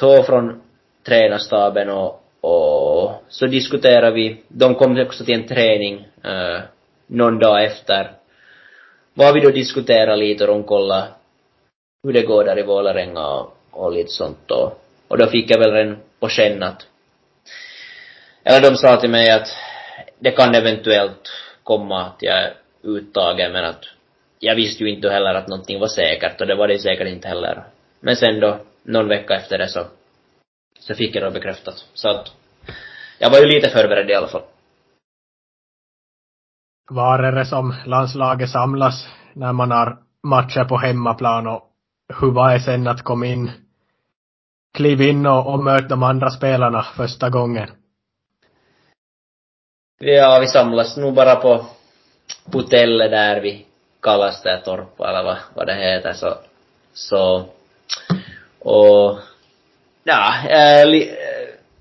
två 0.00 0.22
från 0.22 0.62
tränarstaben 1.06 1.90
och, 1.90 2.22
och 2.40 3.12
så 3.28 3.46
diskuterade 3.46 4.10
vi, 4.10 4.42
de 4.48 4.74
kom 4.74 5.00
också 5.00 5.24
till 5.24 5.34
en 5.34 5.46
träning 5.46 6.08
eh, 6.24 6.60
någon 7.06 7.38
dag 7.38 7.64
efter, 7.64 8.12
var 9.14 9.32
vi 9.32 9.40
då 9.40 9.50
diskuterade 9.50 10.16
lite 10.16 10.44
och 10.44 10.54
de 10.54 10.64
kollade 10.64 11.08
hur 12.02 12.12
det 12.12 12.22
går 12.22 12.44
där 12.44 12.58
i 12.58 12.62
Vålerenga 12.62 13.26
och, 13.26 13.56
och 13.70 13.92
lite 13.92 14.10
sånt 14.10 14.50
och, 14.50 14.82
och 15.08 15.18
då 15.18 15.26
fick 15.26 15.50
jag 15.50 15.58
väl 15.58 15.72
redan 15.72 15.98
på 16.20 16.28
känn 16.28 16.62
att 16.62 16.86
eller 18.44 18.70
de 18.70 18.76
sa 18.76 18.96
till 18.96 19.10
mig 19.10 19.30
att 19.30 19.48
det 20.18 20.30
kan 20.30 20.54
eventuellt 20.54 21.32
komma 21.62 22.02
att 22.02 22.16
jag 22.20 22.38
är 22.38 22.54
uttagen 22.82 23.52
men 23.52 23.64
att 23.64 23.84
jag 24.42 24.54
visste 24.54 24.84
ju 24.84 24.90
inte 24.90 25.10
heller 25.10 25.34
att 25.34 25.48
någonting 25.48 25.80
var 25.80 25.88
säkert 25.88 26.40
och 26.40 26.46
det 26.46 26.54
var 26.54 26.68
det 26.68 26.78
säkert 26.78 27.08
inte 27.08 27.28
heller. 27.28 27.64
Men 28.00 28.16
sen 28.16 28.40
då, 28.40 28.58
någon 28.82 29.08
vecka 29.08 29.34
efter 29.34 29.58
det 29.58 29.68
så, 29.68 29.86
så 30.78 30.94
fick 30.94 31.16
jag 31.16 31.22
det 31.22 31.30
bekräftat. 31.30 31.86
Så 31.94 32.08
att, 32.08 32.32
jag 33.18 33.30
var 33.30 33.38
ju 33.38 33.46
lite 33.46 33.68
förberedd 33.68 34.10
i 34.10 34.14
alla 34.14 34.28
fall. 34.28 34.42
Var 36.90 37.18
är 37.18 37.32
det 37.32 37.46
som 37.46 37.74
landslaget 37.86 38.50
samlas 38.50 39.08
när 39.32 39.52
man 39.52 39.70
har 39.70 39.98
matcher 40.22 40.64
på 40.64 40.76
hemmaplan 40.76 41.46
och 41.46 41.66
hur 42.20 42.30
var 42.30 42.52
det 42.52 42.60
sen 42.60 42.88
att 42.88 43.02
komma 43.02 43.26
in, 43.26 43.50
kliva 44.74 45.04
in 45.04 45.26
och, 45.26 45.54
och 45.54 45.64
möta 45.64 45.88
de 45.88 46.02
andra 46.02 46.30
spelarna 46.30 46.82
första 46.82 47.30
gången? 47.30 47.68
Ja, 49.98 50.38
vi 50.40 50.46
samlas 50.46 50.96
nog 50.96 51.14
bara 51.14 51.36
på 51.36 51.66
hotellet 52.52 53.10
där 53.10 53.40
vid 53.40 53.69
Kalastätorp 54.02 55.00
eller 55.00 55.22
vad, 55.22 55.36
vad 55.54 55.66
det 55.66 55.74
heter 55.74 56.12
så, 56.12 56.34
så 56.94 57.44
och 58.58 59.18
ja, 60.04 60.34
äh, 60.48 60.86
li, 60.86 61.10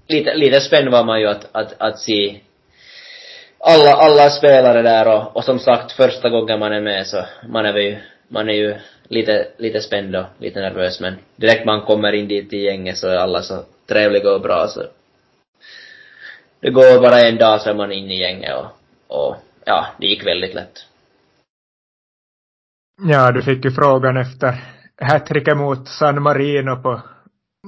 lite, 0.08 0.34
lite 0.34 0.62
spänd 0.62 0.90
var 0.90 1.04
man 1.04 1.20
ju 1.20 1.28
att, 1.28 1.50
att, 1.52 1.74
att 1.78 2.00
se 2.00 2.40
alla, 3.60 3.94
alla 3.94 4.30
spelare 4.30 4.82
där 4.82 5.08
och, 5.08 5.38
och 5.38 5.44
som 5.44 5.60
sagt 5.60 5.92
första 5.92 6.30
gången 6.30 6.60
man 6.60 6.74
är 6.74 6.82
med 6.82 7.08
så 7.08 7.26
man 7.48 7.66
är 7.66 7.78
ju, 7.78 7.98
man 8.28 8.50
är 8.50 8.54
ju 8.54 8.76
lite, 9.08 9.48
lite 9.58 9.82
spänd 9.82 10.16
och 10.16 10.26
lite 10.40 10.60
nervös 10.60 11.00
men 11.00 11.16
direkt 11.36 11.66
man 11.66 11.82
kommer 11.82 12.14
in 12.14 12.28
dit 12.28 12.54
i 12.54 12.58
gänget 12.58 12.98
så 12.98 13.08
är 13.08 13.18
alla 13.18 13.42
så 13.42 13.64
trevliga 13.88 14.32
och 14.32 14.42
bra 14.42 14.68
så 14.68 14.84
det 16.60 16.70
går 16.70 17.02
bara 17.02 17.20
en 17.20 17.38
dag 17.38 17.62
så 17.62 17.70
är 17.70 17.74
man 17.74 17.92
inne 17.92 18.14
i 18.14 18.20
gänget 18.20 18.56
och, 18.56 18.68
och 19.08 19.36
ja, 19.66 19.86
det 20.00 20.08
gick 20.08 20.26
väldigt 20.26 20.54
lätt. 20.54 20.89
Ja, 23.02 23.32
du 23.32 23.42
fick 23.42 23.66
ju 23.66 23.72
frågan 23.72 24.18
efter 24.18 24.64
hattricket 25.02 25.58
mot 25.58 25.88
San 25.88 26.24
Marino 26.24 26.76
på, 26.76 27.02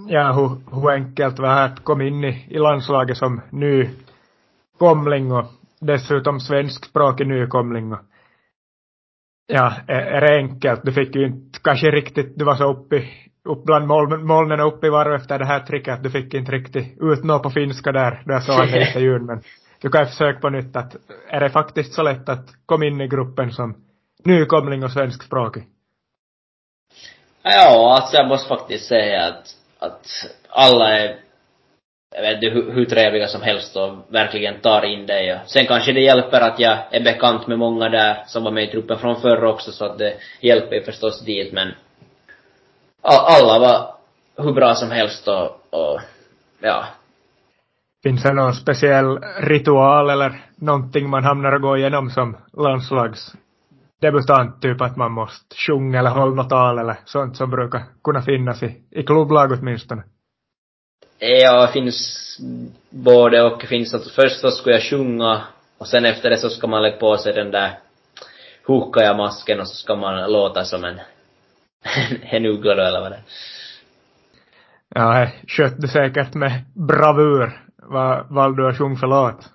ja, 0.08 0.34
hur, 0.34 0.76
hur 0.76 0.92
enkelt 0.92 1.40
var 1.40 1.56
det 1.56 1.64
att 1.64 1.84
komma 1.84 2.04
in 2.04 2.24
i, 2.24 2.46
i 2.50 2.60
landslaget 2.60 3.18
som 3.18 3.42
ny 3.50 3.90
komling 4.80 5.32
och 5.32 5.46
dessutom 5.82 6.40
svenskspråkig 6.40 7.28
nykomling 7.28 7.94
och 7.94 8.00
ja, 9.48 9.74
är 9.88 10.22
det 10.22 10.38
enkelt. 10.38 10.82
Du 10.84 10.94
fick 10.94 11.16
ju 11.16 11.26
inte 11.26 11.60
kanske 11.64 11.92
riktigt, 11.92 12.34
du 12.36 12.46
var 12.46 12.56
så 12.56 12.72
uppe 12.72 13.04
upp 13.50 13.64
bland 13.64 13.88
molnen 14.26 14.60
och 14.60 14.68
uppe 14.68 14.88
i 14.88 14.90
varv 14.90 15.14
efter 15.14 15.40
det 15.40 15.46
här 15.46 15.60
tricket 15.60 15.94
att 15.94 16.04
du 16.04 16.10
fick 16.10 16.34
inte 16.34 16.52
riktigt 16.52 16.98
ut 17.02 17.24
något 17.24 17.44
på 17.44 17.50
finska 17.50 17.92
där, 17.92 18.24
då 18.26 18.34
jag 18.34 18.44
såg 18.44 18.58
den 18.58 18.82
intervjun 18.88 19.26
men 19.26 19.42
du 19.82 19.90
kan 19.90 20.06
försöka 20.06 20.40
på 20.40 20.50
nytt 20.50 20.76
att 20.76 20.96
är 21.28 21.40
det 21.40 21.50
faktiskt 21.50 21.94
så 21.94 22.04
lätt 22.04 22.30
att 22.30 22.48
komma 22.66 22.86
in 22.86 23.02
i 23.02 23.08
gruppen 23.08 23.52
som 23.52 23.76
nykomling 24.26 24.84
och 24.84 24.92
svenskspråkig? 24.92 25.64
Ja, 27.44 27.96
alltså 27.96 28.18
jag 28.18 28.28
måste 28.28 28.48
faktiskt 28.48 28.88
säga 28.88 29.28
att, 29.28 29.56
att 29.80 30.08
alla 30.50 31.00
är 31.00 31.20
jag 32.16 32.22
vet 32.22 32.44
inte 32.44 32.48
hur, 32.48 32.72
hur 32.72 32.86
trevliga 32.86 33.28
som 33.28 33.42
helst 33.42 33.76
och 33.76 33.98
verkligen 34.08 34.62
tar 34.62 34.86
in 34.86 35.06
dig. 35.06 35.40
Sen 35.46 35.66
kanske 35.66 35.94
det 35.94 36.02
hjälper 36.02 36.42
att 36.42 36.60
jag 36.60 36.78
är 36.92 37.04
bekant 37.04 37.48
med 37.48 37.60
många 37.60 37.90
där 37.90 38.24
som 38.28 38.44
var 38.44 38.52
med 38.52 38.64
i 38.64 38.68
truppen 38.68 38.98
från 39.00 39.22
förr 39.22 39.44
också 39.44 39.72
så 39.72 39.86
att 39.86 39.98
det 39.98 40.14
hjälper 40.42 40.76
ju 40.76 40.84
förstås 40.84 41.26
dit 41.26 41.54
men 41.54 41.72
alla 43.02 43.60
var 43.60 43.96
hur 44.38 44.54
bra 44.54 44.76
som 44.76 44.92
helst 44.92 45.28
och, 45.28 45.44
och 45.70 46.02
ja. 46.62 46.86
Finns 48.04 48.24
det 48.24 48.34
någon 48.34 48.54
speciell 48.54 49.20
ritual 49.40 50.10
eller 50.10 50.42
någonting 50.56 51.10
man 51.10 51.24
hamnar 51.24 51.52
och 51.52 51.62
går 51.62 51.78
igenom 51.78 52.10
som 52.10 52.38
landslagsdebutant, 54.02 54.62
typ 54.62 54.82
att 54.82 54.98
man 54.98 55.12
måste 55.12 55.56
sjunga 55.56 56.00
eller 56.00 56.10
hålla 56.10 56.36
något 56.36 56.50
tal 56.50 56.80
eller 56.80 56.98
sånt 57.06 57.38
som 57.38 57.50
brukar 57.50 57.84
kunna 58.04 58.22
finnas 58.22 58.64
i, 58.64 58.82
i 58.92 59.04
klubblag 59.04 59.52
åtminstone? 59.52 60.04
Ja, 61.20 61.70
finns 61.74 62.40
både 62.90 63.42
och. 63.42 63.64
finns 63.64 63.94
att 63.94 64.12
först 64.12 64.40
så 64.40 64.52
ska 64.52 64.72
jag 64.72 64.84
sjunga 64.84 65.42
och 65.78 65.88
sen 65.88 66.06
efter 66.06 66.30
det 66.30 66.38
så 66.38 66.50
ska 66.50 66.68
man 66.68 66.82
lägga 66.82 66.98
på 66.98 67.18
sig 67.18 67.34
den 67.34 67.52
där 67.52 67.80
masken 69.18 69.60
och 69.60 69.68
så 69.68 69.76
ska 69.76 69.96
man 69.96 70.32
låta 70.32 70.64
som 70.64 70.84
en, 70.84 71.00
en 72.22 72.46
uggla 72.46 72.76
då 72.76 72.82
eller 72.82 73.02
vad 73.02 73.12
det 73.12 73.16
är. 73.16 73.24
Ja, 74.96 75.20
det 75.20 75.32
skötte 75.48 75.82
du 75.82 75.88
säkert 75.88 76.34
med 76.34 76.52
bravur. 76.74 77.62
Vad 77.78 78.30
valde 78.30 78.62
du 78.62 78.70
att 78.70 78.78
sjunga 78.78 78.98
för 78.98 79.08
låt? 79.08 79.50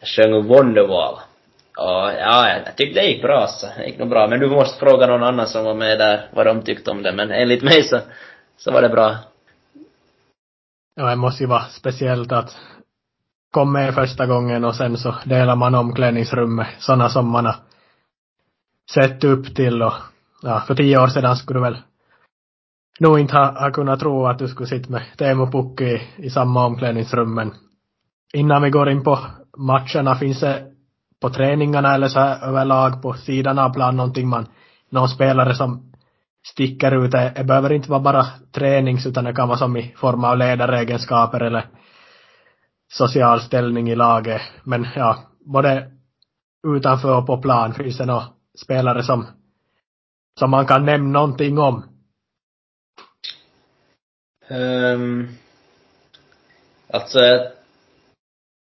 Jag 0.00 0.08
sjöng 0.08 0.46
Wonderwall. 0.46 1.31
Och, 1.78 2.12
ja, 2.20 2.48
jag 2.48 2.76
tyckte 2.76 3.00
det 3.00 3.06
gick 3.06 3.22
bra 3.22 3.46
så. 3.46 3.66
Det 3.76 3.86
gick 3.86 3.98
nog 3.98 4.08
bra. 4.08 4.26
Men 4.28 4.40
du 4.40 4.50
måste 4.50 4.78
fråga 4.78 5.06
någon 5.06 5.22
annan 5.22 5.46
som 5.46 5.64
var 5.64 5.74
med 5.74 5.98
där 5.98 6.28
vad 6.32 6.46
de 6.46 6.62
tyckte 6.62 6.90
om 6.90 7.02
det. 7.02 7.12
Men 7.12 7.30
enligt 7.30 7.62
mig 7.62 7.82
så, 7.82 8.00
så 8.56 8.72
var 8.72 8.82
det 8.82 8.88
bra. 8.88 9.16
Ja, 10.94 11.10
det 11.10 11.16
måste 11.16 11.42
ju 11.42 11.48
vara 11.48 11.64
speciellt 11.64 12.32
att 12.32 12.56
kom 13.52 13.72
med 13.72 13.94
första 13.94 14.26
gången 14.26 14.64
och 14.64 14.74
sen 14.74 14.96
så 14.96 15.14
delar 15.24 15.56
man 15.56 15.74
omklädningsrummet, 15.74 16.66
sådana 16.78 17.08
som 17.08 17.28
man 17.28 17.46
har 17.46 17.56
sett 18.90 19.24
upp 19.24 19.54
till 19.54 19.82
och 19.82 19.92
ja, 20.42 20.60
för 20.66 20.74
tio 20.74 20.98
år 21.02 21.06
sedan 21.06 21.36
skulle 21.36 21.58
du 21.58 21.62
väl 21.62 21.78
nog 23.00 23.18
inte 23.18 23.36
ha, 23.36 23.60
ha 23.60 23.70
kunnat 23.70 24.00
tro 24.00 24.26
att 24.26 24.38
du 24.38 24.48
skulle 24.48 24.66
sitta 24.66 24.90
med 24.90 25.02
Teemu 25.18 25.46
Pukki 25.46 25.84
i, 25.84 26.02
i 26.16 26.30
samma 26.30 26.66
omklädningsrum 26.66 27.34
men 27.34 27.54
innan 28.34 28.62
vi 28.62 28.70
går 28.70 28.90
in 28.90 29.04
på 29.04 29.18
matcherna 29.56 30.14
finns 30.14 30.40
det 30.40 30.71
på 31.22 31.30
träningarna 31.30 31.94
eller 31.94 32.08
så 32.08 32.18
här 32.20 32.48
överlag 32.48 33.02
på 33.02 33.14
sidan 33.14 33.58
av 33.58 33.72
plan 33.72 33.96
någonting 33.96 34.28
man, 34.28 34.46
någon 34.90 35.08
spelare 35.08 35.54
som 35.54 35.92
sticker 36.46 37.04
ut. 37.04 37.10
Det, 37.10 37.44
behöver 37.44 37.72
inte 37.72 37.90
vara 37.90 38.00
bara 38.00 38.26
tränings 38.52 39.06
utan 39.06 39.24
det 39.24 39.34
kan 39.34 39.48
vara 39.48 39.58
som 39.58 39.76
i 39.76 39.94
form 39.96 40.24
av 40.24 40.38
ledaregenskaper 40.38 41.40
eller 41.40 41.66
social 42.92 43.40
ställning 43.40 43.90
i 43.90 43.94
laget. 43.94 44.42
Men 44.64 44.86
ja, 44.96 45.18
både 45.40 45.90
utanför 46.76 47.18
och 47.18 47.26
på 47.26 47.42
plan 47.42 47.74
finns 47.74 47.98
det 47.98 48.06
några 48.06 48.24
spelare 48.64 49.02
som, 49.02 49.26
som 50.38 50.50
man 50.50 50.66
kan 50.66 50.84
nämna 50.84 51.18
någonting 51.18 51.58
om. 51.58 51.84
Um, 54.50 55.28
alltså, 56.92 57.18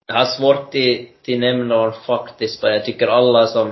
jag 0.07 0.15
har 0.15 0.25
svårt 0.25 0.71
till, 0.71 1.09
till 1.23 1.41
nämnor 1.41 1.91
faktiskt, 2.07 2.61
för 2.61 2.69
jag 2.69 2.85
tycker 2.85 3.07
alla 3.07 3.47
som... 3.47 3.69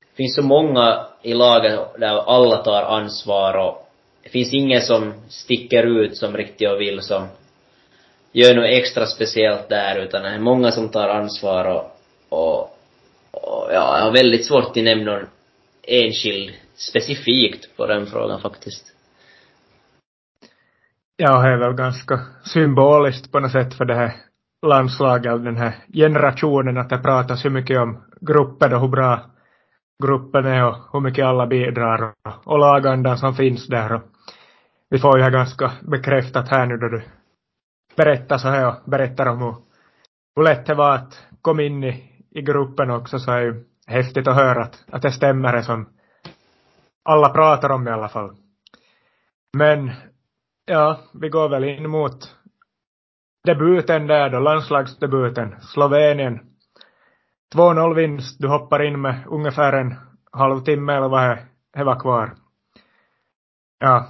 Det 0.00 0.16
finns 0.16 0.34
så 0.34 0.42
många 0.42 1.06
i 1.22 1.34
laget 1.34 1.80
där 1.98 2.16
alla 2.16 2.56
tar 2.56 2.82
ansvar 2.82 3.54
och 3.54 3.88
det 4.22 4.28
finns 4.28 4.54
ingen 4.54 4.80
som 4.80 5.14
sticker 5.28 5.82
ut 5.82 6.16
som 6.16 6.36
riktigt 6.36 6.70
och 6.70 6.80
vill 6.80 7.02
som 7.02 7.26
gör 8.32 8.54
något 8.54 8.70
extra 8.70 9.06
speciellt 9.06 9.68
där, 9.68 9.98
utan 9.98 10.22
det 10.22 10.28
är 10.28 10.38
många 10.38 10.72
som 10.72 10.88
tar 10.88 11.08
ansvar 11.08 11.64
och, 11.64 11.98
och, 12.28 12.60
och 13.30 13.68
ja, 13.72 13.98
jag 13.98 14.04
har 14.04 14.12
väldigt 14.12 14.46
svårt 14.46 14.76
att 14.76 14.76
nämna 14.76 15.12
någon 15.12 15.26
enskild 15.82 16.54
specifikt 16.74 17.76
på 17.76 17.86
den 17.86 18.06
frågan 18.06 18.40
faktiskt. 18.40 18.92
Ja, 21.16 21.42
det 21.42 21.48
är 21.48 21.56
väl 21.56 21.72
ganska 21.72 22.20
symboliskt 22.44 23.32
på 23.32 23.40
något 23.40 23.52
sätt 23.52 23.74
för 23.74 23.84
det 23.84 23.94
här 23.94 24.25
landslaget 24.66 25.32
av 25.32 25.42
den 25.42 25.56
här 25.56 25.74
generationen 25.92 26.78
att 26.78 26.88
det 26.88 26.98
pratas 26.98 27.42
så 27.42 27.50
mycket 27.50 27.78
om 27.78 28.02
gruppen 28.20 28.74
och 28.74 28.80
hur 28.80 28.88
bra 28.88 29.20
gruppen 30.04 30.46
är 30.46 30.68
och 30.68 30.76
hur 30.92 31.00
mycket 31.00 31.24
alla 31.24 31.46
bidrar 31.46 32.02
och, 32.02 32.46
och 32.52 32.58
lagandan 32.58 33.18
som 33.18 33.34
finns 33.34 33.66
där 33.66 33.92
och 33.92 34.02
vi 34.90 34.98
får 34.98 35.18
ju 35.18 35.22
här 35.24 35.30
ganska 35.30 35.72
bekräftat 35.82 36.48
här 36.48 36.66
nu 36.66 36.76
då 36.76 36.88
du 36.88 37.02
berättar 37.96 38.38
så 38.38 38.48
här 38.48 38.68
och 38.68 38.90
berättar 38.90 39.26
om 39.26 39.38
hur, 39.38 39.54
hur 40.36 40.42
lätt 40.42 40.66
det 40.66 40.74
var 40.74 40.94
att 40.94 41.26
komma 41.42 41.62
in 41.62 41.84
i, 41.84 42.24
i 42.30 42.42
gruppen 42.42 42.90
också 42.90 43.18
så 43.18 43.32
är 43.32 43.40
ju 43.40 43.64
häftigt 43.86 44.28
att 44.28 44.36
höra 44.36 44.62
att, 44.62 44.84
att 44.90 45.02
det 45.02 45.12
stämmer 45.12 45.52
det 45.52 45.62
som 45.62 45.88
alla 47.04 47.28
pratar 47.28 47.70
om 47.70 47.88
i 47.88 47.90
alla 47.90 48.08
fall. 48.08 48.36
Men 49.56 49.90
ja, 50.66 51.00
vi 51.20 51.28
går 51.28 51.48
väl 51.48 51.64
in 51.64 51.90
mot 51.90 52.35
debuten 53.46 54.06
där 54.06 54.30
då, 54.30 54.38
landslagsdebuten, 54.38 55.54
Slovenien. 55.60 56.40
2-0 57.54 57.94
vinst, 57.94 58.36
du 58.40 58.48
hoppar 58.48 58.82
in 58.82 59.00
med 59.00 59.24
ungefär 59.26 59.72
en 59.72 59.94
halvtimme 60.32 60.92
eller 60.92 61.08
vad 61.08 61.38
det 61.74 61.84
var 61.84 62.00
kvar. 62.00 62.34
Ja, 63.78 64.08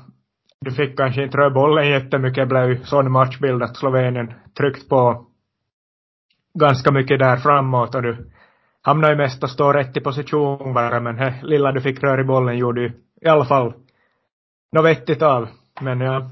du 0.60 0.70
fick 0.70 0.96
kanske 0.96 1.22
inte 1.22 1.38
röra 1.38 1.50
bollen 1.50 1.88
jättemycket, 1.88 2.42
det 2.42 2.46
blev 2.46 2.70
ju 2.70 2.84
sån 2.84 3.12
matchbild 3.12 3.62
att 3.62 3.76
Slovenien 3.76 4.32
tryckt 4.58 4.88
på 4.88 5.26
ganska 6.54 6.92
mycket 6.92 7.18
där 7.18 7.36
framåt 7.36 7.94
och 7.94 8.02
du 8.02 8.30
hamnade 8.82 9.12
ju 9.12 9.18
mest 9.18 9.44
att 9.44 9.50
stå 9.50 9.72
rätt 9.72 9.96
i 9.96 10.00
position 10.00 10.74
bara, 10.74 11.00
men 11.00 11.16
det 11.16 11.34
lilla 11.42 11.72
du 11.72 11.80
fick 11.80 12.02
röra 12.02 12.20
i 12.20 12.24
bollen 12.24 12.58
gjorde 12.58 12.80
ju 12.80 12.92
i 13.20 13.28
alla 13.28 13.44
fall 13.44 13.74
något 14.72 14.84
vettigt 14.84 15.22
av. 15.22 15.48
Men 15.80 16.00
ja, 16.00 16.30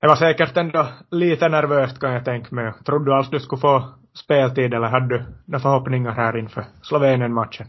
det 0.00 0.06
var 0.06 0.16
säkert 0.16 0.56
ändå 0.56 0.86
lite 1.10 1.48
nervöst 1.48 2.00
kan 2.00 2.12
jag 2.12 2.24
tänka 2.24 2.54
mig. 2.54 2.72
Trodde 2.86 3.04
du 3.04 3.14
alls 3.14 3.30
du 3.30 3.40
skulle 3.40 3.60
få 3.60 3.94
speltid 4.14 4.74
eller 4.74 4.86
hade 4.86 5.18
du 5.18 5.24
några 5.46 5.62
förhoppningar 5.62 6.10
här 6.12 6.38
inför 6.38 6.64
Slovenien-matchen? 6.82 7.66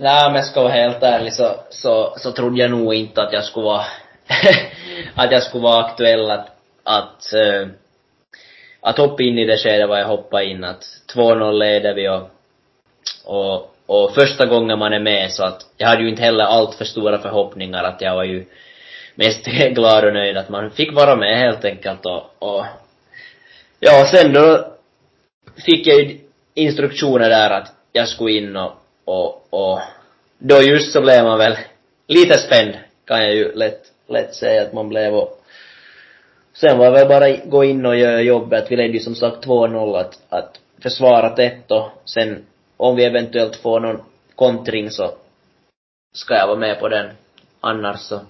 Nej, 0.00 0.26
om 0.28 0.34
jag 0.34 0.44
ska 0.44 0.62
vara 0.62 0.72
helt 0.72 1.02
ärlig 1.02 1.32
så, 1.32 1.54
så, 1.70 2.14
så 2.16 2.32
trodde 2.32 2.60
jag 2.60 2.70
nog 2.70 2.94
inte 2.94 3.22
att 3.22 3.32
jag 3.32 3.44
skulle 3.44 3.64
vara, 3.64 3.84
att 5.14 5.32
jag 5.32 5.42
skulle 5.42 5.62
vara 5.62 5.84
aktuell 5.84 6.30
att, 6.30 6.48
att, 6.84 7.32
äh, 7.34 7.68
att 8.80 8.98
hoppa 8.98 9.22
in 9.22 9.38
i 9.38 9.46
det 9.46 9.56
skedet 9.56 9.88
var 9.88 9.98
jag 9.98 10.06
hoppade 10.06 10.44
in. 10.44 10.64
Att 10.64 10.84
2-0 11.14 11.52
leder 11.52 11.94
vi 11.94 12.08
och, 12.08 12.30
och, 13.24 13.74
och 13.86 14.14
första 14.14 14.46
gången 14.46 14.78
man 14.78 14.92
är 14.92 15.00
med 15.00 15.30
så 15.30 15.44
att 15.44 15.60
jag 15.76 15.88
hade 15.88 16.02
ju 16.02 16.08
inte 16.08 16.22
heller 16.22 16.44
allt 16.44 16.74
för 16.74 16.84
stora 16.84 17.18
förhoppningar 17.18 17.84
att 17.84 18.00
jag 18.00 18.14
var 18.14 18.24
ju 18.24 18.44
mest 19.14 19.46
glad 19.74 20.04
och 20.04 20.12
nöjd 20.12 20.36
att 20.36 20.48
man 20.48 20.70
fick 20.70 20.92
vara 20.92 21.16
med 21.16 21.38
helt 21.38 21.64
enkelt 21.64 22.06
och, 22.06 22.22
och 22.38 22.64
ja, 23.80 24.06
sen 24.10 24.32
då 24.32 24.72
fick 25.66 25.86
jag 25.86 26.00
ju 26.00 26.18
instruktioner 26.54 27.28
där 27.28 27.50
att 27.50 27.72
jag 27.92 28.08
skulle 28.08 28.32
in 28.32 28.56
och, 28.56 28.72
och, 29.04 29.46
och 29.50 29.80
då 30.38 30.62
just 30.62 30.92
så 30.92 31.00
blev 31.00 31.24
man 31.24 31.38
väl 31.38 31.56
lite 32.06 32.38
spänd, 32.38 32.74
kan 33.04 33.22
jag 33.22 33.34
ju 33.34 33.52
lätt, 33.54 33.82
lätt 34.08 34.34
säga 34.34 34.62
att 34.62 34.72
man 34.72 34.88
blev 34.88 35.14
och 35.14 35.42
sen 36.52 36.78
var 36.78 36.86
det 36.86 36.92
väl 36.92 37.08
bara 37.08 37.36
gå 37.36 37.64
in 37.64 37.86
och 37.86 37.96
göra 37.96 38.20
jobbet. 38.20 38.70
Vi 38.70 38.76
ledde 38.76 38.92
ju 38.92 39.00
som 39.00 39.14
sagt 39.14 39.46
2-0 39.46 39.96
att, 39.98 40.18
att 40.28 40.60
försvara 40.82 41.28
tätt 41.30 41.70
och 41.70 41.88
sen 42.04 42.46
om 42.76 42.96
vi 42.96 43.04
eventuellt 43.04 43.56
får 43.56 43.80
någon 43.80 44.02
kontring 44.34 44.90
så 44.90 45.10
ska 46.14 46.34
jag 46.34 46.46
vara 46.46 46.58
med 46.58 46.80
på 46.80 46.88
den. 46.88 47.10
Annars 47.60 48.00
så 48.00 48.20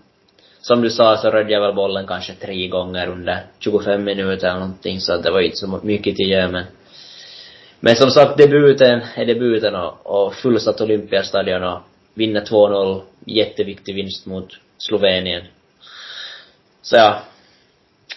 som 0.62 0.80
du 0.80 0.90
sa 0.90 1.16
så 1.16 1.30
rörde 1.30 1.52
jag 1.52 1.60
väl 1.60 1.74
bollen 1.74 2.06
kanske 2.06 2.34
tre 2.34 2.68
gånger 2.68 3.08
under 3.08 3.46
25 3.58 4.04
minuter 4.04 4.48
eller 4.48 4.60
någonting 4.60 5.00
så 5.00 5.12
att 5.12 5.22
det 5.22 5.30
var 5.30 5.40
ju 5.40 5.46
inte 5.46 5.56
så 5.56 5.80
mycket 5.82 6.16
till 6.16 6.30
göra 6.30 6.48
men 6.48 6.64
men 7.84 7.96
som 7.96 8.10
sagt 8.10 8.36
debuten 8.38 9.00
är 9.16 9.26
debuten 9.26 9.74
och, 9.74 10.06
och 10.26 10.34
fullsatt 10.34 10.80
Olympiastadion 10.80 11.64
och 11.64 11.80
vinna 12.14 12.40
2-0, 12.40 13.02
jätteviktig 13.26 13.94
vinst 13.94 14.26
mot 14.26 14.48
Slovenien. 14.78 15.42
Så 16.82 16.96
ja, 16.96 17.22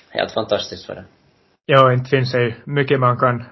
helt 0.10 0.32
fantastiskt 0.32 0.86
för 0.86 0.96
det. 0.96 1.06
Ja, 1.66 1.94
inte 1.94 2.10
finns 2.10 2.32
det 2.32 2.44
ju 2.44 2.54
mycket 2.66 3.00
man 3.00 3.18
kan 3.18 3.44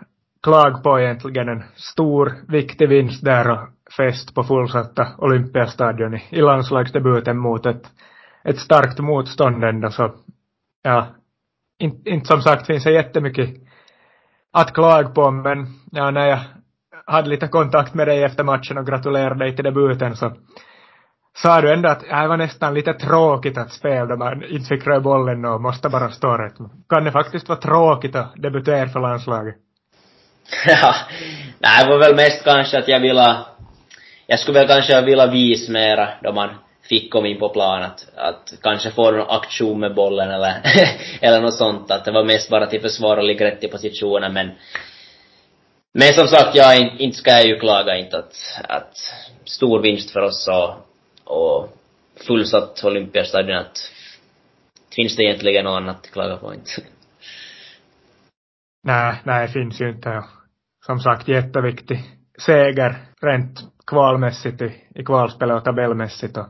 klaga 0.44 0.78
på 0.78 1.00
egentligen. 1.00 1.50
En 1.50 1.64
stor, 1.76 2.34
viktig 2.48 2.90
vinst 2.90 3.26
där 3.26 3.52
och 3.52 3.70
fest 3.98 4.36
på 4.36 4.44
fullsatta 4.44 5.08
Olympiastadion 5.18 6.14
i, 6.14 6.24
i 6.32 6.42
landslagsdebuten 6.42 7.38
mot 7.38 7.66
ett 7.66 7.84
ett 8.44 8.60
starkt 8.60 9.00
motstånd 9.00 9.64
ändå 9.64 9.92
så, 9.92 10.12
ja, 10.84 11.08
inte, 11.80 12.10
inte 12.10 12.28
som 12.28 12.42
sagt 12.42 12.66
finns 12.66 12.84
det 12.84 12.92
jättemycket 12.92 13.50
att 14.54 14.74
klaga 14.74 15.10
på 15.10 15.32
men 15.32 15.68
ja, 15.92 16.12
när 16.12 16.28
jag 16.28 16.40
hade 17.06 17.30
lite 17.30 17.48
kontakt 17.48 17.94
med 17.94 18.08
dig 18.08 18.24
efter 18.24 18.44
matchen 18.44 18.78
och 18.78 18.88
gratulerade 18.88 19.46
dig 19.46 19.56
till 19.56 19.66
debuten 19.66 20.16
så 20.16 20.32
sa 21.36 21.62
du 21.62 21.74
ändå 21.74 21.90
att 21.90 22.00
det 22.00 22.28
var 22.28 22.38
nästan 22.38 22.74
lite 22.74 22.94
tråkigt 22.94 23.58
att 23.58 23.72
spela 23.72 24.06
då 24.06 24.18
man 24.18 24.44
inte 24.44 24.68
fick 24.68 24.88
röra 24.88 25.00
bollen 25.00 25.46
och 25.46 25.62
måste 25.62 25.90
bara 25.90 26.10
stå 26.10 26.38
rätt. 26.38 26.58
Kan 26.90 27.04
det 27.04 27.12
faktiskt 27.12 27.50
vara 27.50 27.60
tråkigt 27.60 28.16
att 28.16 28.36
debutera 28.36 28.90
för 28.90 29.00
landslaget? 29.00 29.56
Ja, 30.66 30.96
nej, 31.60 31.84
det 31.86 31.90
var 31.90 32.00
väl 32.00 32.16
mest 32.16 32.44
kanske 32.44 32.80
att 32.80 32.88
jag 32.88 33.00
ville, 33.00 33.38
jag 34.28 34.40
skulle 34.40 34.60
väl 34.60 34.68
kanske 34.68 35.02
vilja 35.02 35.28
visa 35.28 35.72
mera 35.72 36.10
då 36.22 36.34
man 36.34 36.50
fick 36.90 37.12
komma 37.12 37.28
in 37.28 37.40
på 37.40 37.50
plan 37.50 37.84
att, 37.84 38.08
att 38.16 38.54
kanske 38.62 38.92
få 38.92 39.12
någon 39.12 39.30
aktion 39.30 39.80
med 39.80 39.96
bollen 39.96 40.32
eller, 40.32 40.62
eller 41.22 41.42
något 41.42 41.54
sånt. 41.54 41.92
Att 41.92 42.06
det 42.06 42.12
var 42.12 42.24
mest 42.24 42.50
bara 42.50 42.66
till 42.66 42.82
försvar 42.82 43.18
och 43.18 43.24
ligga 43.24 43.46
rätt 43.46 43.64
i 43.64 43.68
positionen 43.68 44.34
men 44.34 44.52
men 45.96 46.14
som 46.14 46.28
sagt, 46.28 46.56
jag 46.56 47.00
inte 47.00 47.18
ska 47.18 47.32
jag 47.32 47.46
ju 47.46 47.60
klaga 47.60 47.98
inte 47.98 48.18
att, 48.18 48.36
att 48.70 48.98
stor 49.46 49.82
vinst 49.82 50.12
för 50.12 50.20
oss 50.20 50.48
och, 50.48 50.76
och 51.38 51.70
fullsatt 52.28 52.84
Olympiastadion 52.84 53.58
att 53.58 53.78
finns 54.96 55.16
det 55.16 55.24
egentligen 55.24 55.66
något 55.66 55.78
annat 55.78 55.96
att 55.96 56.12
klaga 56.12 56.38
på 56.38 56.54
inte. 56.54 56.72
Nej, 58.84 59.16
nej, 59.24 59.48
det 59.48 59.54
finns 59.54 59.82
ju 59.82 59.90
inte. 59.90 60.24
Som 60.86 61.00
sagt, 61.00 61.28
jätteviktig 61.28 62.04
seger 62.38 62.96
rent 63.22 63.60
kvalmässigt 63.88 64.62
i, 64.62 64.72
i 64.96 65.04
kvalspelet 65.04 65.58
och 65.58 65.64
tabellmässigt 65.64 66.38
och 66.38 66.48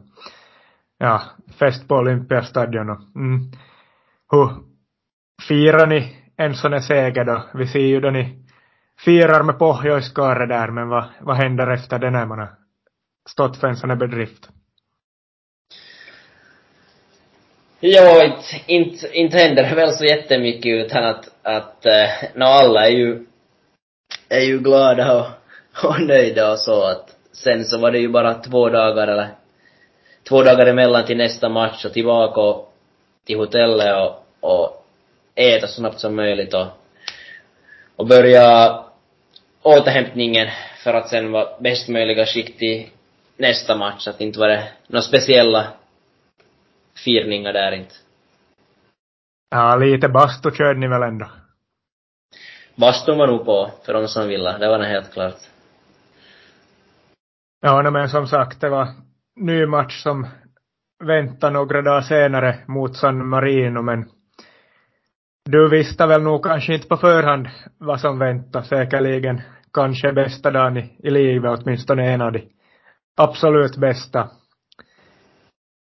ja, 1.03 1.21
fest 1.59 1.88
på 1.88 1.95
Olympiastadion 1.95 2.89
och 2.89 3.15
mm. 3.15 3.51
Hur 4.31 4.49
firar 5.47 5.88
ni 5.88 6.15
en 6.38 6.55
sån 6.55 6.73
här 6.73 6.80
seger 6.80 7.25
då? 7.25 7.43
Vi 7.53 7.67
ser 7.67 7.80
ju 7.80 7.99
då 7.99 8.09
ni 8.09 8.45
firar 8.99 9.43
med 9.43 9.59
Pohjoiskare 9.59 10.45
där, 10.45 10.67
men 10.67 10.89
vad, 10.89 11.05
vad 11.21 11.38
händer 11.38 11.71
efter 11.71 11.99
det 11.99 12.09
när 12.09 12.25
man 12.25 12.39
har 12.39 12.55
stått 13.30 13.57
för 13.57 13.67
en 13.67 13.77
sån 13.77 13.89
här 13.89 13.97
bedrift? 13.97 14.49
Ja, 17.80 18.23
inte, 18.23 18.71
inte, 18.73 19.17
inte 19.17 19.38
händer 19.38 19.63
det 19.63 19.75
väl 19.75 19.91
så 19.91 20.05
jättemycket 20.05 20.85
utan 20.85 21.03
att, 21.03 21.30
att 21.43 21.85
eh, 21.85 22.09
no, 22.35 22.43
alla 22.43 22.88
är 22.88 22.91
ju, 22.91 23.25
är 24.30 24.41
ju 24.41 24.59
glada 24.59 25.19
och, 25.19 25.27
och 25.89 26.01
nöjda 26.01 26.51
och 26.51 26.59
så 26.59 26.84
att 26.84 27.15
sen 27.31 27.65
så 27.65 27.77
var 27.77 27.91
det 27.91 27.99
ju 27.99 28.09
bara 28.09 28.34
två 28.34 28.69
dagar 28.69 29.07
eller 29.07 29.30
två 30.29 30.43
dagar 30.43 30.65
emellan 30.65 31.05
till 31.05 31.17
nästa 31.17 31.49
match 31.49 31.85
och 31.85 31.93
tillbaka 31.93 32.65
till 33.25 33.37
hotellet 33.37 33.95
och, 33.95 34.25
och 34.39 34.85
äta 35.35 35.67
så 35.67 35.73
snabbt 35.73 35.99
som 35.99 36.15
möjligt 36.15 36.53
och, 36.53 36.67
och 37.95 38.07
börja 38.07 38.79
återhämtningen 39.61 40.47
för 40.83 40.93
att 40.93 41.09
sen 41.09 41.31
vara 41.31 41.59
bäst 41.59 41.89
möjliga 41.89 42.25
skick 42.25 42.57
till 42.57 42.89
nästa 43.37 43.75
match. 43.75 44.07
Att 44.07 44.21
inte 44.21 44.39
var 44.39 44.47
det 44.47 44.67
några 44.87 45.01
speciella 45.01 45.67
firningar 47.05 47.53
där 47.53 47.71
inte. 47.71 47.95
Ja, 49.49 49.75
lite 49.75 50.09
bastu 50.09 50.51
körde 50.51 50.79
ni 50.79 50.87
väl 50.87 51.03
ändå? 51.03 51.29
Bastun 52.75 53.17
var 53.17 53.27
nog 53.27 53.45
på, 53.45 53.71
för 53.85 53.93
de 53.93 54.07
som 54.07 54.27
ville. 54.27 54.57
Det 54.57 54.67
var 54.67 54.77
nog 54.77 54.87
helt 54.87 55.13
klart. 55.13 55.35
Ja, 57.61 57.91
men 57.91 58.09
som 58.09 58.27
sagt, 58.27 58.61
det 58.61 58.69
var 58.69 58.87
ny 59.35 59.65
match 59.65 60.03
som 60.03 60.27
väntar 61.03 61.51
några 61.51 61.81
dagar 61.81 62.01
senare 62.01 62.60
mot 62.68 62.95
San 62.95 63.27
Marino, 63.27 63.81
men 63.81 64.05
du 65.45 65.69
visste 65.69 66.07
väl 66.07 66.22
nog 66.22 66.43
kanske 66.43 66.73
inte 66.73 66.88
på 66.88 66.97
förhand 66.97 67.47
vad 67.77 67.99
som 67.99 68.19
väntar, 68.19 68.61
säkerligen 68.61 69.41
kanske 69.73 70.14
bästa 70.14 70.51
dagen 70.51 70.77
i, 70.77 70.95
i 71.03 71.10
livet, 71.10 71.60
åtminstone 71.60 72.11
en 72.11 72.22
av 72.22 72.31
de 72.31 72.49
absolut 73.18 73.77
bästa. 73.77 74.30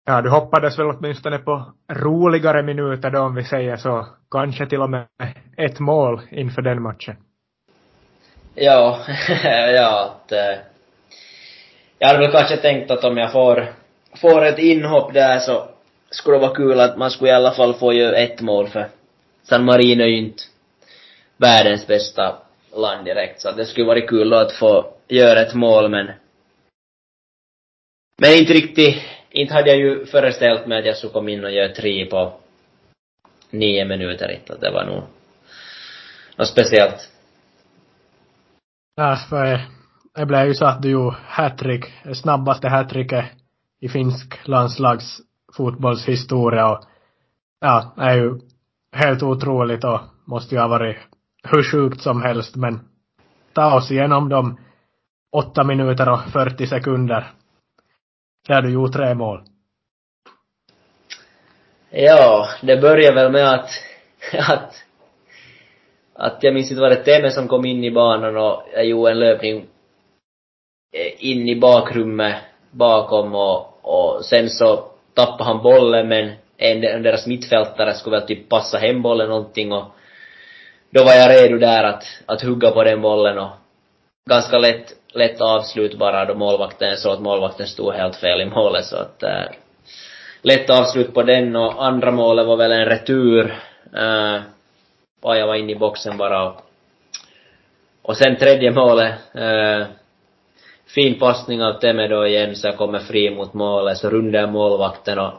Ja, 0.05 0.21
du 0.21 0.29
hoppades 0.29 0.79
väl 0.79 0.85
åtminstone 0.85 1.37
på 1.37 1.73
roligare 1.89 2.63
minuter 2.63 3.11
då 3.11 3.19
om 3.19 3.35
vi 3.35 3.43
säger 3.43 3.77
så. 3.77 4.07
Kanske 4.31 4.65
till 4.65 4.81
och 4.81 4.89
med 4.89 5.07
ett 5.57 5.79
mål 5.79 6.21
inför 6.31 6.61
den 6.61 6.81
matchen. 6.81 7.15
Ja, 8.55 8.99
ja 9.73 10.05
att 10.05 10.31
äh, 10.31 10.70
jag 12.01 12.07
hade 12.07 12.19
väl 12.19 12.31
kanske 12.31 12.57
tänkt 12.57 12.91
att 12.91 13.03
om 13.03 13.17
jag 13.17 13.31
får, 13.31 13.73
får 14.15 14.45
ett 14.45 14.59
inhopp 14.59 15.13
där 15.13 15.39
så 15.39 15.69
skulle 16.09 16.37
det 16.37 16.41
vara 16.41 16.55
kul 16.55 16.79
att 16.79 16.97
man 16.97 17.11
skulle 17.11 17.29
i 17.29 17.33
alla 17.33 17.51
fall 17.51 17.73
få 17.73 17.93
göra 17.93 18.17
ett 18.17 18.41
mål 18.41 18.67
för 18.67 18.89
San 19.43 19.65
Marino 19.65 20.03
är 20.03 20.07
ju 20.07 20.17
inte 20.17 20.43
världens 21.37 21.87
bästa 21.87 22.37
land 22.75 23.05
direkt, 23.05 23.41
så 23.41 23.51
det 23.51 23.65
skulle 23.65 23.85
varit 23.85 24.09
kul 24.09 24.29
då 24.29 24.37
att 24.37 24.51
få 24.51 24.93
göra 25.07 25.41
ett 25.41 25.53
mål 25.53 25.89
men 25.89 26.11
men 28.17 28.33
inte 28.33 28.53
riktigt, 28.53 29.03
inte 29.29 29.53
hade 29.53 29.69
jag 29.69 29.79
ju 29.79 30.05
föreställt 30.05 30.67
mig 30.67 30.79
att 30.79 30.85
jag 30.85 30.97
skulle 30.97 31.13
komma 31.13 31.29
in 31.29 31.43
och 31.43 31.51
göra 31.51 31.73
tre 31.73 32.05
på 32.05 32.33
nio 33.49 33.85
minuter 33.85 34.31
inte, 34.31 34.57
det 34.61 34.71
var 34.71 34.85
nog 34.85 35.03
något 36.35 36.47
speciellt. 36.47 37.09
Ah, 38.97 39.09
ja, 39.09 39.17
för 39.29 39.80
det 40.15 40.25
blev 40.25 40.47
ju 40.47 40.53
så 40.53 40.65
att 40.65 40.81
du 40.81 40.89
gjorde 40.89 41.17
hattrick, 41.27 41.85
snabbaste 42.13 42.67
hattricket 42.67 43.25
i 43.79 43.89
finsk 43.89 44.47
landslags 44.47 45.21
fotbollshistoria 45.57 46.69
och 46.69 46.83
ja, 47.61 47.93
det 47.95 48.01
är 48.01 48.15
ju 48.15 48.39
helt 48.91 49.23
otroligt 49.23 49.83
och 49.83 49.99
måste 50.25 50.55
ju 50.55 50.61
ha 50.61 50.67
varit 50.67 50.97
hur 51.43 51.63
sjukt 51.63 52.01
som 52.01 52.21
helst 52.21 52.55
men 52.55 52.79
ta 53.53 53.75
oss 53.75 53.91
igenom 53.91 54.29
de 54.29 54.59
åtta 55.31 55.63
minuter 55.63 56.09
och 56.09 56.19
40 56.33 56.67
sekunder 56.67 57.31
där 58.47 58.61
du 58.61 58.69
gjorde 58.69 58.93
tre 58.93 59.15
mål. 59.15 59.43
Ja, 61.89 62.47
det 62.61 62.81
började 62.81 63.15
väl 63.15 63.31
med 63.31 63.53
att, 63.53 63.69
att, 64.49 64.73
att 66.13 66.43
jag 66.43 66.53
minns 66.53 66.71
inte 66.71 66.81
var 66.81 66.89
det 66.89 67.03
Teme 67.03 67.31
som 67.31 67.47
kom 67.47 67.65
in 67.65 67.83
i 67.83 67.91
banan 67.91 68.37
och 68.37 68.63
jag 68.73 68.85
gjorde 68.85 69.11
en 69.11 69.19
löpning 69.19 69.67
Eh, 70.93 71.13
in 71.17 71.49
i 71.49 71.55
bakrummet 71.55 72.35
bakom 72.71 73.35
och, 73.35 73.79
och 73.81 74.25
sen 74.25 74.49
så 74.49 74.85
tappade 75.13 75.43
han 75.43 75.63
bollen 75.63 76.07
men 76.07 76.31
en, 76.57 76.81
deras 76.81 77.27
mittfältare 77.27 77.93
skulle 77.93 78.17
väl 78.17 78.27
typ 78.27 78.49
passa 78.49 78.77
hem 78.77 79.01
bollen 79.01 79.29
någonting 79.29 79.71
och 79.71 79.85
då 80.89 81.03
var 81.03 81.13
jag 81.13 81.29
redo 81.29 81.57
där 81.57 81.83
att, 81.83 82.03
att 82.25 82.41
hugga 82.41 82.71
på 82.71 82.83
den 82.83 83.01
bollen 83.01 83.39
och 83.39 83.49
ganska 84.29 84.57
lätt, 84.57 84.93
lätt 85.13 85.41
avslut 85.41 85.97
bara 85.97 86.25
då 86.25 86.35
målvakten 86.35 86.97
så 86.97 87.11
att 87.11 87.21
målvakten 87.21 87.67
stod 87.67 87.93
helt 87.93 88.15
fel 88.15 88.41
i 88.41 88.45
målet 88.45 88.85
så 88.85 88.95
att 88.95 89.23
äh, 89.23 89.43
lätt 90.41 90.69
avslut 90.69 91.13
på 91.13 91.23
den 91.23 91.55
och 91.55 91.85
andra 91.85 92.11
målet 92.11 92.47
var 92.47 92.57
väl 92.57 92.71
en 92.71 92.85
retur 92.85 93.57
eh, 93.95 94.35
äh, 94.35 94.41
och 95.21 95.37
jag 95.37 95.47
var 95.47 95.55
inne 95.55 95.71
i 95.71 95.75
boxen 95.75 96.17
bara 96.17 96.49
och, 96.49 96.61
och 98.01 98.17
sen 98.17 98.37
tredje 98.37 98.71
målet 98.71 99.13
äh, 99.35 99.85
fin 100.95 101.19
passning 101.19 101.63
av 101.63 101.79
Temedo 101.79 102.25
igen 102.25 102.55
så 102.55 102.67
jag 102.67 102.77
kommer 102.77 102.99
fri 102.99 103.29
mot 103.29 103.53
målet 103.53 103.97
så 103.97 104.09
rundar 104.09 104.39
jag 104.39 104.49
målvakten 104.49 105.19
och 105.19 105.33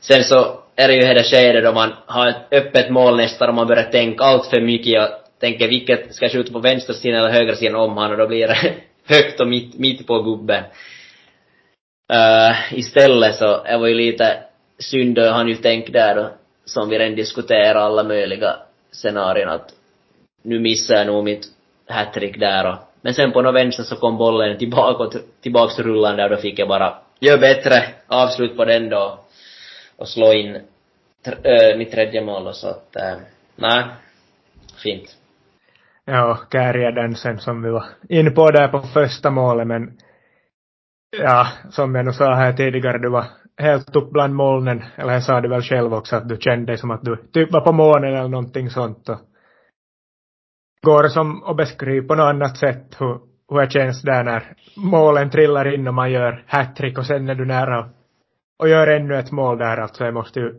sen 0.00 0.24
så 0.24 0.60
är 0.76 0.88
det 0.88 0.94
ju 0.94 1.00
det 1.00 1.24
skedet 1.24 1.64
då 1.64 1.72
man 1.72 1.92
har 2.06 2.28
ett 2.28 2.52
öppet 2.52 2.90
mål 2.90 3.16
nästan 3.16 3.48
och 3.48 3.54
man 3.54 3.66
börjar 3.66 3.90
tänka 3.90 4.24
allt 4.24 4.46
för 4.46 4.60
mycket 4.60 5.02
och 5.02 5.08
tänker 5.40 5.68
vilket 5.68 6.14
ska 6.14 6.24
jag 6.24 6.32
skjuta 6.32 6.52
på 6.52 6.58
vänstra 6.58 6.94
sidan 6.94 7.18
eller 7.20 7.30
högra 7.30 7.54
sidan 7.54 7.80
om 7.80 7.96
han 7.96 8.10
och 8.10 8.18
då 8.18 8.26
blir 8.26 8.48
det 8.48 8.74
högt 9.14 9.40
och 9.40 9.48
mitt, 9.48 9.78
mitt 9.78 10.06
på 10.06 10.22
gubben. 10.22 10.64
Uh, 12.12 12.78
istället 12.78 13.36
så 13.36 13.62
det 13.64 13.78
var 13.78 13.86
ju 13.86 13.94
lite 13.94 14.38
synd 14.78 15.18
och 15.18 15.24
han 15.24 15.48
ju 15.48 15.54
tänkt 15.54 15.92
där 15.92 16.14
då, 16.14 16.30
som 16.64 16.88
vi 16.88 16.98
redan 16.98 17.16
diskuterar 17.16 17.74
alla 17.74 18.02
möjliga 18.02 18.56
scenarion 18.92 19.48
att 19.48 19.74
nu 20.42 20.58
missar 20.58 20.94
jag 20.94 21.06
nog 21.06 21.24
mitt 21.24 21.46
hattrick 21.88 22.40
där 22.40 22.66
och 22.66 22.89
men 23.02 23.14
sen 23.14 23.32
på 23.32 23.42
något 23.42 23.54
vänster 23.54 23.82
så 23.82 23.96
kom 23.96 24.16
bollen 24.16 24.58
tillbaka 24.58 25.04
och 25.04 25.12
tillbaks 25.42 25.78
rullande 25.78 26.24
och 26.24 26.30
då 26.30 26.36
fick 26.36 26.58
jag 26.58 26.68
bara 26.68 26.94
gör 27.20 27.38
bättre 27.38 27.84
avslut 28.06 28.56
på 28.56 28.64
den 28.64 28.88
då 28.88 29.18
och 29.96 30.08
slå 30.08 30.32
in 30.32 30.56
äh, 31.26 31.78
mitt 31.78 31.92
tredje 31.92 32.22
mål 32.22 32.46
och 32.46 32.56
så 32.56 32.68
att, 32.68 32.96
äh, 32.96 33.16
nej, 33.56 33.84
fint. 34.82 35.16
Ja, 36.04 36.38
Kääriä 36.52 36.90
den 36.90 37.14
sen 37.14 37.38
som 37.38 37.62
vi 37.62 37.70
var 37.70 37.84
inne 38.08 38.30
på 38.30 38.50
där 38.50 38.68
på 38.68 38.80
första 38.80 39.30
målet 39.30 39.66
men 39.66 39.98
ja, 41.18 41.46
som 41.70 41.94
jag 41.94 42.04
nog 42.04 42.14
sa 42.14 42.34
här 42.34 42.52
tidigare, 42.52 42.98
du 42.98 43.10
var 43.10 43.24
helt 43.58 43.96
upp 43.96 44.10
bland 44.10 44.34
molnen, 44.34 44.84
eller 44.96 45.12
jag 45.12 45.22
sa 45.22 45.40
det 45.40 45.48
väl 45.48 45.62
själv 45.62 45.94
också 45.94 46.16
att 46.16 46.28
du 46.28 46.36
kände 46.40 46.66
dig 46.66 46.78
som 46.78 46.90
att 46.90 47.04
du 47.04 47.16
typ 47.32 47.52
var 47.52 47.60
på 47.60 47.72
månen 47.72 48.14
eller 48.14 48.28
någonting 48.28 48.70
sånt 48.70 49.08
och 49.08 49.18
går 50.82 51.08
som 51.08 51.44
att 51.44 51.56
beskriva 51.56 52.06
på 52.06 52.14
något 52.14 52.24
annat 52.24 52.56
sätt 52.56 52.96
hur, 52.98 53.18
hur 53.50 53.60
det 53.60 53.70
känns 53.70 54.02
där 54.02 54.24
när 54.24 54.54
målen 54.76 55.30
trillar 55.30 55.74
in 55.74 55.88
och 55.88 55.94
man 55.94 56.10
gör 56.10 56.44
hattrick 56.46 56.98
och 56.98 57.06
sen 57.06 57.28
är 57.28 57.34
du 57.34 57.44
nära 57.44 57.90
och 58.58 58.68
gör 58.68 58.86
ännu 58.86 59.18
ett 59.18 59.30
mål 59.30 59.58
där 59.58 59.76
alltså. 59.76 60.04
Det 60.04 60.12
måste 60.12 60.40
ju, 60.40 60.54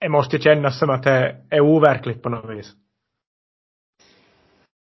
det 0.00 0.08
måste 0.08 0.36
ju 0.36 0.42
kännas 0.42 0.78
som 0.78 0.90
att 0.90 1.02
det 1.02 1.36
är 1.50 1.60
overkligt 1.60 2.22
på 2.22 2.28
något 2.28 2.56
vis. 2.56 2.72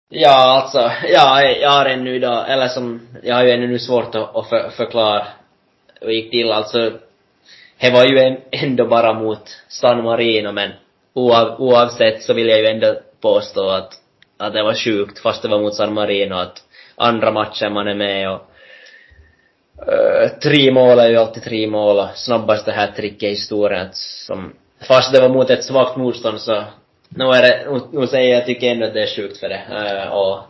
Ja, 0.08 0.60
alltså, 0.62 0.90
ja, 1.08 1.42
jag 1.42 1.70
har 1.70 1.86
ännu 1.86 2.14
idag, 2.14 2.50
eller 2.50 2.68
som, 2.68 3.00
jag 3.22 3.34
har 3.34 3.44
ju 3.44 3.50
ännu 3.50 3.66
nu 3.66 3.78
svårt 3.78 4.14
att, 4.14 4.36
att 4.36 4.48
för, 4.48 4.70
förklara 4.70 5.26
hur 6.00 6.06
det 6.06 6.14
gick 6.14 6.30
till. 6.30 6.52
Alltså, 6.52 6.92
det 7.80 7.90
var 7.90 8.04
ju 8.04 8.18
en, 8.18 8.36
ändå 8.50 8.86
bara 8.86 9.14
mot 9.14 9.48
San 9.68 10.04
Marino, 10.04 10.52
men 10.52 10.70
oav, 11.12 11.60
oavsett 11.60 12.22
så 12.22 12.34
vill 12.34 12.48
jag 12.48 12.60
ju 12.60 12.66
ändå 12.66 12.96
påstå 13.20 13.68
att, 13.68 13.92
att 14.46 14.52
det 14.52 14.62
var 14.62 14.74
sjukt, 14.74 15.18
fast 15.18 15.42
det 15.42 15.48
var 15.48 15.60
mot 15.60 15.74
San 15.74 15.94
Marino, 15.94 16.34
att 16.34 16.62
andra 16.96 17.30
matchen 17.30 17.72
man 17.72 17.88
är 17.88 17.94
med 17.94 18.30
och 18.30 18.50
Uh, 19.78 20.28
tre 20.28 20.72
mål 20.72 20.98
är 20.98 21.08
ju 21.08 21.16
alltid 21.16 21.42
tre 21.42 21.66
mål 21.66 21.98
och 21.98 22.08
snabbaste 22.14 22.72
hattricket 22.72 23.22
i 23.22 23.28
historien. 23.28 23.88
Som, 23.92 24.52
fast 24.88 25.12
det 25.12 25.20
var 25.20 25.28
mot 25.28 25.50
ett 25.50 25.64
svagt 25.64 25.96
motstånd 25.96 26.40
så 26.40 26.64
nu 27.08 27.24
är 27.24 27.42
det, 27.42 27.80
nu 27.92 28.06
säger 28.06 28.34
jag, 28.34 28.46
tycker 28.46 28.70
ändå 28.70 28.86
att 28.86 28.94
det 28.94 29.02
är 29.02 29.16
sjukt 29.16 29.40
för 29.40 29.48
det. 29.48 29.62
Uh, 29.70 30.12
och 30.12 30.40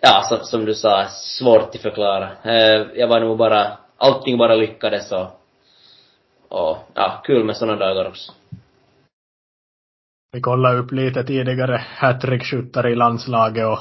ja, 0.00 0.22
som, 0.28 0.38
som 0.44 0.64
du 0.64 0.74
sa, 0.74 1.06
svårt 1.08 1.74
att 1.74 1.80
förklara. 1.80 2.28
Uh, 2.46 2.86
jag 2.94 3.08
var 3.08 3.20
nog 3.20 3.38
bara, 3.38 3.72
allting 3.96 4.38
bara 4.38 4.54
lyckades 4.54 5.12
och, 5.12 5.26
och 6.48 6.76
ja, 6.94 7.22
kul 7.24 7.44
med 7.44 7.56
sådana 7.56 7.78
dagar 7.78 8.08
också. 8.08 8.32
Vi 10.32 10.40
kollade 10.40 10.78
upp 10.78 10.92
lite 10.92 11.24
tidigare 11.24 11.84
hattrickskyttar 11.96 12.88
i 12.88 12.94
landslaget 12.94 13.66
och 13.66 13.78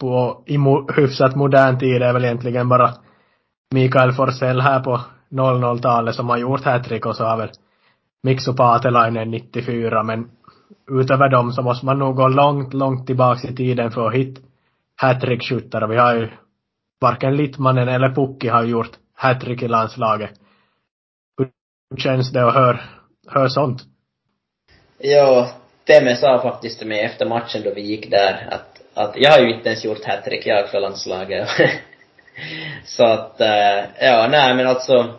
på, 0.00 0.42
i 0.46 0.58
mo, 0.58 0.92
hyfsat 0.92 1.36
modern 1.36 1.78
tid 1.78 2.02
är 2.02 2.12
väl 2.12 2.24
egentligen 2.24 2.68
bara 2.68 2.94
Mikael 3.74 4.12
Forsell 4.12 4.60
här 4.60 4.80
på 4.80 5.00
00-talet 5.30 6.14
som 6.14 6.28
har 6.28 6.36
gjort 6.36 6.64
hattrick 6.64 7.06
och 7.06 7.16
så 7.16 7.24
har 7.24 7.36
väl 7.36 7.50
Mikso 8.22 8.54
Paatelainen 8.54 9.30
94 9.30 10.02
men 10.02 10.30
utöver 10.90 11.28
dem 11.28 11.52
så 11.52 11.62
måste 11.62 11.86
man 11.86 11.98
nog 11.98 12.16
gå 12.16 12.28
långt, 12.28 12.74
långt 12.74 13.06
tillbaks 13.06 13.44
i 13.44 13.54
tiden 13.54 13.90
för 13.90 14.06
att 14.06 14.14
hitta 14.14 14.40
hattrickskyttar. 14.96 15.88
Vi 15.88 15.96
har 15.96 16.14
ju 16.14 16.28
varken 17.00 17.36
Littmannen 17.36 17.88
eller 17.88 18.14
Pukki 18.14 18.48
har 18.48 18.64
gjort 18.64 18.90
hattrick 19.14 19.62
i 19.62 19.68
landslaget. 19.68 20.30
Hur 21.38 21.96
känns 21.96 22.32
det 22.32 22.48
att 22.48 22.54
höra, 22.54 22.80
höra 23.26 23.48
sånt? 23.48 23.82
Ja, 24.98 25.48
Temme 25.88 26.16
sa 26.16 26.42
faktiskt 26.42 26.78
till 26.78 26.88
mig 26.88 27.00
efter 27.00 27.26
matchen 27.26 27.62
då 27.64 27.70
vi 27.74 27.80
gick 27.80 28.10
där 28.10 28.48
att, 28.50 28.82
att 28.94 29.14
jag 29.16 29.30
har 29.30 29.38
ju 29.38 29.54
inte 29.54 29.68
ens 29.68 29.84
gjort 29.84 30.04
hattrick 30.04 30.46
jag 30.46 30.68
för 30.68 30.80
landslaget. 30.80 31.48
så 32.84 33.04
att, 33.04 33.40
äh, 33.40 33.84
ja, 34.00 34.28
nej 34.30 34.54
men 34.54 34.66
alltså 34.66 35.14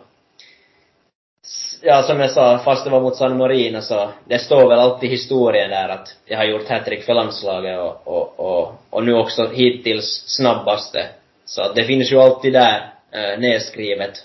ja, 1.82 2.02
som 2.02 2.20
jag 2.20 2.30
sa, 2.30 2.58
fast 2.58 2.84
det 2.84 2.90
var 2.90 3.00
mot 3.00 3.16
San 3.16 3.36
Marino 3.36 3.80
så, 3.80 4.10
det 4.24 4.38
står 4.38 4.68
väl 4.68 4.78
alltid 4.78 5.10
i 5.10 5.12
historien 5.12 5.70
där 5.70 5.88
att 5.88 6.16
jag 6.24 6.38
har 6.38 6.44
gjort 6.44 6.68
hattrick 6.68 7.04
för 7.04 7.14
landslaget 7.14 7.78
och, 7.78 8.08
och, 8.08 8.40
och, 8.40 8.74
och 8.90 9.04
nu 9.04 9.14
också 9.14 9.50
hittills 9.52 10.24
snabbaste. 10.26 11.06
Så 11.44 11.62
att 11.62 11.74
det 11.74 11.84
finns 11.84 12.12
ju 12.12 12.20
alltid 12.20 12.52
där, 12.52 12.92
äh, 13.12 13.38
nedskrivet. 13.38 14.24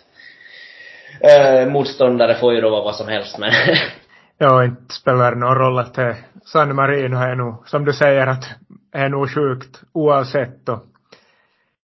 Äh, 1.21 1.65
motståndare 1.67 2.35
får 2.35 2.53
ju 2.53 2.61
då 2.61 2.69
vara 2.69 2.83
vad 2.83 2.95
som 2.95 3.07
helst 3.07 3.37
men 3.37 3.51
Ja, 4.37 4.63
inte 4.65 4.93
spelar 4.93 5.31
det 5.31 5.37
någon 5.37 5.55
roll 5.55 5.79
att 5.79 5.93
det 5.93 6.17
San 6.43 6.75
Marino 6.75 7.17
är 7.17 7.35
nog, 7.35 7.67
som 7.67 7.85
du 7.85 7.93
säger, 7.93 8.27
att 8.27 8.43
är 8.91 9.09
nog 9.09 9.29
sjukt 9.29 9.83
oavsett 9.93 10.69
och 10.69 10.83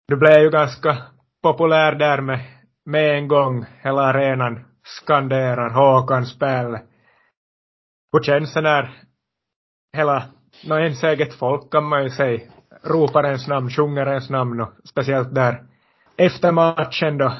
du 0.07 0.17
blev 0.17 0.41
ju 0.41 0.49
ganska 0.49 0.97
populär 1.43 1.95
där 1.95 2.21
med, 2.21 2.39
med 2.85 3.17
en 3.17 3.27
gång 3.27 3.65
hela 3.83 4.01
arenan 4.01 4.65
skanderar 4.83 5.69
Håkan 5.69 6.25
spel. 6.25 6.77
Hur 8.13 8.23
känns 8.23 8.53
det 8.53 8.61
när 8.61 8.91
hela, 9.93 10.23
no 10.67 10.79
ens 10.79 11.03
eget 11.03 11.33
folk 11.33 11.71
kan 11.71 11.83
man 11.83 12.03
ju 12.03 12.09
säga, 12.09 12.39
ropar 12.83 13.25
ens 13.25 13.47
namn, 13.47 13.69
sjunger 13.69 14.07
ens 14.07 14.29
namn 14.29 14.61
och 14.61 14.69
speciellt 14.83 15.35
där 15.35 15.63
efter 16.17 16.51
matchen 16.51 17.17
då, 17.17 17.33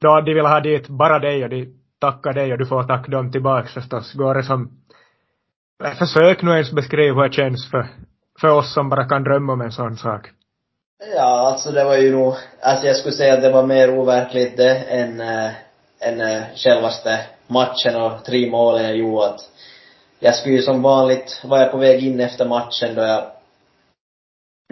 då 0.00 0.20
de 0.20 0.34
vill 0.34 0.46
ha 0.46 0.60
dit 0.60 0.88
bara 0.88 1.18
dig 1.18 1.44
och 1.44 1.50
de 1.50 1.81
tackar 2.06 2.32
dig 2.32 2.52
och 2.52 2.58
du 2.58 2.66
får 2.66 2.82
tacka 2.82 3.10
dem 3.10 3.32
tillbaks 3.32 3.74
förstås. 3.74 4.12
Går 4.12 4.34
det 4.34 4.42
som, 4.42 4.70
försök 5.98 6.42
nu 6.42 6.50
ens 6.50 6.72
beskriva 6.72 7.22
hur 7.22 7.28
det 7.28 7.34
känns 7.34 7.70
för, 7.70 7.86
för 8.40 8.48
oss 8.48 8.74
som 8.74 8.88
bara 8.88 9.08
kan 9.08 9.24
drömma 9.24 9.52
om 9.52 9.60
en 9.60 9.72
sån 9.72 9.96
sak. 9.96 10.30
Ja, 11.16 11.48
alltså 11.50 11.70
det 11.70 11.84
var 11.84 11.96
ju 11.96 12.16
nog, 12.16 12.34
alltså 12.60 12.86
jag 12.86 12.96
skulle 12.96 13.14
säga 13.14 13.34
att 13.34 13.42
det 13.42 13.52
var 13.52 13.66
mer 13.66 13.98
overkligt 13.98 14.56
det 14.56 14.76
än, 14.76 15.20
äh, 15.20 15.50
än 16.00 16.20
äh, 16.20 16.42
självaste 16.54 17.20
matchen 17.46 18.02
och 18.02 18.24
tre 18.24 18.50
målen 18.50 18.96
jo 18.96 19.20
att 19.20 19.40
jag 20.18 20.34
skulle 20.34 20.54
ju 20.54 20.62
som 20.62 20.82
vanligt, 20.82 21.40
var 21.44 21.58
jag 21.58 21.70
på 21.70 21.76
väg 21.76 22.04
in 22.04 22.20
efter 22.20 22.48
matchen 22.48 22.94
då 22.94 23.02
jag 23.02 23.24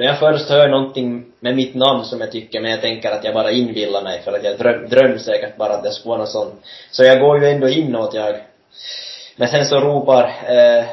när 0.01 0.07
jag 0.07 0.19
först 0.19 0.49
hör 0.49 0.69
någonting 0.69 1.25
med 1.41 1.57
mitt 1.57 1.75
namn 1.75 2.05
som 2.05 2.21
jag 2.21 2.33
tycker, 2.33 2.61
men 2.61 2.71
jag 2.71 2.81
tänker 2.81 3.11
att 3.11 3.25
jag 3.25 3.35
bara 3.35 3.51
inbillar 3.51 4.03
mig 4.03 4.23
för 4.23 4.33
att 4.33 4.45
jag 4.45 4.59
dröm, 4.59 4.89
dröm 4.89 5.19
säkert 5.19 5.57
bara 5.57 5.73
att 5.73 5.83
det 5.83 5.93
skulle 5.93 6.09
vara 6.09 6.19
något 6.19 6.29
sånt. 6.29 6.55
Så 6.91 7.05
jag 7.05 7.21
går 7.21 7.41
ju 7.41 7.49
ändå 7.49 7.69
inåt 7.69 8.15
jag. 8.15 8.37
Men 9.37 9.49
sen 9.49 9.67
så 9.67 9.81
ropar 9.81 10.25
eh, 10.25 10.85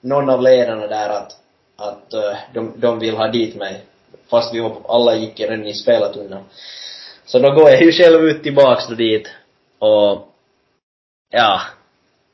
någon 0.00 0.30
av 0.30 0.42
ledarna 0.42 0.86
där 0.86 1.08
att, 1.08 1.32
att 1.76 2.12
eh, 2.12 2.36
de, 2.54 2.72
de 2.76 2.98
vill 2.98 3.16
ha 3.16 3.28
dit 3.28 3.56
mig. 3.56 3.80
Fast 4.30 4.54
vi 4.54 4.70
alla 4.88 5.14
gick 5.14 5.40
redan 5.40 5.66
i 5.66 5.74
spelartunneln. 5.74 6.44
Så 7.24 7.38
då 7.38 7.50
går 7.50 7.70
jag 7.70 7.82
ju 7.82 7.92
själv 7.92 8.24
ut 8.24 8.42
tillbaks 8.42 8.88
då 8.88 8.94
dit. 8.94 9.28
Och, 9.78 10.28
ja, 11.30 11.60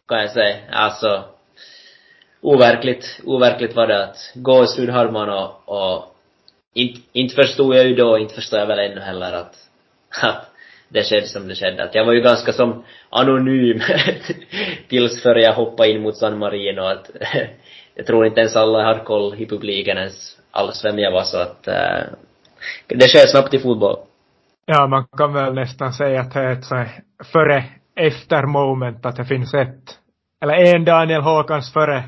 kan 0.08 0.20
jag 0.20 0.30
säga, 0.30 0.56
alltså 0.72 1.24
overkligt, 2.40 3.20
overkligt 3.24 3.76
var 3.76 3.86
det 3.86 4.04
att 4.04 4.16
gåshud 4.34 4.90
hade 4.90 5.12
man 5.12 5.28
och, 5.28 5.62
och 5.64 6.14
inte, 6.74 7.00
inte 7.12 7.34
förstod 7.34 7.76
jag 7.76 7.86
ju 7.86 7.94
då, 7.94 8.18
inte 8.18 8.34
förstår 8.34 8.58
jag 8.58 8.66
väl 8.66 8.90
ännu 8.90 9.00
heller 9.00 9.32
att, 9.32 9.54
att 10.22 10.50
det 10.88 11.02
skedde 11.02 11.26
som 11.26 11.48
det 11.48 11.54
skedde. 11.54 11.84
Att 11.84 11.94
jag 11.94 12.04
var 12.04 12.12
ju 12.12 12.20
ganska 12.20 12.52
som 12.52 12.84
anonym 13.10 13.80
tills 14.88 15.22
före 15.22 15.42
jag 15.42 15.54
hoppade 15.54 15.90
in 15.90 16.02
mot 16.02 16.16
San 16.16 16.38
Marino 16.38 16.80
att 16.80 17.10
jag 17.94 18.06
tror 18.06 18.26
inte 18.26 18.40
ens 18.40 18.56
alla 18.56 18.82
hade 18.82 19.04
koll 19.04 19.34
i 19.38 19.46
publiken 19.46 19.98
ens 19.98 20.36
alls 20.50 20.84
vem 20.84 20.98
jag 20.98 21.12
var 21.12 21.22
så 21.22 21.38
att 21.38 21.68
äh, 21.68 22.02
det 22.86 23.08
sker 23.08 23.26
snabbt 23.26 23.54
i 23.54 23.58
fotboll. 23.58 23.96
Ja, 24.66 24.86
man 24.86 25.04
kan 25.16 25.32
väl 25.32 25.54
nästan 25.54 25.92
säga 25.92 26.20
att 26.20 26.34
det 26.34 26.40
är 26.40 26.52
ett 26.52 26.92
före 27.32 27.64
efter 27.96 28.46
moment 28.46 29.06
att 29.06 29.16
det 29.16 29.24
finns 29.24 29.54
ett 29.54 29.98
eller 30.42 30.54
en 30.54 30.84
Daniel 30.84 31.22
Håkans 31.22 31.72
före 31.72 32.04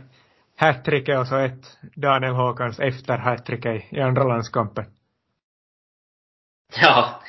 hattricket 0.60 1.18
och 1.18 1.26
så 1.26 1.36
ett 1.36 1.78
Daniel 1.96 2.34
Håkans 2.34 2.80
efter 2.80 3.18
hattricket 3.18 3.92
i 3.92 4.00
andra 4.00 4.24
landskampen. 4.24 4.84
Ja, 6.82 7.20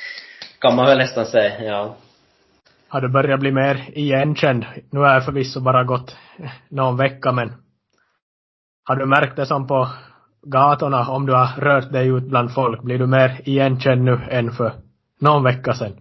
kan 0.59 0.75
man 0.75 0.85
väl 0.85 0.97
nästan 0.97 1.25
säga, 1.25 1.63
ja. 1.63 1.97
Har 2.87 3.01
du 3.01 3.09
börjat 3.09 3.39
bli 3.39 3.51
mer 3.51 3.89
igenkänd? 3.93 4.65
Nu 4.89 4.99
har 4.99 5.13
jag 5.13 5.25
förvisso 5.25 5.61
bara 5.61 5.83
gått 5.83 6.17
någon 6.69 6.97
vecka 6.97 7.31
men 7.31 7.53
har 8.83 8.95
du 8.95 9.05
märkt 9.05 9.35
det 9.35 9.45
som 9.45 9.67
på 9.67 9.87
gatorna 10.41 11.09
om 11.09 11.25
du 11.25 11.33
har 11.33 11.61
rört 11.61 11.91
dig 11.91 12.07
ut 12.07 12.23
bland 12.23 12.53
folk? 12.53 12.81
Blir 12.81 12.99
du 12.99 13.07
mer 13.07 13.41
igenkänd 13.45 14.03
nu 14.03 14.19
än 14.29 14.51
för 14.51 14.73
någon 15.19 15.43
vecka 15.43 15.73
sedan? 15.73 15.97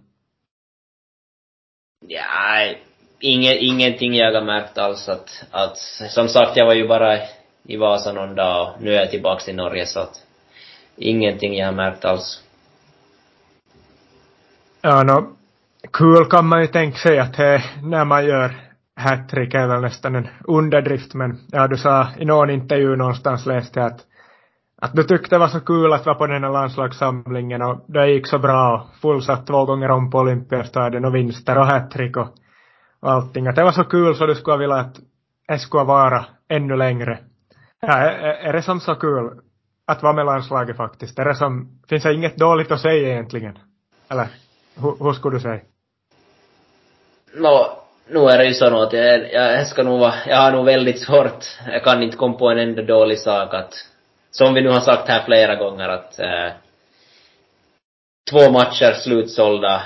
Ja, 2.07 2.73
inge, 3.21 3.55
ingenting 3.55 4.15
jag 4.15 4.33
har 4.33 4.41
märkt 4.41 4.77
alls 4.77 5.09
att, 5.09 5.43
att, 5.51 5.77
som 6.09 6.27
sagt 6.27 6.57
jag 6.57 6.65
var 6.65 6.73
ju 6.73 6.87
bara 6.87 7.17
i 7.63 7.77
Vasa 7.77 8.13
någon 8.13 8.35
dag 8.35 8.73
och 8.75 8.81
nu 8.81 8.93
är 8.93 8.99
jag 8.99 9.11
tillbaks 9.11 9.49
i 9.49 9.53
Norge 9.53 9.85
så 9.85 9.99
att 9.99 10.15
ingenting 10.97 11.57
jag 11.57 11.65
har 11.65 11.73
märkt 11.73 12.05
alls. 12.05 12.43
Ja, 14.81 15.03
nå, 15.03 15.27
kul 15.93 16.25
kan 16.25 16.47
man 16.47 16.61
ju 16.61 16.67
tänka 16.67 16.97
sig 16.97 17.19
att 17.19 17.37
det, 17.37 17.63
när 17.83 18.05
man 18.05 18.25
gör 18.25 18.55
hattrick 18.95 19.53
är 19.53 19.67
väl 19.67 19.81
nästan 19.81 20.15
en 20.15 20.27
underdrift 20.47 21.13
men 21.13 21.39
ja, 21.51 21.67
du 21.67 21.77
sa 21.77 22.07
i 22.19 22.25
någon 22.25 22.49
intervju 22.49 22.95
någonstans 22.95 23.45
läste 23.45 23.79
jag 23.79 23.87
att 23.91 24.05
att 24.81 24.95
du 24.95 25.03
tyckte 25.03 25.35
det 25.35 25.39
var 25.39 25.47
så 25.47 25.59
kul 25.59 25.93
att 25.93 26.05
vara 26.05 26.15
på 26.15 26.27
den 26.27 26.43
här 26.43 26.51
landslagssamlingen 26.51 27.61
och 27.61 27.85
det 27.87 28.11
gick 28.11 28.27
så 28.27 28.39
bra 28.39 28.73
och 28.73 29.01
fullsatt 29.01 29.47
två 29.47 29.65
gånger 29.65 29.91
om 29.91 30.11
på 30.11 30.17
Olympiastadion 30.17 31.05
och 31.05 31.15
vinster 31.15 31.57
och 31.57 31.65
hattrick 31.65 32.17
och 32.17 32.27
allting. 33.01 33.47
Att 33.47 33.55
det 33.55 33.63
var 33.63 33.71
så 33.71 33.83
kul 33.83 34.15
så 34.15 34.25
du 34.25 34.35
skulle 34.35 34.57
vilja 34.57 34.75
att 34.75 34.95
det 35.47 35.59
skulle 35.59 35.83
vara 35.83 36.25
ännu 36.47 36.77
längre. 36.77 37.19
Ja, 37.81 38.05
e, 38.05 38.09
e, 38.09 38.47
är, 38.47 38.53
det 38.53 38.61
som 38.61 38.79
så 38.79 38.95
kul 38.95 39.41
att 39.85 40.03
vara 40.03 40.13
med 40.13 40.25
landslaget 40.25 40.77
faktiskt? 40.77 41.19
Är 41.19 41.25
det 41.25 41.35
som, 41.35 41.81
finns 41.89 42.03
det 42.03 42.13
inget 42.13 42.37
dåligt 42.37 42.71
att 42.71 42.81
säga 42.81 43.11
egentligen? 43.11 43.59
Eller 44.09 44.27
hur, 44.81 45.03
hur 45.03 45.13
skulle 45.13 45.35
du 45.35 45.41
säga? 45.41 45.61
Nå, 47.35 47.77
nu 48.07 48.19
är 48.19 48.37
det 48.37 48.45
ju 48.45 48.53
så 48.53 48.69
nog 48.69 48.81
att 48.83 48.93
jag, 48.93 49.33
jag 49.33 49.67
ska 49.67 49.83
nog 49.83 49.99
vara, 49.99 50.13
jag 50.27 50.37
har 50.37 50.51
nog 50.51 50.65
väldigt 50.65 50.99
svårt, 50.99 51.45
jag 51.67 51.83
kan 51.83 52.03
inte 52.03 52.17
komma 52.17 52.37
på 52.37 52.49
en 52.49 52.59
enda 52.59 52.81
dålig 52.81 53.19
sak 53.19 53.53
att, 53.53 53.73
som 54.31 54.53
vi 54.53 54.61
nu 54.61 54.69
har 54.69 54.79
sagt 54.79 55.07
här 55.07 55.25
flera 55.25 55.55
gånger 55.55 55.89
att 55.89 56.19
eh, 56.19 56.49
två 58.31 58.51
matcher 58.51 58.93
slutsålda, 58.93 59.83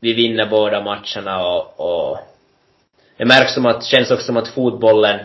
vi 0.00 0.12
vinner 0.12 0.46
båda 0.46 0.80
matcherna 0.80 1.46
och, 1.46 1.80
och 1.80 2.18
det 3.16 3.24
märks 3.24 3.54
som 3.54 3.66
att, 3.66 3.84
känns 3.84 4.10
också 4.10 4.26
som 4.26 4.36
att 4.36 4.48
fotbollen 4.48 5.20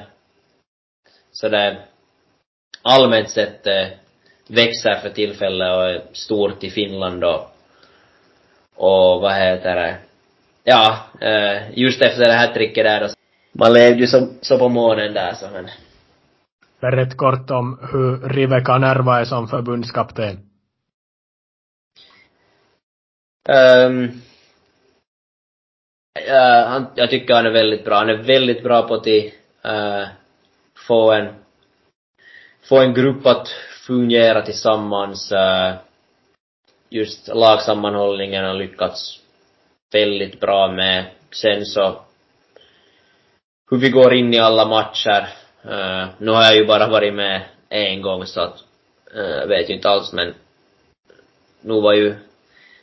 sådär 1.31 1.85
allmänt 2.81 3.29
sett 3.29 3.67
eh, 3.67 3.87
växer 4.47 4.99
för 5.01 5.09
tillfället 5.09 5.75
och 5.75 5.89
är 5.89 6.01
stort 6.13 6.63
i 6.63 6.69
Finland 6.69 7.23
och, 7.23 7.41
och 8.75 9.21
vad 9.21 9.33
heter 9.33 9.75
det, 9.75 9.97
ja, 10.63 10.97
eh, 11.21 11.79
just 11.79 12.01
efter 12.01 12.25
det 12.25 12.33
här 12.33 12.53
tricket 12.53 12.85
där 12.85 12.99
då, 12.99 13.07
man 13.51 13.73
levde 13.73 13.99
ju 13.99 14.07
så, 14.07 14.27
så 14.41 14.57
på 14.57 14.69
månen 14.69 15.13
där 15.13 15.33
så 15.33 15.49
men. 15.53 15.67
Berätt 16.79 17.17
kort 17.17 17.51
om 17.51 17.79
hur 17.91 18.29
Rive 18.29 18.61
Kanerva 18.61 19.19
är 19.19 19.25
som 19.25 19.47
förbundskapten. 19.47 20.39
Um, 23.49 24.21
uh, 26.19 26.67
han, 26.67 26.85
jag 26.95 27.09
tycker 27.09 27.33
han 27.33 27.45
är 27.45 27.51
väldigt 27.51 27.85
bra. 27.85 27.95
Han 27.97 28.09
är 28.09 28.23
väldigt 28.23 28.63
bra 28.63 28.87
på 28.87 28.93
att 28.93 29.07
uh, 29.07 30.07
få 30.87 31.11
en 31.11 31.33
få 32.69 32.79
en 32.79 32.93
grupp 32.93 33.25
att 33.25 33.47
fungera 33.87 34.41
tillsammans. 34.41 35.31
Uh, 35.31 35.73
just 36.89 37.27
lagsammanhållningen 37.27 38.45
har 38.45 38.53
lyckats 38.53 39.19
väldigt 39.93 40.39
bra 40.39 40.71
med. 40.71 41.05
Sen 41.31 41.65
så 41.65 42.01
hur 43.71 43.77
vi 43.77 43.89
går 43.89 44.13
in 44.13 44.33
i 44.33 44.39
alla 44.39 44.65
matcher. 44.65 45.27
Uh, 45.65 46.05
nu 46.17 46.31
har 46.31 46.43
jag 46.43 46.55
ju 46.55 46.65
bara 46.65 46.87
varit 46.87 47.13
med 47.13 47.41
en 47.69 48.01
gång 48.01 48.25
så 48.25 48.41
att 48.41 48.57
uh, 49.15 49.47
vet 49.47 49.69
ju 49.69 49.73
inte 49.73 49.89
alls 49.89 50.13
men 50.13 50.33
nu 51.61 51.81
var 51.81 51.93
ju 51.93 52.15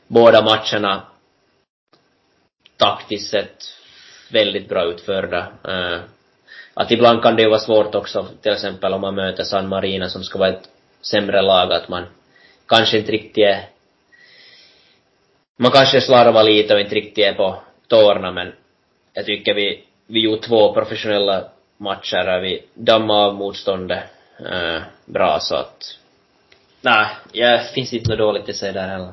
båda 0.07 0.43
matcherna 0.43 1.03
taktiskt 2.79 3.31
sett 3.31 3.57
väldigt 4.33 4.69
bra 4.69 4.85
utförda. 4.85 5.47
Uh, 5.69 6.01
att 6.75 6.91
ibland 6.91 7.23
kan 7.23 7.37
det 7.37 7.43
ju 7.43 7.49
vara 7.49 7.61
svårt 7.61 7.95
också, 7.95 8.27
till 8.43 8.53
exempel 8.53 8.93
om 8.93 9.01
man 9.01 9.15
möter 9.15 9.45
San 9.45 9.69
Marina 9.69 10.09
som 10.09 10.25
ska 10.25 10.39
vara 10.39 10.49
ett 10.49 10.69
sämre 11.01 11.43
lag, 11.43 11.73
att 11.73 11.89
man 11.89 12.05
kanske 12.67 12.99
inte 12.99 13.13
riktigt 13.13 13.45
är 13.45 13.69
man 15.59 15.73
kanske 15.73 16.01
slarvar 16.01 16.45
lite 16.45 16.75
och 16.75 16.81
inte 16.81 16.95
riktigt 16.95 17.25
är 17.25 17.33
på 17.33 17.63
tårna 17.87 18.33
men 18.33 18.53
jag 19.13 19.27
tycker 19.27 19.55
vi, 19.55 19.85
vi 20.07 20.21
gjorde 20.21 20.43
två 20.43 20.75
professionella 20.75 21.45
matcher 21.77 22.17
där 22.17 22.41
vi 22.41 22.65
dammade 22.75 23.21
av 23.21 23.35
motståndet 23.35 24.03
äh, 24.51 24.81
bra 25.05 25.39
så 25.41 25.55
att 25.55 25.99
nej, 26.81 27.07
jag 27.33 27.71
finns 27.71 27.93
inte 27.93 28.11
något 28.11 28.19
dåligt 28.19 28.49
i 28.49 28.53
sig 28.53 28.73
där 28.73 28.89
heller. 28.89 29.13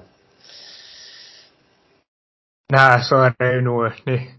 Nej, 2.70 3.04
så 3.04 3.22
är 3.22 3.34
det 3.38 3.54
ju 3.54 3.62
nog. 3.62 3.92
Ni, 4.06 4.32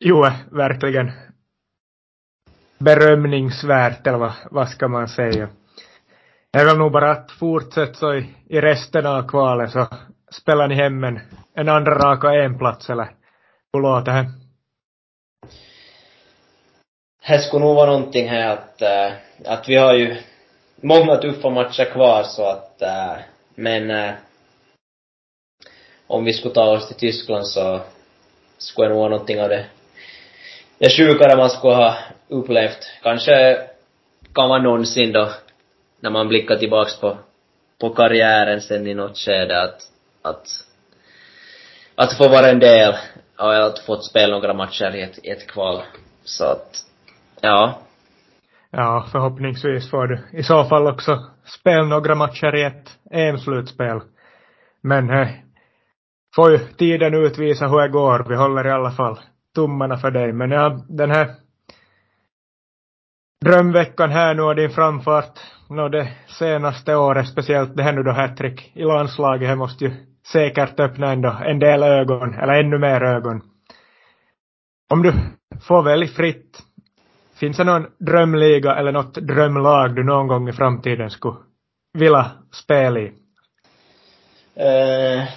jo, 0.00 0.26
verkligen 0.50 1.12
berömningsvärt, 2.78 4.06
eller 4.06 4.18
vad, 4.18 4.32
vad 4.50 4.68
ska 4.68 4.88
man 4.88 5.08
säga. 5.08 5.48
Det 6.50 6.58
är 6.58 6.64
väl 6.64 6.78
nog 6.78 6.92
bara 6.92 7.10
att 7.10 7.30
fortsätta 7.30 7.94
så 7.94 8.14
i, 8.14 8.34
i 8.48 8.60
resten 8.60 9.06
av 9.06 9.28
kvalet 9.28 9.70
så 9.70 9.86
spelar 10.30 10.68
ni 10.68 10.74
hem 10.74 11.04
en, 11.04 11.20
en 11.54 11.68
andra 11.68 11.94
raka 11.94 12.34
en 12.34 12.58
plats 12.58 12.90
eller 12.90 13.08
hur 13.72 13.80
låter 13.80 14.12
det? 14.12 14.30
Det 17.26 17.38
skulle 17.38 17.64
nog 17.64 17.76
vara 17.76 17.90
någonting 17.90 18.28
här 18.28 18.52
att, 18.52 18.82
äh, 18.82 19.12
att 19.44 19.68
vi 19.68 19.76
har 19.76 19.94
ju 19.94 20.16
många 20.80 21.16
tuffa 21.16 21.50
matcher 21.50 21.92
kvar 21.92 22.22
så 22.22 22.50
att, 22.50 22.82
äh, 22.82 23.16
men 23.54 23.90
äh, 23.90 24.14
om 26.12 26.24
vi 26.24 26.32
skulle 26.32 26.54
ta 26.54 26.70
oss 26.70 26.88
till 26.88 26.96
Tyskland 26.96 27.46
så 27.46 27.80
skulle 28.58 28.88
det 28.88 28.92
nog 28.92 28.98
vara 28.98 29.10
någonting 29.10 29.42
av 29.42 29.48
det, 29.48 29.66
det 30.78 30.90
sjukare 30.90 31.36
man 31.36 31.50
skulle 31.50 31.74
ha 31.74 31.94
upplevt. 32.28 32.78
Kanske 33.02 33.58
kan 34.34 34.48
man 34.48 34.62
någonsin 34.62 35.12
då, 35.12 35.28
när 36.00 36.10
man 36.10 36.28
blickar 36.28 36.56
tillbaks 36.56 37.00
på, 37.00 37.18
på 37.80 37.90
karriären 37.90 38.60
sen 38.60 38.86
i 38.86 38.94
något 38.94 39.18
skede 39.18 39.62
att, 39.62 39.80
att, 40.22 40.46
att 41.94 42.16
få 42.16 42.28
vara 42.28 42.50
en 42.50 42.58
del 42.58 42.94
och 43.38 43.54
att 43.54 43.78
få 43.78 43.96
spela 43.96 44.32
några 44.32 44.54
matcher 44.54 44.96
i 44.96 45.02
ett, 45.02 45.18
i 45.22 45.30
ett 45.30 45.46
kval. 45.46 45.82
Så 46.24 46.44
att, 46.44 46.84
ja. 47.40 47.78
Ja, 48.70 49.08
förhoppningsvis 49.12 49.90
får 49.90 50.06
du 50.06 50.38
i 50.38 50.42
så 50.42 50.64
fall 50.64 50.86
också 50.86 51.24
spela 51.44 51.82
några 51.82 52.14
matcher 52.14 52.56
i 52.56 52.62
ett 52.62 52.98
EM-slutspel. 53.10 54.00
Men 54.82 55.10
eh, 55.10 55.28
får 56.36 56.50
ju 56.50 56.58
tiden 56.58 57.14
utvisa 57.14 57.68
hur 57.68 57.80
det 57.80 57.88
går. 57.88 58.26
Vi 58.28 58.36
håller 58.36 58.66
i 58.66 58.70
alla 58.70 58.90
fall 58.90 59.18
tummarna 59.54 59.96
för 59.96 60.10
dig. 60.10 60.32
Men 60.32 60.50
ja, 60.50 60.84
den 60.88 61.10
här 61.10 61.34
drömveckan 63.44 64.10
här 64.10 64.34
nu 64.34 64.42
och 64.42 64.56
din 64.56 64.70
framfart 64.70 65.38
nå 65.68 65.88
det 65.88 66.08
senaste 66.26 66.96
året, 66.96 67.28
speciellt 67.28 67.76
det 67.76 67.82
här 67.82 67.92
nu 67.92 68.02
då 68.02 68.10
hattrick 68.10 68.72
i 68.74 68.84
landslaget, 68.84 69.48
det 69.48 69.56
måste 69.56 69.84
ju 69.84 69.92
säkert 70.32 70.80
öppna 70.80 71.12
ändå 71.12 71.36
en 71.44 71.58
del 71.58 71.82
ögon, 71.82 72.34
eller 72.34 72.52
ännu 72.52 72.78
mer 72.78 73.02
ögon. 73.02 73.42
Om 74.90 75.02
du 75.02 75.12
får 75.60 75.82
välja 75.82 76.08
fritt, 76.08 76.58
finns 77.40 77.56
det 77.56 77.64
någon 77.64 77.86
drömliga 77.98 78.74
eller 78.74 78.92
något 78.92 79.14
drömlag 79.14 79.94
du 79.94 80.04
någon 80.04 80.26
gång 80.26 80.48
i 80.48 80.52
framtiden 80.52 81.10
skulle 81.10 81.36
vilja 81.98 82.30
spela 82.52 83.00
i? 83.00 83.12
Uh, 84.56 85.28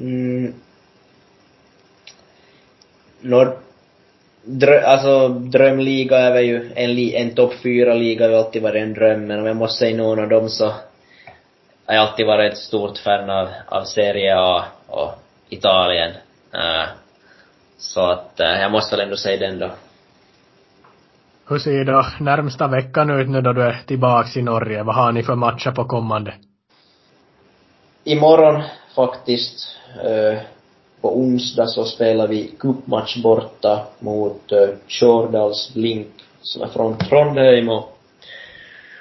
mm, 0.00 0.54
Nord, 3.20 3.48
drö, 4.44 4.80
alltså 4.86 5.28
drömliga 5.28 6.18
är 6.18 6.32
väl 6.32 6.44
ju 6.44 6.72
en, 6.74 6.94
li, 6.94 7.16
en 7.16 7.34
topp 7.34 7.52
fyra 7.62 7.94
liga 7.94 8.24
har 8.24 8.30
ju 8.30 8.36
alltid 8.36 8.62
varit 8.62 8.82
en 8.82 8.94
dröm, 8.94 9.26
men 9.26 9.40
om 9.40 9.46
jag 9.46 9.56
måste 9.56 9.78
säga 9.78 9.96
någon 9.96 10.18
av 10.18 10.28
dem 10.28 10.48
så 10.48 10.64
har 11.86 11.94
jag 11.94 11.96
alltid 11.96 12.26
varit 12.26 12.52
ett 12.52 12.58
stort 12.58 12.98
fan 12.98 13.30
av, 13.30 13.48
av 13.66 13.84
Serie 13.84 14.38
A 14.38 14.64
och 14.86 15.12
Italien. 15.48 16.10
Uh, 16.54 16.88
så 17.78 18.00
att 18.10 18.40
uh, 18.40 18.46
jag 18.46 18.72
måste 18.72 18.96
väl 18.96 19.04
ändå 19.04 19.16
säga 19.16 19.48
den 19.48 19.58
då. 19.58 19.70
Hur 21.48 21.58
ser 21.58 21.84
då 21.84 22.06
närmsta 22.20 22.68
veckan 22.68 23.10
ut 23.10 23.28
nu 23.28 23.40
då 23.40 23.52
du 23.52 23.62
är 23.62 23.82
tillbaks 23.86 24.36
i 24.36 24.42
Norge? 24.42 24.82
Vad 24.82 24.94
har 24.94 25.12
ni 25.12 25.22
för 25.22 25.34
matcher 25.34 25.70
på 25.70 25.84
kommande? 25.84 26.34
Imorgon 28.04 28.62
faktiskt. 28.94 29.78
Eh, 30.02 30.38
på 31.00 31.18
onsdag 31.18 31.66
så 31.66 31.84
spelar 31.84 32.28
vi 32.28 32.54
cupmatch 32.58 33.22
borta 33.22 33.86
mot 33.98 34.52
eh, 34.52 34.68
Tjordals 34.86 35.74
Blink 35.74 36.08
som 36.42 36.62
är 36.62 36.68
från 36.68 36.98
Trondheim 36.98 37.68
och, 37.68 37.98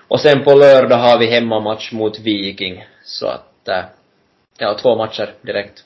och 0.08 0.20
sen 0.20 0.44
på 0.44 0.54
lördag 0.54 0.98
har 0.98 1.20
vi 1.20 1.28
hemmamatch 1.28 1.92
mot 1.92 2.20
Viking. 2.20 2.86
Så 3.04 3.28
att, 3.28 3.68
eh, 3.68 3.84
ja, 4.58 4.78
två 4.82 4.96
matcher 4.96 5.34
direkt. 5.42 5.84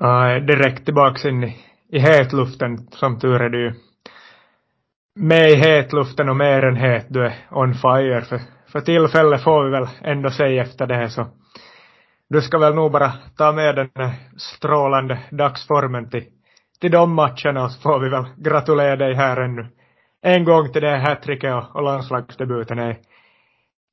Ja, 0.00 0.40
direkt 0.40 0.84
tillbaks 0.84 1.24
in 1.24 1.44
i, 1.44 1.56
i 1.88 1.98
hetluften, 1.98 2.88
som 2.90 3.20
tur 3.20 3.42
är 3.42 3.48
du 3.48 3.74
med 5.14 5.50
i 5.50 5.54
hetluften 5.54 6.28
och 6.28 6.36
mer 6.36 6.62
än 6.64 6.76
het, 6.76 7.06
du 7.08 7.26
är 7.26 7.34
on 7.50 7.74
fire. 7.74 8.22
För, 8.22 8.40
för 8.66 8.80
tillfället 8.80 9.42
får 9.42 9.64
vi 9.64 9.70
väl 9.70 9.88
ändå 10.02 10.30
säga 10.30 10.62
efter 10.62 10.86
det 10.86 10.94
här 10.94 11.08
så 11.08 11.26
du 12.32 12.42
ska 12.42 12.58
väl 12.58 12.74
nog 12.74 12.92
bara 12.92 13.12
ta 13.36 13.52
med 13.52 13.76
den 13.76 14.10
strålande 14.36 15.18
dagsformen 15.30 16.10
till, 16.10 16.24
till 16.80 16.90
de 16.90 17.14
matcherna 17.14 17.64
och 17.64 17.70
så 17.70 17.80
får 17.80 18.00
vi 18.00 18.08
väl 18.08 18.24
gratulera 18.36 18.96
dig 18.96 19.14
här 19.14 19.36
ännu. 19.36 19.66
En 20.22 20.44
gång 20.44 20.72
till 20.72 20.82
det 20.82 20.96
hattricket 20.96 21.54
och, 21.54 21.76
och 21.76 21.82
landslagsdebuten 21.82 22.78
är, 22.78 22.98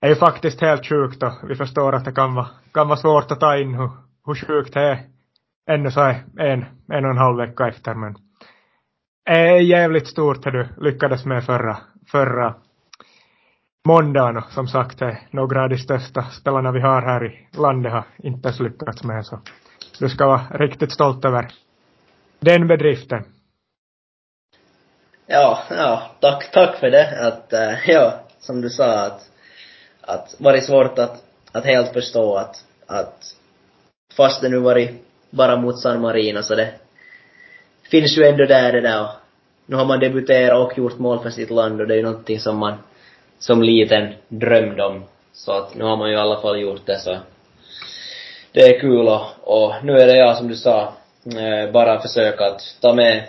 är 0.02 0.10
ju 0.10 0.16
faktiskt 0.16 0.61
helt 0.61 0.86
sjukt 0.86 1.24
och 1.24 1.34
vi 1.49 1.56
förstår 1.56 1.95
att 1.95 2.06
det 2.06 2.11
kan 2.11 2.36
vara, 2.36 2.48
kan 2.74 2.88
vara 2.88 2.98
svårt 2.98 3.32
att 3.32 3.40
ta 3.40 3.57
in 3.57 3.76
hur, 3.76 3.90
hur 4.26 4.36
sjukt 4.36 4.74
det 4.74 4.82
är. 4.82 4.99
Ännu 5.70 5.91
så 5.91 6.02
är 6.02 6.24
en, 6.38 6.66
en 6.94 7.06
och 7.06 7.11
en 7.11 7.18
halv 7.18 7.38
vecka 7.38 7.68
efter 7.68 7.94
men 7.94 8.16
är 9.26 9.60
jävligt 9.60 10.07
stort 10.07 10.44
det 10.44 10.52
du 10.52 10.68
lyckades 10.78 11.26
med 11.26 11.45
förra, 11.45 11.78
förra 12.11 12.56
måndagen 13.90 14.38
och 14.38 14.52
som 14.52 14.68
sagt 14.68 15.02
är 15.02 15.20
några 15.32 15.64
av 15.64 15.70
de 15.70 15.78
största 15.78 16.22
spelarna 16.22 16.72
vi 16.72 16.82
har 16.82 17.02
här 17.02 17.26
i 17.26 17.57
landet 17.57 17.91
har 17.91 18.03
inte 18.24 18.48
ens 18.48 18.60
lyckats 18.60 19.03
med 19.03 19.26
så 19.26 19.40
du 19.99 20.10
ska 20.10 20.28
vara 20.28 20.41
riktigt 20.52 20.91
stolt 20.91 21.26
över 21.26 21.48
den 22.40 22.68
bedriften. 22.68 23.24
Ja, 25.28 25.60
ja, 25.70 26.11
tack, 26.20 26.52
tack 26.52 26.76
för 26.80 26.90
det. 26.90 27.28
Att, 27.28 27.53
äh, 27.53 27.90
ja, 27.90 28.14
som 28.40 28.61
du 28.61 28.70
sa 28.70 29.06
att, 29.06 29.22
att 30.02 30.36
varit 30.40 30.66
svårt 30.66 30.99
att, 30.99 31.24
att 31.52 31.66
helt 31.66 31.94
förstå 31.94 32.36
att, 32.36 32.56
att 32.88 33.36
fast 34.18 34.41
det 34.41 34.49
nu 34.49 34.60
varit 34.60 34.91
bara 35.30 35.57
mot 35.57 35.80
San 35.80 36.02
Marino 36.02 36.44
så 36.44 36.56
det 36.56 36.74
finns 37.91 38.18
ju 38.18 38.24
ändå 38.24 38.45
där 38.45 38.72
det 38.72 38.82
där 38.82 39.02
och 39.02 39.10
nu 39.66 39.76
har 39.76 39.86
man 39.86 39.99
debuterat 39.99 40.66
och 40.66 40.78
gjort 40.78 40.99
mål 40.99 41.20
för 41.20 41.30
sitt 41.30 41.49
land 41.49 41.82
och 41.82 41.88
det 41.88 41.94
är 41.94 41.98
ju 41.98 42.03
någonting 42.03 42.40
som 42.40 42.57
man 42.57 42.74
som 43.40 43.64
liten 43.64 44.14
drömde 44.28 44.86
om. 44.86 45.03
Så 45.34 45.52
att 45.52 45.76
nu 45.76 45.84
har 45.84 45.98
man 45.98 46.10
ju 46.10 46.16
i 46.16 46.20
alla 46.20 46.41
fall 46.41 46.60
gjort 46.60 46.86
det 46.86 46.99
så 46.99 47.18
det 48.52 48.61
är 48.61 48.80
kul 48.80 49.07
och, 49.07 49.22
och 49.44 49.74
nu 49.84 49.94
är 49.94 50.07
det 50.07 50.18
jag 50.18 50.38
som 50.38 50.48
du 50.48 50.56
sa, 50.56 50.94
eh, 51.26 51.72
bara 51.72 52.02
försöka 52.02 52.45
att 52.45 52.61
ta 52.82 52.94
med 52.94 53.28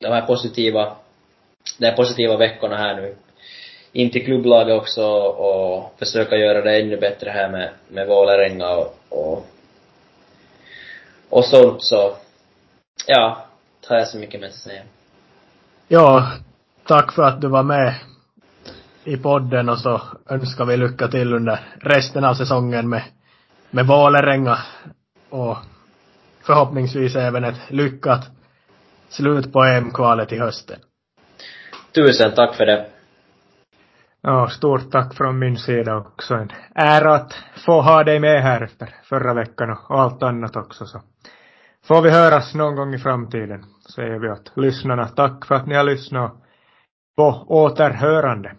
de 0.00 0.08
här 0.08 0.26
positiva, 0.26 0.96
de 1.78 1.86
här 1.86 1.96
positiva 1.96 2.36
veckorna 2.36 2.76
här 2.76 2.96
nu 2.96 3.16
in 3.92 4.10
till 4.10 4.24
klubblaget 4.24 4.80
också 4.80 5.06
och 5.18 5.94
försöka 5.98 6.36
göra 6.36 6.62
det 6.62 6.80
ännu 6.80 6.96
bättre 6.96 7.30
här 7.30 7.48
med, 7.48 7.70
med 7.88 8.06
Vålerenga 8.06 8.70
och, 8.70 8.96
och, 9.08 9.46
och 11.30 11.44
sånt 11.44 11.82
så, 11.82 12.16
ja, 13.06 13.46
har 13.86 13.96
jag 13.96 14.08
så 14.08 14.18
mycket 14.18 14.40
mer 14.40 14.48
att 14.48 14.54
säga. 14.54 14.82
Ja, 15.88 16.32
tack 16.86 17.12
för 17.12 17.22
att 17.22 17.40
du 17.40 17.48
var 17.48 17.62
med 17.62 17.94
i 19.06 19.16
podden 19.16 19.68
och 19.68 19.78
så 19.78 20.00
önskar 20.28 20.64
vi 20.64 20.76
lycka 20.76 21.08
till 21.08 21.34
under 21.34 21.60
resten 21.80 22.24
av 22.24 22.34
säsongen 22.34 22.88
med, 22.88 23.02
med 23.70 23.86
Vålerenga 23.86 24.58
och 25.30 25.56
förhoppningsvis 26.46 27.16
även 27.16 27.44
ett 27.44 27.60
lyckat 27.70 28.30
slut 29.08 29.52
på 29.52 29.64
EM-kvalet 29.64 30.32
i 30.32 30.38
hösten. 30.38 30.78
Tusen 31.94 32.34
tack 32.34 32.54
för 32.54 32.66
det. 32.66 32.86
Ja, 34.22 34.48
stort 34.48 34.90
tack 34.90 35.14
från 35.14 35.38
min 35.38 35.56
sida 35.56 35.96
också. 35.96 36.34
En 36.34 36.50
ära 36.74 37.14
att 37.14 37.32
få 37.66 37.80
ha 37.80 38.04
dig 38.04 38.20
med 38.20 38.42
här 38.42 38.62
efter 38.62 38.94
förra 39.04 39.34
veckan 39.34 39.70
och 39.70 40.00
allt 40.00 40.22
annat 40.22 40.56
också. 40.56 40.86
Så 40.86 41.02
får 41.84 42.02
vi 42.02 42.10
höras 42.10 42.54
någon 42.54 42.76
gång 42.76 42.94
i 42.94 42.98
framtiden, 42.98 43.64
säger 43.94 44.18
vi 44.18 44.28
åt 44.28 44.52
lyssnarna. 44.56 45.08
Tack 45.08 45.46
för 45.46 45.54
att 45.54 45.66
ni 45.66 45.74
har 45.74 45.84
lyssnat 45.84 46.34
på 47.16 47.44
återhörande. 47.48 48.52